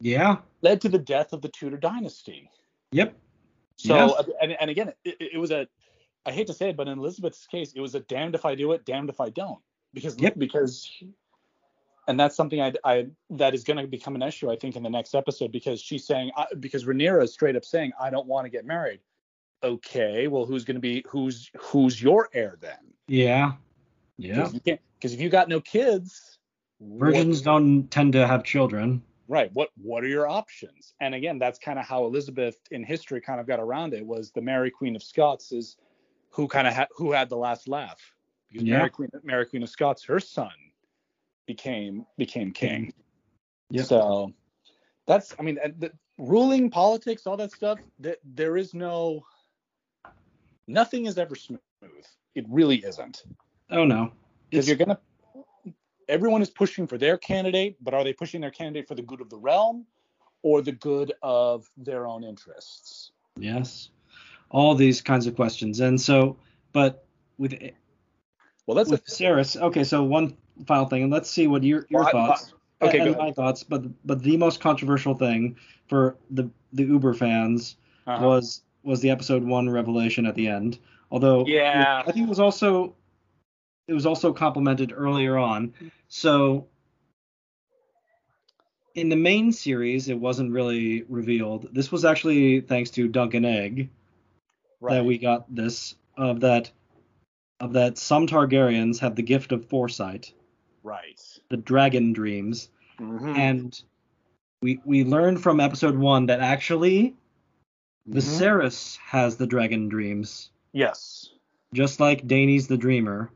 yeah 0.00 0.36
led 0.62 0.80
to 0.80 0.88
the 0.88 0.98
death 0.98 1.32
of 1.32 1.42
the 1.42 1.48
Tudor 1.48 1.76
dynasty. 1.78 2.50
yep 2.92 3.16
So, 3.76 3.94
Yes. 3.94 4.12
Uh, 4.18 4.22
and, 4.42 4.52
and 4.60 4.70
again, 4.70 4.92
it, 5.04 5.16
it 5.34 5.38
was 5.38 5.50
a, 5.50 5.66
I 6.24 6.32
hate 6.32 6.46
to 6.48 6.52
say 6.54 6.70
it, 6.70 6.76
but 6.76 6.88
in 6.88 6.98
Elizabeth's 6.98 7.46
case, 7.46 7.72
it 7.74 7.80
was 7.80 7.94
a 7.94 8.00
damned 8.00 8.34
if 8.34 8.44
I 8.44 8.54
do 8.54 8.72
it, 8.72 8.84
damned 8.84 9.08
if 9.10 9.20
I 9.20 9.30
don't. 9.30 9.60
Because, 9.94 10.18
Yep. 10.18 10.38
because, 10.38 10.90
and 12.08 12.18
that's 12.18 12.34
something 12.36 12.60
I, 12.60 12.72
I 12.84 13.06
that 13.30 13.54
is 13.54 13.64
going 13.64 13.76
to 13.78 13.86
become 13.86 14.14
an 14.16 14.22
issue, 14.22 14.50
I 14.50 14.56
think, 14.56 14.76
in 14.76 14.82
the 14.82 14.90
next 14.90 15.14
episode 15.14 15.52
because 15.52 15.80
she's 15.80 16.06
saying, 16.06 16.30
I, 16.36 16.46
because 16.60 16.84
Rhaenyra 16.84 17.22
is 17.22 17.32
straight 17.32 17.54
up 17.56 17.64
saying, 17.64 17.92
I 18.00 18.10
don't 18.10 18.26
want 18.26 18.44
to 18.44 18.50
get 18.50 18.64
married. 18.66 19.00
Okay, 19.62 20.26
well, 20.28 20.44
who's 20.44 20.64
going 20.64 20.74
to 20.76 20.80
be, 20.80 21.04
who's, 21.08 21.50
who's 21.58 22.00
your 22.02 22.28
heir 22.34 22.56
then? 22.60 22.78
yeah 23.08 23.52
yeah 24.18 24.48
Because 24.64 25.12
if 25.12 25.20
you 25.20 25.28
got 25.28 25.48
no 25.48 25.60
kids, 25.60 26.38
what- 26.78 27.12
virgins 27.12 27.40
don't 27.40 27.88
tend 27.90 28.12
to 28.14 28.26
have 28.26 28.42
children 28.42 29.02
Right. 29.28 29.50
What 29.52 29.70
what 29.76 30.04
are 30.04 30.08
your 30.08 30.28
options? 30.28 30.94
And 31.00 31.14
again, 31.14 31.38
that's 31.38 31.58
kind 31.58 31.78
of 31.78 31.84
how 31.84 32.04
Elizabeth 32.04 32.56
in 32.70 32.84
history 32.84 33.20
kind 33.20 33.40
of 33.40 33.46
got 33.46 33.58
around 33.58 33.92
it 33.92 34.06
was 34.06 34.30
the 34.30 34.40
Mary 34.40 34.70
Queen 34.70 34.94
of 34.94 35.02
Scots 35.02 35.52
is 35.52 35.76
who 36.30 36.46
kind 36.46 36.66
of 36.66 36.74
had 36.74 36.88
who 36.96 37.12
had 37.12 37.28
the 37.28 37.36
last 37.36 37.66
laugh. 37.68 38.00
Because 38.48 38.66
Yeah. 38.66 38.78
Mary 38.78 38.90
Queen 38.90 39.10
Mary 39.24 39.46
Queen 39.46 39.62
of 39.62 39.68
Scots, 39.68 40.04
her 40.04 40.20
son 40.20 40.52
became 41.46 42.06
became 42.16 42.52
king. 42.52 42.92
Yeah. 43.70 43.82
So 43.82 44.32
that's 45.06 45.34
I 45.38 45.42
mean 45.42 45.58
and 45.62 45.74
the, 45.80 45.92
ruling 46.18 46.70
politics, 46.70 47.26
all 47.26 47.36
that 47.36 47.52
stuff, 47.52 47.78
that 47.98 48.18
there 48.24 48.56
is 48.56 48.74
no 48.74 49.24
nothing 50.68 51.06
is 51.06 51.18
ever 51.18 51.34
smooth. 51.34 51.60
It 52.34 52.44
really 52.48 52.84
isn't 52.84 53.24
oh 53.70 53.84
no 53.84 54.12
because 54.50 54.68
you're 54.68 54.76
gonna 54.76 54.98
everyone 56.08 56.42
is 56.42 56.50
pushing 56.50 56.86
for 56.86 56.98
their 56.98 57.16
candidate 57.18 57.76
but 57.82 57.94
are 57.94 58.04
they 58.04 58.12
pushing 58.12 58.40
their 58.40 58.50
candidate 58.50 58.86
for 58.88 58.94
the 58.94 59.02
good 59.02 59.20
of 59.20 59.28
the 59.30 59.36
realm 59.38 59.84
or 60.42 60.62
the 60.62 60.72
good 60.72 61.12
of 61.22 61.68
their 61.76 62.06
own 62.06 62.24
interests 62.24 63.12
Yes. 63.38 63.90
All 64.50 64.74
these 64.74 65.02
kinds 65.02 65.26
of 65.26 65.36
questions. 65.36 65.80
And 65.80 66.00
so, 66.00 66.38
but 66.72 67.04
with 67.36 67.52
well 68.66 68.74
that's 68.74 68.90
with 68.90 69.06
a, 69.06 69.10
Ceres, 69.10 69.56
okay, 69.58 69.84
so 69.84 70.02
one 70.04 70.34
final 70.66 70.86
thing, 70.86 71.02
and 71.02 71.12
let's 71.12 71.30
see 71.30 71.46
what 71.46 71.62
your 71.62 71.84
your 71.90 72.00
Well, 72.00 72.08
I- 72.08 72.12
thoughts 72.12 72.54
okay 72.80 73.00
and 73.00 73.16
my 73.18 73.32
thoughts, 73.32 73.62
but 73.62 73.82
but 74.06 74.22
the 74.22 74.38
most 74.38 74.60
controversial 74.60 75.14
thing 75.14 75.56
for 75.86 76.16
the 76.30 76.48
the 76.72 76.84
Uber 76.84 77.12
fans 77.12 77.76
Uh-huh. 78.06 78.24
was 78.26 78.62
was 78.84 79.00
the 79.00 79.10
episode 79.10 79.44
one 79.44 79.68
revelation 79.68 80.24
at 80.24 80.34
the 80.34 80.48
end. 80.48 80.78
Although 81.10 81.44
Yeah. 81.46 82.02
I 82.06 82.10
think 82.12 82.26
it 82.26 82.28
was 82.30 82.40
also 82.40 82.94
it 83.88 83.94
was 83.94 84.06
also 84.06 84.32
complimented 84.32 84.92
earlier 84.94 85.36
on. 85.36 85.72
So 86.08 86.66
in 88.94 89.08
the 89.08 89.16
main 89.16 89.52
series, 89.52 90.08
it 90.08 90.18
wasn't 90.18 90.52
really 90.52 91.02
revealed. 91.08 91.68
This 91.72 91.92
was 91.92 92.04
actually 92.04 92.60
thanks 92.60 92.90
to 92.92 93.08
Dunk 93.08 93.34
and 93.34 93.46
Egg 93.46 93.90
right 94.80 94.94
that 94.96 95.04
we 95.04 95.18
got 95.18 95.52
this 95.54 95.94
of 96.16 96.40
that 96.40 96.70
of 97.60 97.72
that 97.74 97.96
some 97.98 98.26
Targaryens 98.26 98.98
have 99.00 99.14
the 99.16 99.22
gift 99.22 99.52
of 99.52 99.64
foresight, 99.66 100.32
right 100.82 101.20
the 101.48 101.56
dragon 101.56 102.12
dreams, 102.12 102.68
Mhm. 102.98 103.36
and 103.36 103.82
we 104.62 104.80
we 104.84 105.04
learned 105.04 105.42
from 105.42 105.60
episode 105.60 105.96
one 105.96 106.26
that 106.26 106.40
actually 106.40 107.14
Mhm. 108.08 108.14
Viserys 108.14 108.96
has 108.98 109.36
the 109.36 109.46
dragon 109.46 109.88
dreams, 109.88 110.50
yes 110.72 111.30
just 111.74 112.00
like 112.00 112.26
Daenerys 112.26 112.68
the 112.68 112.76
Dreamer. 112.78 113.30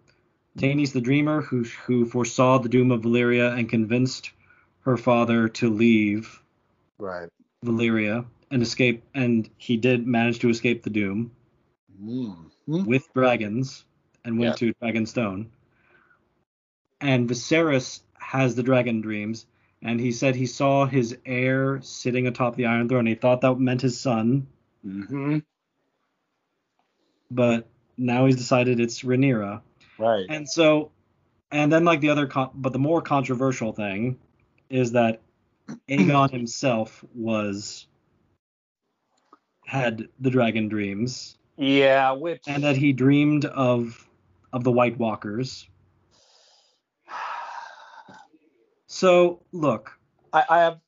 Daenerys 0.58 0.92
the 0.92 1.00
Dreamer, 1.00 1.42
who 1.42 1.64
who 1.86 2.04
foresaw 2.04 2.58
the 2.58 2.68
doom 2.68 2.90
of 2.90 3.02
Valyria 3.02 3.56
and 3.56 3.68
convinced 3.68 4.30
her 4.80 4.96
father 4.96 5.48
to 5.48 5.70
leave 5.70 6.42
right 6.98 7.28
Valyria 7.64 8.24
and 8.50 8.62
escape, 8.62 9.04
and 9.14 9.48
he 9.58 9.76
did 9.76 10.06
manage 10.06 10.40
to 10.40 10.48
escape 10.48 10.82
the 10.82 10.90
doom. 10.90 11.32
Mhm. 12.02 12.86
with 12.86 13.12
dragons 13.12 13.84
and 14.24 14.38
went 14.38 14.60
Yeah. 14.60 14.72
to 14.72 14.74
Dragonstone. 14.80 15.46
And 17.00 17.28
Viserys 17.28 18.00
has 18.14 18.54
the 18.54 18.62
dragon 18.62 19.00
dreams, 19.00 19.46
and 19.82 20.00
he 20.00 20.12
said 20.12 20.34
he 20.34 20.46
saw 20.46 20.86
his 20.86 21.16
heir 21.26 21.80
sitting 21.82 22.26
atop 22.26 22.56
the 22.56 22.66
Iron 22.66 22.88
Throne. 22.88 23.06
He 23.06 23.14
thought 23.14 23.40
that 23.42 23.58
meant 23.58 23.82
his 23.82 23.98
son, 24.00 24.46
Mhm. 24.86 25.42
but 27.30 27.68
now 27.98 28.26
he's 28.26 28.36
decided 28.36 28.80
it's 28.80 29.02
Rhaenyra. 29.02 29.62
Right 30.00 30.26
And 30.28 30.48
so, 30.48 30.90
and 31.50 31.72
then 31.72 31.84
like 31.84 32.00
the 32.00 32.10
other, 32.10 32.26
con- 32.26 32.50
but 32.54 32.72
the 32.72 32.78
more 32.78 33.02
controversial 33.02 33.72
thing 33.72 34.18
is 34.68 34.92
that 34.92 35.20
Aegon 35.88 36.30
himself 36.30 37.04
was 37.14 37.86
had 39.66 40.08
the 40.18 40.30
dragon 40.30 40.68
dreams, 40.68 41.38
Yeah, 41.56 42.12
which 42.12 42.42
and 42.46 42.64
that 42.64 42.76
he 42.76 42.92
dreamed 42.92 43.44
of 43.44 44.08
of 44.52 44.64
the 44.64 44.72
White 44.72 44.98
Walkers. 44.98 45.68
So 48.92 49.40
look, 49.52 49.96
I, 50.32 50.44
I 50.48 50.58
have 50.58 50.80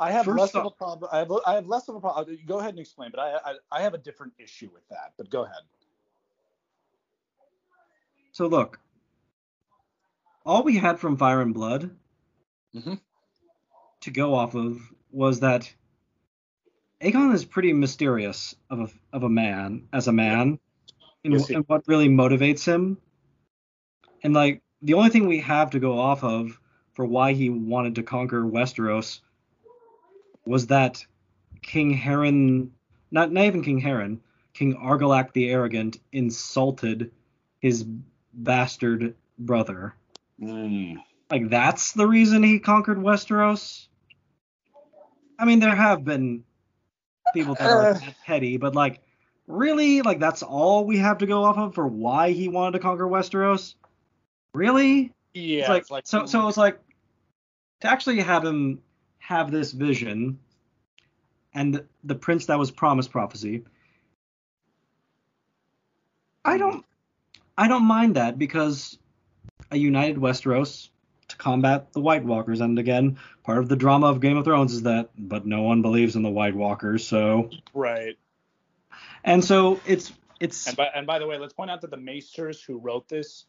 I 0.00 0.10
have 0.10 0.26
less 0.26 0.54
of 0.54 0.64
a 0.64 0.70
problem. 0.70 1.10
I 1.12 1.18
have 1.18 1.32
I 1.46 1.54
have 1.54 1.66
less 1.66 1.86
of 1.88 1.96
a 1.96 2.00
problem. 2.00 2.38
Go 2.46 2.58
ahead 2.60 2.70
and 2.70 2.78
explain, 2.78 3.10
but 3.10 3.20
I, 3.20 3.36
I 3.44 3.54
I 3.70 3.82
have 3.82 3.92
a 3.92 3.98
different 3.98 4.32
issue 4.38 4.70
with 4.72 4.88
that. 4.88 5.12
But 5.18 5.28
go 5.28 5.44
ahead. 5.44 5.60
So 8.32 8.46
look. 8.46 8.78
All 10.46 10.62
we 10.62 10.76
had 10.76 10.98
from 10.98 11.16
Fire 11.16 11.42
and 11.42 11.52
Blood 11.54 11.96
Mhm. 12.74 13.00
to 14.00 14.10
go 14.10 14.34
off 14.34 14.54
of 14.54 14.80
was 15.10 15.40
that 15.40 15.72
Aegon 17.00 17.32
is 17.34 17.44
pretty 17.44 17.72
mysterious 17.72 18.54
of 18.68 18.80
a 18.80 18.88
of 19.12 19.22
a 19.22 19.28
man 19.28 19.88
as 19.92 20.06
a 20.08 20.12
man, 20.12 20.58
Yes, 21.22 21.48
he- 21.48 21.54
in 21.54 21.62
what 21.62 21.86
really 21.88 22.08
motivates 22.08 22.64
him, 22.64 22.98
and 24.22 24.32
like 24.34 24.62
the 24.82 24.94
only 24.94 25.10
thing 25.10 25.26
we 25.26 25.40
have 25.40 25.70
to 25.70 25.80
go 25.80 25.98
off 25.98 26.22
of 26.24 26.58
for 26.92 27.04
why 27.06 27.32
he 27.32 27.50
wanted 27.50 27.94
to 27.96 28.02
conquer 28.02 28.42
Westeros 28.44 29.20
was 30.46 30.66
that 30.68 31.04
King 31.62 31.94
Harren, 31.96 32.70
not 33.10 33.32
not 33.32 33.44
even 33.44 33.62
King 33.62 33.80
Harren, 33.80 34.20
King 34.54 34.74
Argilac 34.74 35.32
the 35.32 35.50
Arrogant 35.50 36.00
insulted 36.12 37.12
his 37.60 37.86
bastard 38.32 39.14
brother. 39.38 39.94
Like 40.38 41.48
that's 41.48 41.92
the 41.92 42.06
reason 42.06 42.42
he 42.42 42.58
conquered 42.58 42.98
Westeros. 42.98 43.86
I 45.38 45.44
mean, 45.44 45.60
there 45.60 45.74
have 45.74 46.04
been 46.04 46.44
people 47.32 47.54
that 47.54 47.70
are 47.70 47.86
Uh. 47.92 48.00
petty, 48.26 48.56
but 48.56 48.74
like, 48.74 49.00
really, 49.46 50.02
like 50.02 50.18
that's 50.18 50.42
all 50.42 50.84
we 50.84 50.98
have 50.98 51.18
to 51.18 51.26
go 51.26 51.44
off 51.44 51.58
of 51.58 51.74
for 51.74 51.86
why 51.86 52.32
he 52.32 52.48
wanted 52.48 52.72
to 52.72 52.78
conquer 52.80 53.06
Westeros. 53.06 53.74
Really? 54.52 55.12
Yeah, 55.32 55.74
it's 55.74 55.90
like, 55.90 56.06
so. 56.06 56.26
So 56.26 56.48
it's 56.48 56.56
like 56.56 56.80
to 57.80 57.88
actually 57.88 58.20
have 58.20 58.44
him 58.44 58.82
have 59.18 59.50
this 59.50 59.72
vision, 59.72 60.38
and 61.54 61.84
the 62.02 62.14
prince 62.14 62.46
that 62.46 62.58
was 62.58 62.70
promised 62.70 63.10
prophecy. 63.12 63.62
I 66.44 66.58
don't, 66.58 66.84
I 67.60 67.68
don't 67.68 67.84
mind 67.84 68.16
that 68.16 68.38
because 68.38 68.98
a 69.70 69.76
united 69.76 70.16
Westeros 70.16 70.88
to 71.28 71.36
combat 71.36 71.92
the 71.92 72.00
White 72.00 72.24
Walkers, 72.24 72.62
and 72.62 72.78
again, 72.78 73.18
part 73.44 73.58
of 73.58 73.68
the 73.68 73.76
drama 73.76 74.06
of 74.06 74.20
Game 74.22 74.38
of 74.38 74.46
Thrones 74.46 74.72
is 74.72 74.82
that, 74.84 75.10
but 75.18 75.44
no 75.44 75.60
one 75.60 75.82
believes 75.82 76.16
in 76.16 76.22
the 76.22 76.30
White 76.30 76.54
Walkers, 76.54 77.06
so 77.06 77.50
right. 77.74 78.16
and 79.24 79.44
so 79.44 79.78
it's 79.86 80.10
it's 80.40 80.68
And 80.68 80.76
by 80.78 80.86
and 80.94 81.06
by 81.06 81.18
the 81.18 81.26
way, 81.26 81.36
let's 81.36 81.52
point 81.52 81.70
out 81.70 81.82
that 81.82 81.90
the 81.90 81.98
maesters 81.98 82.62
who 82.64 82.78
wrote 82.78 83.10
this 83.10 83.44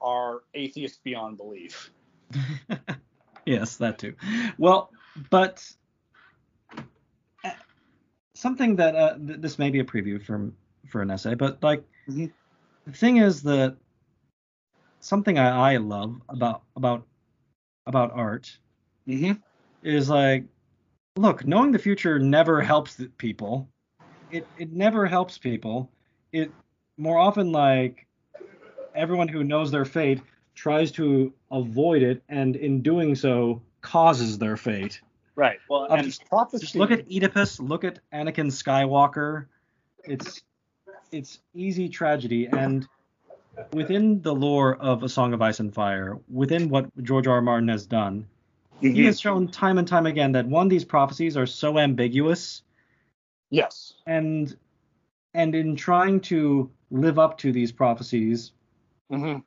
are 0.00 0.42
atheists 0.54 0.98
beyond 1.04 1.36
belief. 1.36 1.92
yes, 3.46 3.76
that 3.76 4.00
too. 4.00 4.16
Well, 4.58 4.90
but 5.30 5.64
uh, 7.44 7.50
something 8.34 8.74
that 8.76 8.96
uh, 8.96 9.14
th- 9.24 9.40
this 9.40 9.60
may 9.60 9.70
be 9.70 9.78
a 9.78 9.84
preview 9.84 10.20
from 10.20 10.56
for 10.88 11.02
an 11.02 11.12
essay, 11.12 11.36
but 11.36 11.62
like 11.62 11.84
Mhm. 12.10 12.32
The 12.86 12.92
thing 12.92 13.18
is 13.18 13.42
that 13.42 13.76
something 15.00 15.38
I, 15.38 15.74
I 15.74 15.76
love 15.78 16.20
about 16.28 16.62
about 16.76 17.06
about 17.86 18.12
art 18.12 18.56
Mm-hmm. 19.06 19.32
is 19.82 20.08
like, 20.08 20.44
look, 21.16 21.46
knowing 21.46 21.72
the 21.72 21.78
future 21.78 22.18
never 22.18 22.62
helps 22.62 22.98
people. 23.18 23.68
It 24.30 24.46
it 24.58 24.72
never 24.72 25.04
helps 25.06 25.36
people. 25.36 25.90
It 26.32 26.50
more 26.96 27.18
often 27.18 27.52
like 27.52 28.06
everyone 28.94 29.28
who 29.28 29.44
knows 29.44 29.70
their 29.70 29.84
fate 29.84 30.22
tries 30.54 30.90
to 30.92 31.32
avoid 31.50 32.02
it, 32.02 32.22
and 32.30 32.56
in 32.56 32.80
doing 32.80 33.14
so 33.14 33.60
causes 33.82 34.38
their 34.38 34.56
fate. 34.56 35.00
Right. 35.36 35.58
Well, 35.68 35.84
and 35.90 36.04
just- 36.04 36.24
prophecy. 36.26 36.62
Just 36.64 36.76
look 36.76 36.90
at 36.92 37.04
Oedipus. 37.10 37.60
Look 37.60 37.84
at 37.84 37.98
Anakin 38.12 38.46
Skywalker. 38.50 39.46
It's 40.04 40.42
it's 41.12 41.38
easy 41.54 41.88
tragedy, 41.88 42.46
and 42.46 42.86
within 43.72 44.20
the 44.22 44.34
lore 44.34 44.76
of 44.76 45.02
A 45.02 45.08
Song 45.08 45.32
of 45.32 45.42
Ice 45.42 45.60
and 45.60 45.72
Fire, 45.72 46.18
within 46.30 46.68
what 46.68 46.86
George 47.02 47.26
R. 47.26 47.36
R. 47.36 47.40
Martin 47.42 47.68
has 47.68 47.86
done, 47.86 48.26
he 48.80 48.90
Mhm. 48.90 49.04
has 49.06 49.20
shown 49.20 49.48
time 49.48 49.78
and 49.78 49.86
time 49.86 50.06
again 50.06 50.32
that 50.32 50.46
one 50.46 50.68
these 50.68 50.84
prophecies 50.84 51.36
are 51.36 51.46
so 51.46 51.78
ambiguous 51.78 52.62
Yes. 53.50 53.94
and 54.06 54.56
and 55.36 55.54
in 55.54 55.74
trying 55.76 56.20
to 56.20 56.70
live 56.90 57.18
up 57.18 57.38
to 57.38 57.52
these 57.52 57.72
prophecies 57.72 58.52
Mm-hmm. 59.10 59.40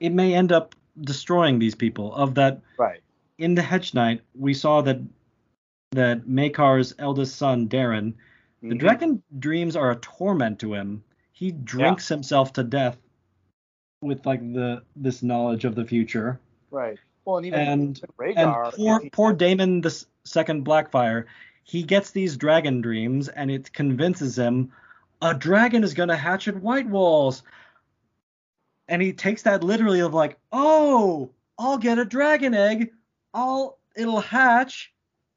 it 0.00 0.10
may 0.10 0.34
end 0.34 0.52
up 0.52 0.74
destroying 1.00 1.58
these 1.58 1.74
people 1.74 2.14
of 2.14 2.34
that 2.36 2.60
Right. 2.78 3.00
in 3.38 3.54
the 3.54 3.62
hedge 3.62 3.94
knight 3.94 4.22
we 4.34 4.54
saw 4.54 4.80
that 4.82 5.00
that 5.92 6.26
Maekar's 6.26 6.94
eldest 6.98 7.36
son 7.36 7.68
Daeron 7.68 8.14
the 8.62 8.74
Mhm. 8.74 8.78
dragon 8.78 9.22
dreams 9.38 9.76
are 9.76 9.90
a 9.90 9.96
torment 9.96 10.58
to 10.60 10.74
him 10.74 11.02
he 11.32 11.52
drinks 11.52 12.08
himself 12.08 12.52
to 12.54 12.64
death 12.64 12.96
with 14.00 14.24
like 14.26 14.40
the 14.52 14.82
this 14.96 15.22
knowledge 15.22 15.64
of 15.64 15.74
the 15.74 15.84
future 15.84 16.38
Right. 16.70 16.98
Well, 17.24 17.38
and 17.38 17.46
even 17.46 17.60
and 17.60 18.00
Rhaegar, 18.18 18.36
and 18.36 18.74
poor 18.74 19.00
he- 19.00 19.10
poor 19.10 19.32
Daemon 19.32 19.80
the 19.82 20.04
second 20.24 20.64
Blackfyre, 20.64 21.26
he 21.62 21.82
gets 21.82 22.10
these 22.10 22.36
dragon 22.36 22.80
dreams 22.80 23.28
and 23.28 23.50
it 23.50 23.72
convinces 23.72 24.36
him 24.38 24.72
a 25.20 25.34
dragon 25.34 25.84
is 25.84 25.94
gonna 25.94 26.16
hatch 26.16 26.48
at 26.48 26.56
White 26.56 26.88
Walls, 26.88 27.42
and 28.88 29.02
he 29.02 29.12
takes 29.12 29.42
that 29.42 29.62
literally 29.64 30.00
of 30.00 30.14
like, 30.14 30.38
oh, 30.52 31.30
I'll 31.58 31.78
get 31.78 31.98
a 31.98 32.04
dragon 32.04 32.54
egg, 32.54 32.92
I'll 33.34 33.78
it'll 33.96 34.20
hatch, 34.20 34.92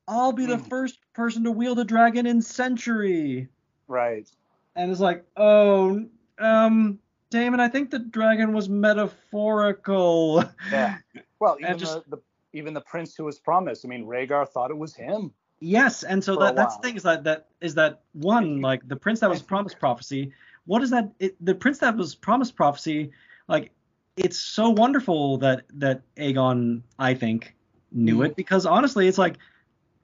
I'll 0.07 0.31
be 0.31 0.45
the 0.45 0.57
Mm. 0.57 0.69
first 0.69 0.99
person 1.13 1.43
to 1.43 1.51
wield 1.51 1.79
a 1.79 1.83
dragon 1.83 2.25
in 2.25 2.41
century, 2.41 3.47
Right. 3.87 4.29
and 4.75 4.91
it's 4.91 5.01
like, 5.01 5.25
oh, 5.37 6.05
um. 6.39 6.99
Daemon, 7.29 7.61
I 7.61 7.69
think 7.69 7.89
the 7.91 7.99
dragon 7.99 8.51
was 8.51 8.67
metaphorical. 8.67 10.43
Yeah. 10.69 10.97
Well, 11.39 11.57
even 11.61 11.77
just- 11.77 12.09
the, 12.09 12.17
the 12.17 12.21
even 12.53 12.73
the 12.73 12.81
prince 12.81 13.15
who 13.15 13.23
was 13.23 13.39
promised. 13.39 13.85
I 13.85 13.87
mean, 13.87 14.05
Rhaegar 14.05 14.45
thought 14.49 14.69
it 14.69 14.77
was 14.77 14.93
him. 14.93 15.31
Yes, 15.61 16.03
and 16.03 16.21
so 16.23 16.35
that 16.37 16.55
that's 16.57 16.75
the 16.75 16.81
thing 16.81 16.95
is 16.97 17.03
that 17.03 17.23
that 17.23 17.47
is 17.61 17.75
that 17.75 18.01
one 18.13 18.61
like 18.61 18.85
the 18.87 18.95
prince 18.95 19.19
that 19.19 19.29
was 19.29 19.41
promised 19.41 19.79
prophecy. 19.79 20.33
What 20.65 20.81
is 20.83 20.89
that? 20.89 21.09
It, 21.19 21.35
the 21.39 21.55
prince 21.55 21.77
that 21.77 21.95
was 21.95 22.15
promised 22.15 22.55
prophecy, 22.55 23.11
like 23.47 23.71
it's 24.17 24.37
so 24.37 24.69
wonderful 24.69 25.37
that 25.37 25.63
that 25.75 26.01
Aegon 26.17 26.81
I 26.99 27.13
think 27.13 27.55
knew 27.91 28.23
it 28.23 28.35
because 28.35 28.65
honestly 28.65 29.07
it's 29.07 29.19
like, 29.19 29.37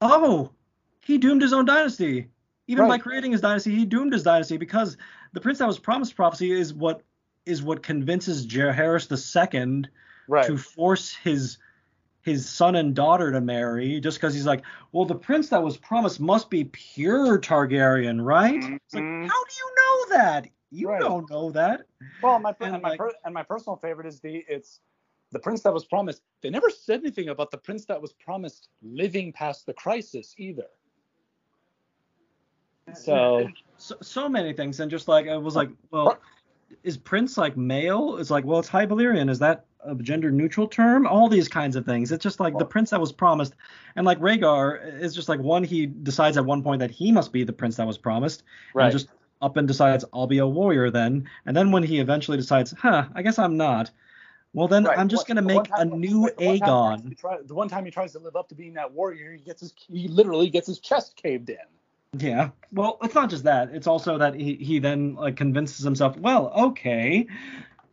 oh, 0.01 0.51
he 1.07 1.17
doomed 1.17 1.41
his 1.41 1.53
own 1.53 1.63
dynasty. 1.65 2.27
Even 2.67 2.85
by 2.89 2.97
creating 2.97 3.31
his 3.31 3.39
dynasty, 3.39 3.73
he 3.73 3.85
doomed 3.85 4.11
his 4.11 4.23
dynasty 4.23 4.57
because 4.57 4.97
the 5.31 5.39
prince 5.39 5.59
that 5.59 5.67
was 5.67 5.79
promised 5.79 6.15
prophecy 6.17 6.51
is 6.51 6.73
what 6.73 7.01
is 7.45 7.63
what 7.63 7.81
convinces 7.81 8.45
Jaehaerys 8.45 9.07
II 9.09 9.85
Right. 10.27 10.45
to 10.45 10.57
force 10.57 11.15
his 11.15 11.57
his 12.21 12.47
son 12.49 12.75
and 12.75 12.93
daughter 12.93 13.31
to 13.31 13.39
marry 13.39 14.01
just 14.01 14.17
because 14.17 14.33
he's 14.33 14.45
like, 14.45 14.61
well, 14.91 15.05
the 15.05 15.15
prince 15.15 15.47
that 15.47 15.63
was 15.63 15.77
promised 15.77 16.19
must 16.19 16.49
be 16.49 16.65
pure 16.65 17.39
Targaryen, 17.39 18.21
right? 18.21 18.61
It's 18.61 18.93
like, 18.93 19.05
Mhm. 19.05 19.27
how 19.29 19.43
do 19.45 19.53
you 19.57 19.75
know 19.77 20.17
that? 20.17 20.49
You 20.69 20.89
Right. 20.89 20.99
don't 20.99 21.29
know 21.29 21.51
that. 21.51 21.85
Well, 22.21 22.37
my 22.39 22.53
And 22.59 22.73
and, 22.73 22.83
my 22.83 22.89
like- 22.89 22.99
per, 22.99 23.11
and 23.23 23.33
my 23.33 23.43
personal 23.43 23.77
favorite 23.77 24.07
is 24.07 24.19
the 24.19 24.43
it's 24.49 24.81
the 25.31 25.39
prince 25.39 25.61
that 25.63 25.73
was 25.73 25.85
promised. 25.85 26.21
They 26.41 26.49
never 26.49 26.69
said 26.69 26.99
anything 26.99 27.29
about 27.29 27.49
the 27.51 27.57
prince 27.57 27.85
that 27.85 28.01
was 28.01 28.11
promised 28.11 28.67
living 28.81 29.31
past 29.31 29.65
the 29.65 29.73
crisis 29.73 30.35
either. 30.37 30.67
So 32.93 33.49
So, 33.77 33.95
so 34.01 34.27
many 34.27 34.53
things, 34.53 34.79
and 34.79 34.89
just 34.89 35.07
like 35.07 35.27
I 35.27 35.37
was 35.37 35.55
like, 35.55 35.69
well, 35.91 36.17
is 36.83 36.97
prince 36.97 37.37
like 37.37 37.55
male? 37.55 38.17
It's 38.17 38.29
like, 38.29 38.43
well, 38.45 38.59
it's 38.59 38.67
High 38.67 38.85
Valyrian. 38.85 39.29
Is 39.29 39.39
that 39.39 39.65
a 39.83 39.95
gender 39.95 40.31
neutral 40.31 40.67
term? 40.67 41.05
All 41.05 41.29
these 41.29 41.47
kinds 41.47 41.75
of 41.75 41.85
things. 41.85 42.11
It's 42.11 42.23
just 42.23 42.39
like 42.39 42.57
the 42.57 42.65
prince 42.65 42.89
that 42.89 42.99
was 42.99 43.11
promised, 43.11 43.53
and 43.95 44.05
like 44.05 44.19
Rhaegar 44.19 44.99
is 45.01 45.13
just 45.13 45.29
like 45.29 45.39
one. 45.39 45.63
He 45.63 45.85
decides 45.85 46.37
at 46.37 46.45
one 46.45 46.63
point 46.63 46.79
that 46.79 46.91
he 46.91 47.11
must 47.11 47.31
be 47.31 47.43
the 47.43 47.53
prince 47.53 47.75
that 47.77 47.87
was 47.87 47.97
promised, 47.97 48.43
right. 48.73 48.85
and 48.85 48.91
just 48.91 49.09
up 49.41 49.57
and 49.57 49.67
decides 49.67 50.03
I'll 50.13 50.27
be 50.27 50.39
a 50.39 50.47
warrior 50.47 50.89
then. 50.89 51.29
And 51.45 51.55
then 51.55 51.71
when 51.71 51.83
he 51.83 51.99
eventually 51.99 52.37
decides, 52.37 52.73
huh, 52.77 53.05
I 53.13 53.21
guess 53.21 53.37
I'm 53.37 53.57
not. 53.57 53.91
Well, 54.53 54.67
then 54.67 54.85
Right. 54.85 54.97
I'm 54.97 55.07
just 55.07 55.27
gonna 55.27 55.41
the 55.41 55.53
one 55.53 55.63
make 55.63 55.71
a 55.77 55.85
new 55.85 56.31
the 56.37 56.57
time 56.57 56.59
Aegon. 56.59 57.17
try- 57.17 57.41
the 57.43 57.53
one 57.53 57.67
time 57.67 57.85
he 57.85 57.91
tries 57.91 58.13
to 58.13 58.19
live 58.19 58.35
up 58.35 58.49
to 58.49 58.55
being 58.55 58.73
that 58.73 58.91
warrior, 58.91 59.33
he 59.33 59.39
gets 59.39 59.61
his 59.61 59.73
he 59.87 60.07
literally 60.07 60.49
gets 60.49 60.65
his 60.65 60.79
chest 60.79 61.15
caved 61.15 61.51
in. 61.51 61.57
Yeah. 62.17 62.49
Well, 62.71 62.97
it's 63.01 63.15
not 63.15 63.29
just 63.29 63.43
that. 63.45 63.69
It's 63.73 63.87
also 63.87 64.17
that 64.17 64.33
he 64.35 64.55
he 64.55 64.79
then 64.79 65.15
like 65.15 65.35
convinces 65.35 65.83
himself, 65.83 66.17
well, 66.17 66.51
okay, 66.69 67.27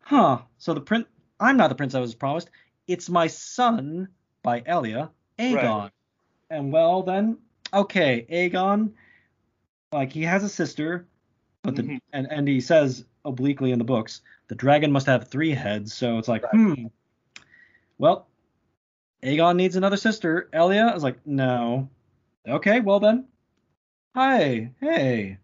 huh. 0.01 0.39
So 0.59 0.75
the 0.75 0.81
prince, 0.81 1.07
I'm 1.41 1.57
not 1.57 1.69
the 1.69 1.75
prince 1.75 1.95
I 1.95 2.01
was 2.01 2.15
promised. 2.15 2.51
It's 2.87 3.09
my 3.09 3.27
son 3.29 4.09
by 4.43 4.63
Elia, 4.67 5.11
Aegon. 5.39 5.55
Right. 5.83 5.91
And 6.51 6.73
well 6.73 7.03
then, 7.03 7.39
okay, 7.73 8.27
Aegon. 8.31 8.93
like 9.93 10.13
he 10.13 10.23
has 10.23 10.43
a 10.45 10.49
sister, 10.49 11.07
but 11.63 11.77
the 11.77 11.83
Mhm. 11.83 12.01
and 12.13 12.27
and 12.31 12.49
he 12.49 12.61
says 12.61 13.05
obliquely 13.25 13.73
in 13.73 13.79
the 13.79 13.85
books 13.85 14.21
the 14.49 14.55
dragon 14.55 14.93
must 14.93 15.07
have 15.07 15.29
three 15.29 15.53
heads. 15.53 15.95
So 15.95 16.19
it's 16.19 16.29
like, 16.29 16.43
Right. 16.43 16.53
hmm. 16.53 16.87
Well, 17.99 18.27
Aegon 19.23 19.57
needs 19.57 19.77
another 19.77 19.97
sister. 19.97 20.51
Elia 20.53 20.95
is 20.95 21.03
like, 21.03 21.25
no. 21.27 21.89
Okay, 22.47 22.81
well 22.81 23.01
then. 23.01 23.27
Hi, 24.15 24.71
hey. 24.81 25.39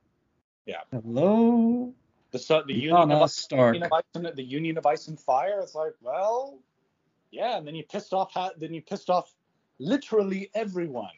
Yeah. 0.65 0.83
Hello. 0.93 1.93
The 2.31 2.39
su- 2.39 2.63
the 2.69 2.75
union 2.75 3.11
of, 3.11 3.29
Stark. 3.29 3.75
Union 3.75 3.83
of 3.83 3.93
Ice 3.93 4.05
and 4.15 4.37
the 4.37 4.45
Union 4.45 4.79
of 4.79 4.87
Ice 4.87 5.09
and 5.09 5.19
Fire. 5.19 5.59
It's 5.61 5.75
like, 5.75 5.95
well, 6.01 6.57
yeah, 7.33 7.59
and 7.59 7.67
then 7.67 7.75
you 7.75 7.83
pissed 7.83 8.13
off. 8.13 8.33
Then 8.59 8.73
you 8.73 8.81
pissed 8.81 9.11
off 9.11 9.35
literally 9.81 10.51
everyone. 10.55 11.11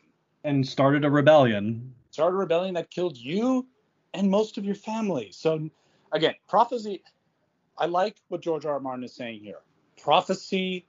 And 0.45 0.67
started 0.67 1.05
a 1.05 1.11
rebellion. 1.11 1.95
Started 2.11 2.37
a 2.37 2.39
rebellion 2.39 2.73
that 2.75 2.91
killed 2.91 3.19
you 3.19 3.67
and 4.15 4.31
most 4.31 4.57
of 4.57 4.65
your 4.65 4.75
family. 4.75 5.29
So 5.31 5.69
again, 6.13 6.35
prophecy. 6.49 7.03
I 7.77 7.85
like 7.85 8.17
what 8.29 8.41
George 8.41 8.65
R. 8.65 8.73
R. 8.73 8.81
Martin 8.81 9.05
is 9.05 9.13
saying 9.13 9.41
here. 9.41 9.59
Prophecy 10.01 10.87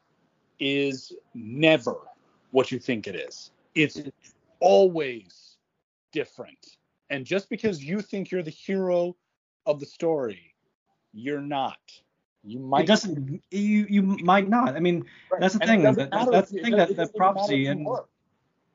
is 0.61 1.11
never 1.33 1.97
what 2.51 2.71
you 2.71 2.79
think 2.79 3.05
it 3.05 3.15
is. 3.15 3.51
It's 3.75 4.01
always 4.61 5.52
different. 6.13 6.77
And 7.09 7.25
just 7.25 7.49
because 7.49 7.83
you 7.83 7.99
think 8.01 8.31
you're 8.31 8.43
the 8.43 8.49
hero 8.49 9.15
of 9.65 9.79
the 9.81 9.85
story, 9.85 10.55
you're 11.11 11.41
not. 11.41 11.77
You 12.45 12.59
might. 12.59 12.83
it 12.83 12.87
doesn't. 12.87 13.41
You 13.51 13.85
you 13.89 14.01
might 14.01 14.49
not. 14.49 14.75
I 14.75 14.79
mean, 14.81 15.05
Right. 15.31 15.39
that's 15.41 15.53
the 15.55 15.61
And 15.63 15.69
thing, 15.69 15.83
that- 15.83 16.11
that's 16.31 16.51
the 16.51 16.57
you- 16.57 16.63
thing 16.63 16.75
that- 16.75 16.95
that 16.97 17.15
prophecy 17.15 17.67
and- 17.67 17.85
work. 17.85 18.09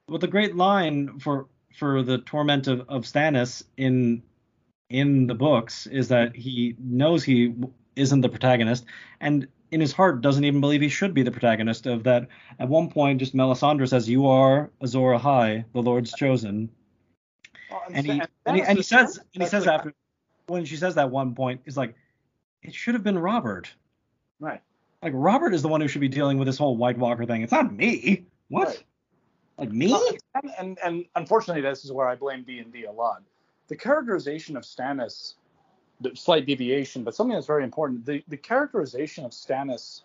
well, 0.08 0.18
the 0.18 0.26
great 0.26 0.56
line 0.56 1.18
for 1.18 1.48
for 1.74 2.02
the 2.02 2.18
torment 2.18 2.66
of, 2.66 2.80
of 2.88 3.04
Stannis 3.04 3.62
in 3.76 4.22
in 4.90 5.26
the 5.26 5.34
books 5.34 5.86
is 5.86 6.08
that 6.08 6.34
he 6.34 6.74
knows 6.78 7.22
he 7.24 7.54
isn't 7.94 8.22
the 8.22 8.28
protagonist, 8.30 8.86
and 9.20 9.46
in 9.70 9.82
his 9.82 9.92
heart 9.92 10.22
doesn't 10.22 10.44
even 10.44 10.62
believe 10.62 10.80
he 10.80 10.88
should 10.88 11.12
be 11.12 11.22
the 11.22 11.30
protagonist. 11.30 11.84
Of 11.86 12.04
that, 12.04 12.26
at 12.58 12.70
one 12.70 12.88
point, 12.88 13.18
just 13.20 13.34
Melisandre 13.36 13.86
says, 13.86 14.08
"You 14.08 14.26
are 14.28 14.70
Azor 14.80 15.12
Ahai, 15.12 15.64
the 15.74 15.82
Lord's 15.82 16.14
chosen," 16.14 16.70
Well, 17.70 17.82
and 17.92 18.06
he 18.06 18.22
and 18.46 18.56
he, 18.56 18.62
and 18.62 18.76
he 18.78 18.82
says 18.82 19.18
and 19.34 19.42
he 19.42 19.48
says 19.48 19.66
like- 19.66 19.74
after 19.78 19.94
when 20.46 20.64
she 20.64 20.76
says 20.76 20.94
that 20.94 21.10
one 21.10 21.34
point, 21.34 21.60
he's 21.64 21.76
like, 21.76 21.94
"It 22.62 22.74
should 22.74 22.94
have 22.94 23.04
been 23.04 23.18
Robert." 23.18 23.72
Right. 24.40 24.62
Like 25.02 25.12
Robert 25.14 25.54
is 25.54 25.62
the 25.62 25.68
one 25.68 25.80
who 25.80 25.88
should 25.88 26.00
be 26.00 26.08
dealing 26.08 26.38
with 26.38 26.46
this 26.46 26.58
whole 26.58 26.76
White 26.76 26.98
Walker 26.98 27.24
thing. 27.26 27.42
It's 27.42 27.52
not 27.52 27.72
me. 27.72 28.24
What? 28.48 28.68
Right. 28.68 28.84
Like 29.58 29.70
me? 29.72 29.94
And, 30.34 30.50
and 30.58 30.78
and 30.82 31.04
unfortunately, 31.16 31.62
this 31.62 31.84
is 31.84 31.92
where 31.92 32.08
I 32.08 32.14
blame 32.14 32.44
D 32.44 32.60
and 32.60 32.72
D 32.72 32.84
a 32.84 32.92
lot. 32.92 33.22
The 33.68 33.76
characterization 33.76 34.56
of 34.56 34.62
Stannis, 34.62 35.34
the 36.00 36.14
slight 36.14 36.46
deviation, 36.46 37.04
but 37.04 37.14
something 37.14 37.34
that's 37.34 37.46
very 37.46 37.64
important. 37.64 38.06
The 38.06 38.24
the 38.28 38.36
characterization 38.38 39.24
of 39.24 39.32
Stannis 39.32 40.02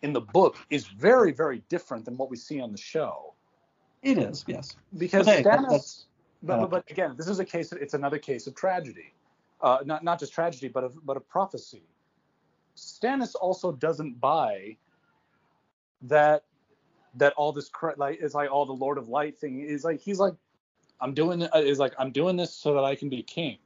in 0.00 0.12
the 0.12 0.20
book 0.22 0.56
is 0.70 0.86
very 0.86 1.32
very 1.32 1.62
different 1.68 2.04
than 2.04 2.16
what 2.16 2.30
we 2.30 2.36
see 2.36 2.60
on 2.60 2.72
the 2.72 2.78
show. 2.78 3.34
It 4.02 4.18
is. 4.18 4.44
Yes. 4.46 4.74
Because 4.96 5.26
hey, 5.26 5.42
Stannis, 5.42 5.62
that's- 5.68 6.06
but, 6.42 6.60
uh, 6.60 6.66
but 6.66 6.90
again, 6.90 7.14
this 7.16 7.28
is 7.28 7.38
a 7.38 7.44
case. 7.44 7.72
It's 7.72 7.94
another 7.94 8.18
case 8.18 8.46
of 8.46 8.54
tragedy, 8.54 9.14
uh, 9.60 9.78
not 9.84 10.02
not 10.02 10.18
just 10.18 10.32
tragedy, 10.32 10.68
but 10.68 10.84
of 10.84 11.06
but 11.06 11.16
of 11.16 11.28
prophecy. 11.28 11.82
Stannis 12.76 13.34
also 13.40 13.72
doesn't 13.72 14.20
buy 14.20 14.76
that 16.02 16.44
that 17.14 17.32
all 17.34 17.52
this 17.52 17.70
like 17.96 18.18
it's 18.20 18.34
like 18.34 18.50
all 18.50 18.66
the 18.66 18.72
Lord 18.72 18.98
of 18.98 19.08
Light 19.08 19.38
thing 19.38 19.60
is 19.60 19.84
like 19.84 20.00
he's 20.00 20.18
like 20.18 20.34
I'm 21.00 21.14
doing 21.14 21.42
it 21.42 21.50
is 21.54 21.78
like 21.78 21.94
I'm 21.98 22.10
doing 22.10 22.36
this 22.36 22.54
so 22.54 22.74
that 22.74 22.84
I 22.84 22.94
can 22.94 23.08
be 23.08 23.22
king, 23.22 23.58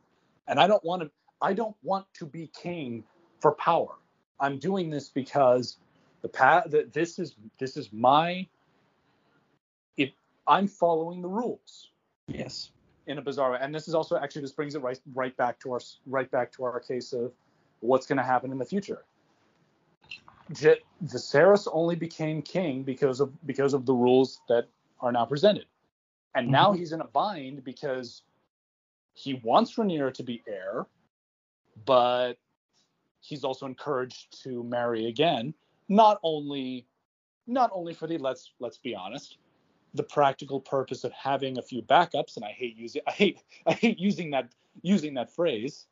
and 0.49 0.59
I 0.61 0.67
don't 0.67 0.85
want 0.85 1.03
to 1.03 1.11
I 1.41 1.53
don't 1.53 1.77
want 1.83 2.07
to 2.15 2.27
be 2.27 2.49
king 2.49 3.05
for 3.41 3.53
power. 3.53 3.95
I'm 4.41 4.59
doing 4.59 4.91
this 4.91 5.09
because 5.09 5.79
the 6.23 6.29
path 6.29 6.65
that 6.71 6.93
this 6.93 7.19
is 7.19 7.37
this 7.59 7.77
is 7.77 7.93
my 7.93 8.47
if 9.97 10.11
I'm 10.47 10.69
following 10.69 11.23
the 11.23 11.29
rules 11.29 11.91
Yes. 12.29 12.71
in 13.07 13.19
a 13.19 13.23
bizarre 13.23 13.53
way. 13.53 13.59
And 13.61 13.75
this 13.75 13.89
is 13.89 13.95
also 13.95 14.17
actually 14.17 14.43
this 14.43 14.53
brings 14.53 14.75
it 14.75 14.83
right 14.83 14.99
right 15.15 15.37
back 15.37 15.61
to 15.61 15.73
our 15.73 15.81
right 16.07 16.31
back 16.31 16.53
to 16.53 16.65
our 16.65 16.81
case 16.81 17.13
of 17.13 17.33
what's 17.81 18.07
going 18.07 18.19
to 18.19 18.25
happen 18.25 18.53
in 18.53 18.59
the 18.59 18.65
future. 18.65 19.05
J- 20.53 20.81
Viserys 21.05 21.67
only 21.73 21.97
became 21.97 22.43
king 22.43 22.83
because 22.83 23.21
of 23.21 23.33
because 23.47 23.75
of 23.75 23.87
the 23.87 23.95
rules 23.95 24.41
that 24.49 24.67
are 25.01 25.13
now 25.13 25.25
presented, 25.25 25.67
and 26.35 26.47
mm-hmm. 26.47 26.53
now 26.53 26.73
he's 26.73 26.93
in 26.93 27.01
a 27.01 27.07
bind 27.07 27.65
because 27.65 28.23
he 29.15 29.35
wants 29.43 29.75
Rhaenyra 29.77 30.13
to 30.15 30.23
be 30.23 30.43
heir, 30.47 30.87
but 31.85 32.35
he's 33.21 33.45
also 33.45 33.67
encouraged 33.67 34.43
to 34.45 34.63
marry 34.63 35.07
again. 35.07 35.55
Not 35.89 36.21
only 36.23 36.87
not 37.47 37.71
only 37.73 37.95
for 37.95 38.07
the 38.07 38.19
let's 38.19 38.53
let's 38.61 38.79
be 38.79 38.95
honest, 38.95 39.39
the 39.97 40.03
practical 40.03 40.61
purpose 40.61 41.05
of 41.05 41.13
having 41.13 41.59
a 41.59 41.63
few 41.63 41.83
backups, 41.83 42.37
and 42.37 42.45
I 42.45 42.51
hate 42.53 42.77
using 42.77 43.03
I 43.07 43.11
hate 43.13 43.43
I 43.67 43.73
hate 43.73 43.99
using 43.99 44.31
that 44.31 44.53
using 44.83 45.15
that 45.15 45.31
phrase 45.35 45.87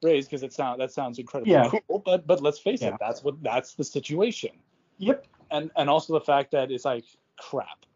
phrase 0.00 0.26
because 0.26 0.42
it 0.42 0.52
sound 0.52 0.80
that 0.80 0.92
sounds 0.92 1.18
incredibly 1.18 1.52
Yeah. 1.52 1.70
cool. 1.88 2.00
But 2.00 2.26
but 2.26 2.40
let's 2.42 2.58
face 2.58 2.82
Yeah. 2.82 2.88
it, 2.88 2.94
that's 3.00 3.22
what 3.22 3.42
that's 3.42 3.74
the 3.74 3.84
situation. 3.84 4.50
Yep. 4.98 5.26
And 5.50 5.70
and 5.76 5.88
also 5.88 6.12
the 6.14 6.20
fact 6.24 6.50
that 6.52 6.70
it's 6.70 6.84
like 6.84 7.04
crap. 7.38 7.86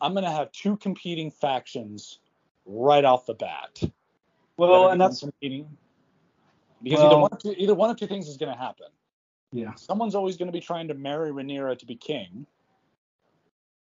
I'm 0.00 0.14
gonna 0.14 0.30
have 0.30 0.50
two 0.52 0.76
competing 0.78 1.30
factions 1.30 2.20
right 2.64 3.04
off 3.04 3.26
the 3.26 3.34
bat. 3.34 3.82
Well, 4.56 4.88
and 4.90 5.00
that's 5.00 5.20
competing 5.20 5.68
because 6.82 7.00
either 7.00 7.18
one 7.18 7.30
of 7.32 7.38
two, 7.38 7.54
either 7.58 7.74
one 7.74 7.90
of 7.90 7.96
two 7.96 8.06
things 8.06 8.28
is 8.28 8.36
gonna 8.36 8.56
happen. 8.56 8.86
yeah. 9.52 9.74
Someone's 9.74 10.14
always 10.14 10.36
gonna 10.36 10.52
be 10.52 10.60
trying 10.60 10.88
to 10.88 10.94
marry 10.94 11.30
Rhaenyra 11.30 11.78
to 11.78 11.86
be 11.86 11.96
king. 11.96 12.46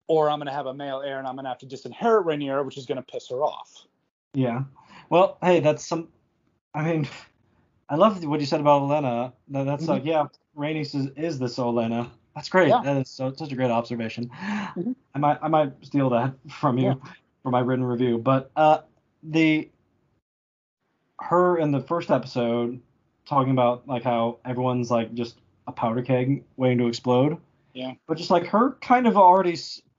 Or 0.09 0.31
I'm 0.31 0.39
gonna 0.39 0.53
have 0.53 0.66
a 0.66 0.74
male 0.74 1.03
heir 1.03 1.19
and 1.19 1.27
I'm 1.27 1.35
gonna 1.37 1.49
have 1.49 1.59
to 1.59 1.66
disinherit 1.66 2.24
Rhaenyra, 2.24 2.65
which 2.65 2.78
is 2.78 2.87
gonna 2.87 3.03
piss 3.03 3.28
her 3.31 3.43
off. 3.43 3.87
Yeah. 4.35 4.62
Well, 5.11 5.39
hey, 5.43 5.61
that's 5.61 5.85
some. 5.85 6.09
I 6.74 6.83
mean, 6.85 7.09
I 7.89 7.97
love 7.97 8.23
what 8.24 8.41
you 8.41 8.47
said 8.47 8.61
about 8.61 8.83
Olenna. 8.83 9.33
That, 9.49 9.65
that's 9.65 9.85
Mhm. 9.85 9.89
like, 9.89 10.05
yeah, 10.05 10.27
Rhaenys 10.57 10.95
is, 10.95 11.07
is 11.16 11.39
this 11.39 11.59
Olenna. 11.59 12.11
That's 12.35 12.49
great. 12.49 12.69
Yeah. 12.69 12.83
That 12.85 12.99
is 12.99 13.09
so 13.09 13.33
such 13.33 13.51
a 13.51 13.57
great 13.57 13.70
observation. 13.70 14.28
Mhm. 14.28 14.95
I 15.15 15.19
might 15.19 15.39
I 15.43 15.49
might 15.49 15.73
steal 15.85 16.11
that 16.11 16.35
from 16.51 16.78
you 16.78 16.89
Yeah. 16.89 16.95
for 17.43 17.51
my 17.51 17.61
written 17.61 17.85
review. 17.85 18.19
But 18.19 18.51
uh, 18.57 18.81
the 19.23 19.70
her 21.20 21.57
in 21.59 21.70
the 21.73 21.81
first 21.81 22.11
episode 22.11 22.81
talking 23.27 23.53
about 23.53 23.89
like 23.89 24.03
how 24.05 24.39
everyone's 24.45 24.91
like 24.91 25.15
just 25.15 25.39
a 25.66 25.73
powder 25.73 26.03
keg 26.03 26.45
waiting 26.57 26.78
to 26.78 26.87
explode. 26.87 27.39
Yeah. 27.73 27.95
But 28.07 28.19
just 28.19 28.31
like 28.31 28.47
her 28.49 28.73
kind 28.81 29.07
of 29.07 29.16
already 29.16 29.57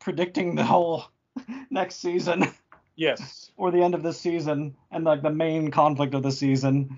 predicting 0.07 0.55
the 0.55 0.63
whole 0.63 1.03
next 1.69 1.95
season 1.95 2.47
Yes. 2.95 3.51
or 3.57 3.71
the 3.71 3.81
end 3.81 3.93
of 3.93 4.03
this 4.03 4.17
season 4.17 4.73
and 4.89 5.03
like 5.03 5.21
the 5.21 5.29
main 5.29 5.69
conflict 5.69 6.13
of 6.13 6.23
the 6.23 6.31
season. 6.31 6.97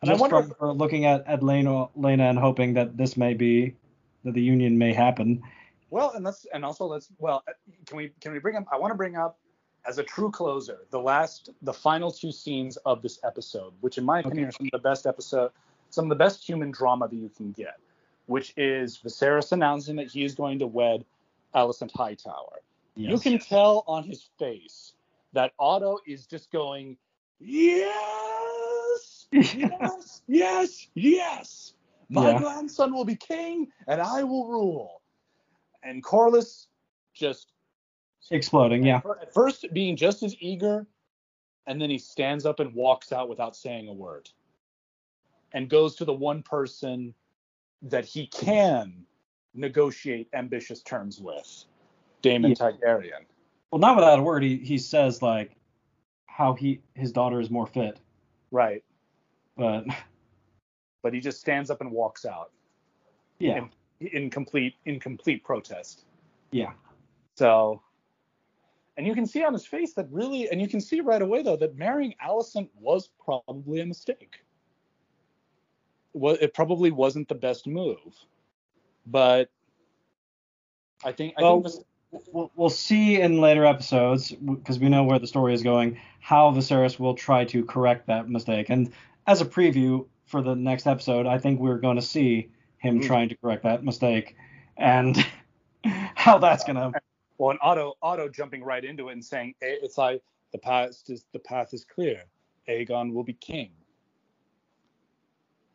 And 0.00 0.10
I 0.10 0.14
Just 0.14 0.20
wonder 0.22 0.54
from 0.58 0.78
looking 0.78 1.04
at, 1.04 1.26
at 1.26 1.40
Laena, 1.42 1.90
Laena 1.94 2.30
and 2.30 2.38
hoping 2.38 2.72
that 2.72 2.96
this 2.96 3.18
may 3.18 3.34
be 3.34 3.76
that 4.24 4.32
the 4.32 4.40
union 4.40 4.78
may 4.78 4.94
happen. 4.94 5.42
Well, 5.90 6.12
and 6.14 6.24
let's 6.24 6.46
and 6.54 6.64
also 6.64 6.86
let's 6.86 7.08
well, 7.18 7.44
uh, 7.46 7.52
can 7.84 7.98
we 7.98 8.12
can 8.22 8.32
we 8.32 8.38
bring 8.38 8.56
up? 8.56 8.64
I 8.72 8.78
want 8.78 8.92
to 8.92 8.96
bring 8.96 9.16
up 9.16 9.38
as 9.86 9.98
a 9.98 10.02
true 10.02 10.30
closer 10.30 10.78
the 10.90 11.00
last 11.00 11.50
the 11.60 11.74
final 11.74 12.10
two 12.10 12.32
scenes 12.32 12.78
of 12.78 13.02
this 13.02 13.18
episode, 13.24 13.74
which 13.82 13.98
in 13.98 14.04
my 14.04 14.20
opinion 14.20 14.48
are 14.48 14.52
some 14.52 14.68
of 14.72 14.72
the 14.72 14.88
best 14.88 15.06
episode, 15.06 15.50
some 15.90 16.06
of 16.06 16.08
the 16.08 16.22
best 16.24 16.48
human 16.48 16.70
drama 16.70 17.08
that 17.08 17.16
you 17.16 17.30
can 17.36 17.52
get, 17.52 17.78
which 18.24 18.54
is 18.56 18.96
Viserys 18.96 19.52
announcing 19.52 19.96
that 19.96 20.06
he 20.10 20.24
is 20.24 20.34
going 20.34 20.60
to 20.60 20.66
wed 20.66 21.04
Alicent 21.54 21.90
Hightower. 21.94 22.62
You 22.96 23.18
can 23.18 23.38
tell 23.38 23.84
on 23.86 24.04
his 24.04 24.28
face 24.38 24.92
that 25.32 25.52
Otto 25.58 25.98
is 26.06 26.26
just 26.26 26.50
going, 26.50 26.96
yes, 27.38 29.26
yes, 29.32 30.22
yes, 30.26 30.88
yes. 30.94 31.74
My 32.08 32.30
Yeah. 32.30 32.38
grandson 32.38 32.92
will 32.92 33.04
be 33.04 33.14
king, 33.16 33.68
and 33.86 34.00
I 34.00 34.24
will 34.24 34.48
rule. 34.48 35.00
And 35.82 36.02
Corlys 36.04 36.66
just 37.14 37.52
exploding. 38.30 38.84
Yeah. 38.84 39.00
at 39.20 39.32
first 39.32 39.64
being 39.72 39.96
just 39.96 40.22
as 40.22 40.34
eager, 40.40 40.86
and 41.66 41.80
then 41.80 41.88
he 41.90 41.98
stands 41.98 42.44
up 42.44 42.60
and 42.60 42.74
walks 42.74 43.12
out 43.12 43.28
without 43.28 43.56
saying 43.56 43.88
a 43.88 43.92
word, 43.92 44.28
and 45.52 45.70
goes 45.70 45.94
to 45.96 46.04
the 46.04 46.12
one 46.12 46.42
person 46.42 47.14
that 47.82 48.04
he 48.04 48.26
can 48.26 49.06
negotiate 49.54 50.28
ambitious 50.32 50.82
terms 50.82 51.20
with, 51.20 51.64
Daemon 52.22 52.50
Yeah. 52.50 52.56
Targaryen. 52.56 53.24
Well, 53.70 53.78
not 53.78 53.96
without 53.96 54.18
a 54.18 54.22
word. 54.22 54.42
He 54.42 54.56
he 54.56 54.78
says 54.78 55.22
like 55.22 55.56
how 56.26 56.54
he 56.54 56.80
his 56.94 57.12
daughter 57.12 57.40
is 57.40 57.50
more 57.50 57.66
fit, 57.66 57.98
Right. 58.50 58.84
but 59.56 59.84
But 61.02 61.14
he 61.14 61.20
just 61.20 61.40
stands 61.40 61.70
up 61.70 61.80
and 61.80 61.90
walks 61.90 62.24
out 62.26 62.52
yeah, 63.38 63.66
in 64.00 64.28
complete 64.30 64.74
in 64.84 65.00
complete 65.00 65.42
protest. 65.44 66.04
yeah, 66.50 66.72
So 67.36 67.82
And 68.96 69.06
you 69.06 69.14
can 69.14 69.24
see 69.26 69.42
on 69.44 69.52
his 69.54 69.64
face 69.66 69.94
that 69.94 70.10
really, 70.10 70.50
and 70.50 70.60
you 70.60 70.68
can 70.68 70.80
see 70.80 71.00
right 71.00 71.22
away 71.22 71.42
though 71.42 71.56
that 71.56 71.76
marrying 71.76 72.14
Alicent 72.22 72.68
was 72.78 73.08
probably 73.24 73.80
a 73.80 73.86
mistake. 73.86 74.44
Well, 76.12 76.36
it 76.40 76.52
probably 76.54 76.90
wasn't 76.90 77.28
the 77.28 77.34
best 77.36 77.66
move, 77.66 78.14
but 79.06 79.50
I 81.04 81.12
think. 81.12 81.34
I 81.38 81.42
Well, 81.42 81.62
think 81.62 81.84
We'll, 82.32 82.50
we'll 82.56 82.70
see 82.70 83.20
in 83.20 83.40
later 83.40 83.64
episodes 83.64 84.32
because 84.32 84.80
we 84.80 84.88
know 84.88 85.04
where 85.04 85.20
the 85.20 85.28
story 85.28 85.54
is 85.54 85.62
going 85.62 85.96
how 86.18 86.50
Viserys 86.52 86.98
will 86.98 87.14
try 87.14 87.44
to 87.44 87.64
correct 87.64 88.06
that 88.08 88.28
mistake. 88.28 88.68
And 88.68 88.92
as 89.26 89.40
a 89.40 89.44
preview 89.44 90.06
for 90.26 90.42
the 90.42 90.54
next 90.54 90.86
episode, 90.86 91.26
I 91.26 91.38
think 91.38 91.60
we're 91.60 91.78
going 91.78 91.96
to 91.96 92.02
see 92.02 92.50
him 92.78 93.00
Mm. 93.00 93.06
trying 93.06 93.28
to 93.28 93.36
correct 93.36 93.62
that 93.62 93.84
mistake 93.84 94.36
and 94.76 95.16
how 95.84 96.38
that's 96.38 96.64
gonna. 96.64 96.92
well, 97.38 97.50
and 97.50 97.58
Otto 97.62 97.94
Otto 98.02 98.28
jumping 98.28 98.64
right 98.64 98.84
into 98.84 99.08
it 99.08 99.12
and 99.12 99.24
saying 99.24 99.54
"Eh, 99.62 99.76
it's 99.82 99.96
like 99.98 100.22
the 100.52 100.58
path 100.58 101.02
is 101.08 101.24
the 101.32 101.38
path 101.38 101.72
is 101.72 101.84
clear. 101.84 102.24
Aegon 102.68 103.12
will 103.12 103.24
be 103.24 103.34
king. 103.34 103.70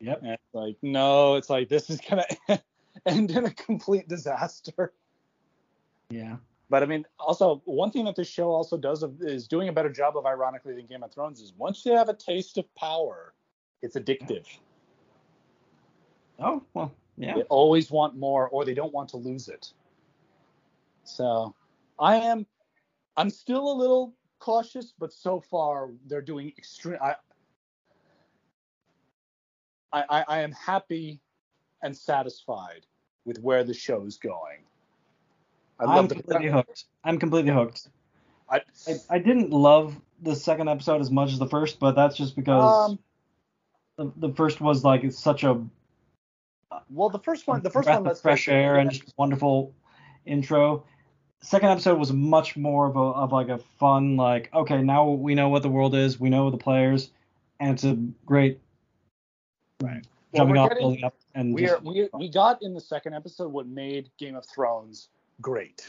Yep. 0.00 0.18
And 0.22 0.32
it's 0.32 0.54
like 0.54 0.76
no, 0.82 1.36
it's 1.36 1.48
like 1.48 1.68
this 1.68 1.88
is 1.90 2.00
gonna 2.00 2.24
end 3.06 3.30
in 3.30 3.46
a 3.46 3.50
complete 3.50 4.08
disaster. 4.08 4.92
Yeah. 6.10 6.36
But 6.68 6.82
I 6.82 6.86
mean, 6.86 7.06
also 7.20 7.62
one 7.64 7.90
thing 7.90 8.04
that 8.06 8.16
this 8.16 8.28
show 8.28 8.50
also 8.50 8.76
does 8.76 9.02
of, 9.02 9.22
is 9.22 9.46
doing 9.46 9.68
a 9.68 9.72
better 9.72 9.90
job 9.90 10.16
of, 10.16 10.26
ironically, 10.26 10.74
than 10.74 10.86
Game 10.86 11.02
of 11.02 11.12
Thrones 11.12 11.40
is 11.40 11.52
once 11.56 11.86
you 11.86 11.92
have 11.92 12.08
a 12.08 12.14
taste 12.14 12.58
of 12.58 12.72
power, 12.74 13.34
it's 13.82 13.96
addictive. 13.96 14.46
Oh 16.38 16.62
well. 16.74 16.92
Yeah. 17.16 17.34
They 17.36 17.42
always 17.42 17.90
want 17.90 18.16
more, 18.16 18.48
or 18.48 18.64
they 18.64 18.74
don't 18.74 18.92
want 18.92 19.08
to 19.10 19.16
lose 19.16 19.48
it. 19.48 19.72
So, 21.04 21.54
I 21.98 22.16
am, 22.16 22.44
I'm 23.16 23.30
still 23.30 23.72
a 23.72 23.76
little 23.76 24.12
cautious, 24.38 24.92
but 24.98 25.12
so 25.12 25.40
far 25.40 25.90
they're 26.06 26.20
doing 26.20 26.52
extreme. 26.58 26.98
I, 27.00 27.14
I, 29.92 30.04
I, 30.10 30.24
I 30.28 30.40
am 30.40 30.52
happy 30.52 31.20
and 31.82 31.96
satisfied 31.96 32.84
with 33.26 33.38
where 33.40 33.64
the 33.64 33.74
show 33.74 34.06
is 34.06 34.16
going. 34.16 34.60
I 35.78 35.84
I'm 35.84 35.96
love 35.96 36.08
the. 36.08 36.14
completely 36.14 36.48
hooked. 36.48 36.84
I'm 37.04 37.18
completely 37.18 37.52
hooked. 37.52 37.88
I, 38.48 38.62
I, 38.88 38.94
I 39.10 39.18
didn't 39.18 39.50
love 39.50 40.00
the 40.22 40.34
second 40.34 40.68
episode 40.68 41.00
as 41.00 41.10
much 41.10 41.32
as 41.32 41.38
the 41.38 41.48
first, 41.48 41.78
but 41.78 41.94
that's 41.94 42.16
just 42.16 42.36
because 42.36 42.90
um, 42.90 42.98
the, 43.98 44.28
the 44.28 44.34
first 44.34 44.60
was 44.60 44.84
like 44.84 45.04
it's 45.04 45.18
such 45.18 45.44
a 45.44 45.60
well, 46.90 47.08
the 47.08 47.18
first 47.18 47.46
one, 47.46 47.62
the 47.62 47.70
first 47.70 47.88
one, 47.88 48.04
was 48.04 48.20
fresh 48.20 48.48
air 48.48 48.76
and 48.76 48.90
just 48.90 49.12
wonderful 49.18 49.74
intro. 50.24 50.84
Second 51.42 51.70
episode 51.70 51.98
was 51.98 52.12
much 52.12 52.56
more 52.56 52.86
of 52.86 52.96
a 52.96 53.00
of 53.00 53.32
like 53.32 53.48
a 53.48 53.58
fun 53.58 54.16
like 54.16 54.50
okay 54.54 54.80
now 54.80 55.10
we 55.10 55.34
know 55.34 55.48
what 55.50 55.62
the 55.62 55.68
world 55.68 55.94
is 55.94 56.18
we 56.18 56.30
know 56.30 56.50
the 56.50 56.56
players 56.56 57.10
and 57.60 57.72
it's 57.72 57.84
a 57.84 57.94
great 58.24 58.58
Right. 59.82 60.06
Well, 60.32 60.44
jumping 60.44 60.56
off 60.58 60.68
getting- 60.70 60.82
building 60.82 61.04
up 61.04 61.14
and 61.34 61.54
we 61.54 61.68
are 61.68 61.78
we, 61.80 62.08
we 62.14 62.28
got 62.28 62.62
in 62.62 62.74
the 62.74 62.80
second 62.80 63.14
episode 63.14 63.52
what 63.52 63.66
made 63.66 64.10
Game 64.18 64.34
of 64.36 64.44
Thrones 64.46 65.08
great. 65.40 65.88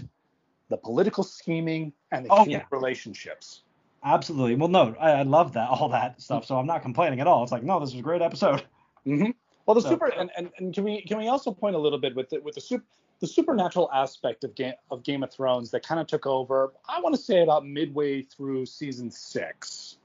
The 0.69 0.77
political 0.77 1.23
scheming 1.23 1.93
and 2.11 2.25
the 2.25 2.29
Oh, 2.31 2.45
yeah. 2.45 2.63
relationships. 2.71 3.63
absolutely 4.03 4.55
well 4.55 4.67
no 4.69 4.95
I, 4.99 5.11
I 5.11 5.21
love 5.23 5.53
that 5.53 5.69
all 5.69 5.89
that 5.89 6.21
stuff 6.21 6.45
so 6.45 6.57
I'm 6.57 6.67
not 6.67 6.81
complaining 6.81 7.19
at 7.19 7.27
all 7.27 7.43
it's 7.43 7.51
like 7.51 7.63
no 7.63 7.79
this 7.79 7.91
was 7.93 7.99
a 7.99 8.03
great 8.03 8.21
episode 8.21 8.63
Mm-hmm. 9.05 9.31
Well, 9.65 9.75
the 9.75 9.81
So- 9.81 9.89
super 9.89 10.07
and, 10.07 10.29
and, 10.37 10.49
and 10.57 10.73
can 10.73 10.83
we 10.83 11.01
can 11.01 11.17
we 11.17 11.27
also 11.29 11.51
point 11.51 11.75
a 11.75 11.79
little 11.79 11.99
bit 11.99 12.15
with 12.15 12.29
the 12.29 12.39
with 12.41 12.55
the 12.55 12.61
super 12.61 12.85
the 13.19 13.27
supernatural 13.27 13.89
aspect 13.91 14.43
of 14.43 14.53
game 14.53 14.73
of 14.91 15.01
Game 15.03 15.23
of 15.23 15.31
Thrones 15.31 15.71
that 15.71 15.81
kind 15.83 15.99
of 15.99 16.05
took 16.07 16.27
over. 16.27 16.71
I 16.87 17.01
want 17.01 17.15
to 17.15 17.21
say 17.21 17.41
about 17.41 17.65
midway 17.65 18.21
through 18.21 18.65
season 18.67 19.09
six. 19.09 19.97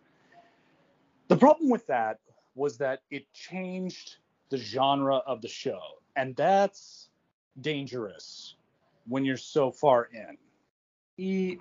The 1.29 1.37
problem 1.37 1.69
with 1.69 1.87
that 1.89 2.21
was 2.55 2.79
that 2.79 3.03
it 3.11 3.31
changed 3.35 4.17
the 4.53 4.59
genre 4.59 5.17
of 5.27 5.41
the 5.41 5.49
show, 5.49 5.81
and 6.15 6.37
that's 6.37 7.09
dangerous 7.63 8.57
when 9.09 9.25
you're 9.25 9.37
so 9.39 9.71
far 9.71 10.11
in. 10.13 10.37
E- 11.17 11.57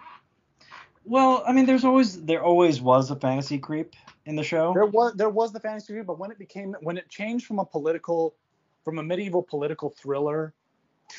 well 1.06 1.44
I 1.48 1.54
mean 1.54 1.66
there's 1.66 1.84
always 1.84 2.22
there 2.24 2.44
always 2.44 2.82
was 2.82 3.10
a 3.10 3.16
fantasy 3.16 3.58
creep 3.58 3.96
in 4.26 4.36
the 4.36 4.44
show 4.44 4.74
There 4.74 4.86
was 4.86 5.14
there 5.16 5.30
was 5.30 5.52
the 5.52 5.60
fantasy, 5.60 5.94
creep, 5.94 6.06
but 6.06 6.20
when 6.20 6.32
it 6.32 6.38
became 6.38 6.76
when 6.82 6.98
it 6.98 7.10
changed 7.10 7.46
from 7.46 7.60
a 7.60 7.66
political 7.66 8.36
from 8.84 9.00
a 9.00 9.04
medieval 9.04 9.42
political 9.42 9.90
thriller 9.90 10.54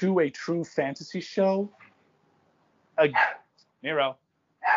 to 0.01 0.21
a 0.21 0.31
true 0.31 0.65
fantasy 0.65 1.21
show, 1.21 1.71
uh, 2.99 3.09
Nero, 3.83 4.17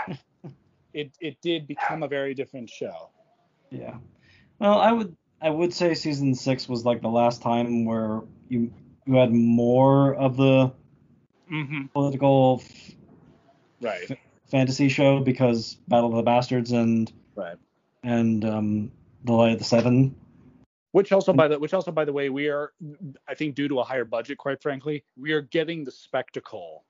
it 0.94 1.12
it 1.20 1.42
did 1.42 1.68
become 1.68 2.04
a 2.04 2.08
very 2.08 2.34
different 2.34 2.70
show. 2.70 3.10
Yeah. 3.70 3.96
Well, 4.60 4.80
I 4.80 4.92
would 4.92 5.16
I 5.42 5.50
would 5.50 5.74
say 5.74 5.94
season 5.94 6.34
six 6.36 6.68
was 6.68 6.86
like 6.86 7.02
the 7.02 7.10
last 7.10 7.42
time 7.42 7.86
where 7.86 8.22
you 8.50 8.74
you 9.06 9.16
had 9.16 9.32
more 9.32 10.16
of 10.16 10.38
the 10.38 10.72
Mm-hmm. 11.52 11.86
political 11.94 12.62
f- 12.64 12.96
Right. 13.80 14.20
fantasy 14.48 14.90
show 14.90 15.20
because 15.20 15.76
Battle 15.88 16.10
of 16.10 16.16
the 16.16 16.24
Bastards 16.24 16.72
and 16.72 17.12
Right. 17.36 17.58
and 18.02 18.44
um, 18.44 18.92
the 19.24 19.34
Light 19.34 19.54
of 19.54 19.60
the 19.60 19.66
Seven. 19.66 20.16
Which 20.92 21.12
also 21.12 21.34
by 21.34 21.48
the 21.50 21.60
which 21.60 21.74
also 21.74 21.92
by 21.92 22.06
the 22.06 22.14
way 22.14 22.30
we 22.30 22.48
are 22.48 22.72
I 23.28 23.36
think 23.36 23.54
due 23.54 23.68
to 23.68 23.80
a 23.80 23.84
higher 23.84 24.06
budget 24.06 24.38
quite 24.40 24.62
frankly 24.62 25.04
we 25.18 25.34
are 25.34 25.42
getting 25.42 25.84
the 25.84 25.92
spectacle, 25.92 26.84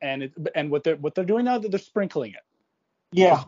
and 0.00 0.24
it 0.24 0.32
and 0.56 0.70
what 0.70 0.82
they're 0.82 0.96
what 0.96 1.14
they're 1.14 1.24
doing 1.24 1.44
now 1.44 1.58
that 1.58 1.70
they're 1.70 1.78
sprinkling 1.78 2.32
it. 2.32 2.42
Yeah, 3.12 3.44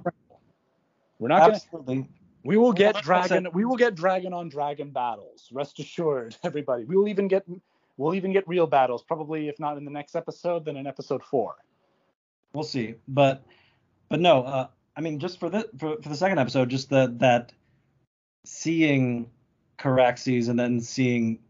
We're 1.18 1.28
not 1.28 1.40
gonna 1.40 1.54
absolutely. 1.54 2.08
We 2.44 2.56
will 2.56 2.72
get 2.72 2.94
that's 2.94 3.06
what 3.06 3.16
I 3.18 3.26
dragon. 3.28 3.50
We 3.52 3.64
will 3.64 3.76
get 3.76 3.94
dragon 3.94 4.32
on 4.32 4.48
dragon 4.48 4.90
battles. 4.90 5.48
Rest 5.52 5.78
assured, 5.80 6.36
everybody. 6.44 6.84
We 6.84 6.96
will 6.96 7.08
even 7.08 7.28
get. 7.28 7.44
We'll 7.96 8.14
even 8.14 8.32
get 8.32 8.46
real 8.46 8.66
battles. 8.68 9.02
Probably, 9.02 9.48
if 9.48 9.58
not 9.58 9.76
in 9.76 9.84
the 9.84 9.90
next 9.90 10.14
episode, 10.14 10.64
then 10.64 10.76
in 10.76 10.86
episode 10.86 11.22
four. 11.24 11.56
We'll 12.52 12.62
see. 12.64 12.94
But 13.08 13.44
but 14.08 14.20
no, 14.20 14.42
uh, 14.44 14.68
I 14.96 15.00
mean 15.00 15.18
just 15.18 15.40
for 15.40 15.50
the 15.50 15.68
for, 15.78 16.00
for 16.00 16.08
the 16.08 16.14
second 16.14 16.38
episode, 16.38 16.68
just 16.70 16.90
that 16.90 17.18
that 17.18 17.52
seeing 18.44 19.28
Caraxes 19.78 20.48
and 20.48 20.58
then 20.58 20.80
seeing 20.80 21.40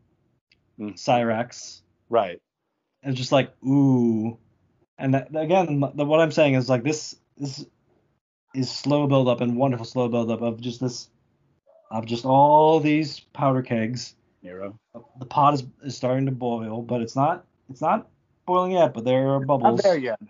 Mm. 0.78 0.94
Syrax 0.94 1.80
Right. 2.08 2.40
and 3.02 3.16
just 3.16 3.32
like 3.32 3.52
ooh 3.64 4.38
and 4.96 5.14
that, 5.14 5.34
again 5.34 5.80
the, 5.94 6.04
what 6.04 6.20
i'm 6.20 6.30
saying 6.30 6.54
is 6.54 6.68
like 6.68 6.84
this 6.84 7.16
this 7.36 7.66
is 8.54 8.70
slow 8.70 9.06
build 9.06 9.28
up 9.28 9.40
and 9.40 9.56
wonderful 9.56 9.86
slow 9.86 10.08
build 10.08 10.30
up 10.30 10.42
of 10.42 10.60
just 10.60 10.80
this 10.80 11.08
of 11.90 12.06
just 12.06 12.24
all 12.24 12.80
these 12.80 13.20
powder 13.20 13.62
kegs 13.62 14.14
Nero. 14.42 14.78
the 15.18 15.26
pot 15.26 15.54
is, 15.54 15.64
is 15.82 15.96
starting 15.96 16.26
to 16.26 16.32
boil 16.32 16.82
but 16.82 17.00
it's 17.00 17.16
not 17.16 17.44
it's 17.70 17.80
not 17.80 18.08
boiling 18.46 18.72
yet 18.72 18.94
but 18.94 19.04
there 19.04 19.28
are 19.28 19.40
bubbles. 19.40 19.62
Not 19.62 19.68
bubbles 19.70 19.82
there 19.82 19.98
yet. 19.98 20.20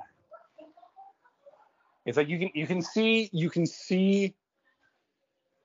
It's 2.09 2.16
like 2.16 2.28
you 2.28 2.39
can 2.39 2.51
you 2.55 2.66
can 2.66 2.81
see 2.81 3.28
you 3.32 3.51
can 3.51 3.66
see 3.66 4.35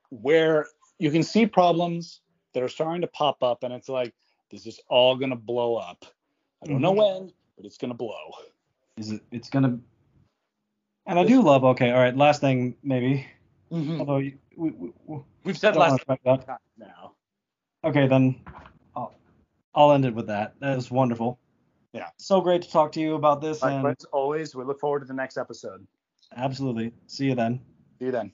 where 0.10 0.68
you 1.00 1.10
can 1.10 1.24
see 1.24 1.46
problems 1.46 2.20
that 2.54 2.62
are 2.62 2.68
starting 2.68 3.02
to 3.02 3.08
pop 3.08 3.42
up, 3.42 3.64
and 3.64 3.74
it's 3.74 3.88
like 3.90 4.14
this 4.52 4.68
is 4.68 4.80
all 4.90 5.16
gonna 5.16 5.38
blow 5.38 5.76
up. 5.76 6.06
I 6.62 6.68
don't 6.68 6.82
know 6.82 6.94
Mhm. 6.94 6.98
when, 6.98 7.34
but 7.56 7.66
it's 7.66 7.78
gonna 7.78 7.94
blow. 7.94 8.34
is 8.98 9.12
it 9.12 9.22
it's 9.32 9.50
gonna 9.50 9.80
and 11.06 11.20
i 11.20 11.24
do 11.26 11.42
love 11.42 11.64
okay 11.64 11.92
all 11.92 12.00
right 12.00 12.16
last 12.16 12.42
thing 12.42 12.76
maybe 12.84 13.26
mm-hmm. 13.72 14.00
although 14.00 14.18
we, 14.18 14.38
we, 14.56 14.92
we 15.06 15.20
We've 15.44 15.58
said 15.58 15.76
last 15.76 15.92
wanna 15.92 16.04
talk 16.06 16.20
about 16.22 16.46
time 16.46 16.58
now. 16.78 17.14
Okay, 17.84 18.08
then 18.08 18.40
I'll, 18.96 19.14
I'll 19.76 19.92
end 19.92 20.06
it 20.06 20.16
with 20.16 20.28
that. 20.28 20.56
That 20.62 20.78
is 20.78 20.90
wonderful. 20.90 21.38
Yeah. 21.92 22.10
So 22.18 22.40
great 22.40 22.62
to 22.62 22.72
talk 22.72 22.92
to 22.94 23.02
you 23.02 23.16
about 23.16 23.42
this, 23.42 23.62
and 23.62 23.86
as 23.86 24.06
always, 24.06 24.56
we 24.56 24.64
look 24.64 24.80
forward 24.80 25.02
to 25.02 25.06
the 25.06 25.14
next 25.14 25.38
episode. 25.38 25.86
absolutely. 26.36 26.94
See 27.08 27.26
you 27.26 27.36
then. 27.36 27.60
See 28.00 28.06
you 28.06 28.12
then. 28.12 28.32